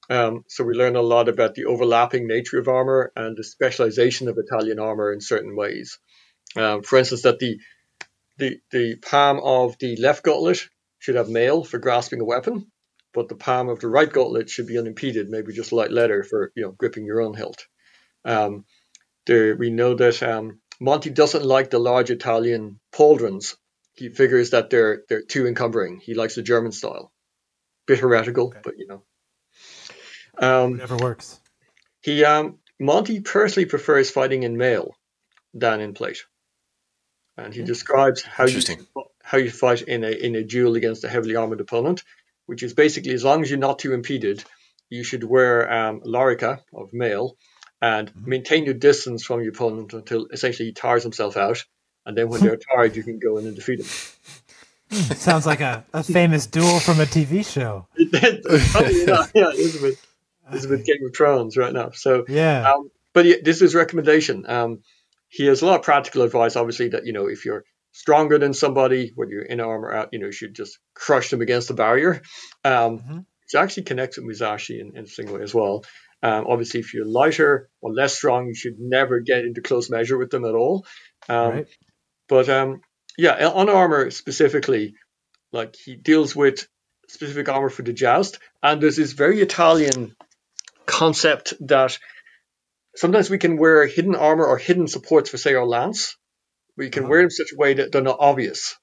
Um, 0.10 0.44
so 0.48 0.64
we 0.64 0.74
learn 0.74 0.96
a 0.96 1.02
lot 1.02 1.30
about 1.30 1.56
the 1.56 1.66
overlapping 1.66 2.28
nature 2.28 2.60
of 2.60 2.68
armor 2.68 3.12
and 3.16 3.38
the 3.38 3.44
specialization 3.44 4.28
of 4.28 4.38
Italian 4.38 4.80
armor 4.80 5.14
in 5.14 5.22
certain 5.22 5.56
ways. 5.56 6.00
Um, 6.56 6.82
for 6.82 6.98
instance, 6.98 7.22
that 7.24 7.40
the, 7.40 7.60
the 8.38 8.58
the 8.72 8.96
palm 8.96 9.40
of 9.40 9.78
the 9.80 9.98
left 9.98 10.24
gauntlet 10.24 10.68
should 11.00 11.16
have 11.16 11.30
mail 11.30 11.64
for 11.64 11.80
grasping 11.80 12.22
a 12.22 12.26
weapon, 12.26 12.72
but 13.14 13.30
the 13.30 13.36
palm 13.36 13.70
of 13.70 13.80
the 13.80 13.88
right 13.88 14.12
gauntlet 14.12 14.50
should 14.50 14.68
be 14.68 14.78
unimpeded, 14.78 15.30
maybe 15.30 15.54
just 15.54 15.72
light 15.72 15.92
leather 15.92 16.24
for 16.24 16.52
you 16.56 16.64
know 16.64 16.72
gripping 16.72 17.06
your 17.06 17.22
own 17.22 17.34
hilt. 17.34 17.66
Um, 18.26 18.66
there, 19.26 19.56
we 19.56 19.70
know 19.70 19.96
that 19.96 20.22
um, 20.24 20.60
Monte 20.80 21.10
doesn't 21.12 21.44
like 21.46 21.70
the 21.70 21.80
large 21.80 22.10
Italian 22.12 22.80
pauldrons. 22.94 23.56
He 23.96 24.10
figures 24.10 24.52
that 24.52 24.70
they're 24.70 25.04
they're 25.10 25.24
too 25.24 25.48
encumbering. 25.48 26.00
He 26.02 26.14
likes 26.14 26.36
the 26.36 26.42
German 26.42 26.72
style. 26.72 27.12
Bit 27.88 28.00
heretical, 28.00 28.48
Okay. 28.48 28.60
but 28.64 28.78
you 28.78 28.88
know. 28.88 29.04
Um, 30.38 30.72
Whatever 30.74 30.98
works. 30.98 31.40
he 32.02 32.24
um, 32.24 32.60
Monte 32.80 33.22
personally 33.22 33.66
prefers 33.68 34.10
fighting 34.10 34.44
in 34.44 34.56
mail 34.58 34.96
than 35.54 35.82
in 35.82 35.94
plate, 35.94 36.24
and 37.38 37.54
he 37.54 37.62
describes 37.64 38.22
how 38.22 38.44
you 38.46 38.50
Interesting. 38.50 38.88
How 39.30 39.38
you 39.38 39.52
fight 39.52 39.84
in 39.84 40.04
a 40.04 40.10
in 40.10 40.36
a 40.36 40.44
duel 40.44 40.76
against 40.76 41.04
a 41.04 41.08
heavily 41.10 41.36
armored 41.36 41.62
opponent, 41.62 42.02
which 42.48 42.64
is 42.64 42.74
basically 42.74 43.14
as 43.14 43.24
long 43.24 43.44
as 43.44 43.50
you're 43.52 43.60
not 43.60 43.78
too 43.78 43.94
impeded, 43.94 44.44
you 44.90 45.04
should 45.04 45.24
wear 45.24 45.72
um, 45.72 46.02
lorica 46.02 46.62
of 46.74 46.90
mail 46.94 47.38
and 47.80 48.12
Mhm. 48.12 48.26
maintain 48.28 48.66
your 48.66 48.74
distance 48.74 49.24
from 49.24 49.42
your 49.42 49.52
opponent 49.52 49.94
until 49.94 50.26
essentially 50.34 50.70
he 50.70 50.74
tires 50.74 51.04
himself 51.04 51.38
out, 51.38 51.64
and 52.08 52.18
then 52.18 52.28
when 52.30 52.42
they're 52.42 52.58
tired, 52.76 52.96
you 52.96 53.04
can 53.04 53.20
go 53.20 53.38
in 53.38 53.46
and 53.46 53.56
defeat 53.56 53.80
him. 53.82 53.86
Sounds 55.16 55.46
like 55.46 55.62
a, 55.62 55.86
a 55.94 56.02
famous 56.02 56.48
duel 56.48 56.80
from 56.80 57.00
a 57.00 57.06
TV 57.06 57.46
show. 57.46 57.86
Probably 58.72 59.06
not. 59.06 59.30
Yeah, 59.36 59.50
it 59.54 59.60
is 59.60 59.76
a 59.76 59.82
bit, 59.82 60.00
it's 60.52 60.66
a 60.66 60.70
bit 60.70 60.86
Game 60.86 61.06
of 61.06 61.16
Thrones 61.16 61.56
right 61.56 61.72
now. 61.72 61.92
So 61.92 62.26
Yeah. 62.28 62.74
Um, 62.74 62.90
but 63.14 63.26
yeah, 63.26 63.36
this 63.44 63.62
is 63.62 63.76
recommendation. 63.76 64.50
Um, 64.50 64.80
he 65.28 65.46
has 65.46 65.62
a 65.62 65.68
lot 65.68 65.76
of 65.80 65.84
practical 65.84 66.24
advice, 66.24 66.56
obviously, 66.56 66.88
that 66.90 67.06
you 67.06 67.14
know 67.14 67.28
if 67.28 67.46
you're 67.46 67.64
stronger 67.92 68.38
than 68.38 68.54
somebody, 68.54 69.12
whether 69.16 69.32
you're 69.32 69.42
in 69.42 69.60
armor 69.60 69.94
out, 69.94 70.10
you 70.12 70.20
know, 70.20 70.28
you 70.28 70.32
should 70.32 70.56
just 70.56 70.80
crush 70.94 71.30
them 71.30 71.42
against 71.42 71.68
the 71.68 71.74
barrier. 71.74 72.22
Um, 72.64 73.00
Mhm. 73.00 73.26
which 73.44 73.56
actually 73.60 73.84
connects 73.84 74.18
with 74.18 74.26
Musashi 74.26 74.80
in, 74.80 74.96
in 74.96 75.28
a 75.28 75.32
way 75.34 75.42
as 75.42 75.56
well. 75.56 75.84
Um, 76.22 76.46
obviously, 76.48 76.82
if 76.82 76.94
you're 76.94 77.06
lighter 77.06 77.68
or 77.82 77.92
less 77.92 78.14
strong, 78.14 78.48
you 78.48 78.54
should 78.54 78.76
never 78.78 79.22
get 79.22 79.44
into 79.44 79.62
close 79.62 79.90
measure 79.90 80.18
with 80.20 80.30
them 80.30 80.46
at 80.46 80.54
all. 80.54 80.86
Um, 81.28 81.50
right. 81.50 81.68
But 82.28 82.48
um, 82.48 82.82
yeah, 83.18 83.48
on 83.48 83.70
armor 83.70 84.12
specifically, 84.12 84.94
like 85.52 85.76
he 85.76 85.96
deals 85.96 86.36
with 86.36 86.68
specific 87.08 87.50
armor 87.50 87.70
for 87.70 87.82
the 87.82 87.94
joust, 87.94 88.38
and 88.62 88.82
there's 88.82 88.98
this 88.98 89.14
very 89.14 89.42
Italian 89.42 90.16
concept 90.86 91.54
that 91.62 91.98
sometimes 92.96 93.30
we 93.30 93.40
can 93.40 93.58
wear 93.58 93.88
hidden 93.88 94.16
armor 94.16 94.46
or 94.46 94.58
hidden 94.58 94.88
supports 94.88 95.30
for, 95.30 95.38
say, 95.38 95.56
our 95.56 95.66
lance. 95.66 96.18
We 96.80 96.90
can 96.90 97.04
uh-huh. 97.04 97.10
wear 97.10 97.20
them 97.20 97.26
in 97.26 97.32
such 97.32 97.54
a 97.54 97.58
way 97.58 97.76
that 97.76 97.92
they're 97.92 98.02
not 98.02 98.18
obvious, 98.20 98.76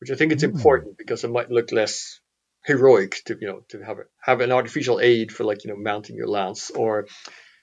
which 0.00 0.10
I 0.10 0.16
think 0.16 0.32
it's 0.32 0.42
mm. 0.42 0.52
important 0.54 0.98
because 0.98 1.22
it 1.22 1.30
might 1.30 1.50
look 1.50 1.70
less 1.70 2.20
heroic 2.64 3.22
to 3.26 3.36
you 3.40 3.46
know 3.46 3.60
to 3.68 3.80
have 3.80 3.98
a, 3.98 4.02
have 4.20 4.40
an 4.40 4.50
artificial 4.50 4.98
aid 5.00 5.30
for 5.30 5.44
like 5.44 5.64
you 5.64 5.70
know 5.70 5.76
mounting 5.76 6.16
your 6.16 6.26
lance 6.26 6.70
or 6.70 7.06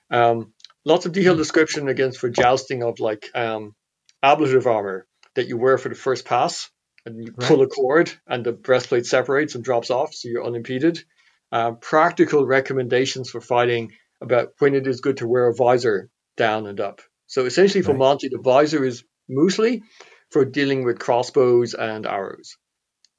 um, 0.10 0.54
lots 0.86 1.06
of 1.06 1.12
detailed 1.12 1.38
description 1.38 1.90
against 1.90 2.20
for 2.20 2.30
jousting 2.30 2.82
of 2.82 3.00
like 3.00 3.28
um, 3.36 3.76
ablative 4.24 4.68
armor 4.68 5.06
that 5.36 5.48
you 5.48 5.58
wear 5.58 5.78
for 5.78 5.90
the 5.90 5.96
first 5.96 6.26
pass 6.26 6.70
and 7.06 7.18
you 7.18 7.34
right. 7.36 7.48
pull 7.48 7.62
a 7.62 7.68
cord 7.68 8.12
and 8.28 8.46
the 8.46 8.52
breastplate 8.52 9.06
separates 9.06 9.56
and 9.56 9.64
drops 9.64 9.90
off 9.90 10.14
so 10.14 10.30
you're 10.30 10.46
unimpeded. 10.46 11.04
Uh, 11.52 11.72
practical 11.74 12.46
recommendations 12.46 13.30
for 13.30 13.40
fighting 13.40 13.92
about 14.22 14.54
when 14.60 14.74
it 14.74 14.88
is 14.88 15.02
good 15.02 15.18
to 15.18 15.28
wear 15.28 15.48
a 15.48 15.54
visor 15.54 16.10
down 16.38 16.66
and 16.66 16.80
up. 16.80 17.02
So 17.28 17.46
essentially 17.46 17.84
for 17.84 17.92
right. 17.92 18.00
Monte, 18.00 18.30
the 18.30 18.42
visor 18.42 18.84
is 18.84 19.04
mostly 19.28 19.84
for 20.32 20.46
dealing 20.46 20.84
with 20.84 21.00
crossbows 21.00 21.74
and 21.74 22.06
arrows 22.06 22.58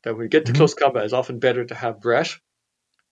that 0.06 0.12
when 0.12 0.22
we 0.22 0.28
get 0.28 0.46
to 0.46 0.52
mm-hmm. 0.52 0.58
close 0.58 0.74
combat, 0.74 1.04
it's 1.04 1.12
often 1.12 1.40
better 1.40 1.64
to 1.64 1.74
have 1.74 2.00
breath 2.00 2.38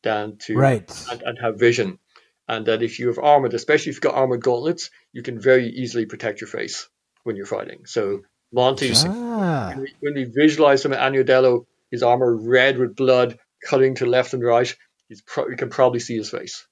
than 0.04 0.36
to 0.38 0.54
right. 0.54 1.06
and, 1.10 1.22
and, 1.22 1.38
have 1.40 1.58
vision. 1.58 1.98
And 2.46 2.66
that 2.66 2.82
if 2.82 3.00
you 3.00 3.08
have 3.08 3.18
armored, 3.18 3.52
especially 3.52 3.90
if 3.90 3.96
you've 3.96 4.02
got 4.02 4.14
armored 4.14 4.42
gauntlets, 4.42 4.90
you 5.12 5.22
can 5.22 5.40
very 5.40 5.68
easily 5.70 6.06
protect 6.06 6.40
your 6.40 6.48
face 6.48 6.88
when 7.24 7.34
you're 7.34 7.46
fighting. 7.46 7.86
So 7.86 8.22
Monte's 8.52 9.04
ah. 9.04 9.70
when, 9.70 9.80
we, 9.80 9.94
when 10.00 10.14
we 10.14 10.24
visualize 10.24 10.84
him 10.84 10.92
at 10.92 11.00
Agnadello, 11.00 11.66
his 11.90 12.04
armor 12.04 12.36
red 12.36 12.78
with 12.78 12.94
blood, 12.94 13.38
cutting 13.66 13.96
to 13.96 14.06
left 14.06 14.34
and 14.34 14.44
right, 14.44 14.72
he's 15.08 15.22
pro- 15.22 15.48
you 15.48 15.56
can 15.56 15.70
probably 15.70 16.00
see 16.00 16.16
his 16.16 16.30
face. 16.30 16.66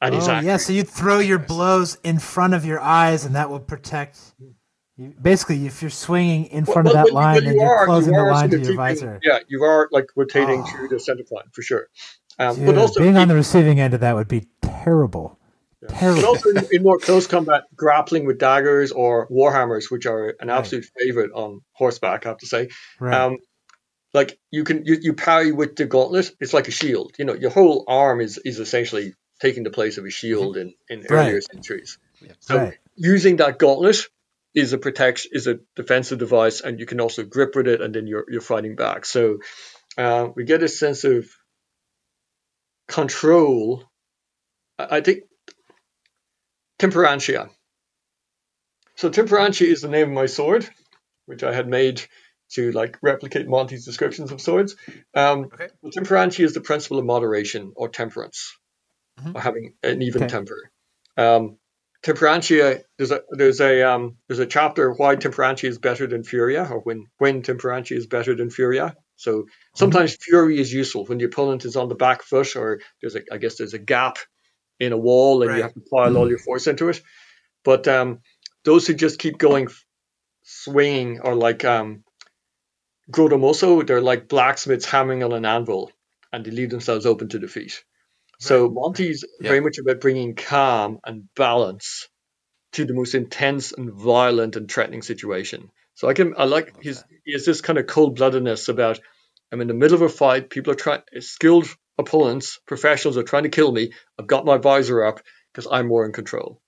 And 0.00 0.14
oh, 0.14 0.40
yeah, 0.40 0.56
so 0.56 0.72
you 0.72 0.82
throw 0.82 1.18
your 1.18 1.38
blows 1.38 1.98
in 2.04 2.18
front 2.18 2.54
of 2.54 2.64
your 2.64 2.80
eyes, 2.80 3.24
and 3.24 3.34
that 3.36 3.48
will 3.48 3.60
protect 3.60 4.18
you, 4.96 5.12
basically, 5.20 5.66
if 5.66 5.82
you're 5.82 5.90
swinging 5.90 6.46
in 6.46 6.64
front 6.64 6.86
well, 6.86 6.98
of 6.98 7.06
that 7.06 7.12
line 7.12 7.42
you, 7.42 7.50
and 7.50 7.60
you 7.60 7.66
are, 7.66 7.86
closing 7.86 8.14
you 8.14 8.20
the 8.20 8.26
line 8.26 8.50
to 8.50 8.60
your 8.60 8.76
visor, 8.76 9.20
yeah, 9.22 9.40
you 9.48 9.62
are 9.64 9.88
like 9.90 10.06
rotating 10.14 10.60
oh. 10.60 10.66
through 10.66 10.88
the 10.88 11.00
center 11.00 11.24
line 11.30 11.46
for 11.52 11.62
sure. 11.62 11.88
Um, 12.38 12.56
Dude, 12.56 12.66
but 12.66 12.78
also 12.78 13.00
being 13.00 13.16
on 13.16 13.28
the 13.28 13.34
receiving 13.34 13.80
end 13.80 13.94
of 13.94 14.00
that 14.00 14.14
would 14.14 14.28
be 14.28 14.48
terrible. 14.62 15.38
Yeah. 15.82 15.88
Terrible. 15.90 16.20
But 16.22 16.28
also 16.28 16.50
in, 16.50 16.64
in, 16.72 16.82
more 16.82 16.98
close 16.98 17.26
combat, 17.26 17.64
grappling 17.74 18.26
with 18.26 18.38
daggers 18.38 18.92
or 18.92 19.28
warhammers, 19.28 19.90
which 19.90 20.06
are 20.06 20.34
an 20.40 20.48
absolute 20.48 20.84
right. 20.96 21.06
favorite 21.06 21.32
on 21.32 21.60
horseback, 21.72 22.24
I 22.26 22.30
have 22.30 22.38
to 22.38 22.46
say. 22.46 22.68
Right. 22.98 23.14
Um, 23.14 23.38
like 24.12 24.38
you 24.52 24.62
can 24.62 24.84
you, 24.86 24.96
you 25.00 25.12
parry 25.12 25.50
with 25.50 25.74
the 25.74 25.86
gauntlet. 25.86 26.30
It's 26.40 26.54
like 26.54 26.68
a 26.68 26.70
shield. 26.70 27.14
You 27.18 27.24
know, 27.24 27.34
your 27.34 27.50
whole 27.50 27.84
arm 27.88 28.20
is 28.20 28.38
is 28.38 28.60
essentially 28.60 29.14
taking 29.40 29.64
the 29.64 29.70
place 29.70 29.98
of 29.98 30.04
a 30.04 30.10
shield 30.10 30.56
in 30.56 30.72
in 30.88 31.00
right. 31.00 31.10
earlier 31.10 31.40
centuries. 31.40 31.98
So 32.38 32.72
using 32.94 33.36
that 33.36 33.58
gauntlet 33.58 34.06
is 34.54 34.72
a 34.72 34.78
protection 34.78 35.32
is 35.34 35.46
a 35.46 35.58
defensive 35.76 36.18
device, 36.18 36.60
and 36.60 36.78
you 36.78 36.86
can 36.86 37.00
also 37.00 37.24
grip 37.24 37.56
with 37.56 37.66
it, 37.66 37.80
and 37.80 37.94
then 37.94 38.06
you're 38.06 38.24
you're 38.28 38.40
fighting 38.40 38.76
back. 38.76 39.04
So 39.04 39.38
uh, 39.98 40.28
we 40.34 40.44
get 40.44 40.62
a 40.62 40.68
sense 40.68 41.04
of 41.04 41.26
control. 42.88 43.84
I, 44.78 44.98
I 44.98 45.00
think 45.00 45.24
temperantia. 46.78 47.50
So 48.96 49.10
temperantia 49.10 49.66
is 49.66 49.82
the 49.82 49.88
name 49.88 50.08
of 50.08 50.14
my 50.14 50.26
sword, 50.26 50.68
which 51.26 51.42
I 51.42 51.52
had 51.52 51.68
made 51.68 52.02
to 52.52 52.70
like 52.72 52.98
replicate 53.02 53.48
Monte's 53.48 53.84
descriptions 53.84 54.30
of 54.30 54.40
swords. 54.40 54.76
Um, 55.14 55.50
okay. 55.52 55.68
Temperantia 55.84 56.44
is 56.44 56.54
the 56.54 56.60
principle 56.60 56.98
of 56.98 57.04
moderation 57.04 57.72
or 57.74 57.88
temperance, 57.88 58.56
mm-hmm. 59.18 59.36
or 59.36 59.40
having 59.40 59.74
an 59.82 60.02
even 60.02 60.22
okay. 60.22 60.30
temper. 60.30 60.70
Um, 61.16 61.58
temperantia 62.04 62.82
there's 62.98 63.10
a 63.10 63.22
there's 63.30 63.60
a 63.60 63.82
um, 63.82 64.16
there's 64.28 64.38
a 64.38 64.46
chapter 64.46 64.92
why 64.92 65.16
temperantia 65.16 65.68
is 65.68 65.78
better 65.78 66.06
than 66.06 66.22
furia 66.22 66.64
or 66.70 66.80
when 66.80 67.06
when 67.18 67.42
temperantia 67.42 67.96
is 67.96 68.06
better 68.06 68.34
than 68.34 68.50
furia 68.50 68.94
so 69.16 69.46
sometimes 69.74 70.12
mm-hmm. 70.12 70.30
fury 70.30 70.58
is 70.58 70.72
useful 70.72 71.06
when 71.06 71.18
the 71.18 71.24
opponent 71.24 71.64
is 71.64 71.76
on 71.76 71.88
the 71.88 71.94
back 71.94 72.22
foot 72.22 72.56
or 72.56 72.80
there's 73.00 73.16
a 73.16 73.22
i 73.32 73.38
guess 73.38 73.56
there's 73.56 73.74
a 73.74 73.78
gap 73.78 74.18
in 74.78 74.92
a 74.92 74.98
wall 74.98 75.42
and 75.42 75.50
right. 75.50 75.56
you 75.56 75.62
have 75.62 75.72
to 75.72 75.80
pile 75.90 76.16
all 76.16 76.28
your 76.28 76.38
force 76.38 76.66
into 76.66 76.88
it 76.90 77.00
but 77.64 77.88
um, 77.88 78.20
those 78.64 78.86
who 78.86 78.92
just 78.92 79.18
keep 79.18 79.38
going 79.38 79.68
swinging 80.42 81.20
are 81.20 81.34
like 81.34 81.64
um 81.64 82.04
Grottomoso, 83.10 83.86
they're 83.86 84.00
like 84.00 84.28
blacksmiths 84.28 84.86
hammering 84.86 85.22
on 85.22 85.32
an 85.32 85.44
anvil 85.44 85.90
and 86.32 86.44
they 86.44 86.50
leave 86.50 86.70
themselves 86.70 87.04
open 87.04 87.28
to 87.28 87.38
defeat 87.38 87.84
so 88.38 88.68
Monte's 88.68 89.24
yeah. 89.40 89.48
very 89.48 89.60
much 89.60 89.78
about 89.78 90.00
bringing 90.00 90.34
calm 90.34 90.98
and 91.04 91.24
balance 91.34 92.08
to 92.72 92.84
the 92.84 92.94
most 92.94 93.14
intense 93.14 93.72
and 93.72 93.92
violent 93.92 94.56
and 94.56 94.70
threatening 94.70 95.02
situation. 95.02 95.70
So 95.94 96.08
I 96.08 96.14
can 96.14 96.34
I 96.36 96.44
like 96.44 96.70
okay. 96.70 96.88
his 96.88 97.04
he 97.24 97.32
has 97.32 97.44
this 97.44 97.60
kind 97.60 97.78
of 97.78 97.86
cold 97.86 98.18
bloodedness 98.18 98.68
about 98.68 99.00
I'm 99.52 99.60
in 99.60 99.68
the 99.68 99.74
middle 99.74 99.94
of 99.94 100.02
a 100.02 100.08
fight. 100.08 100.50
People 100.50 100.72
are 100.72 100.76
trying 100.76 101.02
skilled 101.20 101.68
opponents, 101.96 102.58
professionals 102.66 103.16
are 103.16 103.22
trying 103.22 103.44
to 103.44 103.48
kill 103.48 103.70
me. 103.70 103.92
I've 104.18 104.26
got 104.26 104.44
my 104.44 104.58
visor 104.58 105.04
up 105.04 105.20
because 105.52 105.68
I'm 105.70 105.86
more 105.86 106.04
in 106.04 106.12
control. 106.12 106.60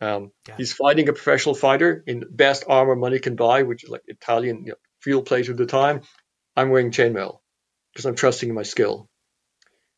Um, 0.00 0.30
yeah. 0.48 0.56
He's 0.56 0.72
fighting 0.72 1.08
a 1.08 1.12
professional 1.12 1.54
fighter 1.54 2.02
in 2.06 2.24
best 2.30 2.64
armor 2.68 2.94
money 2.94 3.18
can 3.18 3.36
buy, 3.36 3.62
which 3.62 3.84
is 3.84 3.90
like 3.90 4.02
Italian 4.06 4.64
you 4.64 4.72
know, 4.72 4.76
field 5.00 5.26
plate 5.26 5.48
of 5.48 5.56
the 5.56 5.66
time. 5.66 6.02
I'm 6.56 6.70
wearing 6.70 6.90
chainmail 6.90 7.38
because 7.92 8.06
I'm 8.06 8.14
trusting 8.14 8.48
in 8.48 8.54
my 8.54 8.62
skill 8.62 9.08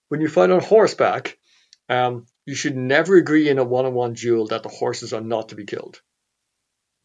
when 0.09 0.21
you 0.21 0.29
fight 0.29 0.51
on 0.51 0.61
horseback, 0.61 1.39
um, 1.89 2.27
you 2.45 2.55
should 2.55 2.77
never 2.77 3.17
agree 3.17 3.49
in 3.49 3.59
a 3.59 3.65
one-on-one 3.65 4.15
duel 4.15 4.49
that 4.49 4.63
the 4.63 4.69
horses 4.69 5.13
are 5.13 5.21
not 5.21 5.51
to 5.51 5.55
be 5.55 5.65
killed. 5.65 6.01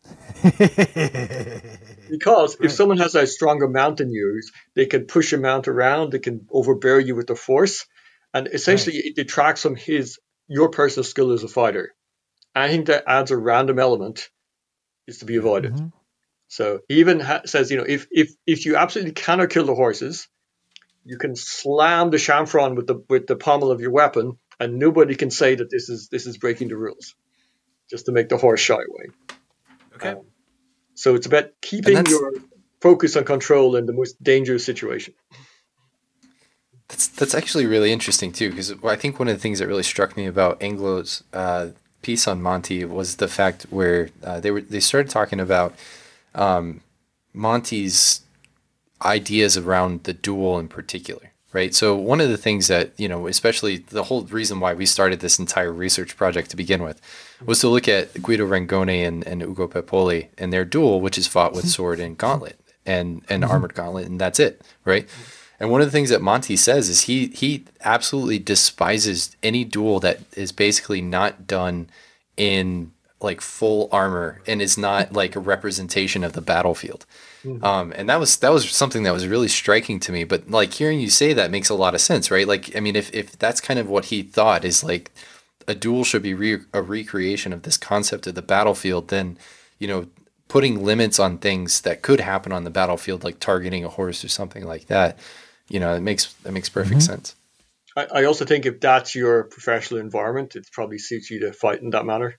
because 0.44 2.60
right. 2.60 2.66
if 2.66 2.72
someone 2.72 2.98
has 2.98 3.14
a 3.14 3.28
stronger 3.28 3.68
mount 3.68 3.98
than 3.98 4.12
you, 4.12 4.42
they 4.76 4.88
can 4.88 5.06
push 5.06 5.32
your 5.32 5.42
mount 5.42 5.68
around, 5.68 6.12
they 6.12 6.20
can 6.20 6.48
overbear 6.52 7.00
you 7.00 7.16
with 7.16 7.28
their 7.28 7.36
force, 7.36 7.86
and 8.34 8.48
essentially 8.48 8.98
right. 8.98 9.06
it 9.06 9.16
detracts 9.16 9.62
from 9.62 9.76
his 9.76 10.20
your 10.48 10.70
personal 10.70 11.04
skill 11.04 11.32
as 11.32 11.44
a 11.44 11.48
fighter. 11.48 11.94
Anything 12.56 12.86
that 12.86 13.04
adds 13.08 13.32
a 13.32 13.38
random 13.38 13.80
element 13.80 14.30
is 15.08 15.20
to 15.20 15.26
be 15.26 15.38
avoided. 15.38 15.74
Mm-hmm. 15.74 15.88
So 16.48 16.80
he 16.88 17.00
even 17.00 17.20
ha- 17.20 17.44
says, 17.46 17.72
you 17.72 17.78
know, 17.78 17.86
if 17.88 18.08
if 18.12 18.32
if 18.46 18.66
you 18.66 18.76
absolutely 18.76 19.14
cannot 19.14 19.52
kill 19.52 19.66
the 19.66 19.76
horses, 19.76 20.28
you 21.04 21.18
can 21.18 21.36
slam 21.36 22.10
the 22.12 22.18
chamfron 22.18 22.76
with 22.76 22.88
the 22.88 23.04
with 23.10 23.28
the 23.28 23.36
pommel 23.36 23.72
of 23.72 23.82
your 23.82 23.92
weapon, 23.92 24.38
and 24.60 24.78
nobody 24.78 25.16
can 25.16 25.32
say 25.32 25.56
that 25.56 25.70
this 25.70 25.90
is 25.90 26.10
this 26.10 26.26
is 26.26 26.38
breaking 26.38 26.70
the 26.70 26.78
rules, 26.78 27.16
just 27.90 28.06
to 28.06 28.12
make 28.12 28.30
the 28.30 28.38
horse 28.38 28.60
shy 28.60 28.76
away. 28.76 29.10
Okay. 29.96 30.10
Um, 30.10 30.26
so 30.94 31.16
it's 31.16 31.26
about 31.26 31.52
keeping 31.62 32.06
your 32.06 32.34
focus 32.82 33.16
on 33.16 33.24
control 33.24 33.76
in 33.76 33.86
the 33.86 33.94
most 33.94 34.22
dangerous 34.22 34.64
situation. 34.64 35.14
That's 36.88 37.08
that's 37.08 37.34
actually 37.34 37.66
really 37.66 37.92
interesting 37.92 38.32
too, 38.32 38.50
because 38.50 38.74
I 38.84 38.96
think 38.96 39.18
one 39.18 39.28
of 39.28 39.36
the 39.36 39.42
things 39.42 39.60
that 39.60 39.68
really 39.68 39.84
struck 39.84 40.18
me 40.18 40.28
about 40.28 40.62
Anglo's 40.62 41.24
uh, 41.34 41.70
piece 42.02 42.28
on 42.28 42.42
Monte 42.42 42.84
was 42.86 43.16
the 43.16 43.28
fact 43.28 43.64
where 43.70 44.10
uh, 44.24 44.40
they 44.40 44.52
were 44.52 44.62
they 44.62 44.80
started 44.80 45.10
talking 45.10 45.40
about 45.40 45.74
um, 46.36 46.82
Monte's 47.34 48.22
ideas 49.06 49.58
around 49.58 50.04
the 50.04 50.14
duel 50.14 50.60
in 50.60 50.68
particular 50.68 51.32
right? 51.54 51.74
So 51.76 51.96
one 51.96 52.22
of 52.22 52.30
the 52.30 52.38
things 52.38 52.68
that 52.68 52.92
you 52.98 53.08
know 53.08 53.28
especially 53.28 53.78
the 53.78 54.04
whole 54.04 54.24
reason 54.24 54.60
why 54.60 54.74
we 54.74 54.86
started 54.86 55.20
this 55.20 55.40
entire 55.40 55.72
research 55.72 56.16
project 56.16 56.50
to 56.52 56.58
begin 56.58 56.84
with 56.84 57.02
was 57.46 57.60
to 57.60 57.68
look 57.68 57.88
at 57.88 58.22
guido 58.22 58.48
rangone 58.48 59.08
and, 59.08 59.26
and 59.28 59.42
ugo 59.42 59.68
pepoli 59.68 60.30
and 60.38 60.52
their 60.52 60.66
duel 60.66 61.02
which 61.02 61.18
is 61.18 61.28
fought 61.28 61.54
with 61.54 61.68
sword 61.68 62.00
and 62.00 62.18
gauntlet 62.18 62.60
and 62.86 63.24
and 63.30 63.44
mm-hmm. 63.44 63.52
armored 63.52 63.74
gauntlet 63.74 64.08
and 64.08 64.20
that's 64.20 64.40
it 64.40 64.62
right? 64.86 65.08
And 65.60 65.70
one 65.70 65.82
of 65.82 65.86
the 65.86 65.92
things 65.92 66.10
that 66.10 66.24
Monte 66.24 66.56
says 66.56 66.90
is 66.90 67.02
he 67.02 67.28
he 67.28 67.66
absolutely 67.82 68.40
despises 68.40 69.36
any 69.44 69.64
duel 69.64 70.00
that 70.00 70.20
is 70.34 70.52
basically 70.52 71.02
not 71.02 71.46
done 71.46 71.90
in 72.36 72.92
like 73.22 73.42
full 73.42 73.88
armor 73.92 74.42
and 74.48 74.60
is 74.60 74.76
not 74.76 75.14
like 75.14 75.36
a 75.36 75.40
representation 75.40 76.24
of 76.24 76.34
the 76.34 76.42
battlefield 76.42 77.06
Mm-hmm. 77.44 77.64
Um, 77.64 77.94
and 77.96 78.10
that 78.10 78.20
was 78.20 78.38
that 78.38 78.52
was 78.52 78.70
something 78.70 79.04
that 79.04 79.14
was 79.14 79.28
really 79.28 79.48
striking 79.48 80.00
to 80.02 80.12
me. 80.12 80.24
But 80.24 80.50
like 80.50 80.74
hearing 80.74 81.00
you 81.00 81.10
say 81.10 81.34
that 81.34 81.52
makes 81.52 81.70
a 81.70 81.76
lot 81.76 81.96
of 81.96 82.02
sense, 82.02 82.30
right? 82.30 82.48
Like 82.48 82.76
I 82.76 82.80
mean, 82.80 82.96
if 82.96 83.14
if 83.14 83.38
that's 83.38 83.62
kind 83.62 83.80
of 83.80 83.90
what 83.90 84.06
he 84.06 84.24
thought 84.24 84.64
is 84.64 84.84
like 84.84 85.12
a 85.68 85.76
duel 85.76 86.04
should 86.04 86.24
be 86.24 86.34
re- 86.34 86.66
a 86.74 86.82
recreation 86.82 87.54
of 87.54 87.64
this 87.64 87.78
concept 87.78 88.28
of 88.28 88.36
the 88.36 88.42
battlefield, 88.42 89.08
then 89.08 89.38
you 89.80 89.88
know 89.88 90.08
putting 90.52 90.84
limits 90.84 91.18
on 91.18 91.38
things 91.38 91.80
that 91.82 92.02
could 92.02 92.20
happen 92.20 92.52
on 92.52 92.66
the 92.66 92.70
battlefield, 92.70 93.24
like 93.24 93.40
targeting 93.40 93.86
a 93.86 93.90
horse 93.90 94.22
or 94.22 94.28
something 94.28 94.66
like 94.66 94.88
that, 94.88 95.18
you 95.70 95.80
know, 95.80 95.96
it 95.96 96.02
makes 96.02 96.36
it 96.46 96.52
makes 96.52 96.68
perfect 96.68 97.00
mm-hmm. 97.00 97.12
sense. 97.12 97.36
I, 97.96 98.08
I 98.14 98.24
also 98.26 98.44
think 98.44 98.66
if 98.66 98.82
that's 98.82 99.16
your 99.16 99.46
professional 99.46 100.02
environment, 100.02 100.58
it 100.58 100.68
probably 100.72 100.98
suits 100.98 101.32
you 101.32 101.40
to 101.42 101.54
fight 101.54 101.82
in 101.82 101.92
that 101.92 102.06
manner. 102.06 102.38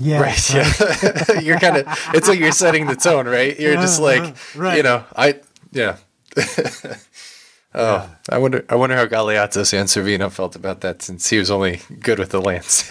Yeah, 0.00 0.20
right. 0.20 0.50
Yeah. 0.54 1.40
you're 1.40 1.58
kind 1.60 1.76
of. 1.78 1.86
It's 2.14 2.28
like 2.28 2.38
you're 2.40 2.52
setting 2.52 2.86
the 2.86 2.96
tone, 2.96 3.26
right? 3.26 3.58
You're 3.58 3.76
just 3.76 4.00
Uh, 4.00 4.04
like, 4.04 4.22
uh, 4.22 4.32
right. 4.56 4.76
you 4.76 4.82
know, 4.82 5.04
I 5.14 5.40
yeah. 5.70 5.96
oh, 7.74 8.10
I 8.30 8.38
wonder. 8.38 8.64
I 8.68 8.74
wonder 8.74 8.96
how 8.96 9.06
Galeazzo 9.06 9.62
Sanseverino 9.62 10.30
felt 10.30 10.56
about 10.56 10.80
that, 10.80 11.02
since 11.02 11.28
he 11.30 11.38
was 11.38 11.50
only 11.50 11.80
good 12.00 12.18
with 12.18 12.30
the 12.30 12.40
lance. 12.40 12.90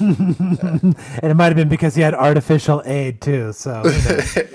and 0.00 0.94
it 1.22 1.34
might 1.36 1.46
have 1.46 1.56
been 1.56 1.68
because 1.68 1.94
he 1.94 2.02
had 2.02 2.14
artificial 2.14 2.82
aid 2.84 3.20
too. 3.20 3.52
So 3.52 3.82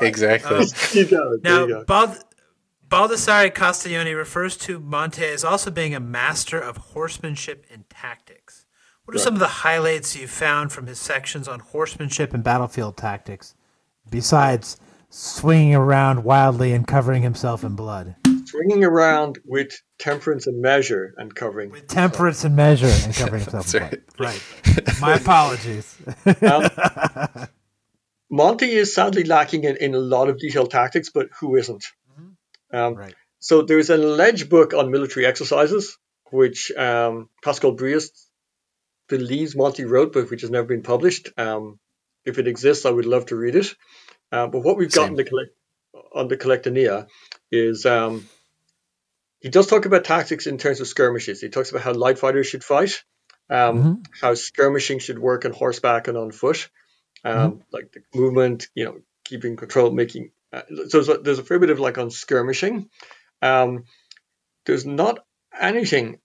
exactly. 0.01 0.65
You 0.93 1.06
go, 1.06 1.38
there 1.38 1.39
Now, 1.43 1.65
you. 1.68 1.84
Bald- 1.88 2.23
Baldassare 2.89 3.53
Castiglione 3.53 4.14
refers 4.14 4.57
to 4.57 4.80
Monte 4.80 5.23
as 5.23 5.43
also 5.43 5.69
being 5.72 5.93
a 5.93 5.99
master 5.99 6.60
of 6.60 6.77
horsemanship 6.77 7.65
and 7.72 7.88
tactics. 7.89 8.65
What 9.10 9.15
are 9.15 9.23
some 9.23 9.34
of 9.34 9.40
the 9.40 9.48
highlights 9.48 10.15
you 10.15 10.27
found 10.27 10.72
from 10.72 10.86
his 10.86 10.99
sections 10.99 11.48
on 11.48 11.61
horsemanship 11.61 12.31
and 12.31 12.44
battlefield 12.44 12.95
tactics, 12.95 13.56
besides 14.07 14.77
swinging 15.10 15.73
around 15.73 16.23
wildly 16.23 16.73
and 16.73 16.86
covering 16.86 17.23
himself 17.23 17.64
in 17.64 17.76
blood? 17.76 18.18
Swinging 18.45 18.84
around 18.84 19.40
with 19.44 19.72
temperance 19.98 20.45
and 20.45 20.61
measure 20.61 21.15
and 21.18 21.34
covering. 21.34 21.72
With 21.72 21.88
temperance 21.88 22.44
and 22.44 22.56
measure 22.56 22.86
and 22.86 23.15
covering 23.15 23.41
himself 23.41 23.73
in 23.73 23.80
blood. 23.80 24.02
Right. 24.19 24.44
My 25.02 25.15
apologies. 25.15 25.98
Monte 28.30 28.72
is 28.72 28.94
sadly 28.94 29.23
lacking 29.23 29.64
in, 29.64 29.76
in 29.77 29.95
a 29.95 29.99
lot 29.99 30.30
of 30.30 30.38
detailed 30.38 30.69
tactics, 30.69 31.10
but 31.10 31.30
who 31.40 31.56
isn't? 31.56 31.84
Um, 32.72 32.94
Right. 32.94 33.15
So 33.40 33.64
there's 33.64 33.90
an 33.90 34.02
alleged 34.02 34.52
book 34.52 34.76
on 34.76 34.91
military 34.91 35.26
exercises, 35.26 35.98
which 36.30 36.72
um, 36.77 37.30
Pascal 37.44 37.72
Brioist 37.72 38.28
believes 39.10 39.56
Monte 39.56 39.84
wrote, 39.86 40.14
but 40.14 40.30
which 40.30 40.41
has 40.41 40.49
never 40.49 40.68
been 40.68 40.84
published. 40.84 41.30
Um, 41.38 41.80
if 42.26 42.38
it 42.38 42.48
exists, 42.48 42.86
I 42.86 42.91
would 42.91 43.06
love 43.06 43.27
to 43.27 43.36
read 43.36 43.56
it. 43.56 43.76
Uh, 44.31 44.48
but 44.48 44.60
what 44.60 44.77
we've 44.77 44.91
got 44.91 45.03
Same. 45.03 45.11
in 45.11 45.15
the 45.15 45.23
collect- 45.23 45.56
on 46.14 46.27
the 46.27 46.38
Collectanea 46.38 47.07
is 47.52 47.86
um, 47.86 48.27
he 49.40 49.49
does 49.49 49.68
talk 49.68 49.86
about 49.86 50.03
tactics 50.03 50.48
in 50.48 50.57
terms 50.57 50.81
of 50.81 50.88
skirmishes. 50.88 51.41
He 51.41 51.49
talks 51.49 51.72
about 51.72 51.81
how 51.81 51.94
light 51.94 52.19
fighters 52.19 52.48
should 52.48 52.64
fight, 52.64 53.03
um, 53.49 54.03
how 54.22 54.36
skirmishing 54.36 54.99
should 54.99 55.19
work 55.19 55.45
on 55.45 55.53
horseback 55.53 56.07
and 56.07 56.18
on 56.18 56.31
foot, 56.31 56.69
um, 57.23 57.64
like 57.72 57.91
the 57.91 58.02
movement, 58.14 58.68
you 58.76 58.86
know, 58.86 58.99
keeping 59.23 59.56
control, 59.56 59.91
making. 59.91 60.31
Uh, 60.53 60.61
so 60.88 61.02
there's 61.02 61.10
a, 61.10 61.18
there's 61.18 61.40
a 61.40 61.44
fair 61.44 61.60
bit 61.60 61.69
of 61.69 61.80
like 61.80 61.98
on 61.98 62.11
skirmishing. 62.11 62.90
Um, 63.41 63.86
there's 64.65 64.86
not 64.86 65.19
anything 65.60 66.19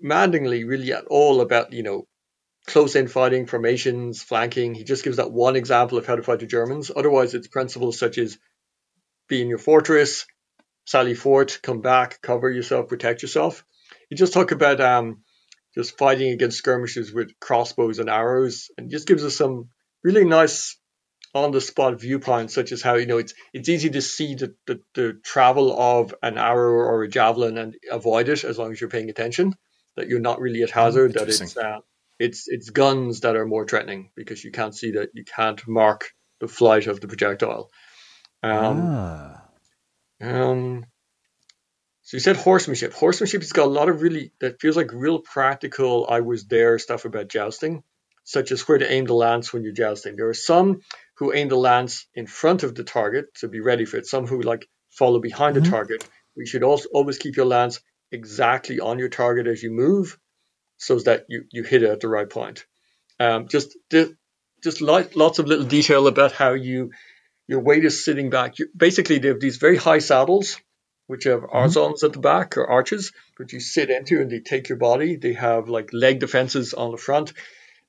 maddeningly 0.00 0.64
really 0.64 0.92
at 0.92 1.06
all 1.06 1.40
about 1.40 1.72
you 1.72 1.82
know 1.82 2.06
close 2.66 2.96
in 2.96 3.08
fighting, 3.08 3.46
formations, 3.46 4.22
flanking. 4.22 4.74
He 4.74 4.84
just 4.84 5.04
gives 5.04 5.18
that 5.18 5.32
one 5.32 5.56
example 5.56 5.98
of 5.98 6.06
how 6.06 6.16
to 6.16 6.22
fight 6.22 6.40
the 6.40 6.46
Germans. 6.46 6.90
Otherwise, 6.94 7.34
it's 7.34 7.48
principles 7.48 7.98
such 7.98 8.18
as 8.18 8.38
be 9.28 9.42
in 9.42 9.48
your 9.48 9.58
fortress, 9.58 10.26
sally 10.86 11.14
fort, 11.14 11.58
come 11.62 11.80
back, 11.80 12.20
cover 12.22 12.50
yourself, 12.50 12.88
protect 12.88 13.22
yourself. 13.22 13.64
He 14.08 14.16
just 14.16 14.32
talk 14.32 14.50
about 14.50 14.80
um, 14.80 15.22
just 15.74 15.98
fighting 15.98 16.32
against 16.32 16.58
skirmishes 16.58 17.12
with 17.12 17.38
crossbows 17.40 17.98
and 17.98 18.08
arrows, 18.08 18.70
and 18.76 18.90
just 18.90 19.06
gives 19.06 19.24
us 19.24 19.36
some 19.36 19.68
really 20.02 20.24
nice 20.24 20.78
on 21.34 21.50
the 21.50 21.60
spot 21.60 22.00
viewpoints, 22.00 22.54
such 22.54 22.70
as 22.70 22.80
how 22.80 22.94
you 22.94 23.06
know 23.06 23.18
it's 23.18 23.34
it's 23.52 23.68
easy 23.68 23.90
to 23.90 24.00
see 24.00 24.34
the, 24.34 24.54
the, 24.66 24.80
the 24.94 25.20
travel 25.24 25.78
of 25.78 26.14
an 26.22 26.38
arrow 26.38 26.74
or 26.74 27.02
a 27.02 27.08
javelin 27.08 27.58
and 27.58 27.74
avoid 27.90 28.28
it 28.28 28.44
as 28.44 28.58
long 28.58 28.72
as 28.72 28.80
you're 28.80 28.90
paying 28.90 29.10
attention. 29.10 29.54
That 29.96 30.08
you're 30.08 30.20
not 30.20 30.40
really 30.40 30.62
at 30.62 30.70
hazard. 30.70 31.14
That 31.14 31.28
it's 31.28 31.56
uh, 31.56 31.78
it's 32.18 32.46
it's 32.48 32.70
guns 32.70 33.20
that 33.20 33.36
are 33.36 33.46
more 33.46 33.66
threatening 33.66 34.10
because 34.14 34.44
you 34.44 34.50
can't 34.52 34.74
see 34.74 34.92
that 34.92 35.10
you 35.14 35.24
can't 35.24 35.66
mark 35.66 36.10
the 36.40 36.48
flight 36.48 36.86
of 36.86 37.00
the 37.00 37.08
projectile. 37.08 37.70
Um, 38.42 38.80
Ah. 38.82 39.42
um, 40.20 40.84
so 42.02 42.16
you 42.16 42.20
said 42.20 42.36
horsemanship. 42.36 42.92
Horsemanship 42.92 43.40
has 43.40 43.52
got 43.52 43.66
a 43.66 43.70
lot 43.70 43.88
of 43.88 44.02
really 44.02 44.32
that 44.40 44.60
feels 44.60 44.76
like 44.76 44.92
real 44.92 45.20
practical. 45.20 46.06
I 46.08 46.20
was 46.20 46.46
there 46.46 46.78
stuff 46.78 47.04
about 47.06 47.28
jousting, 47.28 47.82
such 48.24 48.52
as 48.52 48.68
where 48.68 48.78
to 48.78 48.90
aim 48.90 49.06
the 49.06 49.14
lance 49.14 49.52
when 49.52 49.62
you're 49.62 49.72
jousting. 49.72 50.16
There 50.16 50.28
are 50.28 50.34
some 50.34 50.80
who 51.16 51.32
aim 51.32 51.48
the 51.48 51.56
lance 51.56 52.06
in 52.14 52.26
front 52.26 52.62
of 52.62 52.74
the 52.74 52.84
target 52.84 53.26
to 53.36 53.48
be 53.48 53.60
ready 53.60 53.86
for 53.86 53.96
it. 53.96 54.06
Some 54.06 54.26
who 54.26 54.42
like 54.42 54.66
follow 54.90 55.20
behind 55.20 55.56
the 55.56 55.62
target. 55.70 56.06
You 56.36 56.46
should 56.46 56.62
also 56.62 56.88
always 56.92 57.18
keep 57.18 57.36
your 57.36 57.46
lance 57.46 57.80
exactly 58.12 58.80
on 58.80 58.98
your 58.98 59.08
target 59.08 59.46
as 59.46 59.62
you 59.62 59.70
move, 59.70 60.18
so 60.76 60.98
that 61.00 61.26
you 61.28 61.44
you 61.50 61.62
hit 61.62 61.82
it 61.82 61.90
at 61.90 62.00
the 62.00 62.08
right 62.08 62.28
point. 62.28 62.66
Um, 63.20 63.48
just 63.48 63.76
just 63.90 64.12
just 64.62 64.80
lots 64.80 65.38
of 65.38 65.46
little 65.46 65.66
detail 65.66 66.06
about 66.06 66.32
how 66.32 66.54
you 66.54 66.90
your 67.46 67.60
weight 67.60 67.84
is 67.84 68.04
sitting 68.04 68.30
back. 68.30 68.58
You, 68.58 68.68
basically, 68.76 69.18
they 69.18 69.28
have 69.28 69.40
these 69.40 69.58
very 69.58 69.76
high 69.76 69.98
saddles, 69.98 70.58
which 71.06 71.24
have 71.24 71.42
arzons 71.42 72.02
at 72.02 72.12
the 72.12 72.18
back 72.18 72.56
or 72.56 72.66
arches, 72.66 73.12
which 73.36 73.52
you 73.52 73.60
sit 73.60 73.90
into 73.90 74.20
and 74.20 74.30
they 74.30 74.40
take 74.40 74.68
your 74.68 74.78
body. 74.78 75.16
They 75.16 75.34
have 75.34 75.68
like 75.68 75.90
leg 75.92 76.20
defenses 76.20 76.74
on 76.74 76.90
the 76.90 76.96
front, 76.96 77.32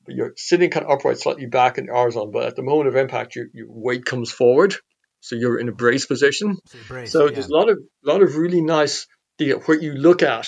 but 0.05 0.15
you're 0.15 0.33
sitting 0.35 0.69
kind 0.69 0.85
of 0.85 0.91
upright, 0.91 1.17
slightly 1.19 1.45
back 1.45 1.77
in 1.77 1.85
the 1.85 1.93
arzon. 1.93 2.31
But 2.31 2.47
at 2.47 2.55
the 2.55 2.63
moment 2.63 2.89
of 2.89 2.95
impact, 2.95 3.35
your, 3.35 3.45
your 3.53 3.67
weight 3.69 4.05
comes 4.05 4.31
forward, 4.31 4.75
so 5.21 5.35
you're 5.35 5.59
in 5.59 5.69
a 5.69 5.73
brace 5.73 6.05
position. 6.05 6.57
So, 6.67 6.77
braced, 6.87 7.13
So 7.13 7.25
yeah. 7.25 7.31
there's 7.31 7.47
a 7.47 7.53
lot 7.53 7.69
of 7.69 7.79
lot 8.03 8.21
of 8.21 8.35
really 8.35 8.61
nice 8.61 9.07
detail 9.37 9.59
where 9.61 9.81
you 9.81 9.93
look 9.93 10.21
at, 10.21 10.47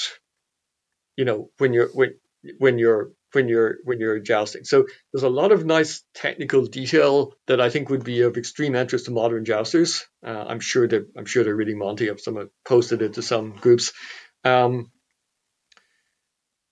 you 1.16 1.26
know, 1.26 1.50
when 1.58 1.74
you're 1.74 1.90
when 1.94 2.16
when 2.58 2.78
you're 2.78 3.12
when 3.34 3.48
you're 3.48 3.78
when 3.84 4.00
you're 4.00 4.20
jousting. 4.20 4.64
So 4.64 4.86
there's 5.12 5.24
a 5.24 5.30
lot 5.30 5.52
of 5.52 5.66
nice 5.66 6.04
technical 6.14 6.66
detail 6.66 7.34
that 7.48 7.60
I 7.62 7.70
think 7.70 7.90
would 7.90 8.04
be 8.04 8.22
of 8.22 8.38
extreme 8.38 8.76
interest 8.76 9.06
to 9.06 9.12
modern 9.12 9.46
jousters. 9.46 10.06
Uh, 10.26 10.46
I'm 10.48 10.60
sure 10.60 10.88
that 10.88 11.08
I'm 11.18 11.26
sure 11.26 11.44
they're 11.44 11.56
reading 11.56 11.80
Monte. 11.80 12.10
I've 12.10 12.22
some 12.22 12.50
posted 12.66 13.02
it 13.02 13.14
to 13.14 13.22
some 13.22 13.52
groups. 13.52 13.94
Um, 14.44 14.92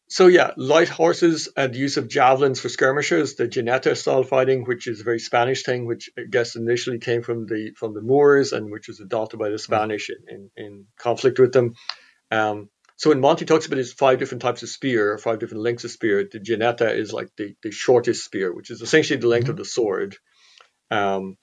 so 0.07 0.27
yeah, 0.27 0.51
light 0.55 0.87
horses 0.87 1.49
and 1.57 1.75
use 1.75 1.97
of 1.97 2.07
javelins 2.07 2.59
for 2.59 2.69
skirmishers, 2.69 3.35
the 3.35 3.47
Gineta 3.47 3.97
style 3.97 4.23
fighting, 4.23 4.63
which 4.63 4.87
is 4.87 5.01
a 5.01 5.03
very 5.03 5.19
Spanish 5.19 5.63
thing, 5.63 5.87
which 5.87 6.09
I 6.17 6.21
guess 6.29 6.55
initially 6.55 6.99
came 6.99 7.23
from 7.23 7.47
the 7.47 7.71
from 7.75 7.93
the 7.93 8.01
Moors 8.01 8.53
and 8.53 8.71
which 8.71 8.87
was 8.87 8.99
adopted 8.99 9.39
by 9.39 9.49
the 9.49 9.57
Spanish 9.57 10.09
in, 10.09 10.49
in, 10.57 10.65
in 10.65 10.85
conflict 10.97 11.39
with 11.39 11.53
them. 11.53 11.73
Um, 12.31 12.69
so 12.97 13.09
when 13.09 13.19
Monte 13.21 13.45
talks 13.45 13.65
about 13.65 13.77
his 13.77 13.93
five 13.93 14.19
different 14.19 14.41
types 14.41 14.63
of 14.63 14.69
spear, 14.69 15.17
five 15.17 15.39
different 15.39 15.63
lengths 15.63 15.83
of 15.83 15.91
spear, 15.91 16.27
the 16.31 16.39
Gineta 16.39 16.93
is 16.95 17.11
like 17.13 17.29
the, 17.37 17.55
the 17.63 17.71
shortest 17.71 18.23
spear, 18.25 18.53
which 18.53 18.69
is 18.71 18.81
essentially 18.81 19.19
the 19.19 19.27
length 19.27 19.49
of 19.49 19.57
the 19.57 19.65
sword. 19.65 20.15
Um, 20.91 21.37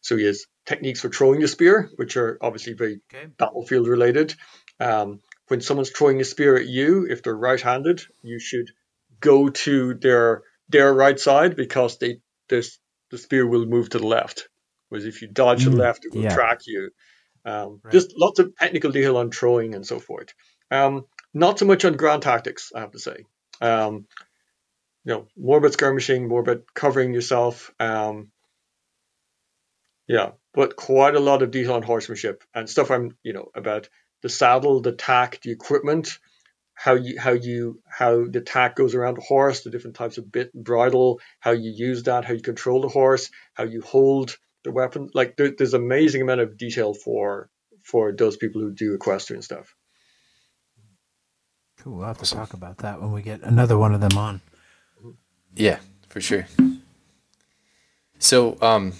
so 0.00 0.16
he 0.16 0.24
has 0.24 0.46
techniques 0.66 1.00
for 1.00 1.08
throwing 1.08 1.40
the 1.40 1.48
spear, 1.48 1.90
which 1.96 2.16
are 2.16 2.38
obviously 2.40 2.74
very 2.74 3.00
Okay. 3.12 3.28
battlefield 3.38 3.88
related. 3.88 4.34
Um, 4.80 5.20
when 5.48 5.60
someone's 5.60 5.90
throwing 5.90 6.20
a 6.20 6.24
spear 6.24 6.56
at 6.56 6.66
you, 6.66 7.06
if 7.08 7.22
they're 7.22 7.36
right-handed, 7.36 8.02
you 8.22 8.38
should 8.38 8.70
go 9.20 9.48
to 9.48 9.94
their 9.94 10.42
their 10.68 10.92
right 10.92 11.18
side 11.18 11.56
because 11.56 11.98
they 11.98 12.20
this 12.48 12.78
the 13.10 13.18
spear 13.18 13.46
will 13.46 13.66
move 13.66 13.90
to 13.90 13.98
the 13.98 14.06
left. 14.06 14.48
Whereas 14.88 15.06
if 15.06 15.22
you 15.22 15.28
dodge 15.28 15.64
to 15.64 15.70
the 15.70 15.76
Mm, 15.76 15.80
left, 15.80 16.04
it 16.04 16.14
will 16.14 16.22
yeah. 16.22 16.34
track 16.34 16.60
you. 16.66 16.90
Um, 17.44 17.80
Right. 17.82 17.92
Just 17.92 18.14
lots 18.16 18.38
of 18.38 18.54
technical 18.56 18.92
detail 18.92 19.16
on 19.16 19.30
throwing 19.30 19.74
and 19.74 19.86
so 19.86 19.98
forth. 19.98 20.34
Um, 20.70 21.06
not 21.34 21.58
so 21.58 21.66
much 21.66 21.84
on 21.84 21.94
ground 21.94 22.22
tactics, 22.22 22.72
I 22.74 22.80
have 22.80 22.92
to 22.92 22.98
say. 22.98 23.24
Um, 23.60 24.06
you 25.04 25.14
know, 25.14 25.26
more 25.36 25.58
about 25.58 25.72
skirmishing, 25.72 26.28
more 26.28 26.40
about 26.40 26.64
covering 26.74 27.14
yourself. 27.14 27.72
Um, 27.80 28.30
yeah, 30.06 30.32
but 30.54 30.76
quite 30.76 31.14
a 31.14 31.20
lot 31.20 31.42
of 31.42 31.50
detail 31.50 31.74
on 31.74 31.82
horsemanship 31.82 32.44
and 32.54 32.68
stuff. 32.68 32.90
I'm, 32.90 33.16
you 33.22 33.32
know, 33.32 33.50
about 33.54 33.88
the 34.22 34.28
saddle, 34.28 34.80
the 34.80 34.92
tack, 34.92 35.40
the 35.42 35.50
equipment, 35.50 36.18
how 36.74 36.94
you, 36.94 37.18
how 37.18 37.32
you, 37.32 37.80
how 37.88 38.26
the 38.26 38.40
tack 38.40 38.76
goes 38.76 38.94
around 38.94 39.16
the 39.16 39.22
horse, 39.22 39.62
the 39.62 39.70
different 39.70 39.96
types 39.96 40.18
of 40.18 40.30
bit 40.30 40.52
bridle, 40.52 41.20
how 41.40 41.52
you 41.52 41.70
use 41.70 42.04
that, 42.04 42.24
how 42.24 42.34
you 42.34 42.40
control 42.42 42.80
the 42.80 42.88
horse, 42.88 43.30
how 43.54 43.64
you 43.64 43.80
hold 43.82 44.36
the 44.64 44.72
weapon. 44.72 45.08
Like 45.14 45.36
there, 45.36 45.52
there's 45.56 45.74
amazing 45.74 46.22
amount 46.22 46.40
of 46.40 46.56
detail 46.56 46.94
for 46.94 47.48
for 47.82 48.12
those 48.12 48.36
people 48.36 48.60
who 48.60 48.72
do 48.72 48.94
equestrian 48.94 49.42
stuff. 49.42 49.74
Cool. 51.82 51.98
We'll 51.98 52.06
have 52.06 52.18
to 52.18 52.30
talk 52.30 52.54
about 52.54 52.78
that 52.78 53.00
when 53.00 53.12
we 53.12 53.22
get 53.22 53.42
another 53.42 53.78
one 53.78 53.94
of 53.94 54.00
them 54.00 54.18
on. 54.18 54.40
Yeah, 55.54 55.78
for 56.08 56.20
sure. 56.20 56.46
So, 58.18 58.58
um, 58.60 58.94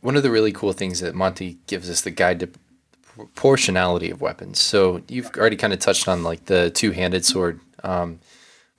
one 0.00 0.16
of 0.16 0.22
the 0.22 0.30
really 0.30 0.52
cool 0.52 0.72
things 0.72 1.00
that 1.00 1.14
Monte 1.14 1.58
gives 1.66 1.88
us 1.90 2.00
the 2.00 2.10
guide 2.10 2.40
to 2.40 2.48
proportionality 3.02 4.10
of 4.10 4.20
weapons. 4.20 4.60
So 4.60 5.02
you've 5.08 5.30
already 5.36 5.56
kind 5.56 5.72
of 5.72 5.78
touched 5.78 6.08
on 6.08 6.22
like 6.22 6.46
the 6.46 6.70
two-handed 6.70 7.24
sword, 7.24 7.60
um, 7.82 8.20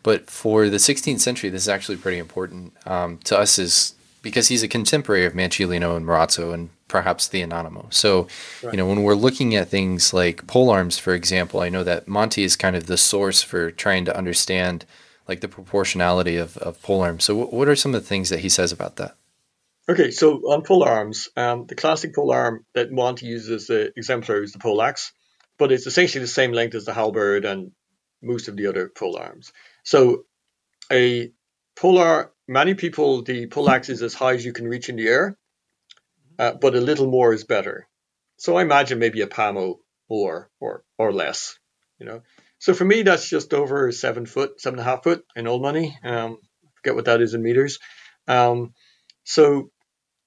but 0.04 0.30
for 0.30 0.70
the 0.70 0.78
16th 0.78 1.20
century, 1.20 1.50
this 1.50 1.64
is 1.64 1.70
actually 1.70 1.98
pretty 1.98 2.18
important 2.18 2.74
um, 2.88 3.18
to 3.26 3.38
us 3.38 3.60
as 3.60 3.94
because 4.22 4.48
he's 4.48 4.64
a 4.64 4.68
contemporary 4.68 5.26
of 5.26 5.34
Manciolino 5.34 5.96
and 5.96 6.06
Marozzo 6.06 6.54
and 6.54 6.70
perhaps 6.88 7.28
the 7.28 7.42
Anonimo. 7.42 7.92
So, 7.94 8.28
right. 8.64 8.74
you 8.74 8.78
know, 8.78 8.86
when 8.86 9.04
we're 9.04 9.16
looking 9.16 9.56
at 9.56 9.70
things 9.70 10.14
like 10.14 10.46
pole 10.48 10.70
arms, 10.70 10.98
for 10.98 11.14
example, 11.14 11.62
I 11.62 11.70
know 11.70 11.84
that 11.84 12.08
Monte 12.08 12.44
is 12.44 12.56
kind 12.56 12.76
of 12.76 12.88
the 12.88 12.98
source 12.98 13.42
for 13.42 13.72
trying 13.72 14.06
to 14.06 14.16
understand 14.16 14.86
like 15.28 15.42
the 15.42 15.48
proportionality 15.48 16.38
of, 16.38 16.58
of 16.58 16.82
pole 16.82 17.02
arms. 17.02 17.24
So, 17.24 17.46
what 17.46 17.68
are 17.68 17.76
some 17.76 17.96
of 17.96 18.02
the 18.02 18.08
things 18.08 18.30
that 18.30 18.40
he 18.40 18.50
says 18.50 18.72
about 18.72 18.98
that? 18.98 19.16
Okay, 19.90 20.12
so 20.12 20.38
on 20.52 20.62
pole 20.62 20.84
arms, 20.84 21.30
um, 21.36 21.66
the 21.66 21.76
classic 21.76 22.14
pole 22.14 22.32
arm 22.32 22.66
that 22.76 22.92
Monte 22.92 23.26
uses 23.26 23.50
as 23.50 23.68
the 23.68 23.92
exemplar 23.98 24.44
is 24.44 24.54
the 24.54 24.60
poleaxe, 24.60 25.12
but 25.58 25.72
it's 25.72 25.88
essentially 25.88 26.22
the 26.22 26.28
same 26.28 26.52
length 26.52 26.76
as 26.76 26.86
the 26.86 26.94
halberd 26.94 27.46
and 27.46 27.72
most 28.22 28.48
of 28.48 28.56
the 28.56 28.68
other 28.68 28.90
pole 28.90 29.18
arms. 29.18 29.52
So 29.84 30.26
a 30.92 31.32
polar, 31.76 32.32
many 32.52 32.74
people, 32.74 33.24
the 33.24 33.48
poleaxe 33.48 33.90
is 33.90 34.02
as 34.02 34.14
high 34.14 34.34
as 34.34 34.46
you 34.46 34.54
can 34.54 34.68
reach 34.68 34.90
in 34.90 34.98
the 34.98 35.08
air, 35.08 35.38
uh, 36.38 36.54
but 36.54 36.76
a 36.76 36.82
little 36.82 37.08
more 37.08 37.34
is 37.34 37.46
better. 37.46 37.88
So 38.38 38.58
I 38.58 38.62
imagine 38.62 39.00
maybe 39.00 39.22
a 39.22 39.28
palmo 39.28 39.78
or 40.10 40.50
or 40.60 40.84
or 40.98 41.14
less, 41.14 41.58
you 42.00 42.06
know. 42.06 42.22
So 42.60 42.74
for 42.74 42.86
me, 42.86 43.04
that's 43.04 43.30
just 43.30 43.54
over 43.54 43.92
seven 43.92 44.26
foot, 44.26 44.60
seven 44.60 44.80
and 44.80 44.88
a 44.88 44.90
half 44.92 45.04
foot 45.04 45.24
in 45.36 45.48
old 45.48 45.62
money. 45.62 45.98
Um, 46.04 46.38
forget 46.76 46.96
what 46.96 47.06
that 47.06 47.22
is 47.22 47.34
in 47.34 47.42
meters. 47.42 47.80
Um, 48.28 48.74
so 49.24 49.72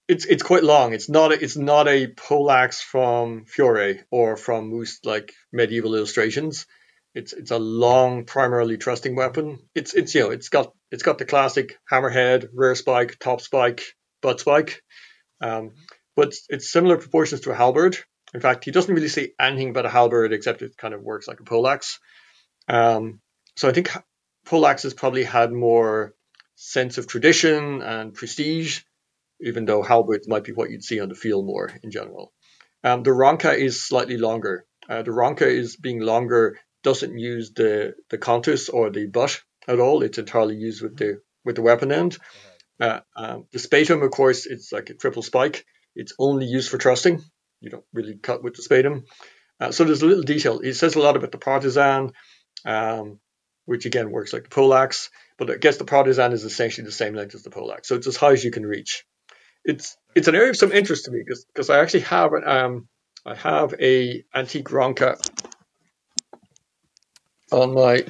it's 0.09 0.25
it's 0.25 0.43
quite 0.43 0.65
long. 0.65 0.95
It's 0.95 1.09
not 1.09 1.33
a, 1.33 1.43
it's 1.45 1.57
not 1.57 1.89
a 1.89 2.07
poleaxe 2.07 2.81
from 2.81 3.45
Fiore 3.45 4.01
or 4.11 4.37
from 4.37 4.71
most 4.71 5.05
like 5.05 5.33
medieval 5.53 5.95
illustrations. 5.95 6.67
It's 7.15 7.33
it's 7.33 7.51
a 7.53 7.59
long, 7.59 8.25
primarily 8.25 8.77
thrusting 8.77 9.15
weapon. 9.15 9.59
It's 9.75 9.95
it's 9.95 10.15
you 10.15 10.23
know 10.23 10.31
it's 10.31 10.49
got 10.49 10.73
it's 10.91 11.05
got 11.05 11.19
the 11.19 11.25
classic 11.25 11.79
hammerhead, 11.91 12.49
rear 12.53 12.75
spike, 12.75 13.19
top 13.21 13.41
spike, 13.41 13.83
butt 14.21 14.41
spike, 14.41 14.83
um, 15.41 15.73
but 16.17 16.35
it's 16.49 16.71
similar 16.71 16.97
proportions 16.97 17.43
to 17.43 17.53
a 17.53 17.55
halberd. 17.55 17.97
In 18.35 18.41
fact, 18.41 18.65
he 18.65 18.73
doesn't 18.73 18.93
really 18.93 19.09
say 19.09 19.33
anything 19.39 19.71
about 19.71 19.87
a 19.87 19.91
halberd 19.91 20.33
except 20.33 20.63
it 20.63 20.77
kind 20.77 20.93
of 20.93 21.03
works 21.03 21.29
like 21.29 21.39
a 21.39 21.45
poleaxe. 21.45 22.01
Um, 22.69 23.21
so 23.57 23.69
I 23.69 23.73
think 23.73 23.91
poleaxes 24.45 24.95
probably 24.95 25.23
had 25.23 25.53
more 25.53 26.15
sense 26.57 26.99
of 26.99 27.07
tradition 27.07 27.81
and 27.81 28.13
prestige, 28.13 28.81
even 29.41 29.67
though 29.67 29.83
halberds 29.83 30.27
might 30.27 30.45
be 30.45 30.53
what 30.53 30.71
you'd 30.71 30.83
see 30.83 30.99
on 30.99 31.09
the 31.09 31.15
field 31.15 31.47
more 31.47 31.71
in 31.85 31.93
general. 31.93 32.33
Um, 32.83 33.05
the 33.05 33.11
ronca 33.11 33.57
is 33.57 33.83
slightly 33.83 34.17
longer. 34.17 34.67
Uh, 34.89 35.03
the 35.03 35.13
ronca 35.13 35.47
is 35.47 35.77
being 35.77 36.01
longer 36.01 36.59
doesn't 36.85 37.19
use 37.19 37.53
the 37.53 37.95
the 38.11 38.19
contus 38.19 38.69
or 38.69 38.91
the 38.91 39.07
butt 39.07 39.41
at 39.67 39.81
all. 39.81 40.03
It's 40.03 40.19
entirely 40.19 40.55
used 40.55 40.83
with 40.83 40.97
the 40.97 41.21
with 41.45 41.57
the 41.57 41.63
weapon 41.63 41.91
end. 41.91 42.19
Uh, 42.81 43.01
um, 43.17 43.47
the 43.53 43.59
spetum, 43.59 44.03
of 44.03 44.11
course, 44.11 44.47
it's 44.47 44.71
like 44.73 44.91
a 44.91 44.95
triple 44.95 45.23
spike. 45.23 45.65
It's 45.97 46.13
only 46.19 46.47
used 46.47 46.71
for 46.71 46.79
thrusting. 46.79 47.23
You 47.61 47.71
don't 47.71 47.85
really 47.93 48.17
cut 48.17 48.43
with 48.43 48.55
the 48.55 48.63
spetum. 48.63 49.05
Uh, 49.61 49.73
so 49.73 49.85
there's 49.85 50.03
a 50.03 50.07
little 50.07 50.25
detail. 50.25 50.61
It 50.61 50.75
says 50.75 50.97
a 50.97 51.01
lot 51.01 51.17
about 51.17 51.33
the 51.33 51.39
partisan, 51.39 52.13
um, 52.65 53.21
which 53.65 53.87
again 53.87 54.11
works 54.11 54.33
like 54.33 54.45
the 54.45 54.49
poleaxe. 54.51 55.11
But 55.39 55.51
I 55.51 55.57
guess 55.57 55.79
the 55.79 55.85
partisan 55.85 56.33
is 56.33 56.45
essentially 56.45 56.85
the 56.85 56.93
same 56.93 57.15
length 57.15 57.35
as 57.35 57.43
the 57.43 57.51
poleaxe, 57.51 57.89
so 57.89 57.97
it's 57.97 58.07
as 58.07 58.17
high 58.17 58.33
as 58.33 58.45
you 58.45 58.51
can 58.51 58.67
reach. 58.67 59.05
It's 59.65 59.97
it's 60.15 60.29
an 60.29 60.35
area 60.35 60.51
of 60.51 60.57
some 60.57 60.73
interest 60.73 61.07
to 61.07 61.11
me 61.11 61.25
because 61.27 61.71
I 61.71 61.81
actually 61.81 62.01
have 62.01 62.33
an 62.35 62.47
um, 62.47 62.89
I 63.25 63.35
have 63.37 63.75
a 63.81 64.23
antique 64.35 64.69
ronca 64.69 65.17
on 67.55 67.75
my 67.75 68.05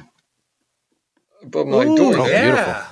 above 1.41 1.67
my 1.67 1.85
Ooh, 1.85 1.95
door. 1.95 2.27
Yeah. 2.27 2.51
Beautiful. 2.51 2.83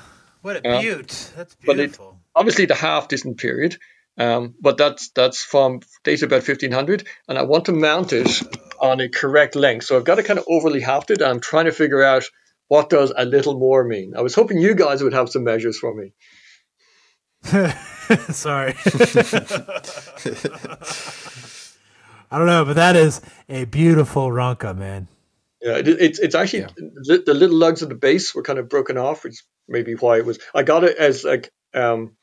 What 0.41 0.57
a 0.57 0.61
beaut. 0.61 1.31
That's 1.35 1.55
beautiful. 1.55 2.09
It, 2.09 2.15
obviously 2.35 2.65
the 2.65 2.75
half 2.75 3.07
distant 3.07 3.37
period. 3.37 3.77
Um, 4.17 4.53
but 4.61 4.77
that's 4.77 5.09
that's 5.09 5.43
from 5.43 5.79
dated 6.03 6.25
about 6.25 6.47
1500, 6.47 7.07
and 7.27 7.37
I 7.37 7.41
want 7.43 7.65
to 7.65 7.71
mount 7.71 8.13
it 8.13 8.43
on 8.79 8.99
a 8.99 9.09
correct 9.09 9.55
length. 9.55 9.85
So 9.85 9.97
I've 9.97 10.03
got 10.03 10.19
it 10.19 10.25
kind 10.25 10.37
of 10.37 10.45
overly 10.47 10.81
hafted, 10.81 11.15
and 11.15 11.23
I'm 11.23 11.39
trying 11.39 11.65
to 11.65 11.71
figure 11.71 12.03
out 12.03 12.23
what 12.67 12.91
does 12.91 13.11
a 13.15 13.25
little 13.25 13.57
more 13.57 13.83
mean. 13.83 14.13
I 14.15 14.21
was 14.21 14.35
hoping 14.35 14.59
you 14.59 14.75
guys 14.75 15.01
would 15.01 15.13
have 15.13 15.29
some 15.29 15.43
measures 15.43 15.79
for 15.79 15.95
me. 15.95 16.13
Sorry. 18.31 18.75
I 22.31 22.37
don't 22.37 22.47
know, 22.47 22.65
but 22.65 22.75
that 22.75 22.95
is 22.95 23.21
a 23.49 23.65
beautiful 23.65 24.29
ronca, 24.29 24.75
man. 24.75 25.07
Yeah, 25.63 25.77
it, 25.77 25.87
it's 25.87 26.19
it's 26.19 26.35
actually 26.35 26.61
yeah. 26.61 26.69
the, 26.77 27.23
the, 27.25 27.33
little 27.33 27.55
lugs 27.55 27.81
at 27.83 27.89
the 27.89 27.95
base 27.95 28.35
were 28.35 28.43
kind 28.43 28.59
of 28.59 28.67
broken 28.67 28.97
off, 28.97 29.23
which 29.23 29.41
maybe 29.67 29.93
why 29.93 30.17
it 30.17 30.25
was. 30.25 30.39
I 30.53 30.63
got 30.63 30.83
it 30.83 30.97
as 30.97 31.23
like 31.23 31.51
um, 31.73 32.17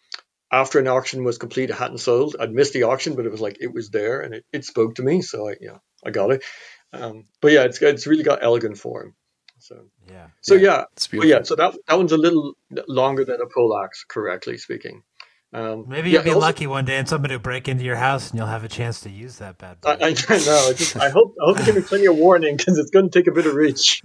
after 0.53 0.79
an 0.79 0.89
auction 0.89 1.25
was 1.25 1.39
complete, 1.39 1.71
it 1.71 1.77
hadn't 1.77 1.99
sold. 1.99 2.37
I'd 2.39 2.53
missed 2.53 2.75
the 2.75 2.83
auction, 2.83 3.15
but 3.15 3.25
it 3.25 3.33
was 3.33 3.41
like 3.41 3.57
it 3.61 3.73
was 3.73 3.89
there 3.89 4.21
and 4.21 4.35
it, 4.35 4.45
it 4.53 4.65
spoke 4.67 4.97
to 4.97 5.03
me, 5.03 5.23
so 5.23 5.49
I 5.49 5.57
yeah 5.59 5.79
I 6.05 6.11
got 6.11 6.33
it. 6.33 6.45
Um, 6.93 7.25
but 7.41 7.53
yeah, 7.53 7.65
it's 7.65 7.81
it's 7.81 8.07
really 8.07 8.25
got 8.25 8.43
elegant 8.43 8.77
form. 8.77 9.15
So 9.59 9.87
yeah, 10.07 10.27
so 10.43 10.55
yeah, 10.55 10.85
yeah, 11.12 11.23
yeah. 11.25 11.43
So 11.43 11.55
that 11.57 11.79
that 11.89 11.97
one's 11.97 12.12
a 12.12 12.19
little 12.19 12.55
longer 12.89 13.25
than 13.25 13.41
a 13.41 13.47
poleaxe, 13.47 14.05
correctly 14.07 14.59
speaking. 14.59 15.03
Um, 15.52 15.86
Maybe 15.89 16.10
you'll 16.10 16.20
yeah, 16.20 16.24
be 16.24 16.31
also, 16.31 16.40
lucky 16.40 16.66
one 16.68 16.85
day 16.85 16.97
and 16.97 17.09
somebody 17.09 17.35
will 17.35 17.40
break 17.40 17.66
into 17.66 17.82
your 17.82 17.97
house 17.97 18.31
and 18.31 18.39
you'll 18.39 18.47
have 18.47 18.62
a 18.62 18.68
chance 18.68 19.01
to 19.01 19.10
use 19.10 19.39
that 19.39 19.59
bad 19.59 19.81
boy. 19.81 19.90
I, 19.90 19.94
I 19.94 19.97
know. 20.47 20.66
I, 20.68 20.72
just, 20.74 20.97
I 20.97 21.10
hope 21.10 21.35
I 21.43 21.47
hope 21.47 21.59
you 21.59 21.64
give 21.64 21.74
me 21.74 21.82
plenty 21.82 22.06
of 22.06 22.16
warning 22.16 22.56
because 22.56 22.78
it's 22.78 22.90
going 22.90 23.10
to 23.10 23.18
take 23.18 23.27
a 23.27 23.32
bit 23.32 23.47
of 23.47 23.55
reach. 23.55 24.02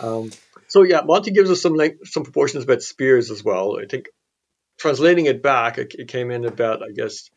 um, 0.00 0.30
so 0.66 0.82
yeah, 0.82 1.02
Monte 1.02 1.30
gives 1.30 1.48
us 1.48 1.62
some 1.62 1.74
like, 1.74 1.98
some 2.04 2.24
proportions 2.24 2.64
about 2.64 2.82
spears 2.82 3.30
as 3.30 3.44
well. 3.44 3.78
I 3.80 3.86
think 3.86 4.08
translating 4.78 5.26
it 5.26 5.44
back, 5.44 5.78
it, 5.78 5.94
it 5.96 6.08
came 6.08 6.32
in 6.32 6.44
about 6.44 6.82
I 6.82 6.90
guess 6.90 7.30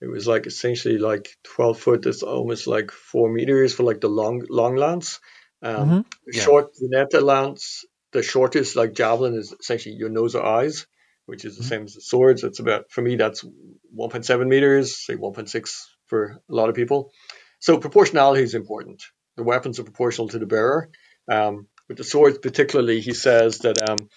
it 0.00 0.08
was 0.08 0.26
like 0.26 0.46
essentially 0.46 0.98
like 0.98 1.28
12 1.44 1.78
foot. 1.78 2.02
That's 2.02 2.24
almost 2.24 2.66
like 2.66 2.90
four 2.90 3.32
meters 3.32 3.72
for 3.72 3.84
like 3.84 4.00
the 4.00 4.08
long 4.08 4.44
long 4.50 4.74
lance. 4.74 5.20
Um, 5.62 5.76
mm-hmm. 5.76 6.00
yeah. 6.32 6.42
Short 6.42 6.70
Gineta 6.74 7.22
lance 7.22 7.84
the 8.12 8.22
shortest 8.22 8.76
like 8.76 8.94
javelin 8.94 9.34
is 9.34 9.52
essentially 9.58 9.94
your 9.94 10.10
nose 10.10 10.34
or 10.34 10.44
eyes, 10.44 10.86
which 11.26 11.44
is 11.44 11.56
the 11.56 11.62
mm-hmm. 11.62 11.68
same 11.68 11.84
as 11.84 11.94
the 11.94 12.00
swords. 12.00 12.44
It's 12.44 12.60
about 12.60 12.90
for 12.90 13.02
me 13.02 13.16
that's 13.16 13.42
1.7 13.42 14.46
meters, 14.46 14.96
say 14.96 15.16
1.6 15.16 15.84
for 16.06 16.42
a 16.48 16.54
lot 16.54 16.68
of 16.68 16.74
people. 16.74 17.12
So 17.58 17.78
proportionality 17.78 18.42
is 18.42 18.54
important. 18.54 19.02
The 19.36 19.44
weapons 19.44 19.78
are 19.78 19.84
proportional 19.84 20.28
to 20.28 20.38
the 20.38 20.46
bearer. 20.46 20.90
Um, 21.30 21.68
with 21.88 21.96
the 21.96 22.04
swords, 22.04 22.38
particularly, 22.38 23.00
he 23.00 23.14
says 23.14 23.58
that 23.58 23.88
um, 23.88 24.08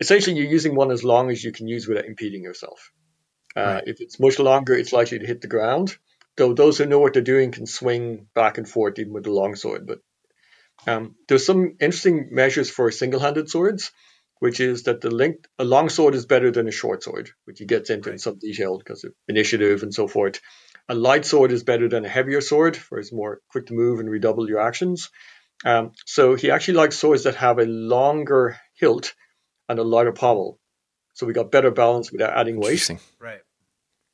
essentially 0.00 0.36
you're 0.36 0.50
using 0.50 0.74
one 0.74 0.90
as 0.90 1.04
long 1.04 1.30
as 1.30 1.42
you 1.42 1.52
can 1.52 1.68
use 1.68 1.86
without 1.86 2.06
impeding 2.06 2.42
yourself. 2.42 2.92
Uh, 3.56 3.60
right. 3.60 3.84
If 3.86 4.00
it's 4.00 4.20
much 4.20 4.38
longer, 4.38 4.74
it's 4.74 4.92
likely 4.92 5.18
to 5.18 5.26
hit 5.26 5.40
the 5.40 5.48
ground. 5.48 5.96
Though 6.36 6.54
those 6.54 6.78
who 6.78 6.86
know 6.86 7.00
what 7.00 7.14
they're 7.14 7.22
doing 7.22 7.50
can 7.50 7.66
swing 7.66 8.26
back 8.34 8.58
and 8.58 8.68
forth 8.68 8.98
even 8.98 9.12
with 9.12 9.24
the 9.24 9.32
long 9.32 9.56
sword, 9.56 9.86
but 9.86 9.98
um, 10.86 11.14
there's 11.26 11.44
some 11.44 11.76
interesting 11.80 12.28
measures 12.30 12.70
for 12.70 12.90
single-handed 12.90 13.50
swords, 13.50 13.90
which 14.40 14.60
is 14.60 14.84
that 14.84 15.00
the 15.00 15.10
length 15.10 15.46
a 15.58 15.64
long 15.64 15.88
sword 15.88 16.14
is 16.14 16.26
better 16.26 16.50
than 16.50 16.68
a 16.68 16.72
short 16.72 17.02
sword, 17.02 17.30
which 17.44 17.58
he 17.58 17.66
gets 17.66 17.90
into 17.90 18.08
right. 18.08 18.14
in 18.14 18.18
some 18.18 18.38
detail 18.38 18.78
because 18.78 19.04
of 19.04 19.12
initiative 19.26 19.82
and 19.82 19.92
so 19.92 20.06
forth. 20.06 20.40
A 20.88 20.94
light 20.94 21.26
sword 21.26 21.52
is 21.52 21.64
better 21.64 21.88
than 21.88 22.04
a 22.04 22.08
heavier 22.08 22.40
sword, 22.40 22.76
for 22.76 22.98
it's 22.98 23.12
more 23.12 23.40
quick 23.50 23.66
to 23.66 23.74
move 23.74 24.00
and 24.00 24.08
redouble 24.08 24.48
your 24.48 24.60
actions. 24.60 25.10
Um, 25.64 25.92
so 26.06 26.34
he 26.36 26.50
actually 26.50 26.74
likes 26.74 26.96
swords 26.96 27.24
that 27.24 27.34
have 27.34 27.58
a 27.58 27.66
longer 27.66 28.58
hilt 28.74 29.14
and 29.68 29.78
a 29.78 29.82
lighter 29.82 30.12
pommel. 30.12 30.58
So 31.14 31.26
we 31.26 31.32
got 31.32 31.50
better 31.50 31.72
balance 31.72 32.12
without 32.12 32.32
adding 32.32 32.60
weight. 32.60 32.78
Right. 33.18 33.40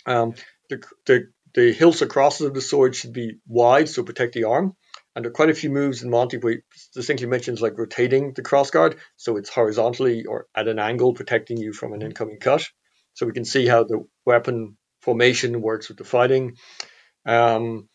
Um, 0.06 0.34
the, 0.70 0.82
the 1.04 1.28
the 1.54 1.72
hilts 1.72 2.02
or 2.02 2.06
crosses 2.06 2.46
of 2.46 2.54
the 2.54 2.60
sword 2.60 2.96
should 2.96 3.12
be 3.12 3.38
wide, 3.46 3.88
so 3.88 4.02
protect 4.02 4.34
the 4.34 4.44
arm. 4.44 4.74
And 5.14 5.24
there 5.24 5.30
are 5.30 5.34
quite 5.34 5.50
a 5.50 5.54
few 5.54 5.70
moves 5.70 6.02
in 6.02 6.10
Monte 6.10 6.38
where 6.38 6.54
he 6.54 6.60
distinctly 6.92 7.28
mentions 7.28 7.60
like 7.60 7.78
rotating 7.78 8.32
the 8.32 8.42
crossguard, 8.42 8.98
so 9.16 9.36
it's 9.36 9.48
horizontally 9.48 10.24
or 10.24 10.46
at 10.54 10.68
an 10.68 10.78
angle 10.78 11.14
protecting 11.14 11.56
you 11.56 11.72
from 11.72 11.92
an 11.92 12.00
mm-hmm. 12.00 12.08
incoming 12.08 12.38
cut. 12.40 12.64
So 13.14 13.26
we 13.26 13.32
can 13.32 13.44
see 13.44 13.66
how 13.66 13.84
the 13.84 14.04
weapon 14.26 14.76
formation 15.02 15.62
works 15.62 15.88
with 15.88 15.98
the 15.98 16.04
fighting. 16.04 16.56
Um, 17.24 17.88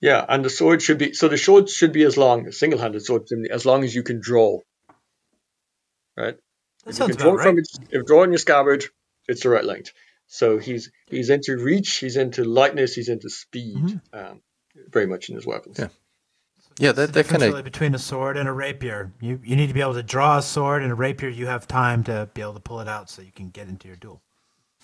yeah, 0.00 0.24
and 0.28 0.44
the 0.44 0.50
sword 0.50 0.82
should 0.82 0.98
be 0.98 1.14
so 1.14 1.28
the 1.28 1.38
sword 1.38 1.68
should 1.68 1.92
be 1.92 2.04
as 2.04 2.16
long, 2.16 2.46
a 2.46 2.52
single-handed 2.52 3.04
sword, 3.04 3.22
as 3.50 3.66
long 3.66 3.84
as 3.84 3.94
you 3.94 4.02
can 4.02 4.20
draw. 4.20 4.60
Right. 6.16 6.36
That 6.84 6.90
if 6.90 6.96
sounds 6.96 7.16
draw 7.16 7.32
right. 7.32 7.42
from 7.42 7.58
it, 7.58 7.66
if 7.90 8.04
draw 8.04 8.22
in 8.22 8.30
your 8.30 8.38
scabbard, 8.38 8.84
it's 9.26 9.42
the 9.42 9.48
right 9.48 9.64
length. 9.64 9.92
So 10.26 10.58
he's 10.58 10.90
he's 11.06 11.30
into 11.30 11.56
reach, 11.56 11.96
he's 11.96 12.16
into 12.16 12.44
lightness, 12.44 12.94
he's 12.94 13.08
into 13.08 13.30
speed. 13.30 13.76
Mm-hmm. 13.76 14.18
Um, 14.18 14.42
very 14.90 15.06
much 15.06 15.28
in 15.28 15.34
his 15.34 15.46
weapons. 15.46 15.78
Yeah. 15.78 15.88
Yeah, 16.78 16.90
that, 16.90 17.12
that 17.12 17.26
kind 17.26 17.42
of 17.42 17.50
really 17.50 17.62
between 17.62 17.94
a 17.94 18.00
sword 18.00 18.36
and 18.36 18.48
a 18.48 18.52
rapier. 18.52 19.12
You 19.20 19.38
you 19.44 19.54
need 19.54 19.68
to 19.68 19.74
be 19.74 19.80
able 19.80 19.94
to 19.94 20.02
draw 20.02 20.38
a 20.38 20.42
sword 20.42 20.82
and 20.82 20.90
a 20.90 20.94
rapier. 20.96 21.28
You 21.28 21.46
have 21.46 21.68
time 21.68 22.02
to 22.04 22.28
be 22.34 22.42
able 22.42 22.54
to 22.54 22.60
pull 22.60 22.80
it 22.80 22.88
out 22.88 23.08
so 23.08 23.22
you 23.22 23.30
can 23.30 23.50
get 23.50 23.68
into 23.68 23.86
your 23.86 23.96
duel. 23.96 24.20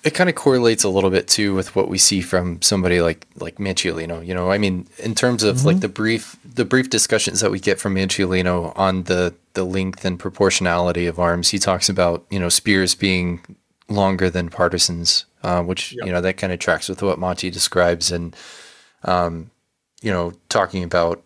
it 0.03 0.15
kind 0.15 0.31
of 0.31 0.37
correlates 0.37 0.85
a 0.85 0.89
little 0.89 1.11
bit 1.11 1.29
too 1.29 1.55
with 1.55 1.77
what 1.77 1.89
we 1.89 1.99
see 1.99 2.21
from 2.21 2.63
somebody 2.63 3.01
like 3.03 3.27
like 3.37 3.57
Manciolino. 3.57 4.25
You 4.25 4.35
know, 4.35 4.51
I 4.51 4.59
mean, 4.59 4.87
in 4.99 5.15
terms 5.15 5.43
of 5.43 5.57
mm-hmm. 5.57 5.67
like 5.67 5.81
the 5.81 5.89
brief 5.89 6.37
the 6.45 6.65
brief 6.65 6.91
discussions 6.91 7.41
that 7.41 7.51
we 7.51 7.61
get 7.61 7.79
from 7.79 7.95
Manciolino 7.95 8.73
on 8.79 9.05
the 9.05 9.35
the 9.55 9.65
length 9.65 10.05
and 10.05 10.19
proportionality 10.19 11.07
of 11.07 11.19
arms, 11.19 11.51
he 11.51 11.59
talks 11.59 11.89
about 11.89 12.25
you 12.31 12.39
know 12.39 12.49
spears 12.49 12.95
being 12.95 13.41
longer 13.89 14.31
than 14.31 14.49
partisans, 14.49 15.27
uh, 15.43 15.63
which 15.63 15.93
yep. 15.93 16.07
you 16.07 16.13
know 16.13 16.21
that 16.21 16.37
kind 16.37 16.53
of 16.53 16.59
tracks 16.59 16.89
with 16.89 17.03
what 17.03 17.19
Monte 17.19 17.51
describes, 17.51 18.11
and 18.11 18.35
um, 19.05 19.51
you 20.01 20.11
know, 20.11 20.33
talking 20.49 20.83
about 20.83 21.23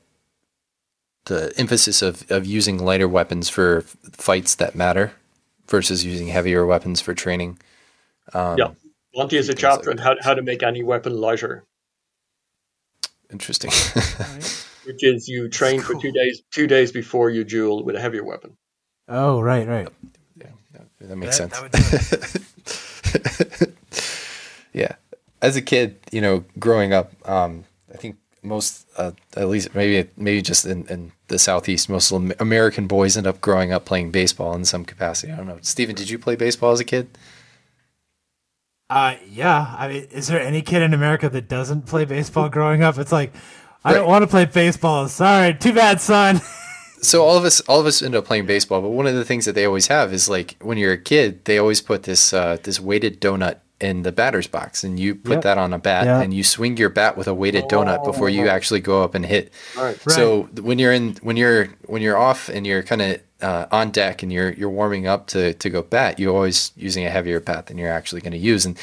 the 1.26 1.52
emphasis 1.56 2.02
of 2.02 2.30
of 2.30 2.46
using 2.46 2.78
lighter 2.78 3.08
weapons 3.08 3.48
for 3.48 3.82
fights 4.12 4.54
that 4.56 4.74
matter 4.74 5.12
versus 5.68 6.04
using 6.04 6.28
heavier 6.28 6.66
weapons 6.66 7.00
for 7.00 7.14
training. 7.14 7.58
Um, 8.32 8.58
yeah, 8.58 8.70
Monte 9.14 9.36
has 9.36 9.48
a 9.48 9.54
chapter 9.54 9.90
like 9.90 10.00
on 10.00 10.04
how, 10.04 10.16
how 10.22 10.34
to 10.34 10.42
make 10.42 10.62
any 10.62 10.82
weapon 10.82 11.20
lighter. 11.20 11.64
Interesting. 13.30 13.70
Which 14.84 15.02
is 15.02 15.28
you 15.28 15.48
train 15.48 15.80
cool. 15.80 15.96
for 15.96 16.02
two 16.02 16.12
days 16.12 16.42
two 16.52 16.66
days 16.66 16.92
before 16.92 17.30
you 17.30 17.44
duel 17.44 17.84
with 17.84 17.96
a 17.96 18.00
heavier 18.00 18.24
weapon. 18.24 18.56
Oh, 19.08 19.40
right, 19.40 19.66
right. 19.66 19.88
Yeah, 20.36 20.46
that 21.00 21.16
makes 21.16 21.38
that, 21.38 21.54
sense. 21.54 22.12
That 23.12 23.72
yeah, 24.72 24.92
as 25.42 25.56
a 25.56 25.62
kid, 25.62 25.98
you 26.10 26.20
know, 26.20 26.44
growing 26.58 26.92
up, 26.92 27.12
um, 27.28 27.64
I 27.92 27.96
think 27.96 28.16
most, 28.44 28.86
uh, 28.96 29.12
at 29.36 29.48
least 29.48 29.74
maybe 29.74 30.08
maybe 30.16 30.42
just 30.42 30.64
in, 30.64 30.86
in 30.86 31.12
the 31.28 31.38
southeast, 31.38 31.88
most 31.88 32.10
American 32.10 32.86
boys 32.86 33.16
end 33.16 33.26
up 33.26 33.40
growing 33.40 33.72
up 33.72 33.84
playing 33.84 34.10
baseball 34.10 34.54
in 34.54 34.64
some 34.64 34.84
capacity. 34.84 35.32
I 35.32 35.36
don't 35.36 35.46
know. 35.46 35.58
Stephen, 35.62 35.94
did 35.94 36.10
you 36.10 36.18
play 36.18 36.36
baseball 36.36 36.72
as 36.72 36.80
a 36.80 36.84
kid? 36.84 37.08
Uh, 38.90 39.16
yeah. 39.28 39.74
I 39.78 39.88
mean, 39.88 40.04
is 40.10 40.28
there 40.28 40.40
any 40.40 40.62
kid 40.62 40.82
in 40.82 40.94
America 40.94 41.28
that 41.28 41.48
doesn't 41.48 41.86
play 41.86 42.04
baseball 42.04 42.48
growing 42.48 42.82
up? 42.82 42.98
It's 42.98 43.12
like, 43.12 43.32
I 43.84 43.92
don't 43.92 44.08
want 44.08 44.22
to 44.22 44.28
play 44.28 44.44
baseball. 44.44 45.08
Sorry, 45.08 45.54
too 45.54 45.72
bad, 45.72 46.00
son. 46.00 46.40
so 47.02 47.24
all 47.24 47.36
of 47.36 47.44
us, 47.44 47.60
all 47.62 47.80
of 47.80 47.86
us 47.86 48.02
end 48.02 48.14
up 48.14 48.24
playing 48.24 48.46
baseball. 48.46 48.80
But 48.80 48.90
one 48.90 49.06
of 49.06 49.14
the 49.14 49.24
things 49.24 49.44
that 49.46 49.54
they 49.54 49.64
always 49.64 49.88
have 49.88 50.12
is 50.12 50.28
like 50.28 50.56
when 50.60 50.78
you're 50.78 50.92
a 50.92 50.98
kid, 50.98 51.44
they 51.44 51.58
always 51.58 51.80
put 51.80 52.04
this 52.04 52.32
uh, 52.32 52.58
this 52.62 52.80
weighted 52.80 53.20
donut 53.20 53.58
in 53.80 54.02
the 54.02 54.12
batter's 54.12 54.46
box, 54.46 54.84
and 54.84 54.98
you 54.98 55.14
put 55.14 55.32
yep. 55.32 55.42
that 55.42 55.58
on 55.58 55.72
a 55.72 55.78
bat, 55.78 56.06
yep. 56.06 56.22
and 56.22 56.32
you 56.32 56.44
swing 56.44 56.76
your 56.76 56.88
bat 56.88 57.16
with 57.16 57.26
a 57.26 57.34
weighted 57.34 57.64
donut 57.64 58.04
before 58.04 58.28
you 58.28 58.48
actually 58.48 58.80
go 58.80 59.02
up 59.02 59.14
and 59.14 59.26
hit. 59.26 59.52
Right. 59.76 59.98
So 60.08 60.44
when 60.60 60.78
you're 60.78 60.92
in, 60.92 61.16
when 61.22 61.36
you're 61.36 61.66
when 61.86 62.00
you're 62.00 62.16
off 62.16 62.48
and 62.48 62.66
you're 62.66 62.82
kind 62.82 63.02
of 63.02 63.20
uh, 63.42 63.66
on 63.70 63.90
deck 63.90 64.22
and 64.22 64.32
you're 64.32 64.52
you're 64.52 64.70
warming 64.70 65.06
up 65.06 65.26
to 65.28 65.54
to 65.54 65.70
go 65.70 65.82
bat, 65.82 66.18
you're 66.18 66.34
always 66.34 66.72
using 66.76 67.04
a 67.04 67.10
heavier 67.10 67.40
bat 67.40 67.66
than 67.66 67.76
you're 67.76 67.90
actually 67.90 68.20
going 68.20 68.32
to 68.32 68.38
use, 68.38 68.64
and 68.64 68.78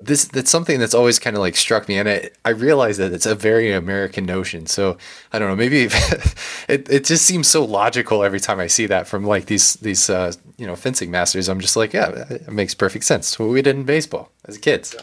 this 0.00 0.24
that's 0.24 0.50
something 0.50 0.78
that's 0.78 0.94
always 0.94 1.18
kind 1.18 1.36
of 1.36 1.40
like 1.40 1.56
struck 1.56 1.88
me, 1.88 1.98
and 1.98 2.08
I 2.08 2.30
I 2.44 2.50
realize 2.50 2.96
that 2.96 3.12
it's 3.12 3.26
a 3.26 3.34
very 3.34 3.72
American 3.72 4.24
notion. 4.24 4.66
So 4.66 4.96
I 5.32 5.38
don't 5.38 5.48
know, 5.48 5.56
maybe 5.56 5.82
it 6.68 6.88
it 6.88 7.04
just 7.04 7.24
seems 7.26 7.48
so 7.48 7.64
logical 7.64 8.24
every 8.24 8.40
time 8.40 8.60
I 8.60 8.66
see 8.66 8.86
that 8.86 9.06
from 9.06 9.24
like 9.24 9.46
these 9.46 9.74
these 9.74 10.08
uh, 10.08 10.32
you 10.56 10.66
know 10.66 10.76
fencing 10.76 11.10
masters. 11.10 11.48
I'm 11.48 11.60
just 11.60 11.76
like, 11.76 11.92
yeah, 11.92 12.10
it 12.30 12.50
makes 12.50 12.74
perfect 12.74 13.04
sense. 13.04 13.28
It's 13.28 13.38
what 13.38 13.50
we 13.50 13.62
did 13.62 13.76
in 13.76 13.84
baseball 13.84 14.30
as 14.46 14.58
kids. 14.58 14.94
Yeah. 14.96 15.02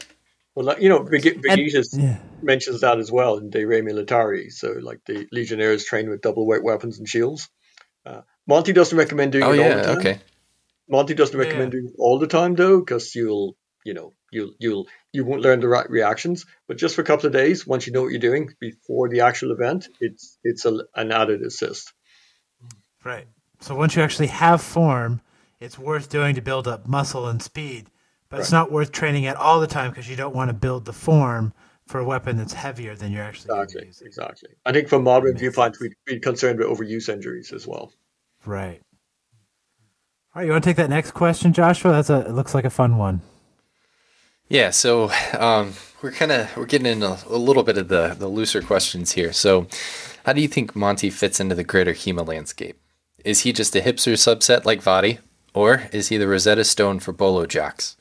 Well, 0.56 0.82
you 0.82 0.90
know, 0.90 1.04
Brigitte 1.04 1.38
yeah. 1.44 2.18
mentions 2.42 2.82
that 2.82 2.98
as 2.98 3.12
well 3.12 3.38
in 3.38 3.52
De 3.52 3.64
Re 3.64 3.82
Militari. 3.82 4.52
So, 4.52 4.72
like 4.82 5.02
the 5.06 5.28
Legionnaires 5.32 5.86
trained 5.86 6.10
with 6.10 6.22
double 6.22 6.48
weight 6.48 6.64
weapons 6.64 6.98
and 6.98 7.08
shields. 7.08 7.48
Uh, 8.04 8.22
Monte 8.48 8.74
doesn't 8.74 8.98
recommend 8.98 9.34
doing 9.34 9.44
oh, 9.44 9.52
it 9.52 9.60
all 9.60 9.78
the 9.78 9.84
time. 9.84 9.98
Okay. 10.00 10.20
Monte 10.90 11.14
doesn't 11.14 11.38
recommend 11.38 11.74
yeah. 11.74 11.80
doing 11.80 11.88
it 11.90 11.96
all 12.00 12.18
the 12.18 12.26
time 12.26 12.56
though, 12.56 12.80
because 12.80 13.14
you'll, 13.14 13.56
you 13.86 13.94
know, 13.94 14.14
you'll 14.32 14.52
you'll 14.60 14.88
you 15.14 15.26
won't 15.26 15.42
learn 15.42 15.60
the 15.60 15.68
right 15.68 15.90
reactions. 15.90 16.46
But 16.68 16.78
just 16.78 16.96
for 16.96 17.02
a 17.02 17.06
couple 17.06 17.28
of 17.28 17.34
days, 17.34 17.66
once 17.66 17.88
you 17.88 17.94
know 17.94 18.04
what 18.04 18.12
you're 18.12 18.20
doing 18.20 18.50
before 18.60 19.10
the 19.10 19.22
actual 19.22 19.52
event, 19.52 19.88
it's 20.00 20.38
it's 20.44 20.66
a, 20.66 20.80
an 20.96 21.12
added 21.12 21.42
assist. 21.42 21.94
Right. 23.04 23.28
So 23.62 23.76
once 23.76 23.96
you 23.96 24.04
actually 24.04 24.28
have 24.28 24.62
form, 24.62 25.22
it's 25.60 25.80
worth 25.80 26.10
doing 26.10 26.36
to 26.36 26.42
build 26.42 26.68
up 26.68 26.88
muscle 26.88 27.28
and 27.28 27.42
speed. 27.42 27.90
But 28.30 28.38
right. 28.38 28.42
it's 28.42 28.52
not 28.52 28.72
worth 28.72 28.92
training 28.92 29.24
it 29.24 29.36
all 29.38 29.60
the 29.60 29.68
time 29.68 29.92
because 29.92 30.10
you 30.10 30.16
don't 30.16 30.36
want 30.36 30.50
to 30.50 30.54
build 30.54 30.86
the 30.86 30.94
form 30.94 31.54
for 31.88 32.00
a 32.00 32.06
weapon 32.06 32.36
that's 32.36 32.54
heavier 32.54 32.96
than 32.96 33.12
you're 33.12 33.24
actually 33.24 33.58
exactly 33.62 33.90
exactly. 34.06 34.50
I 34.66 34.74
think 34.74 34.90
from 34.90 35.04
modern 35.04 35.38
viewpoint, 35.38 35.78
we'd 35.80 35.94
be 36.06 36.20
concerned 36.20 36.60
with 36.60 36.68
overuse 36.68 37.08
injuries 37.10 37.54
as 37.54 37.66
well. 37.66 37.94
Right. 38.46 38.82
All 40.36 40.42
right, 40.42 40.46
you 40.46 40.52
want 40.52 40.64
to 40.64 40.70
take 40.70 40.78
that 40.78 40.90
next 40.90 41.12
question, 41.12 41.54
Joshua? 41.54 41.94
That's 41.94 42.10
a 42.10 42.28
it 42.28 42.32
looks 42.32 42.54
like 42.54 42.66
a 42.66 42.70
fun 42.70 42.98
one. 42.98 43.22
Yeah, 44.50 44.70
so 44.70 45.12
um, 45.38 45.74
we're 46.02 46.12
kind 46.12 46.32
of 46.32 46.56
we're 46.56 46.66
getting 46.66 46.88
into 46.88 47.08
a, 47.08 47.20
a 47.30 47.38
little 47.38 47.64
bit 47.64 47.78
of 47.78 47.90
the 47.90 48.16
the 48.18 48.28
looser 48.28 48.62
questions 48.62 49.12
here. 49.12 49.34
So, 49.34 49.68
how 50.26 50.34
do 50.34 50.42
you 50.42 50.48
think 50.48 50.76
Monte 50.76 51.10
fits 51.10 51.40
into 51.40 51.56
the 51.56 51.66
greater 51.66 51.94
HEMA 51.94 52.26
landscape? 52.26 52.80
Is 53.26 53.42
he 53.42 53.52
just 53.52 53.76
a 53.76 53.82
hipster 53.82 54.14
subset 54.14 54.64
like 54.64 54.82
Vadi, 54.82 55.20
or 55.54 55.90
is 55.92 56.08
he 56.08 56.18
the 56.18 56.28
Rosetta 56.28 56.64
Stone 56.64 57.02
for 57.02 57.12
bolo 57.12 57.46
jocks? 57.46 57.98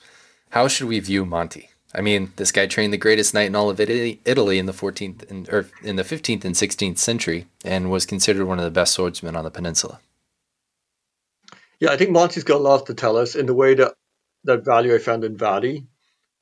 How 0.50 0.68
should 0.68 0.86
we 0.86 1.00
view 1.00 1.24
Monte? 1.24 1.70
I 1.92 2.00
mean, 2.00 2.32
this 2.36 2.52
guy 2.52 2.66
trained 2.66 2.92
the 2.92 2.98
greatest 2.98 3.32
knight 3.34 3.46
in 3.46 3.56
all 3.56 3.70
of 3.70 3.80
Italy, 3.80 4.20
Italy 4.24 4.58
in 4.58 4.66
the 4.66 4.72
14th 4.72 5.28
and, 5.30 5.48
or 5.48 5.68
in 5.82 5.96
the 5.96 6.02
15th 6.02 6.44
and 6.44 6.54
16th 6.54 6.98
century, 6.98 7.46
and 7.64 7.90
was 7.90 8.06
considered 8.06 8.44
one 8.44 8.58
of 8.58 8.64
the 8.64 8.70
best 8.70 8.92
swordsmen 8.92 9.34
on 9.34 9.44
the 9.44 9.50
peninsula. 9.50 9.98
Yeah, 11.80 11.90
I 11.90 11.96
think 11.96 12.10
Monte's 12.10 12.44
got 12.44 12.56
a 12.56 12.62
lot 12.62 12.86
to 12.86 12.94
tell 12.94 13.16
us 13.16 13.34
in 13.34 13.46
the 13.46 13.54
way 13.54 13.74
that 13.74 13.94
that 14.44 14.64
value 14.64 14.94
I 14.94 14.98
found 14.98 15.24
in 15.24 15.36
Vadi 15.36 15.86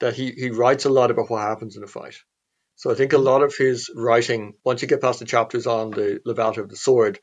that 0.01 0.15
he, 0.15 0.31
he 0.33 0.51
writes 0.51 0.85
a 0.85 0.91
lot 0.91 1.11
about 1.11 1.31
what 1.31 1.43
happens 1.43 1.77
in 1.77 1.83
a 1.83 1.87
fight. 1.87 2.17
So 2.77 2.91
I 2.91 2.95
think 2.95 3.13
a 3.13 3.19
lot 3.19 3.43
of 3.43 3.55
his 3.57 3.91
writing, 3.95 4.55
once 4.65 4.83
you 4.83 4.89
get 4.89 5.01
past 5.01 5.21
the 5.21 5.25
chapters 5.25 5.67
on 5.67 5.91
the 5.91 6.21
Levator 6.27 6.59
of 6.59 6.69
the 6.69 6.77
sword, 6.77 7.21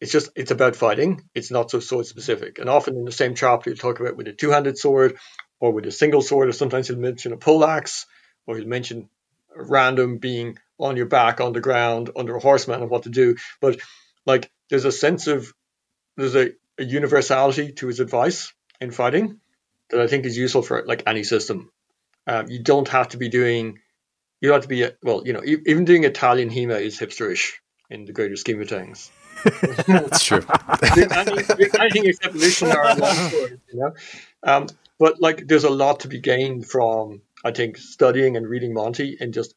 it's 0.00 0.12
just 0.12 0.30
it's 0.34 0.50
about 0.50 0.76
fighting. 0.76 1.22
It's 1.34 1.50
not 1.50 1.70
so 1.70 1.80
sword 1.80 2.06
specific. 2.06 2.58
And 2.58 2.70
often 2.70 2.96
in 2.96 3.04
the 3.04 3.12
same 3.12 3.34
chapter, 3.34 3.70
he'll 3.70 3.76
talk 3.76 4.00
about 4.00 4.16
with 4.16 4.28
a 4.28 4.32
two 4.32 4.50
handed 4.50 4.78
sword 4.78 5.18
or 5.58 5.72
with 5.72 5.86
a 5.86 5.92
single 5.92 6.22
sword, 6.22 6.48
or 6.48 6.52
sometimes 6.52 6.88
he'll 6.88 6.96
mention 6.96 7.32
a 7.32 7.36
poleaxe, 7.36 8.06
or 8.46 8.56
he'll 8.56 8.66
mention 8.66 9.10
a 9.54 9.62
random 9.62 10.18
being 10.18 10.56
on 10.78 10.96
your 10.96 11.06
back, 11.06 11.40
on 11.40 11.52
the 11.52 11.60
ground, 11.60 12.08
under 12.16 12.34
a 12.36 12.40
horseman, 12.40 12.80
and 12.80 12.90
what 12.90 13.02
to 13.02 13.10
do. 13.10 13.36
But 13.60 13.78
like 14.24 14.50
there's 14.70 14.86
a 14.86 14.92
sense 14.92 15.26
of 15.26 15.52
there's 16.16 16.36
a, 16.36 16.52
a 16.78 16.84
universality 16.84 17.72
to 17.72 17.86
his 17.88 18.00
advice 18.00 18.52
in 18.80 18.90
fighting 18.92 19.40
that 19.90 20.00
I 20.00 20.06
think 20.06 20.24
is 20.24 20.36
useful 20.36 20.62
for 20.62 20.82
like 20.86 21.02
any 21.06 21.24
system. 21.24 21.70
Um, 22.26 22.48
you 22.48 22.62
don't 22.62 22.88
have 22.88 23.08
to 23.08 23.16
be 23.16 23.28
doing, 23.28 23.78
you 24.40 24.48
don't 24.48 24.56
have 24.56 24.62
to 24.62 24.68
be, 24.68 24.86
well, 25.02 25.22
you 25.24 25.32
know, 25.32 25.42
even 25.44 25.84
doing 25.84 26.04
Italian 26.04 26.50
HEMA 26.50 26.80
is 26.80 26.98
hipsterish 26.98 27.52
in 27.88 28.04
the 28.04 28.12
greater 28.12 28.36
scheme 28.36 28.60
of 28.60 28.68
things. 28.68 29.10
That's 29.86 30.24
true. 30.24 30.44
anything, 30.82 32.06
except 32.06 32.34
missionary 32.34 32.94
you 32.96 33.58
know. 33.72 33.94
Um, 34.42 34.66
but 34.98 35.20
like, 35.20 35.46
there's 35.46 35.64
a 35.64 35.70
lot 35.70 36.00
to 36.00 36.08
be 36.08 36.20
gained 36.20 36.66
from, 36.66 37.22
I 37.44 37.52
think, 37.52 37.78
studying 37.78 38.36
and 38.36 38.46
reading 38.46 38.74
Monte, 38.74 39.16
and 39.18 39.32
just 39.32 39.54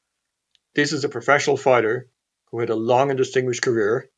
this 0.73 0.93
is 0.93 1.03
a 1.03 1.09
professional 1.09 1.57
fighter 1.57 2.07
who 2.49 2.59
had 2.59 2.69
a 2.69 2.75
long 2.75 3.09
and 3.09 3.17
distinguished 3.17 3.61
career, 3.61 4.09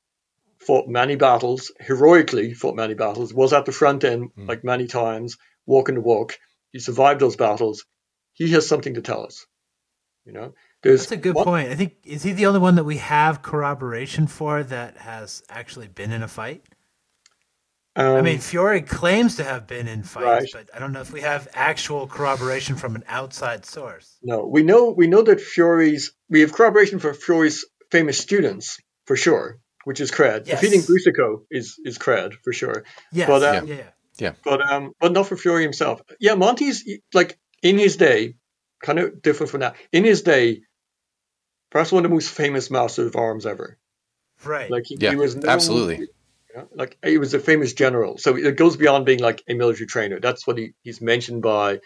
fought 0.59 0.87
many 0.87 1.15
battles, 1.15 1.71
heroically 1.79 2.53
fought 2.53 2.75
many 2.75 2.93
battles, 2.93 3.33
was 3.33 3.53
at 3.53 3.65
the 3.65 3.71
front 3.71 4.03
end 4.03 4.31
mm. 4.37 4.47
like 4.47 4.63
many 4.63 4.87
times, 4.87 5.37
walking 5.65 5.95
the 5.95 6.01
walk. 6.01 6.37
He 6.71 6.79
survived 6.79 7.19
those 7.19 7.35
battles 7.35 7.85
he 8.35 8.51
has 8.51 8.67
something 8.67 8.93
to 8.93 9.01
tell 9.01 9.25
us. 9.25 9.45
You 10.25 10.33
know, 10.33 10.53
there's 10.81 11.01
that's 11.01 11.11
a 11.11 11.17
good 11.17 11.35
one, 11.35 11.45
point. 11.45 11.69
I 11.69 11.75
think 11.75 11.97
is 12.03 12.23
he 12.23 12.31
the 12.31 12.47
only 12.47 12.59
one 12.59 12.75
that 12.75 12.83
we 12.83 12.97
have 12.97 13.41
corroboration 13.41 14.27
for 14.27 14.63
that 14.63 14.97
has 14.97 15.43
actually 15.49 15.87
been 15.87 16.11
in 16.11 16.23
a 16.23 16.27
fight? 16.27 16.63
Um, 17.95 18.17
I 18.17 18.21
mean, 18.21 18.39
Fiore 18.39 18.81
claims 18.81 19.37
to 19.37 19.43
have 19.43 19.67
been 19.67 19.87
in 19.87 20.03
fights, 20.03 20.53
right. 20.53 20.65
but 20.65 20.75
I 20.75 20.79
don't 20.79 20.91
know 20.91 21.01
if 21.01 21.13
we 21.13 21.21
have 21.21 21.47
actual 21.53 22.07
corroboration 22.07 22.75
from 22.75 22.95
an 22.95 23.03
outside 23.07 23.65
source. 23.65 24.17
No, 24.21 24.45
we 24.45 24.63
know 24.63 24.91
we 24.91 25.07
know 25.07 25.21
that 25.21 25.39
Fiore's 25.39 26.11
we 26.29 26.41
have 26.41 26.51
corroboration 26.51 26.99
for 26.99 27.13
Fiore's 27.13 27.65
famous 27.91 28.17
students 28.17 28.79
for 29.05 29.15
sure, 29.15 29.59
which 29.85 30.01
is 30.01 30.11
cred. 30.11 30.47
Yes. 30.47 30.59
Defeating 30.59 30.81
Boucicaut 30.81 31.45
is 31.51 31.79
is 31.85 31.97
cred 31.97 32.33
for 32.43 32.51
sure. 32.51 32.83
Yes. 33.11 33.27
But, 33.27 33.43
um, 33.43 33.67
yeah. 33.67 33.75
yeah. 33.75 33.83
Yeah. 34.17 34.31
But 34.43 34.71
um, 34.71 34.93
but 34.99 35.11
not 35.11 35.27
for 35.27 35.35
Fiore 35.35 35.61
himself. 35.61 36.01
Yeah, 36.19 36.35
Monte's 36.35 36.83
like 37.13 37.37
in 37.61 37.77
his 37.77 37.97
day, 37.97 38.35
kind 38.81 38.99
of 38.99 39.21
different 39.21 39.51
from 39.51 39.61
that. 39.61 39.75
In 39.91 40.03
his 40.03 40.21
day, 40.21 40.61
perhaps 41.71 41.91
one 41.91 42.05
of 42.05 42.09
the 42.09 42.13
most 42.13 42.29
famous 42.29 42.69
masters 42.71 43.07
of 43.07 43.15
arms 43.15 43.45
ever. 43.45 43.77
Right. 44.43 44.69
Like 44.69 44.83
he, 44.85 44.97
yeah, 44.99 45.11
he 45.11 45.15
was 45.15 45.35
known, 45.35 45.49
absolutely. 45.49 45.97
You 45.97 46.07
know, 46.55 46.67
like 46.73 46.97
he 47.03 47.17
was 47.17 47.33
a 47.33 47.39
famous 47.39 47.73
general. 47.73 48.17
So 48.17 48.35
it 48.35 48.57
goes 48.57 48.77
beyond 48.77 49.05
being 49.05 49.19
like 49.19 49.43
a 49.47 49.53
military 49.53 49.87
trainer. 49.87 50.19
That's 50.19 50.45
what 50.45 50.57
he, 50.57 50.73
he's 50.83 51.01
mentioned 51.01 51.41
by 51.41 51.79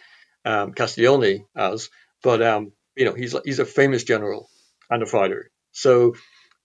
um, 0.45 0.73
Castiglione 0.73 1.45
as. 1.55 1.89
But 2.21 2.41
um, 2.41 2.73
you 2.95 3.05
know, 3.05 3.13
he's 3.13 3.35
he's 3.45 3.59
a 3.59 3.65
famous 3.65 4.03
general 4.03 4.49
and 4.89 5.01
a 5.01 5.05
fighter. 5.05 5.51
So 5.71 6.15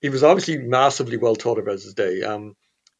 he 0.00 0.08
was 0.08 0.24
obviously 0.24 0.58
massively 0.58 1.16
well 1.16 1.36
taught 1.36 1.58
about 1.58 1.74
his 1.74 1.94
day. 1.94 2.22
Um, 2.22 2.56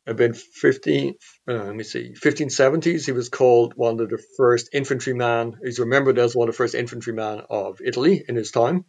about 0.07 0.37
15, 0.37 1.15
uh, 1.49 1.53
let 1.53 1.75
me 1.75 1.85
see, 1.85 2.13
1570s. 2.13 3.07
He 3.07 3.13
was 3.13 3.29
called 3.29 3.73
one 3.77 4.01
of 4.01 4.11
the 4.11 4.23
first 4.37 4.71
infantrymen. 4.73 5.57
He's 5.65 5.79
remembered 5.79 6.19
as 6.19 6.35
one 6.35 6.49
of 6.49 6.55
the 6.55 6.57
first 6.57 6.75
infantrymen 6.75 7.43
of 7.49 7.81
Italy 7.85 8.23
in 8.29 8.37
his 8.37 8.51
time. 8.51 8.85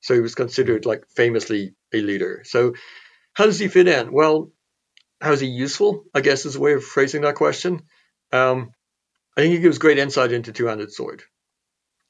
So 0.00 0.14
he 0.14 0.20
was 0.20 0.34
considered 0.34 0.86
like 0.86 1.04
famously 1.14 1.74
a 1.94 2.00
leader. 2.00 2.42
So 2.44 2.74
how 3.32 3.44
does 3.46 3.58
he 3.58 3.68
fit 3.68 3.88
in? 3.88 4.12
Well, 4.12 4.52
how 5.20 5.32
is 5.32 5.40
he 5.40 5.46
useful? 5.46 6.04
I 6.14 6.20
guess 6.20 6.46
is 6.46 6.56
a 6.56 6.60
way 6.60 6.72
of 6.72 6.84
phrasing 6.84 7.22
that 7.22 7.36
question. 7.36 7.82
Um, 8.32 8.72
I 9.36 9.42
think 9.42 9.54
he 9.54 9.60
gives 9.60 9.78
great 9.78 9.98
insight 9.98 10.32
into 10.32 10.52
two-handed 10.52 10.92
sword, 10.92 11.22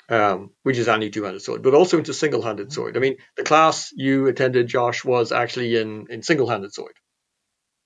um, 0.09 0.51
which 0.63 0.79
is 0.79 0.89
any 0.89 1.11
two-handed 1.11 1.43
sword, 1.43 1.63
but 1.63 1.75
also 1.75 1.99
into 1.99 2.15
single-handed 2.15 2.73
sword. 2.73 2.97
I 2.97 3.01
mean, 3.01 3.17
the 3.37 3.43
class 3.43 3.91
you 3.95 4.27
attended, 4.29 4.69
Josh, 4.69 5.05
was 5.05 5.33
actually 5.33 5.77
in 5.77 6.07
in 6.09 6.23
single-handed 6.23 6.73
sword. 6.73 6.95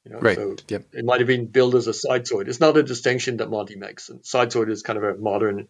You 0.04 0.12
know, 0.12 0.20
Right. 0.20 0.36
So 0.36 0.56
Yep. 0.68 0.86
it 0.94 1.04
might 1.04 1.20
have 1.20 1.26
been 1.26 1.46
billed 1.46 1.74
as 1.74 1.86
a 1.86 1.94
side 1.94 2.26
sword. 2.26 2.48
It's 2.48 2.60
not 2.60 2.76
a 2.76 2.82
distinction 2.82 3.36
that 3.38 3.50
Monte 3.50 3.76
makes. 3.76 4.08
And 4.08 4.24
side 4.24 4.52
sword 4.52 4.70
is 4.70 4.82
kind 4.82 4.96
of 4.96 5.04
a 5.04 5.18
modern 5.18 5.68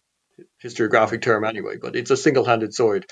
historiographic 0.65 1.23
term 1.23 1.44
anyway, 1.44 1.77
but 1.77 1.97
it's 1.97 2.11
a 2.11 2.16
single-handed 2.16 2.73
sword. 2.73 3.07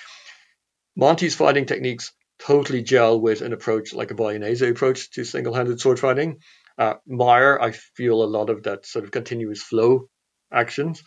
Monte's 0.96 1.34
fighting 1.34 1.66
techniques 1.66 2.12
totally 2.38 2.82
gel 2.82 3.20
with 3.20 3.42
an 3.42 3.52
approach 3.52 3.92
like 3.92 4.10
a 4.10 4.14
Bolognese 4.14 4.66
approach 4.66 5.10
to 5.12 5.24
single-handed 5.24 5.80
sword 5.80 5.98
fighting. 5.98 6.38
Uh, 6.76 6.94
Meyer, 7.06 7.60
I 7.60 7.72
feel 7.72 8.22
a 8.22 8.26
lot 8.26 8.50
of 8.50 8.62
that 8.64 8.86
sort 8.86 9.04
of 9.04 9.10
continuous 9.10 9.60
flow 9.60 10.08
actions. 10.52 11.02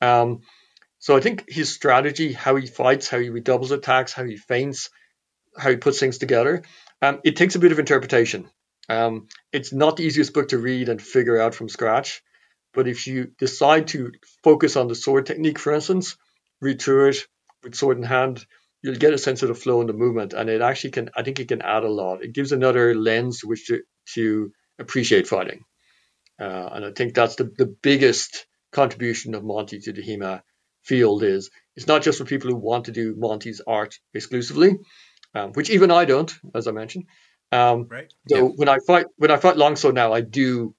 Um, 0.00 0.40
so 0.98 1.16
I 1.16 1.20
think 1.20 1.44
his 1.48 1.74
strategy, 1.74 2.32
how 2.32 2.56
he 2.56 2.66
fights, 2.66 3.08
how 3.08 3.18
he 3.18 3.30
redoubles 3.30 3.72
attacks, 3.72 4.12
how 4.12 4.24
he 4.24 4.36
feints, 4.36 4.90
how 5.56 5.70
he 5.70 5.76
puts 5.76 5.98
things 5.98 6.18
together, 6.18 6.62
um, 7.02 7.20
it 7.24 7.36
takes 7.36 7.56
a 7.56 7.58
bit 7.58 7.72
of 7.72 7.78
interpretation. 7.78 8.48
Um, 8.88 9.28
it's 9.52 9.72
not 9.72 9.96
the 9.96 10.04
easiest 10.04 10.32
book 10.32 10.48
to 10.48 10.58
read 10.58 10.88
and 10.88 11.00
figure 11.00 11.40
out 11.40 11.54
from 11.54 11.68
scratch, 11.68 12.22
but 12.72 12.86
if 12.86 13.06
you 13.06 13.32
decide 13.38 13.88
to 13.88 14.12
focus 14.44 14.76
on 14.76 14.88
the 14.88 14.94
sword 14.94 15.26
technique, 15.26 15.58
for 15.58 15.72
instance, 15.72 16.16
read 16.60 16.80
through 16.80 17.08
it 17.08 17.26
with 17.62 17.74
sword 17.74 17.98
in 17.98 18.04
hand, 18.04 18.46
you'll 18.82 18.96
get 18.96 19.14
a 19.14 19.18
sense 19.18 19.42
of 19.42 19.48
the 19.48 19.54
flow 19.54 19.80
and 19.80 19.88
the 19.88 19.94
movement, 19.94 20.32
and 20.34 20.48
it 20.48 20.60
actually 20.60 20.90
can. 20.90 21.10
I 21.16 21.22
think 21.22 21.40
it 21.40 21.48
can 21.48 21.62
add 21.62 21.84
a 21.84 21.90
lot. 21.90 22.22
It 22.22 22.34
gives 22.34 22.52
another 22.52 22.94
lens 22.94 23.40
which 23.44 23.66
to, 23.66 23.82
to 24.14 24.52
appreciate 24.78 25.26
fighting, 25.26 25.64
uh, 26.40 26.68
and 26.72 26.84
I 26.84 26.92
think 26.92 27.14
that's 27.14 27.36
the, 27.36 27.44
the 27.44 27.74
biggest 27.82 28.46
contribution 28.72 29.34
of 29.34 29.42
Monte 29.42 29.80
to 29.80 29.92
the 29.92 30.02
HEMA 30.02 30.42
field 30.82 31.22
is 31.24 31.50
it's 31.74 31.86
not 31.86 32.02
just 32.02 32.18
for 32.18 32.24
people 32.24 32.50
who 32.50 32.56
want 32.56 32.84
to 32.84 32.92
do 32.92 33.14
Monte's 33.16 33.60
art 33.66 33.98
exclusively, 34.14 34.78
um, 35.34 35.52
which 35.52 35.70
even 35.70 35.90
I 35.90 36.04
don't, 36.04 36.32
as 36.54 36.68
I 36.68 36.72
mentioned. 36.72 37.06
Um, 37.52 37.86
Right. 37.88 38.12
so 38.28 38.36
Yeah. 38.36 38.42
when 38.56 38.68
I 38.68 38.78
fight 38.86 39.06
when 39.16 39.30
I 39.30 39.36
fight 39.36 39.56
longsword 39.56 39.94
now, 39.94 40.12
I 40.12 40.20
do 40.20 40.74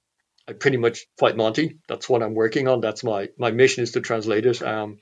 I 0.46 0.52
pretty 0.54 0.76
much 0.78 1.06
fight 1.18 1.36
Monte. 1.36 1.76
That's 1.88 2.08
what 2.08 2.22
I'm 2.22 2.34
working 2.34 2.68
on. 2.68 2.80
That's 2.80 3.04
my 3.04 3.28
my 3.38 3.50
mission 3.50 3.82
is 3.82 3.92
to 3.92 4.00
translate 4.00 4.46
it. 4.46 4.62
Um, 4.62 4.98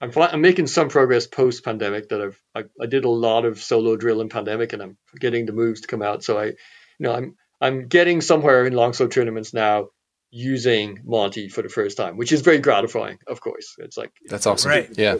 I'm 0.00 0.10
fi- 0.10 0.28
I'm 0.28 0.40
making 0.42 0.66
some 0.66 0.88
progress 0.88 1.26
post 1.26 1.64
pandemic. 1.64 2.08
That 2.10 2.20
I've 2.20 2.42
I, 2.54 2.64
I 2.80 2.86
did 2.86 3.04
a 3.04 3.10
lot 3.10 3.44
of 3.44 3.62
solo 3.62 3.96
drill 3.96 4.20
in 4.20 4.28
pandemic, 4.28 4.72
and 4.72 4.82
I'm 4.82 4.98
getting 5.18 5.46
the 5.46 5.52
moves 5.52 5.82
to 5.82 5.86
come 5.88 6.02
out. 6.02 6.22
So 6.24 6.38
I, 6.38 6.46
you 6.46 6.54
know, 7.00 7.12
I'm 7.12 7.36
I'm 7.60 7.88
getting 7.88 8.20
somewhere 8.20 8.66
in 8.66 8.72
longsword 8.74 9.12
tournaments 9.12 9.54
now 9.54 9.88
using 10.30 11.00
Monte 11.04 11.48
for 11.48 11.62
the 11.62 11.68
first 11.68 11.96
time, 11.96 12.16
which 12.16 12.32
is 12.32 12.40
very 12.42 12.58
gratifying. 12.58 13.18
Of 13.26 13.40
course, 13.40 13.76
it's 13.78 13.96
like 13.96 14.12
That's 14.26 14.46
awesome. 14.46 14.70
Right. 14.70 14.90
Yeah. 14.98 15.16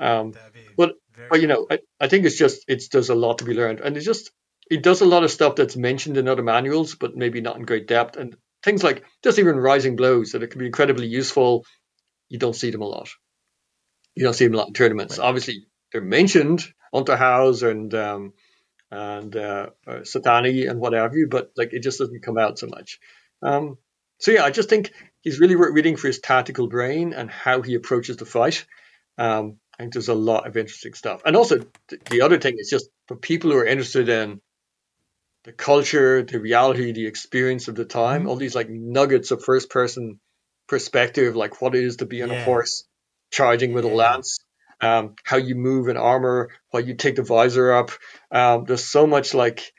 Um, 0.00 0.34
But- 0.76 0.96
but 1.30 1.40
you 1.40 1.46
know, 1.46 1.66
I, 1.70 1.78
I 2.00 2.08
think 2.08 2.24
it's 2.26 2.36
just 2.36 2.64
it's 2.66 2.88
there's 2.88 3.10
a 3.10 3.14
lot 3.14 3.38
to 3.38 3.44
be 3.44 3.54
learned, 3.54 3.80
and 3.80 3.96
it's 3.96 4.04
just 4.06 4.32
it 4.72 4.82
does 4.82 5.02
a 5.02 5.06
lot 5.06 5.22
of 5.22 5.30
stuff 5.30 5.56
that's 5.56 5.76
mentioned 5.76 6.16
in 6.16 6.28
other 6.28 6.42
manuals, 6.42 6.94
but 6.94 7.14
maybe 7.14 7.42
not 7.42 7.56
in 7.56 7.66
great 7.66 7.86
depth, 7.86 8.16
and 8.16 8.34
things 8.62 8.82
like 8.82 9.04
just 9.22 9.38
even 9.38 9.56
rising 9.56 9.96
blows 9.96 10.32
that 10.32 10.42
it 10.42 10.48
can 10.48 10.60
be 10.60 10.66
incredibly 10.66 11.06
useful. 11.06 11.66
You 12.30 12.38
don't 12.38 12.56
see 12.56 12.70
them 12.70 12.80
a 12.80 12.86
lot. 12.86 13.10
You 14.14 14.24
don't 14.24 14.32
see 14.32 14.46
them 14.46 14.54
a 14.54 14.56
lot 14.56 14.68
in 14.68 14.72
tournaments. 14.72 15.18
Obviously, 15.18 15.66
they're 15.92 16.00
mentioned 16.00 16.64
Unterhaus 16.94 17.68
and 17.68 17.94
um, 17.94 18.32
and 18.90 19.36
uh, 19.36 19.66
uh, 19.86 20.00
Sottani 20.00 20.70
and 20.70 20.80
what 20.80 20.94
have 20.94 21.14
you, 21.14 21.28
but 21.28 21.50
like 21.54 21.74
it 21.74 21.82
just 21.82 21.98
doesn't 21.98 22.22
come 22.22 22.38
out 22.38 22.58
so 22.58 22.66
much. 22.66 22.98
Um, 23.42 23.76
so 24.20 24.30
yeah, 24.30 24.44
I 24.44 24.50
just 24.50 24.70
think 24.70 24.90
he's 25.20 25.38
really 25.38 25.56
worth 25.56 25.74
reading 25.74 25.96
for 25.96 26.06
his 26.06 26.20
tactical 26.20 26.66
brain 26.66 27.12
and 27.12 27.30
how 27.30 27.60
he 27.60 27.74
approaches 27.74 28.16
the 28.16 28.24
fight. 28.24 28.64
Um, 29.18 29.58
I 29.74 29.82
think 29.82 29.92
there's 29.92 30.08
a 30.08 30.14
lot 30.14 30.46
of 30.46 30.56
interesting 30.56 30.94
stuff. 30.94 31.20
And 31.26 31.36
also, 31.36 31.58
th- 31.88 32.02
the 32.08 32.22
other 32.22 32.38
thing 32.38 32.54
is 32.56 32.70
just 32.70 32.88
for 33.08 33.16
people 33.16 33.50
who 33.50 33.58
are 33.58 33.66
interested 33.66 34.08
in 34.08 34.40
the 35.44 35.52
culture, 35.52 36.22
the 36.22 36.38
reality, 36.40 36.92
the 36.92 37.06
experience 37.06 37.68
of 37.68 37.74
the 37.74 37.84
time, 37.84 38.28
all 38.28 38.36
these 38.36 38.54
like 38.54 38.68
nuggets 38.70 39.30
of 39.30 39.42
first 39.44 39.70
person 39.70 40.20
perspective, 40.68 41.34
like 41.36 41.60
what 41.60 41.74
it 41.74 41.84
is 41.84 41.96
to 41.96 42.06
be 42.06 42.22
on 42.22 42.30
a 42.30 42.34
horse 42.44 42.84
charging 43.30 43.72
with 43.72 43.84
a 43.84 43.88
lance, 43.88 44.38
um, 44.80 45.14
how 45.24 45.36
you 45.38 45.54
move 45.54 45.88
in 45.88 45.96
armor, 45.96 46.50
why 46.70 46.80
you 46.80 46.94
take 46.94 47.16
the 47.16 47.22
visor 47.22 47.72
up. 47.72 47.90
Um, 48.30 48.64
there's 48.64 48.84
so 48.84 49.06
much 49.06 49.34
like, 49.34 49.72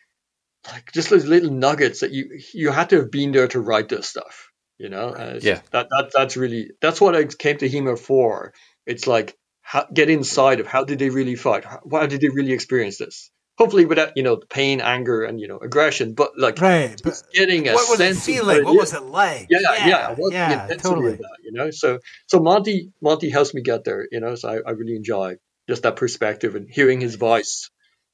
like 0.67 0.91
just 0.93 1.09
those 1.09 1.25
little 1.25 1.51
nuggets 1.51 2.01
that 2.01 2.11
you 2.11 2.39
you 2.53 2.71
had 2.71 2.89
to 2.89 2.97
have 2.97 3.11
been 3.11 3.31
there 3.31 3.47
to 3.49 3.59
write 3.59 3.89
this 3.89 4.07
stuff. 4.07 4.49
You 4.77 4.89
know, 4.89 5.09
and 5.13 5.37
it's- 5.37 5.43
Yeah. 5.43 5.61
that 5.71 5.87
that 5.91 6.11
that's 6.13 6.35
really 6.35 6.71
that's 6.81 6.99
what 6.99 7.15
I 7.15 7.23
came 7.25 7.57
to 7.57 7.69
HEMA 7.69 7.97
for. 7.97 8.53
It's 8.85 9.07
like 9.07 9.35
how, 9.61 9.85
get 9.93 10.09
inside 10.09 10.59
of 10.59 10.67
how 10.67 10.83
did 10.83 10.99
they 10.99 11.09
really 11.09 11.35
fight? 11.35 11.63
How, 11.63 11.79
how 11.91 12.05
did 12.07 12.19
they 12.21 12.29
really 12.29 12.51
experience 12.53 12.97
this? 12.97 13.31
Hopefully 13.57 13.85
without 13.85 14.13
you 14.15 14.23
know 14.23 14.37
pain, 14.37 14.81
anger, 14.81 15.23
and 15.23 15.39
you 15.39 15.47
know 15.47 15.57
aggression, 15.57 16.13
but 16.13 16.31
like 16.37 16.59
Right. 16.59 16.99
But 17.03 17.11
just 17.11 17.31
getting 17.31 17.67
a 17.67 17.73
what 17.73 17.89
was 17.89 17.99
it 17.99 18.15
sense 18.15 18.17
of 18.17 18.23
feeling? 18.23 18.57
it 18.57 18.65
What 18.65 18.73
is. 18.73 18.79
was 18.79 18.93
it 18.93 19.03
like? 19.03 19.47
Yeah, 19.49 19.59
yeah, 19.61 19.87
yeah, 19.87 20.07
What's 20.09 20.29
the 20.29 20.35
yeah, 20.35 20.51
intensity 20.63 20.77
totally. 20.89 21.11
of 21.13 21.17
that, 21.19 21.37
you 21.43 21.51
know. 21.51 21.69
So, 21.71 21.99
so 22.27 22.39
Monte, 22.39 22.89
Monte 23.01 23.29
helps 23.29 23.53
me 23.53 23.61
get 23.61 23.83
there, 23.83 24.07
you 24.11 24.19
know. 24.19 24.35
So 24.35 24.49
I, 24.49 24.55
I 24.67 24.71
really 24.71 24.95
enjoy 24.95 25.35
just 25.69 25.83
that 25.83 25.95
perspective 25.97 26.55
and 26.55 26.67
hearing 26.69 26.99
his 26.99 27.15
voice 27.15 27.69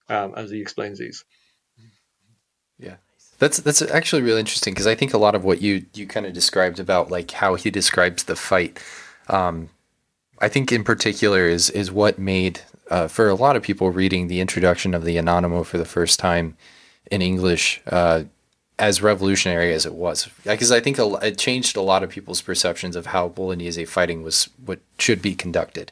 um, 0.09 0.33
as 0.35 0.51
he 0.51 0.61
explains 0.61 0.99
these. 0.99 1.23
Yeah. 2.77 2.95
That's 3.39 3.57
that's 3.59 3.81
actually 3.81 4.21
really 4.23 4.41
interesting 4.41 4.73
because 4.73 4.87
I 4.87 4.95
think 4.95 5.13
a 5.13 5.17
lot 5.17 5.33
of 5.35 5.45
what 5.45 5.61
you 5.61 5.85
you 5.93 6.05
kind 6.05 6.25
of 6.25 6.33
described 6.33 6.79
about 6.81 7.09
like 7.09 7.31
how 7.31 7.55
he 7.55 7.71
describes 7.71 8.25
the 8.25 8.35
fight, 8.35 8.83
um, 9.29 9.69
I 10.39 10.49
think 10.49 10.73
in 10.73 10.83
particular 10.83 11.47
is 11.47 11.69
is 11.69 11.89
what 11.89 12.19
made 12.19 12.59
uh, 12.89 13.07
for 13.07 13.29
a 13.29 13.35
lot 13.35 13.55
of 13.55 13.63
people 13.63 13.91
reading 13.91 14.27
the 14.27 14.41
introduction 14.41 14.93
of 14.93 15.05
the 15.05 15.17
Anonymous 15.17 15.67
for 15.67 15.77
the 15.77 15.85
first 15.85 16.19
time 16.19 16.57
in 17.11 17.21
English 17.21 17.81
uh, 17.87 18.23
as 18.77 19.01
revolutionary 19.01 19.73
as 19.73 19.85
it 19.85 19.93
was 19.93 20.29
because 20.45 20.71
I 20.71 20.79
think 20.79 20.97
it 20.99 21.37
changed 21.37 21.75
a 21.75 21.81
lot 21.81 22.03
of 22.03 22.09
people's 22.09 22.41
perceptions 22.41 22.95
of 22.95 23.07
how 23.07 23.27
Bolognese 23.27 23.85
fighting 23.85 24.23
was 24.23 24.49
what 24.63 24.79
should 24.97 25.21
be 25.21 25.35
conducted 25.35 25.91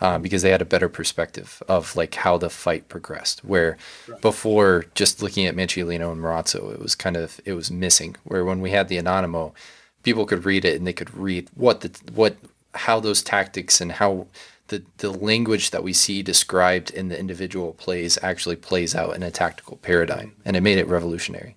uh, 0.00 0.18
because 0.18 0.42
they 0.42 0.50
had 0.50 0.62
a 0.62 0.66
better 0.66 0.88
perspective 0.88 1.62
of 1.68 1.94
like 1.96 2.14
how 2.14 2.38
the 2.38 2.50
fight 2.50 2.88
progressed. 2.88 3.44
Where 3.44 3.76
before 4.20 4.86
just 4.94 5.22
looking 5.22 5.46
at 5.46 5.56
Manciolino 5.56 6.12
and 6.12 6.20
Marozzo, 6.20 6.72
it 6.72 6.80
was 6.80 6.94
kind 6.94 7.16
of 7.16 7.40
it 7.44 7.52
was 7.52 7.70
missing. 7.70 8.16
Where 8.24 8.44
when 8.44 8.60
we 8.60 8.70
had 8.70 8.88
the 8.88 8.98
Anonimo, 8.98 9.52
people 10.02 10.24
could 10.24 10.44
read 10.44 10.64
it 10.64 10.76
and 10.76 10.86
they 10.86 10.92
could 10.92 11.14
read 11.14 11.48
what 11.54 11.80
the 11.82 11.90
what 12.12 12.36
how 12.74 13.00
those 13.00 13.22
tactics 13.22 13.80
and 13.80 13.92
how 13.92 14.26
the 14.70 14.84
the 14.96 15.10
language 15.10 15.70
that 15.70 15.82
we 15.82 15.92
see 15.92 16.22
described 16.22 16.90
in 16.90 17.08
the 17.08 17.18
individual 17.18 17.74
plays 17.74 18.18
actually 18.22 18.56
plays 18.56 18.94
out 18.94 19.14
in 19.14 19.22
a 19.22 19.30
tactical 19.30 19.76
paradigm, 19.76 20.34
and 20.44 20.56
it 20.56 20.62
made 20.62 20.78
it 20.78 20.88
revolutionary. 20.88 21.56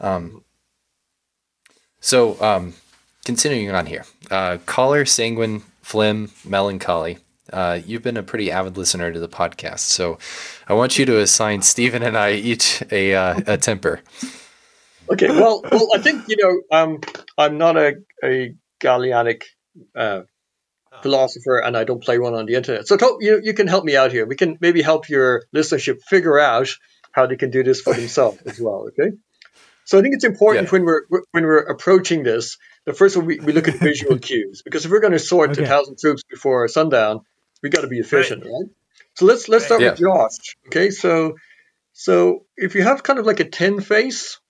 Um, 0.00 0.44
so 2.00 2.40
um, 2.42 2.74
continuing 3.24 3.70
on 3.74 3.86
here, 3.86 4.04
uh, 4.30 4.56
Choler, 4.64 5.06
Sanguine, 5.06 5.62
Phlegm, 5.82 6.30
Melancholy. 6.44 7.18
Uh, 7.52 7.80
you've 7.84 8.02
been 8.02 8.16
a 8.16 8.22
pretty 8.22 8.50
avid 8.50 8.76
listener 8.76 9.12
to 9.12 9.20
the 9.20 9.28
podcast, 9.28 9.80
so 9.80 10.18
I 10.68 10.74
want 10.74 10.98
you 10.98 11.06
to 11.06 11.18
assign 11.18 11.62
Stephen 11.62 12.02
and 12.02 12.16
I 12.16 12.32
each 12.32 12.82
a 12.90 13.14
uh, 13.14 13.40
a 13.46 13.58
temper. 13.58 14.00
Okay, 15.10 15.28
well, 15.28 15.62
well, 15.72 15.88
I 15.94 15.98
think 15.98 16.28
you 16.28 16.36
know, 16.36 16.76
um, 16.76 17.00
I'm 17.36 17.58
not 17.58 17.76
a 17.76 17.96
a 18.22 18.54
Galenic 18.80 19.44
uh, 19.96 20.22
philosopher, 21.02 21.58
and 21.58 21.76
I 21.76 21.84
don't 21.84 22.02
play 22.02 22.18
one 22.18 22.34
on 22.34 22.46
the 22.46 22.54
internet. 22.54 22.86
So 22.88 22.96
to, 22.96 23.16
you 23.20 23.40
you 23.42 23.54
can 23.54 23.66
help 23.66 23.84
me 23.84 23.96
out 23.96 24.12
here. 24.12 24.26
We 24.26 24.36
can 24.36 24.58
maybe 24.60 24.82
help 24.82 25.08
your 25.08 25.44
listenership 25.54 26.02
figure 26.08 26.38
out 26.38 26.68
how 27.12 27.26
they 27.26 27.36
can 27.36 27.50
do 27.50 27.62
this 27.62 27.80
for 27.80 27.94
themselves 28.00 28.38
as 28.46 28.60
well. 28.60 28.88
Okay. 28.88 29.16
So 29.84 29.98
I 29.98 30.02
think 30.02 30.14
it's 30.14 30.24
important 30.24 30.66
Yeah. 30.66 30.70
when 30.72 30.84
we're 30.84 31.02
when 31.32 31.44
we're 31.44 31.58
approaching 31.60 32.22
this. 32.22 32.58
The 32.86 32.94
first 32.94 33.16
one 33.16 33.26
we, 33.26 33.38
we 33.40 33.52
look 33.52 33.68
at 33.68 33.74
visual 33.90 34.18
cues 34.18 34.62
because 34.64 34.84
if 34.84 34.90
we're 34.90 35.00
going 35.00 35.12
to 35.12 35.18
sort 35.18 35.50
Okay. 35.50 35.64
a 35.64 35.68
thousand 35.68 35.98
troops 35.98 36.22
before 36.28 36.66
sundown, 36.68 37.20
we 37.62 37.68
got 37.70 37.82
to 37.82 37.88
be 37.88 37.98
efficient, 37.98 38.44
right. 38.44 38.70
So 39.14 39.26
let's 39.26 39.48
let's 39.48 39.64
start 39.66 39.80
Right. 39.80 39.90
with 39.90 40.00
Josh. 40.00 40.56
Okay, 40.68 40.90
so 40.90 41.36
so 41.92 42.44
if 42.56 42.74
you 42.74 42.82
have 42.82 43.02
kind 43.02 43.18
of 43.18 43.26
like 43.26 43.40
a 43.40 43.44
ten 43.48 43.80
face, 43.80 44.40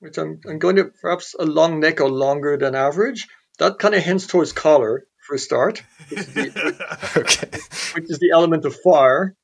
which 0.00 0.16
I'm, 0.18 0.40
I'm 0.48 0.58
going 0.58 0.76
to 0.76 0.90
perhaps 1.02 1.34
a 1.38 1.44
long 1.44 1.80
neck 1.80 2.00
or 2.00 2.08
longer 2.10 2.56
than 2.56 2.74
average. 2.74 3.26
That 3.58 3.80
kind 3.80 3.92
of 3.96 4.02
hints 4.04 4.28
towards 4.28 4.52
choler 4.52 5.04
for 5.28 5.34
a 5.34 5.38
start, 5.38 5.82
which 6.08 6.20
is 6.20 6.26
the, 6.34 7.12
okay. 7.16 7.58
which 7.94 8.10
is 8.10 8.18
the 8.18 8.30
element 8.32 8.64
of 8.64 8.74
fire. 8.80 9.34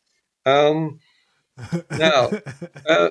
Um, 0.47 0.98
now, 1.90 2.31
uh, 2.89 3.11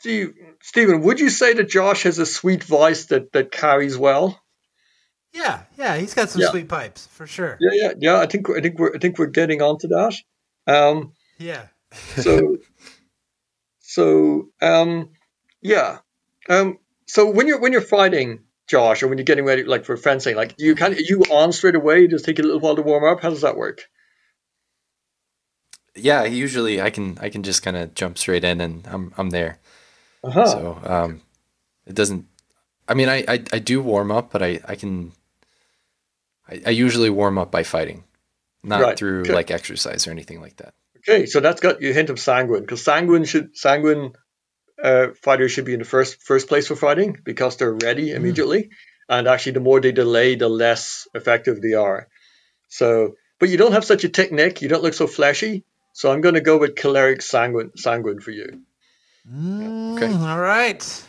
Steve, 0.00 0.34
Stephen, 0.60 1.02
would 1.02 1.20
you 1.20 1.30
say 1.30 1.54
that 1.54 1.68
Josh 1.68 2.02
has 2.02 2.18
a 2.18 2.26
sweet 2.26 2.64
voice 2.64 3.06
that, 3.06 3.32
that 3.32 3.52
carries 3.52 3.96
well? 3.96 4.40
Yeah, 5.32 5.62
yeah, 5.76 5.96
he's 5.96 6.14
got 6.14 6.30
some 6.30 6.42
Yeah. 6.42 6.50
sweet 6.50 6.68
pipes 6.68 7.06
for 7.06 7.26
sure. 7.26 7.56
Yeah, 7.60 7.70
yeah, 7.72 7.92
yeah. 7.98 8.16
I 8.18 8.26
think 8.26 8.50
I 8.50 8.60
think 8.60 8.78
we're 8.78 8.94
I 8.96 8.98
think 8.98 9.18
we're 9.18 9.26
getting 9.26 9.62
onto 9.62 9.88
that. 9.88 10.14
Um, 10.66 11.12
Yeah. 11.38 11.66
so 12.16 12.56
so 13.80 14.48
um, 14.60 15.10
yeah. 15.60 15.98
Um, 16.48 16.78
so 17.06 17.30
when 17.30 17.46
you're 17.46 17.60
when 17.60 17.72
you're 17.72 17.80
fighting, 17.82 18.40
Josh, 18.68 19.02
or 19.02 19.08
when 19.08 19.18
you're 19.18 19.24
getting 19.24 19.44
ready, 19.44 19.64
like 19.64 19.84
for 19.84 19.96
fencing, 19.96 20.36
like 20.36 20.54
you 20.58 20.74
kind 20.74 20.92
of 20.92 21.00
you 21.00 21.22
on 21.22 21.52
straight 21.52 21.74
away. 21.74 22.06
Just 22.06 22.24
take 22.24 22.38
a 22.38 22.42
little 22.42 22.60
while 22.60 22.76
to 22.76 22.82
warm 22.82 23.04
up. 23.04 23.20
How 23.20 23.30
does 23.30 23.40
that 23.40 23.56
work? 23.56 23.88
Yeah, 25.94 26.24
usually 26.24 26.80
I 26.80 26.90
can 26.90 27.18
I 27.20 27.28
can 27.30 27.42
just 27.42 27.62
kind 27.62 27.76
of 27.76 27.94
jump 27.94 28.18
straight 28.18 28.44
in 28.44 28.60
and 28.60 28.86
I'm 28.86 29.12
I'm 29.16 29.30
there. 29.30 29.58
Uh-huh. 30.22 30.46
So 30.46 30.80
um, 30.84 31.22
it 31.86 31.94
doesn't. 31.94 32.26
I 32.86 32.94
mean, 32.94 33.08
I, 33.08 33.24
I 33.26 33.42
I 33.52 33.58
do 33.58 33.82
warm 33.82 34.10
up, 34.10 34.30
but 34.30 34.42
I 34.42 34.60
I 34.66 34.74
can. 34.76 35.12
I, 36.48 36.62
I 36.66 36.70
usually 36.70 37.10
warm 37.10 37.38
up 37.38 37.50
by 37.50 37.62
fighting, 37.62 38.04
not 38.62 38.80
Right, 38.82 38.98
through 38.98 39.20
okay. 39.22 39.32
like 39.32 39.50
exercise 39.50 40.06
or 40.06 40.10
anything 40.10 40.40
like 40.40 40.56
that. 40.56 40.74
Okay, 40.98 41.26
so 41.26 41.40
that's 41.40 41.60
got 41.60 41.80
your 41.80 41.94
hint 41.94 42.10
of 42.10 42.18
sanguine 42.20 42.60
because 42.62 42.84
sanguine 42.84 43.24
should 43.24 43.56
sanguine 43.56 44.12
uh, 44.82 45.08
fighters 45.22 45.52
should 45.52 45.64
be 45.64 45.72
in 45.74 45.78
the 45.80 45.84
first 45.84 46.22
first 46.22 46.48
place 46.48 46.68
for 46.68 46.76
fighting 46.76 47.16
because 47.24 47.56
they're 47.56 47.72
ready 47.82 48.12
immediately, 48.12 48.70
and 49.08 49.26
actually 49.26 49.52
the 49.52 49.60
more 49.60 49.80
they 49.80 49.92
delay, 49.92 50.36
the 50.36 50.48
less 50.48 51.08
effective 51.14 51.60
they 51.60 51.74
are. 51.74 52.08
So, 52.68 53.14
but 53.40 53.48
you 53.48 53.56
don't 53.56 53.72
have 53.72 53.84
such 53.84 54.04
a 54.04 54.08
technique. 54.08 54.62
you 54.62 54.68
don't 54.68 54.82
look 54.82 54.94
so 54.94 55.06
flashy. 55.06 55.64
So 55.92 56.12
I'm 56.12 56.20
going 56.20 56.34
to 56.36 56.40
go 56.40 56.58
with 56.58 56.76
choleric 56.76 57.22
sanguine 57.22 57.72
sanguine 57.76 58.20
for 58.20 58.30
you. 58.30 58.62
Mm, 59.28 59.94
Okay. 59.94 60.12
All 60.14 60.38
right. 60.38 61.04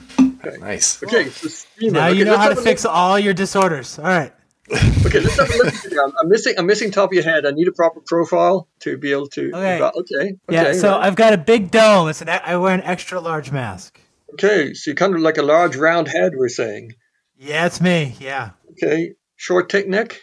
Nice. 0.59 1.03
Okay, 1.03 1.29
so 1.29 1.49
Now 1.79 2.07
okay, 2.07 2.17
you 2.17 2.25
know 2.25 2.37
how 2.37 2.49
to 2.49 2.59
a 2.59 2.63
fix 2.63 2.85
all 2.85 3.19
your 3.19 3.33
disorders. 3.33 3.99
All 3.99 4.05
right. 4.05 4.33
Okay, 4.71 5.19
let's 5.21 5.37
have 5.39 5.49
a 5.49 5.57
look. 5.57 5.73
I'm, 6.03 6.13
I'm 6.19 6.29
missing. 6.29 6.53
I'm 6.57 6.65
missing 6.67 6.91
top 6.91 7.09
of 7.09 7.13
your 7.13 7.23
head. 7.23 7.45
I 7.45 7.51
need 7.51 7.67
a 7.67 7.71
proper 7.71 8.01
profile 8.05 8.67
to 8.81 8.97
be 8.97 9.11
able 9.11 9.27
to. 9.29 9.47
Okay. 9.53 9.81
Okay. 9.81 10.35
Yeah, 10.49 10.61
okay, 10.61 10.73
so 10.73 10.91
right. 10.91 11.07
I've 11.07 11.15
got 11.15 11.33
a 11.33 11.37
big 11.37 11.71
dome. 11.71 12.09
It's 12.09 12.21
an, 12.21 12.29
I 12.29 12.55
wear 12.57 12.73
an 12.75 12.81
extra 12.83 13.19
large 13.19 13.51
mask. 13.51 13.99
okay. 14.33 14.73
So 14.73 14.91
you're 14.91 14.95
kind 14.95 15.15
of 15.15 15.21
like 15.21 15.37
a 15.37 15.41
large 15.43 15.75
round 15.75 16.07
head. 16.07 16.33
We're 16.35 16.49
saying. 16.49 16.93
Yeah, 17.37 17.65
it's 17.65 17.81
me. 17.81 18.15
Yeah. 18.19 18.51
Okay. 18.71 19.13
Short, 19.37 19.71
thick 19.71 19.87
neck. 19.87 20.19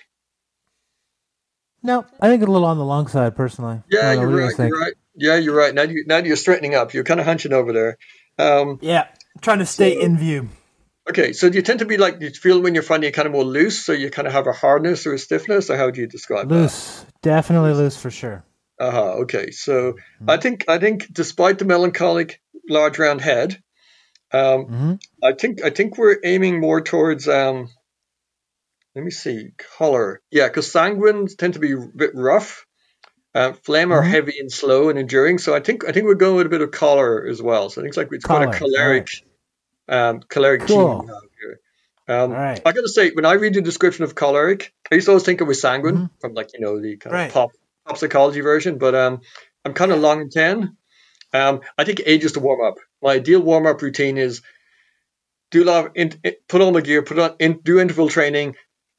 No, 1.83 2.05
I 2.21 2.29
think 2.29 2.43
a 2.43 2.47
little 2.47 2.67
on 2.67 2.79
the 2.79 2.85
long 2.85 3.07
side, 3.07 3.37
personally. 3.37 3.81
Yeah, 3.91 4.11
I 4.11 4.15
don't 4.17 4.25
know, 4.25 4.31
you're 4.31 4.41
you 4.41 4.47
right. 4.57 4.69
You're 4.69 4.81
right. 4.81 4.95
Yeah, 5.15 5.37
you're 5.37 5.57
right. 5.57 5.75
Now 5.75 5.83
you 5.83 6.05
now 6.07 6.19
you're 6.19 6.37
straightening 6.37 6.75
up. 6.75 6.93
You're 6.93 7.05
kind 7.05 7.21
of 7.21 7.27
hunching 7.27 7.53
over 7.53 7.73
there. 7.73 7.97
Um, 8.39 8.79
Yeah, 8.83 9.07
trying 9.41 9.61
to 9.61 9.67
stay 9.67 9.99
in 10.01 10.19
view. 10.19 10.49
Okay, 11.09 11.33
so 11.33 11.49
do 11.49 11.57
you 11.57 11.63
tend 11.63 11.79
to 11.79 11.85
be 11.85 11.99
like 11.99 12.21
you 12.21 12.31
feel 12.31 12.61
when 12.61 12.75
you're 12.75 12.83
finding 12.83 13.09
it 13.09 13.13
kind 13.13 13.27
of 13.27 13.33
more 13.33 13.45
loose, 13.45 13.85
so 13.85 13.93
you 13.93 14.11
kind 14.11 14.27
of 14.27 14.35
have 14.35 14.49
a 14.49 14.53
hardness 14.53 15.07
or 15.07 15.15
a 15.15 15.19
stiffness, 15.19 15.71
or 15.71 15.77
how 15.77 15.91
do 15.91 16.01
you 16.01 16.09
describe 16.09 16.51
Loose, 16.51 17.07
definitely 17.23 17.75
loose 17.75 17.97
for 17.97 18.11
sure. 18.11 18.45
Uh 18.79 18.91
huh. 18.91 19.11
Okay, 19.23 19.53
so 19.53 19.95
I 20.27 20.37
think 20.37 20.65
I 20.69 20.79
think 20.79 21.07
despite 21.13 21.59
the 21.59 21.65
melancholic 21.65 22.41
large 22.69 22.99
round 22.99 23.21
head, 23.21 23.63
um, 24.33 24.67
Mhm. 24.67 25.01
I 25.23 25.33
think 25.33 25.65
I 25.65 25.71
think 25.71 25.97
we're 25.97 26.19
aiming 26.25 26.61
more 26.61 26.81
towards 26.81 27.29
um, 27.29 27.69
let 28.97 29.05
me 29.05 29.11
see 29.13 29.51
choler. 29.79 30.21
Yeah, 30.31 30.49
because 30.49 30.73
sanguines 30.73 31.37
tend 31.37 31.55
to 31.55 31.61
be 31.61 31.73
a 31.73 31.79
bit 31.79 32.13
rough. 32.15 32.67
Uh, 33.35 33.53
flame 33.53 33.93
are 33.93 34.03
Mhm. 34.03 34.09
heavy 34.11 34.41
and 34.41 34.51
slow 34.51 34.89
and 34.89 34.99
enduring, 34.99 35.39
so 35.39 35.55
I 35.55 35.61
think 35.61 35.89
I 35.89 35.93
think 35.93 36.07
we're 36.07 36.15
going 36.15 36.37
with 36.37 36.47
a 36.47 36.51
bit 36.51 36.63
of 36.63 36.71
choler 36.71 37.27
as 37.27 37.41
well. 37.41 37.71
So 37.71 37.81
I 37.81 37.85
think 37.85 37.91
it's 37.91 37.97
like 37.97 38.09
it's 38.11 38.25
got 38.25 38.43
a 38.43 38.59
choleric, 38.59 39.09
um, 39.89 40.21
choleric 40.29 40.63
Cool. 40.63 40.99
gene 40.99 41.07
we 41.09 41.13
have 41.13 41.23
here. 41.41 41.61
Um, 42.09 42.31
right. 42.33 42.61
I 42.65 42.73
got 42.73 42.83
to 42.83 42.89
say, 42.89 43.11
when 43.11 43.25
I 43.25 43.33
read 43.33 43.55
the 43.55 43.61
description 43.63 44.05
of 44.05 44.15
choleric, 44.15 44.73
I 44.91 44.95
used 44.97 45.07
to 45.07 45.11
always 45.13 45.25
think 45.25 45.41
it 45.41 45.45
was 45.45 45.61
sanguine 45.61 46.11
from 46.21 46.35
like 46.35 46.51
you 46.55 46.61
know 46.61 46.81
the 46.81 46.97
kind 46.97 47.13
Right. 47.15 47.27
of 47.29 47.33
pop 47.35 47.51
pop 47.87 47.99
psychology 47.99 48.41
version, 48.41 48.79
but 48.79 48.95
um, 48.95 49.21
I'm 49.65 49.75
kind 49.75 49.91
of 49.93 49.99
long 50.01 50.21
in 50.21 50.31
ten. 50.31 50.77
Um, 51.33 51.61
I 51.77 51.85
take 51.85 52.01
ages 52.07 52.33
to 52.33 52.41
warm 52.41 52.65
up. 52.65 52.77
My 53.03 53.13
ideal 53.15 53.41
warm 53.41 53.67
up 53.67 53.83
routine 53.83 54.17
is 54.19 54.41
do 55.51 55.65
a 55.65 55.67
lot 55.67 55.87
of 55.87 55.93
in, 55.97 56.13
put 56.49 56.61
on 56.63 56.73
the 56.73 56.83
gear, 56.83 57.03
put 57.03 57.19
on 57.19 57.35
in, 57.41 57.59
do 57.63 57.81
interval 57.81 58.09
training, 58.09 58.55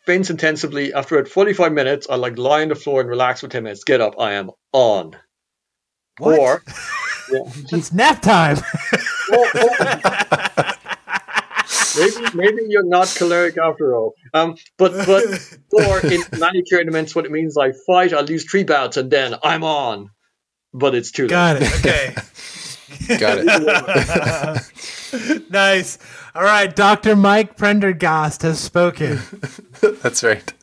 fence 0.06 0.30
intensively. 0.30 0.94
After 0.94 1.18
about 1.18 1.30
45 1.32 1.72
minutes, 1.72 2.08
I 2.10 2.16
like 2.16 2.38
lie 2.38 2.62
on 2.62 2.70
the 2.70 2.76
floor 2.76 3.00
and 3.02 3.10
relax 3.10 3.40
for 3.42 3.48
10 3.48 3.64
minutes. 3.64 3.84
Get 3.86 4.02
up, 4.02 4.16
I 4.20 4.34
am 4.34 4.52
on. 4.74 5.16
What? 6.20 6.40
Or 6.40 6.64
yeah, 7.32 7.40
It's 7.72 7.94
nap 7.94 8.22
time. 8.22 8.58
or- 9.32 9.48
or- 9.62 10.38
maybe 11.98 12.36
maybe 12.36 12.61
you're 12.68 12.86
not 12.86 13.07
choleric 13.07 13.57
after 13.57 13.95
all. 13.95 14.14
Um, 14.34 14.56
but 14.78 14.94
but 15.06 15.57
or 15.72 15.99
in 16.06 16.22
many 16.38 16.64
tournaments, 16.64 17.15
what 17.15 17.26
it 17.26 17.32
means 17.32 17.57
I 17.57 17.72
fight, 17.86 18.14
I 18.14 18.22
lose 18.22 18.49
three 18.49 18.64
bouts, 18.64 18.98
and 18.98 19.10
then 19.11 19.36
I'm 19.44 19.64
on. 19.64 20.10
But 20.74 20.95
it's 20.95 21.11
too 21.11 21.24
late. 21.24 21.30
Got 21.30 21.61
it. 21.61 21.74
Okay. 21.80 22.15
Got 23.18 23.40
it. 23.41 23.45
nice. 25.49 25.98
All 26.36 26.44
right. 26.44 26.74
Dr. 26.74 27.15
Mike 27.15 27.57
Prendergast 27.57 28.41
has 28.44 28.60
spoken. 28.60 29.19
That's 29.82 30.24
right. 30.24 30.53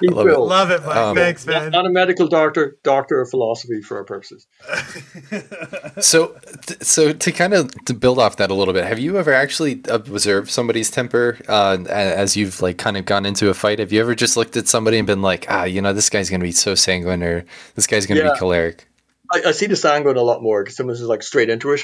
He 0.00 0.08
I 0.08 0.12
love 0.12 0.26
it. 0.26 0.30
will. 0.30 0.46
Love 0.46 0.70
it, 0.70 0.82
Mike. 0.84 0.96
Um, 0.96 1.16
Thanks, 1.16 1.46
Not, 1.46 1.62
man. 1.62 1.70
not 1.72 1.86
a 1.86 1.90
medical 1.90 2.28
doctor, 2.28 2.76
doctor 2.82 3.20
of 3.20 3.30
philosophy 3.30 3.80
for 3.82 3.98
our 3.98 4.04
purposes. 4.04 4.46
So, 6.00 6.36
so 6.82 7.12
to 7.12 7.32
kind 7.32 7.54
of 7.54 7.70
to 7.84 7.94
build 7.94 8.18
off 8.18 8.36
that 8.36 8.50
a 8.50 8.54
little 8.54 8.74
bit, 8.74 8.84
have 8.84 8.98
you 8.98 9.16
ever 9.18 9.32
actually 9.32 9.80
observed 9.88 10.50
somebody's 10.50 10.90
temper 10.90 11.38
uh, 11.48 11.78
as 11.88 12.36
you've 12.36 12.60
like 12.60 12.78
kind 12.78 12.96
of 12.96 13.04
gone 13.04 13.24
into 13.26 13.48
a 13.48 13.54
fight? 13.54 13.78
Have 13.78 13.92
you 13.92 14.00
ever 14.00 14.14
just 14.14 14.36
looked 14.36 14.56
at 14.56 14.66
somebody 14.68 14.98
and 14.98 15.06
been 15.06 15.22
like, 15.22 15.46
ah, 15.48 15.64
you 15.64 15.80
know, 15.80 15.92
this 15.92 16.10
guy's 16.10 16.28
gonna 16.30 16.42
be 16.42 16.52
so 16.52 16.74
sanguine, 16.74 17.22
or 17.22 17.44
this 17.76 17.86
guy's 17.86 18.06
gonna 18.06 18.20
Yeah. 18.20 18.32
be 18.32 18.38
choleric? 18.38 18.88
I, 19.32 19.42
I 19.46 19.52
see 19.52 19.66
the 19.66 19.76
sanguine 19.76 20.16
a 20.16 20.22
lot 20.22 20.42
more 20.42 20.62
because 20.62 20.76
someone's 20.76 20.98
just 20.98 21.08
like 21.08 21.22
straight 21.22 21.48
into 21.48 21.70
it 21.72 21.82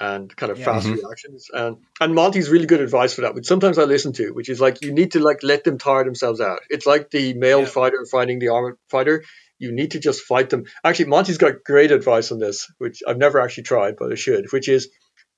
and 0.00 0.34
kind 0.36 0.52
of 0.52 0.62
fast 0.62 0.86
mm-hmm. 0.86 1.04
reactions. 1.04 1.48
And 1.52 1.78
and 2.00 2.14
Monte's 2.14 2.48
really 2.48 2.66
good 2.66 2.80
advice 2.80 3.14
for 3.14 3.22
that, 3.22 3.34
which 3.34 3.46
sometimes 3.46 3.78
I 3.78 3.84
listen 3.84 4.12
to, 4.14 4.30
which 4.30 4.48
is 4.48 4.60
like 4.60 4.82
you 4.82 4.92
need 4.92 5.12
to 5.12 5.20
like 5.20 5.42
let 5.42 5.64
them 5.64 5.78
tire 5.78 6.04
themselves 6.04 6.40
out. 6.40 6.60
It's 6.70 6.86
like 6.86 7.10
the 7.10 7.34
male 7.34 7.66
fighter 7.66 8.04
fighting 8.10 8.38
the 8.38 8.48
armored 8.48 8.76
fighter. 8.88 9.24
You 9.58 9.72
need 9.72 9.92
to 9.92 9.98
just 9.98 10.22
fight 10.22 10.50
them. 10.50 10.64
Actually, 10.84 11.06
Monte's 11.06 11.38
got 11.38 11.64
great 11.64 11.90
advice 11.90 12.30
on 12.30 12.38
this, 12.38 12.72
which 12.78 13.02
I've 13.06 13.18
never 13.18 13.40
actually 13.40 13.64
tried, 13.64 13.96
but 13.96 14.12
I 14.12 14.14
should, 14.14 14.52
which 14.52 14.68
is 14.68 14.88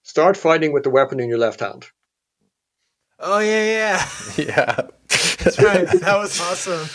start 0.02 0.36
fighting 0.36 0.72
with 0.72 0.82
the 0.82 0.90
weapon 0.90 1.20
in 1.20 1.30
your 1.30 1.38
left 1.38 1.60
hand. 1.60 1.86
Oh 3.18 3.38
yeah, 3.38 3.64
yeah. 3.64 4.08
Yeah. 4.46 4.88
That's 5.42 5.60
right. 5.60 5.88
That 5.88 6.18
was 6.18 6.40
awesome. 6.40 6.88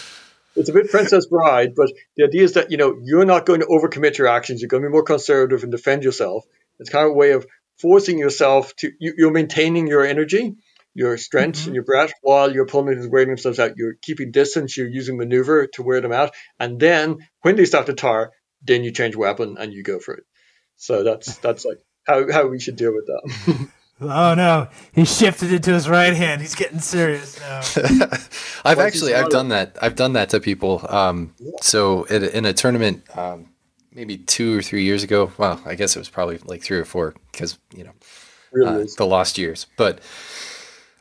It's 0.55 0.69
a 0.69 0.73
bit 0.73 0.89
Princess 0.89 1.25
Bride, 1.25 1.73
but 1.75 1.91
the 2.15 2.25
idea 2.25 2.43
is 2.43 2.53
that 2.53 2.71
you 2.71 2.77
know 2.77 2.97
you're 3.01 3.25
not 3.25 3.45
going 3.45 3.59
to 3.59 3.65
overcommit 3.65 4.17
your 4.17 4.27
actions. 4.27 4.61
You're 4.61 4.69
going 4.69 4.83
to 4.83 4.89
be 4.89 4.91
more 4.91 5.03
conservative 5.03 5.63
and 5.63 5.71
defend 5.71 6.03
yourself. 6.03 6.45
It's 6.79 6.89
kind 6.89 7.05
of 7.05 7.11
a 7.11 7.15
way 7.15 7.31
of 7.31 7.45
forcing 7.79 8.17
yourself 8.17 8.75
to. 8.77 8.91
You, 8.99 9.13
you're 9.17 9.31
maintaining 9.31 9.87
your 9.87 10.05
energy, 10.05 10.55
your 10.93 11.17
strength, 11.17 11.65
and 11.65 11.75
your 11.75 11.83
breath 11.83 12.13
while 12.21 12.51
your 12.51 12.63
opponent 12.63 12.99
is 12.99 13.07
wearing 13.07 13.29
themselves 13.29 13.59
out. 13.59 13.77
You're 13.77 13.95
keeping 14.01 14.31
distance. 14.31 14.77
You're 14.77 14.87
using 14.87 15.17
maneuver 15.17 15.67
to 15.67 15.83
wear 15.83 16.01
them 16.01 16.11
out, 16.11 16.31
and 16.59 16.79
then 16.79 17.17
when 17.41 17.55
they 17.55 17.65
start 17.65 17.87
to 17.87 17.93
tire, 17.93 18.31
then 18.63 18.83
you 18.83 18.91
change 18.91 19.15
weapon 19.15 19.57
and 19.59 19.73
you 19.73 19.83
go 19.83 19.99
for 19.99 20.15
it. 20.15 20.23
So 20.75 21.03
that's 21.03 21.37
that's 21.37 21.65
like 21.65 21.79
how 22.05 22.31
how 22.31 22.47
we 22.47 22.59
should 22.59 22.75
deal 22.75 22.93
with 22.93 23.07
that. 23.07 23.69
Oh 24.01 24.33
no, 24.35 24.67
he 24.93 25.05
shifted 25.05 25.53
it 25.53 25.63
to 25.63 25.73
his 25.73 25.87
right 25.87 26.13
hand. 26.13 26.41
He's 26.41 26.55
getting 26.55 26.79
serious 26.79 27.39
now. 27.39 27.59
I've 28.65 28.77
Once 28.77 28.79
actually 28.79 29.13
I've 29.13 29.19
start 29.19 29.31
done 29.31 29.49
that. 29.49 29.77
I've 29.81 29.95
done 29.95 30.13
that 30.13 30.29
to 30.31 30.41
people. 30.41 30.85
Um, 30.89 31.33
so 31.61 32.03
in 32.03 32.23
a, 32.23 32.27
in 32.27 32.45
a 32.45 32.51
tournament, 32.51 33.03
um, 33.17 33.47
maybe 33.95 34.17
two 34.17 34.57
or 34.57 34.61
three 34.61 34.83
years 34.83 35.01
ago. 35.03 35.31
Well, 35.37 35.59
I 35.65 35.75
guess 35.75 35.95
it 35.95 35.99
was 35.99 36.09
probably 36.09 36.37
like 36.39 36.61
three 36.61 36.77
or 36.77 36.85
four 36.85 37.15
because 37.31 37.57
you 37.75 37.85
know 37.85 37.93
really 38.51 38.83
uh, 38.83 38.87
the 38.97 39.05
lost 39.05 39.37
years. 39.37 39.65
But 39.77 39.99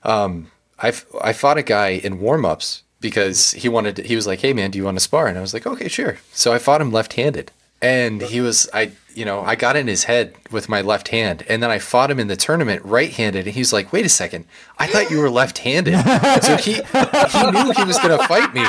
um, 0.04 0.50
I 0.78 0.88
I 1.20 1.32
fought 1.32 1.58
a 1.58 1.62
guy 1.62 1.88
in 1.88 2.20
warm 2.20 2.44
ups 2.44 2.82
because 3.00 3.50
he 3.50 3.68
wanted. 3.68 3.96
To, 3.96 4.02
he 4.02 4.16
was 4.16 4.26
like, 4.26 4.40
"Hey 4.40 4.52
man, 4.52 4.70
do 4.70 4.78
you 4.78 4.84
want 4.84 4.96
to 4.96 5.04
spar?" 5.04 5.26
And 5.26 5.36
I 5.36 5.40
was 5.40 5.52
like, 5.52 5.66
"Okay, 5.66 5.88
sure." 5.88 6.18
So 6.32 6.52
I 6.52 6.58
fought 6.58 6.80
him 6.80 6.92
left 6.92 7.14
handed, 7.14 7.50
and 7.82 8.22
he 8.22 8.40
was 8.40 8.68
I 8.72 8.92
you 9.14 9.24
know 9.24 9.42
I 9.42 9.56
got 9.56 9.76
in 9.76 9.86
his 9.86 10.04
head 10.04 10.34
with 10.50 10.68
my 10.68 10.80
left 10.80 11.08
hand, 11.08 11.44
and 11.48 11.62
then 11.62 11.70
I 11.70 11.78
fought 11.78 12.10
him 12.10 12.20
in 12.20 12.28
the 12.28 12.36
tournament 12.36 12.82
right 12.84 13.10
handed, 13.10 13.46
and 13.46 13.54
he 13.54 13.60
was 13.60 13.72
like, 13.72 13.92
"Wait 13.92 14.06
a 14.06 14.08
second, 14.08 14.46
I 14.78 14.86
thought 14.86 15.10
you 15.10 15.18
were 15.18 15.30
left 15.30 15.58
handed." 15.58 16.00
so 16.42 16.56
he 16.56 16.74
he 16.74 17.50
knew 17.50 17.72
he 17.72 17.84
was 17.84 17.98
gonna 17.98 18.26
fight 18.26 18.54
me. 18.54 18.64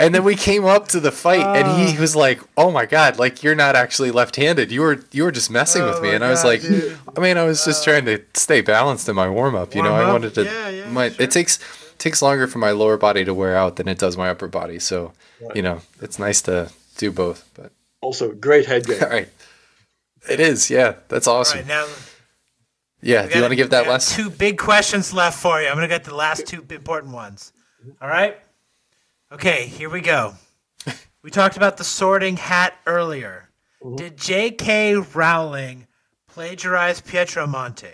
And 0.00 0.14
then 0.14 0.24
we 0.24 0.34
came 0.34 0.64
up 0.64 0.88
to 0.88 1.00
the 1.00 1.12
fight, 1.12 1.44
and 1.44 1.66
he 1.80 1.96
oh. 1.96 2.00
was 2.00 2.14
like, 2.16 2.40
"Oh 2.56 2.70
my 2.70 2.86
god, 2.86 3.18
like 3.18 3.42
you're 3.42 3.54
not 3.54 3.76
actually 3.76 4.10
left-handed. 4.10 4.70
You 4.70 4.82
were 4.82 5.04
you 5.12 5.24
were 5.24 5.32
just 5.32 5.50
messing 5.50 5.84
with 5.84 5.96
oh 5.96 6.02
me." 6.02 6.08
my 6.08 6.14
And 6.14 6.24
I 6.24 6.30
was 6.30 6.42
God, 6.42 6.48
like, 6.48 6.62
dude. 6.62 6.98
I 7.16 7.20
mean, 7.20 7.36
I 7.36 7.44
was 7.44 7.64
just 7.64 7.84
trying 7.84 8.04
to 8.06 8.22
stay 8.34 8.60
balanced 8.60 9.08
in 9.08 9.16
my 9.16 9.28
warm 9.28 9.54
up. 9.54 9.74
You 9.74 9.82
know, 9.82 9.90
Warm 9.90 10.06
I 10.06 10.12
wanted 10.12 10.34
to. 10.34 10.44
Yeah, 10.44 10.68
yeah, 10.68 10.90
my 10.90 11.10
sure. 11.10 11.22
it 11.22 11.30
takes 11.30 11.58
takes 11.98 12.22
longer 12.22 12.46
for 12.46 12.58
my 12.58 12.70
lower 12.70 12.96
body 12.96 13.24
to 13.24 13.34
wear 13.34 13.56
out 13.56 13.76
than 13.76 13.88
it 13.88 13.98
does 13.98 14.16
my 14.16 14.30
upper 14.30 14.48
body. 14.48 14.78
So, 14.78 15.12
you 15.54 15.62
know, 15.62 15.80
it's 16.00 16.18
nice 16.18 16.40
to 16.42 16.70
do 16.96 17.10
both. 17.10 17.48
But 17.54 17.72
Also, 18.00 18.32
great 18.32 18.66
head 18.66 18.86
game. 18.86 18.98
all 19.02 19.08
right, 19.08 19.28
it 20.30 20.40
is. 20.40 20.70
Yeah, 20.70 20.94
that's 21.08 21.26
awesome. 21.26 21.58
right 21.58 21.66
now, 21.66 21.86
Yeah, 23.00 23.22
We 23.22 23.28
do 23.28 23.34
you 23.36 23.42
want 23.42 23.52
to 23.52 23.56
give 23.56 23.70
that 23.70 23.82
we 23.82 23.86
got 23.86 23.92
last? 23.92 24.14
Two 24.14 24.30
big 24.30 24.58
questions 24.58 25.12
left 25.12 25.38
for 25.38 25.60
you. 25.60 25.68
I'm 25.68 25.74
going 25.74 25.88
to 25.88 25.94
get 25.94 26.04
the 26.04 26.14
last 26.14 26.46
two 26.46 26.64
important 26.70 27.12
ones. 27.12 27.52
All 28.00 28.08
right? 28.08 28.36
Okay, 29.30 29.66
here 29.66 29.90
we 29.90 30.00
go. 30.00 30.34
We 31.22 31.30
talked 31.30 31.56
about 31.56 31.76
the 31.76 31.84
sorting 31.84 32.36
hat 32.36 32.74
earlier. 32.86 33.50
Mm-hmm. 33.82 33.96
Did 33.96 34.16
J.K. 34.16 34.94
Rowling 34.94 35.86
plagiarize 36.28 37.00
Pietro 37.00 37.46
Monte? 37.46 37.88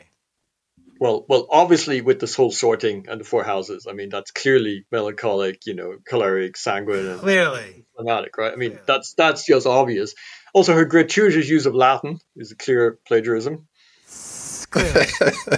Well, 1.01 1.27
well, 1.29 1.47
obviously 1.51 2.01
with 2.03 2.21
this 2.21 2.37
whole 2.37 2.53
sorting 2.53 3.07
and 3.09 3.21
the 3.21 3.25
four 3.25 3.43
houses, 3.43 3.87
I 3.91 3.95
mean 3.95 4.11
that's 4.11 4.31
clearly 4.31 4.87
melancholic, 4.93 5.67
you 5.67 5.75
know, 5.75 5.97
choleric, 6.09 6.57
sanguine, 6.57 7.07
and 7.07 7.19
Clearly. 7.21 7.85
fanatic, 7.97 8.39
right? 8.39 8.53
I 8.53 8.57
mean 8.57 8.79
that's 8.87 9.15
that's 9.15 9.45
just 9.45 9.67
obvious. 9.67 10.15
Also, 10.53 10.73
her 10.73 10.85
gratuitous 10.85 11.49
use 11.49 11.67
of 11.67 11.75
Latin 11.75 12.21
is 12.37 12.53
a 12.53 12.57
clear 12.57 12.99
plagiarism, 13.07 13.67
Clearly. 14.71 15.07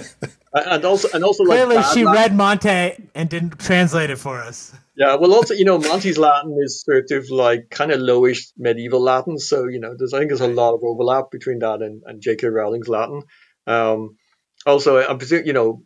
And 0.53 0.85
also 0.85 1.09
and 1.13 1.23
also 1.23 1.45
Clearly, 1.45 1.75
bad 1.75 1.93
she 1.93 2.03
Latin. 2.03 2.21
read 2.21 2.35
Monte 2.35 3.09
and 3.13 3.29
didn't 3.29 3.59
translate 3.59 4.09
it 4.09 4.17
for 4.17 4.39
us. 4.39 4.73
Yeah, 4.97 5.15
well, 5.15 5.31
also 5.33 5.53
you 5.53 5.63
know 5.63 5.77
Monte's 5.77 6.17
Latin 6.17 6.57
is 6.59 6.81
sort 6.83 7.11
of 7.11 7.29
like 7.29 7.69
kind 7.69 7.91
of 7.91 7.99
lowish 7.99 8.47
medieval 8.57 8.99
Latin, 8.99 9.37
so 9.37 9.67
you 9.67 9.79
know 9.79 9.93
there's 9.95 10.13
I 10.13 10.17
think 10.17 10.31
there's 10.31 10.41
a 10.41 10.47
lot 10.47 10.73
of 10.73 10.81
overlap 10.83 11.29
between 11.31 11.59
that 11.59 11.83
and, 11.83 12.01
and 12.03 12.19
J.K. 12.19 12.47
Rowling's 12.47 12.87
Latin. 12.87 13.21
Um, 13.67 14.17
also, 14.65 14.97
I'm 14.97 15.19
presuming 15.19 15.45
you 15.45 15.53
know 15.53 15.83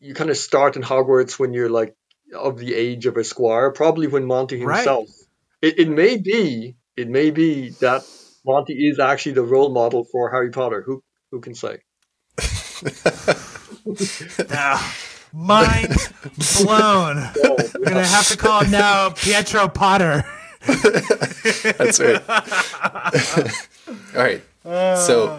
you 0.00 0.14
kind 0.14 0.30
of 0.30 0.36
start 0.36 0.76
in 0.76 0.82
Hogwarts 0.82 1.40
when 1.40 1.52
you're 1.54 1.68
like 1.68 1.96
of 2.32 2.56
the 2.58 2.72
age 2.74 3.06
of 3.06 3.16
a 3.16 3.24
squire, 3.24 3.72
probably 3.72 4.06
when 4.06 4.26
Monte 4.26 4.64
Right. 4.64 4.76
himself. 4.76 5.08
It, 5.60 5.80
it 5.80 5.88
may 5.88 6.16
be 6.16 6.76
it 6.96 7.08
may 7.08 7.32
be 7.32 7.70
that 7.80 8.04
Monte 8.44 8.74
is 8.74 9.00
actually 9.00 9.32
the 9.32 9.42
role 9.42 9.72
model 9.72 10.04
for 10.04 10.30
Harry 10.30 10.50
Potter. 10.50 10.84
Who 10.86 11.02
who 11.32 11.40
can 11.40 11.56
say? 11.56 11.78
Now, 14.50 14.92
mind 15.36 15.94
blown. 16.62 17.16
We're 17.44 17.84
going 17.84 17.94
to 17.94 18.06
have 18.06 18.28
to 18.28 18.36
call 18.36 18.64
him 18.64 18.70
now 18.70 19.10
Pietro 19.10 19.68
Potter. 19.68 20.24
That's 20.66 22.00
right. 22.00 22.22
All 24.16 24.22
right. 24.22 24.42
So 24.98 25.38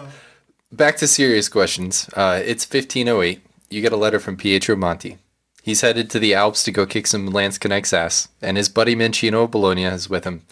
back 0.72 0.96
to 0.98 1.06
serious 1.06 1.48
questions. 1.48 2.08
Uh, 2.14 2.40
it's 2.42 2.64
1508. 2.64 3.42
You 3.70 3.82
get 3.82 3.92
a 3.92 3.96
letter 3.96 4.18
from 4.18 4.36
Pietro 4.36 4.76
Monte. 4.76 5.18
He's 5.62 5.82
headed 5.82 6.08
to 6.10 6.18
the 6.18 6.32
Alps 6.32 6.62
to 6.64 6.72
go 6.72 6.86
kick 6.86 7.06
some 7.06 7.28
Landsknecht's 7.28 7.92
ass, 7.92 8.28
and 8.40 8.56
his 8.56 8.70
buddy 8.70 8.96
Mancino 8.96 9.44
of 9.44 9.50
Bologna 9.50 9.84
is 9.84 10.08
with 10.08 10.24
him, 10.24 10.46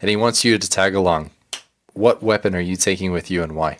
and 0.00 0.08
he 0.08 0.16
wants 0.16 0.44
you 0.46 0.56
to 0.56 0.70
tag 0.70 0.94
along. 0.94 1.30
What 1.92 2.22
weapon 2.22 2.54
are 2.54 2.60
you 2.60 2.76
taking 2.76 3.12
with 3.12 3.30
you 3.30 3.42
and 3.42 3.54
why? 3.54 3.78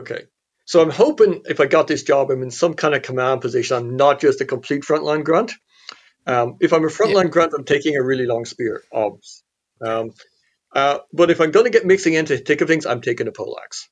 Okay. 0.00 0.24
So 0.66 0.82
I'm 0.82 0.90
hoping 0.90 1.42
if 1.46 1.60
I 1.60 1.66
got 1.66 1.86
this 1.86 2.02
job, 2.02 2.30
I'm 2.30 2.42
in 2.42 2.50
some 2.50 2.74
kind 2.74 2.94
of 2.94 3.02
command 3.02 3.40
position. 3.40 3.76
I'm 3.76 3.96
not 3.96 4.20
just 4.20 4.40
a 4.40 4.44
complete 4.44 4.82
frontline 4.82 5.24
grunt. 5.24 5.52
Um, 6.26 6.56
if 6.60 6.72
I'm 6.72 6.84
a 6.84 6.88
frontline 6.88 7.30
grunt, 7.30 7.52
I'm 7.56 7.64
taking 7.64 7.96
a 7.96 8.02
really 8.02 8.26
long 8.26 8.44
spear, 8.44 8.82
obs. 8.92 9.44
Um, 9.80 10.10
uh, 10.74 10.98
but 11.12 11.30
if 11.30 11.40
I'm 11.40 11.52
going 11.52 11.66
to 11.66 11.70
get 11.70 11.86
mixing 11.86 12.14
into 12.14 12.36
the 12.36 12.42
thick 12.42 12.60
of 12.60 12.68
things, 12.68 12.84
I'm 12.84 13.00
taking 13.00 13.28
a 13.28 13.32
poleaxe. 13.32 13.88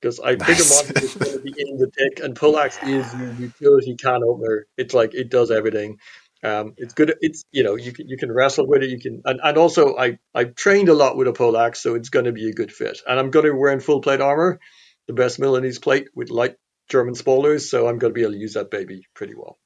Because 0.00 0.20
I 0.20 0.36
think 0.36 0.42
a 0.42 0.50
Nice. 0.50 0.70
monster 0.70 1.04
is 1.04 1.14
going 1.14 1.32
to 1.32 1.42
be 1.42 1.54
in 1.56 1.78
the 1.78 1.90
thick, 1.90 2.20
and 2.24 2.36
poleaxe 2.36 2.78
is 2.82 3.12
your 3.14 3.32
utility 3.32 3.96
can 3.96 4.22
opener. 4.22 4.66
It's 4.76 4.94
like 4.94 5.14
it 5.14 5.28
does 5.28 5.50
everything. 5.50 5.98
Um, 6.44 6.74
it's 6.76 6.92
good. 6.92 7.14
It's 7.20 7.44
you 7.52 7.62
know 7.64 7.74
you 7.74 7.92
can 7.92 8.08
you 8.08 8.18
can 8.18 8.30
wrestle 8.30 8.66
with 8.66 8.82
it. 8.82 8.90
You 8.90 9.00
can 9.00 9.22
and, 9.24 9.40
and 9.42 9.56
also 9.56 9.96
I 9.96 10.18
I've 10.34 10.54
trained 10.54 10.90
a 10.90 10.94
lot 10.94 11.16
with 11.16 11.26
a 11.26 11.32
poleaxe, 11.32 11.82
so 11.82 11.94
it's 11.94 12.10
going 12.10 12.26
to 12.26 12.32
be 12.32 12.50
a 12.50 12.52
good 12.52 12.70
fit. 12.70 13.00
And 13.08 13.18
I'm 13.18 13.30
going 13.30 13.46
to 13.46 13.52
be 13.52 13.58
wearing 13.58 13.80
full 13.80 14.02
plate 14.02 14.20
armor, 14.20 14.60
the 15.06 15.12
best 15.12 15.38
Milanese 15.38 15.78
plate 15.78 16.08
with 16.14 16.30
light 16.30 16.56
German 16.88 17.14
spoilers, 17.14 17.70
so 17.70 17.88
I'm 17.88 17.98
going 17.98 18.12
to 18.12 18.14
be 18.14 18.22
able 18.22 18.32
to 18.32 18.38
use 18.38 18.54
that 18.54 18.70
baby 18.70 19.06
pretty 19.14 19.34
well. 19.34 19.58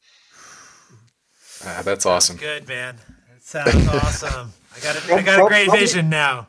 Ah, 1.65 1.82
that's 1.85 2.06
awesome. 2.06 2.36
Good, 2.36 2.69
man. 2.69 2.97
That 3.32 3.43
sounds 3.43 3.89
awesome. 3.89 4.52
I 4.77 4.81
got 4.81 4.97
a, 4.97 5.15
I 5.15 5.23
got 5.23 5.39
a 5.40 5.48
great 5.48 5.66
probably- 5.66 5.81
vision 5.81 6.09
now. 6.10 6.48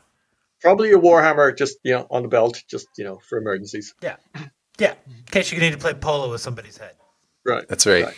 Probably 0.62 0.92
a 0.92 0.98
warhammer, 0.98 1.58
just 1.58 1.78
you 1.86 1.94
know, 1.94 2.06
on 2.12 2.22
the 2.22 2.28
belt, 2.28 2.62
just 2.70 2.88
you 2.98 3.06
know, 3.06 3.22
for 3.30 3.38
emergencies. 3.38 3.96
Yeah. 4.02 4.18
Yeah. 4.78 4.94
In 5.08 5.24
case 5.32 5.54
you 5.54 5.60
need 5.60 5.72
to 5.72 5.78
play 5.78 5.94
polo 5.94 6.30
with 6.32 6.42
somebody's 6.42 6.78
head. 6.78 6.96
Right. 7.46 7.66
That's 7.70 7.86
right. 7.86 8.04
Right. 8.06 8.16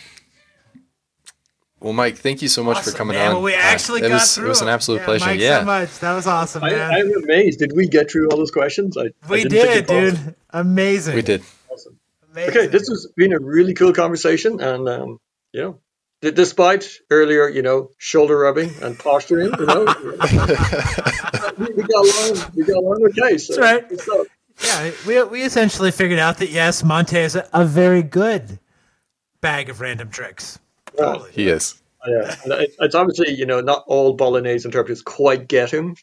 Well, 1.82 1.92
Mike, 1.92 2.16
thank 2.16 2.42
you 2.42 2.48
so 2.48 2.62
much 2.62 2.80
for 2.80 2.92
coming 2.92 3.16
man. 3.16 3.28
on. 3.28 3.34
Well, 3.34 3.42
we 3.42 3.54
Uh, 3.54 3.58
actually 3.58 4.02
it 4.02 4.08
got 4.08 4.14
was, 4.20 4.34
through 4.34 4.46
It 4.46 4.48
was 4.50 4.62
an 4.62 4.68
absolute 4.68 4.98
yeah, 4.98 5.04
pleasure. 5.04 5.26
Mike, 5.26 5.40
yeah. 5.40 5.58
so 5.60 5.64
much. 5.64 5.98
That 5.98 6.14
was 6.14 6.26
awesome, 6.26 6.62
I, 6.64 6.70
man. 6.70 6.92
I'm 6.92 7.22
amazed. 7.24 7.58
Did 7.58 7.72
we 7.74 7.88
get 7.88 8.10
through 8.10 8.28
all 8.28 8.36
those 8.36 8.52
questions? 8.52 8.96
I, 8.96 9.06
I 9.06 9.10
we 9.28 9.42
didn't 9.42 9.50
did, 9.50 9.88
think 9.88 9.90
it 9.90 10.14
dude. 10.16 10.34
Amazing. 10.50 11.14
we 11.16 11.22
did. 11.22 11.42
Awesome. 11.70 11.98
Amazing. 12.30 12.50
Okay, 12.50 12.66
this 12.68 12.88
has 12.88 13.08
been 13.16 13.32
a 13.32 13.38
really 13.40 13.74
cool 13.74 13.92
conversation, 13.92 14.60
and 14.60 14.88
um, 14.88 15.18
you 15.52 15.62
know, 15.62 16.30
despite 16.30 16.88
earlier, 17.10 17.48
you 17.48 17.62
know, 17.62 17.90
shoulder 17.98 18.38
rubbing 18.38 18.70
and 18.80 18.96
posturing, 18.98 19.52
you 19.58 19.66
know, 19.66 19.84
we, 21.58 21.66
we 21.66 21.82
got 21.82 22.06
along. 22.06 22.52
We 22.54 22.64
got 22.64 22.76
along 22.76 23.04
okay. 23.08 23.38
So, 23.38 23.56
That's 23.56 23.58
right. 23.58 23.88
good. 23.88 24.26
Yeah, 24.64 24.90
we, 25.06 25.22
we 25.24 25.42
essentially 25.42 25.90
figured 25.90 26.20
out 26.20 26.38
that 26.38 26.50
yes, 26.50 26.84
Monte 26.84 27.18
is 27.18 27.34
a, 27.34 27.48
a 27.52 27.64
very 27.64 28.02
good 28.02 28.60
bag 29.40 29.68
of 29.68 29.80
random 29.80 30.08
tricks. 30.10 30.60
Totally. 30.96 31.30
He 31.32 31.48
is. 31.48 31.80
Oh, 32.04 32.10
yeah, 32.10 32.34
and 32.44 32.68
it's 32.80 32.94
obviously 32.94 33.32
you 33.32 33.46
know 33.46 33.60
not 33.60 33.84
all 33.86 34.14
bolognese 34.14 34.66
interpreters 34.66 35.02
quite 35.02 35.46
get 35.46 35.70
him 35.70 35.94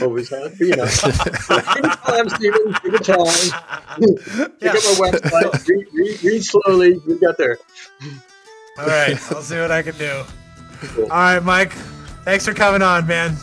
over 0.00 0.18
his 0.18 0.30
head, 0.30 0.52
but 0.58 0.66
you 0.66 0.74
know, 0.74 0.86
take 0.86 1.74
your 1.76 1.94
time, 1.94 2.28
Stephen. 2.28 2.74
Take 2.74 2.84
your 2.84 2.98
time. 2.98 3.26
Pick 4.58 4.70
up 4.70 4.76
our 4.76 5.10
website. 5.10 5.68
Read, 5.68 5.86
read, 5.92 6.24
read 6.24 6.44
slowly. 6.44 7.00
You 7.06 7.18
get 7.20 7.38
there. 7.38 7.58
All 8.78 8.86
right, 8.86 9.32
I'll 9.32 9.42
see 9.42 9.58
what 9.60 9.70
I 9.70 9.82
can 9.82 9.96
do. 9.96 10.22
Cool. 10.80 11.04
All 11.04 11.10
right, 11.10 11.40
Mike. 11.40 11.72
Thanks 12.24 12.44
for 12.44 12.54
coming 12.54 12.82
on, 12.82 13.06
man. 13.06 13.36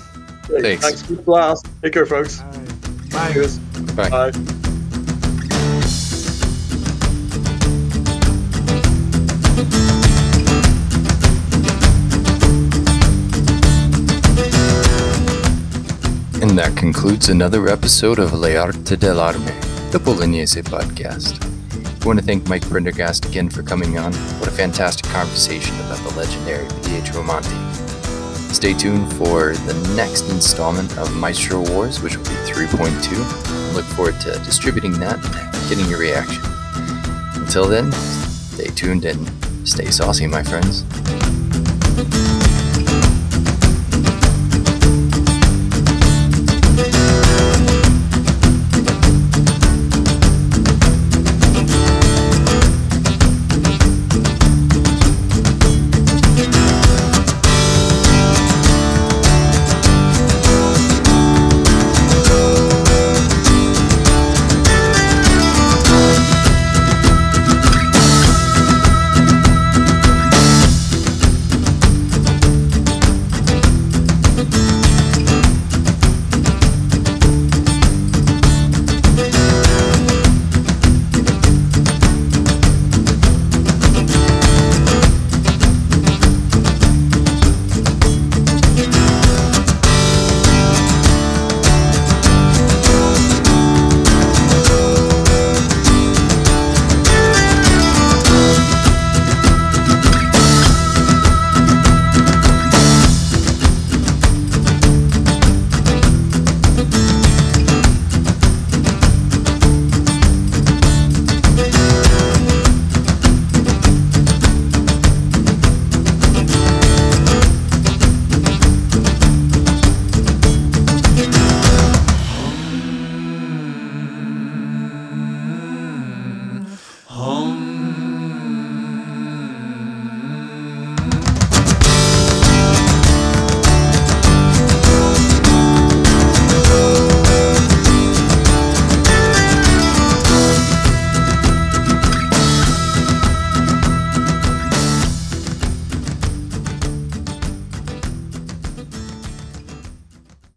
Great. 0.47 0.63
Thanks. 0.63 0.83
Thanks 0.83 1.01
for 1.03 1.13
the 1.13 1.21
blast. 1.21 1.67
Take 1.81 1.93
care, 1.93 2.05
folks. 2.05 2.41
Bye. 3.11 3.47
Bye. 3.95 4.31
Bye. 4.31 4.55
And 16.49 16.57
that 16.57 16.75
concludes 16.75 17.29
another 17.29 17.67
episode 17.67 18.17
of 18.17 18.33
Le 18.33 18.57
Arte 18.57 18.97
dell'Arme, 18.97 19.91
the 19.91 19.99
Bolognese 19.99 20.63
podcast. 20.63 21.37
I 22.01 22.05
want 22.07 22.17
to 22.17 22.25
thank 22.25 22.49
Mike 22.49 22.67
Prendergast 22.67 23.25
again 23.25 23.51
for 23.51 23.61
coming 23.61 23.99
on. 23.99 24.11
What 24.39 24.47
a 24.47 24.51
fantastic 24.51 25.05
conversation 25.11 25.75
about 25.81 25.99
the 25.99 26.17
legendary 26.17 26.67
Pietro 26.85 27.21
Monte. 27.21 27.55
Stay 28.51 28.73
tuned 28.73 29.13
for 29.13 29.53
the 29.53 29.93
next 29.95 30.27
installment 30.31 30.97
of 30.97 31.15
Maestro 31.15 31.61
Wars, 31.69 32.01
which 32.01 32.17
will 32.17 32.23
be 32.23 32.31
3.2. 32.51 33.75
Look 33.75 33.85
forward 33.85 34.19
to 34.21 34.31
distributing 34.43 34.93
that 34.93 35.23
and 35.23 35.69
getting 35.69 35.87
your 35.87 35.99
reaction. 35.99 36.41
Until 37.35 37.67
then, 37.67 37.91
stay 37.91 38.69
tuned 38.73 39.05
and 39.05 39.29
stay 39.69 39.91
saucy, 39.91 40.25
my 40.25 40.41
friends. 40.41 40.83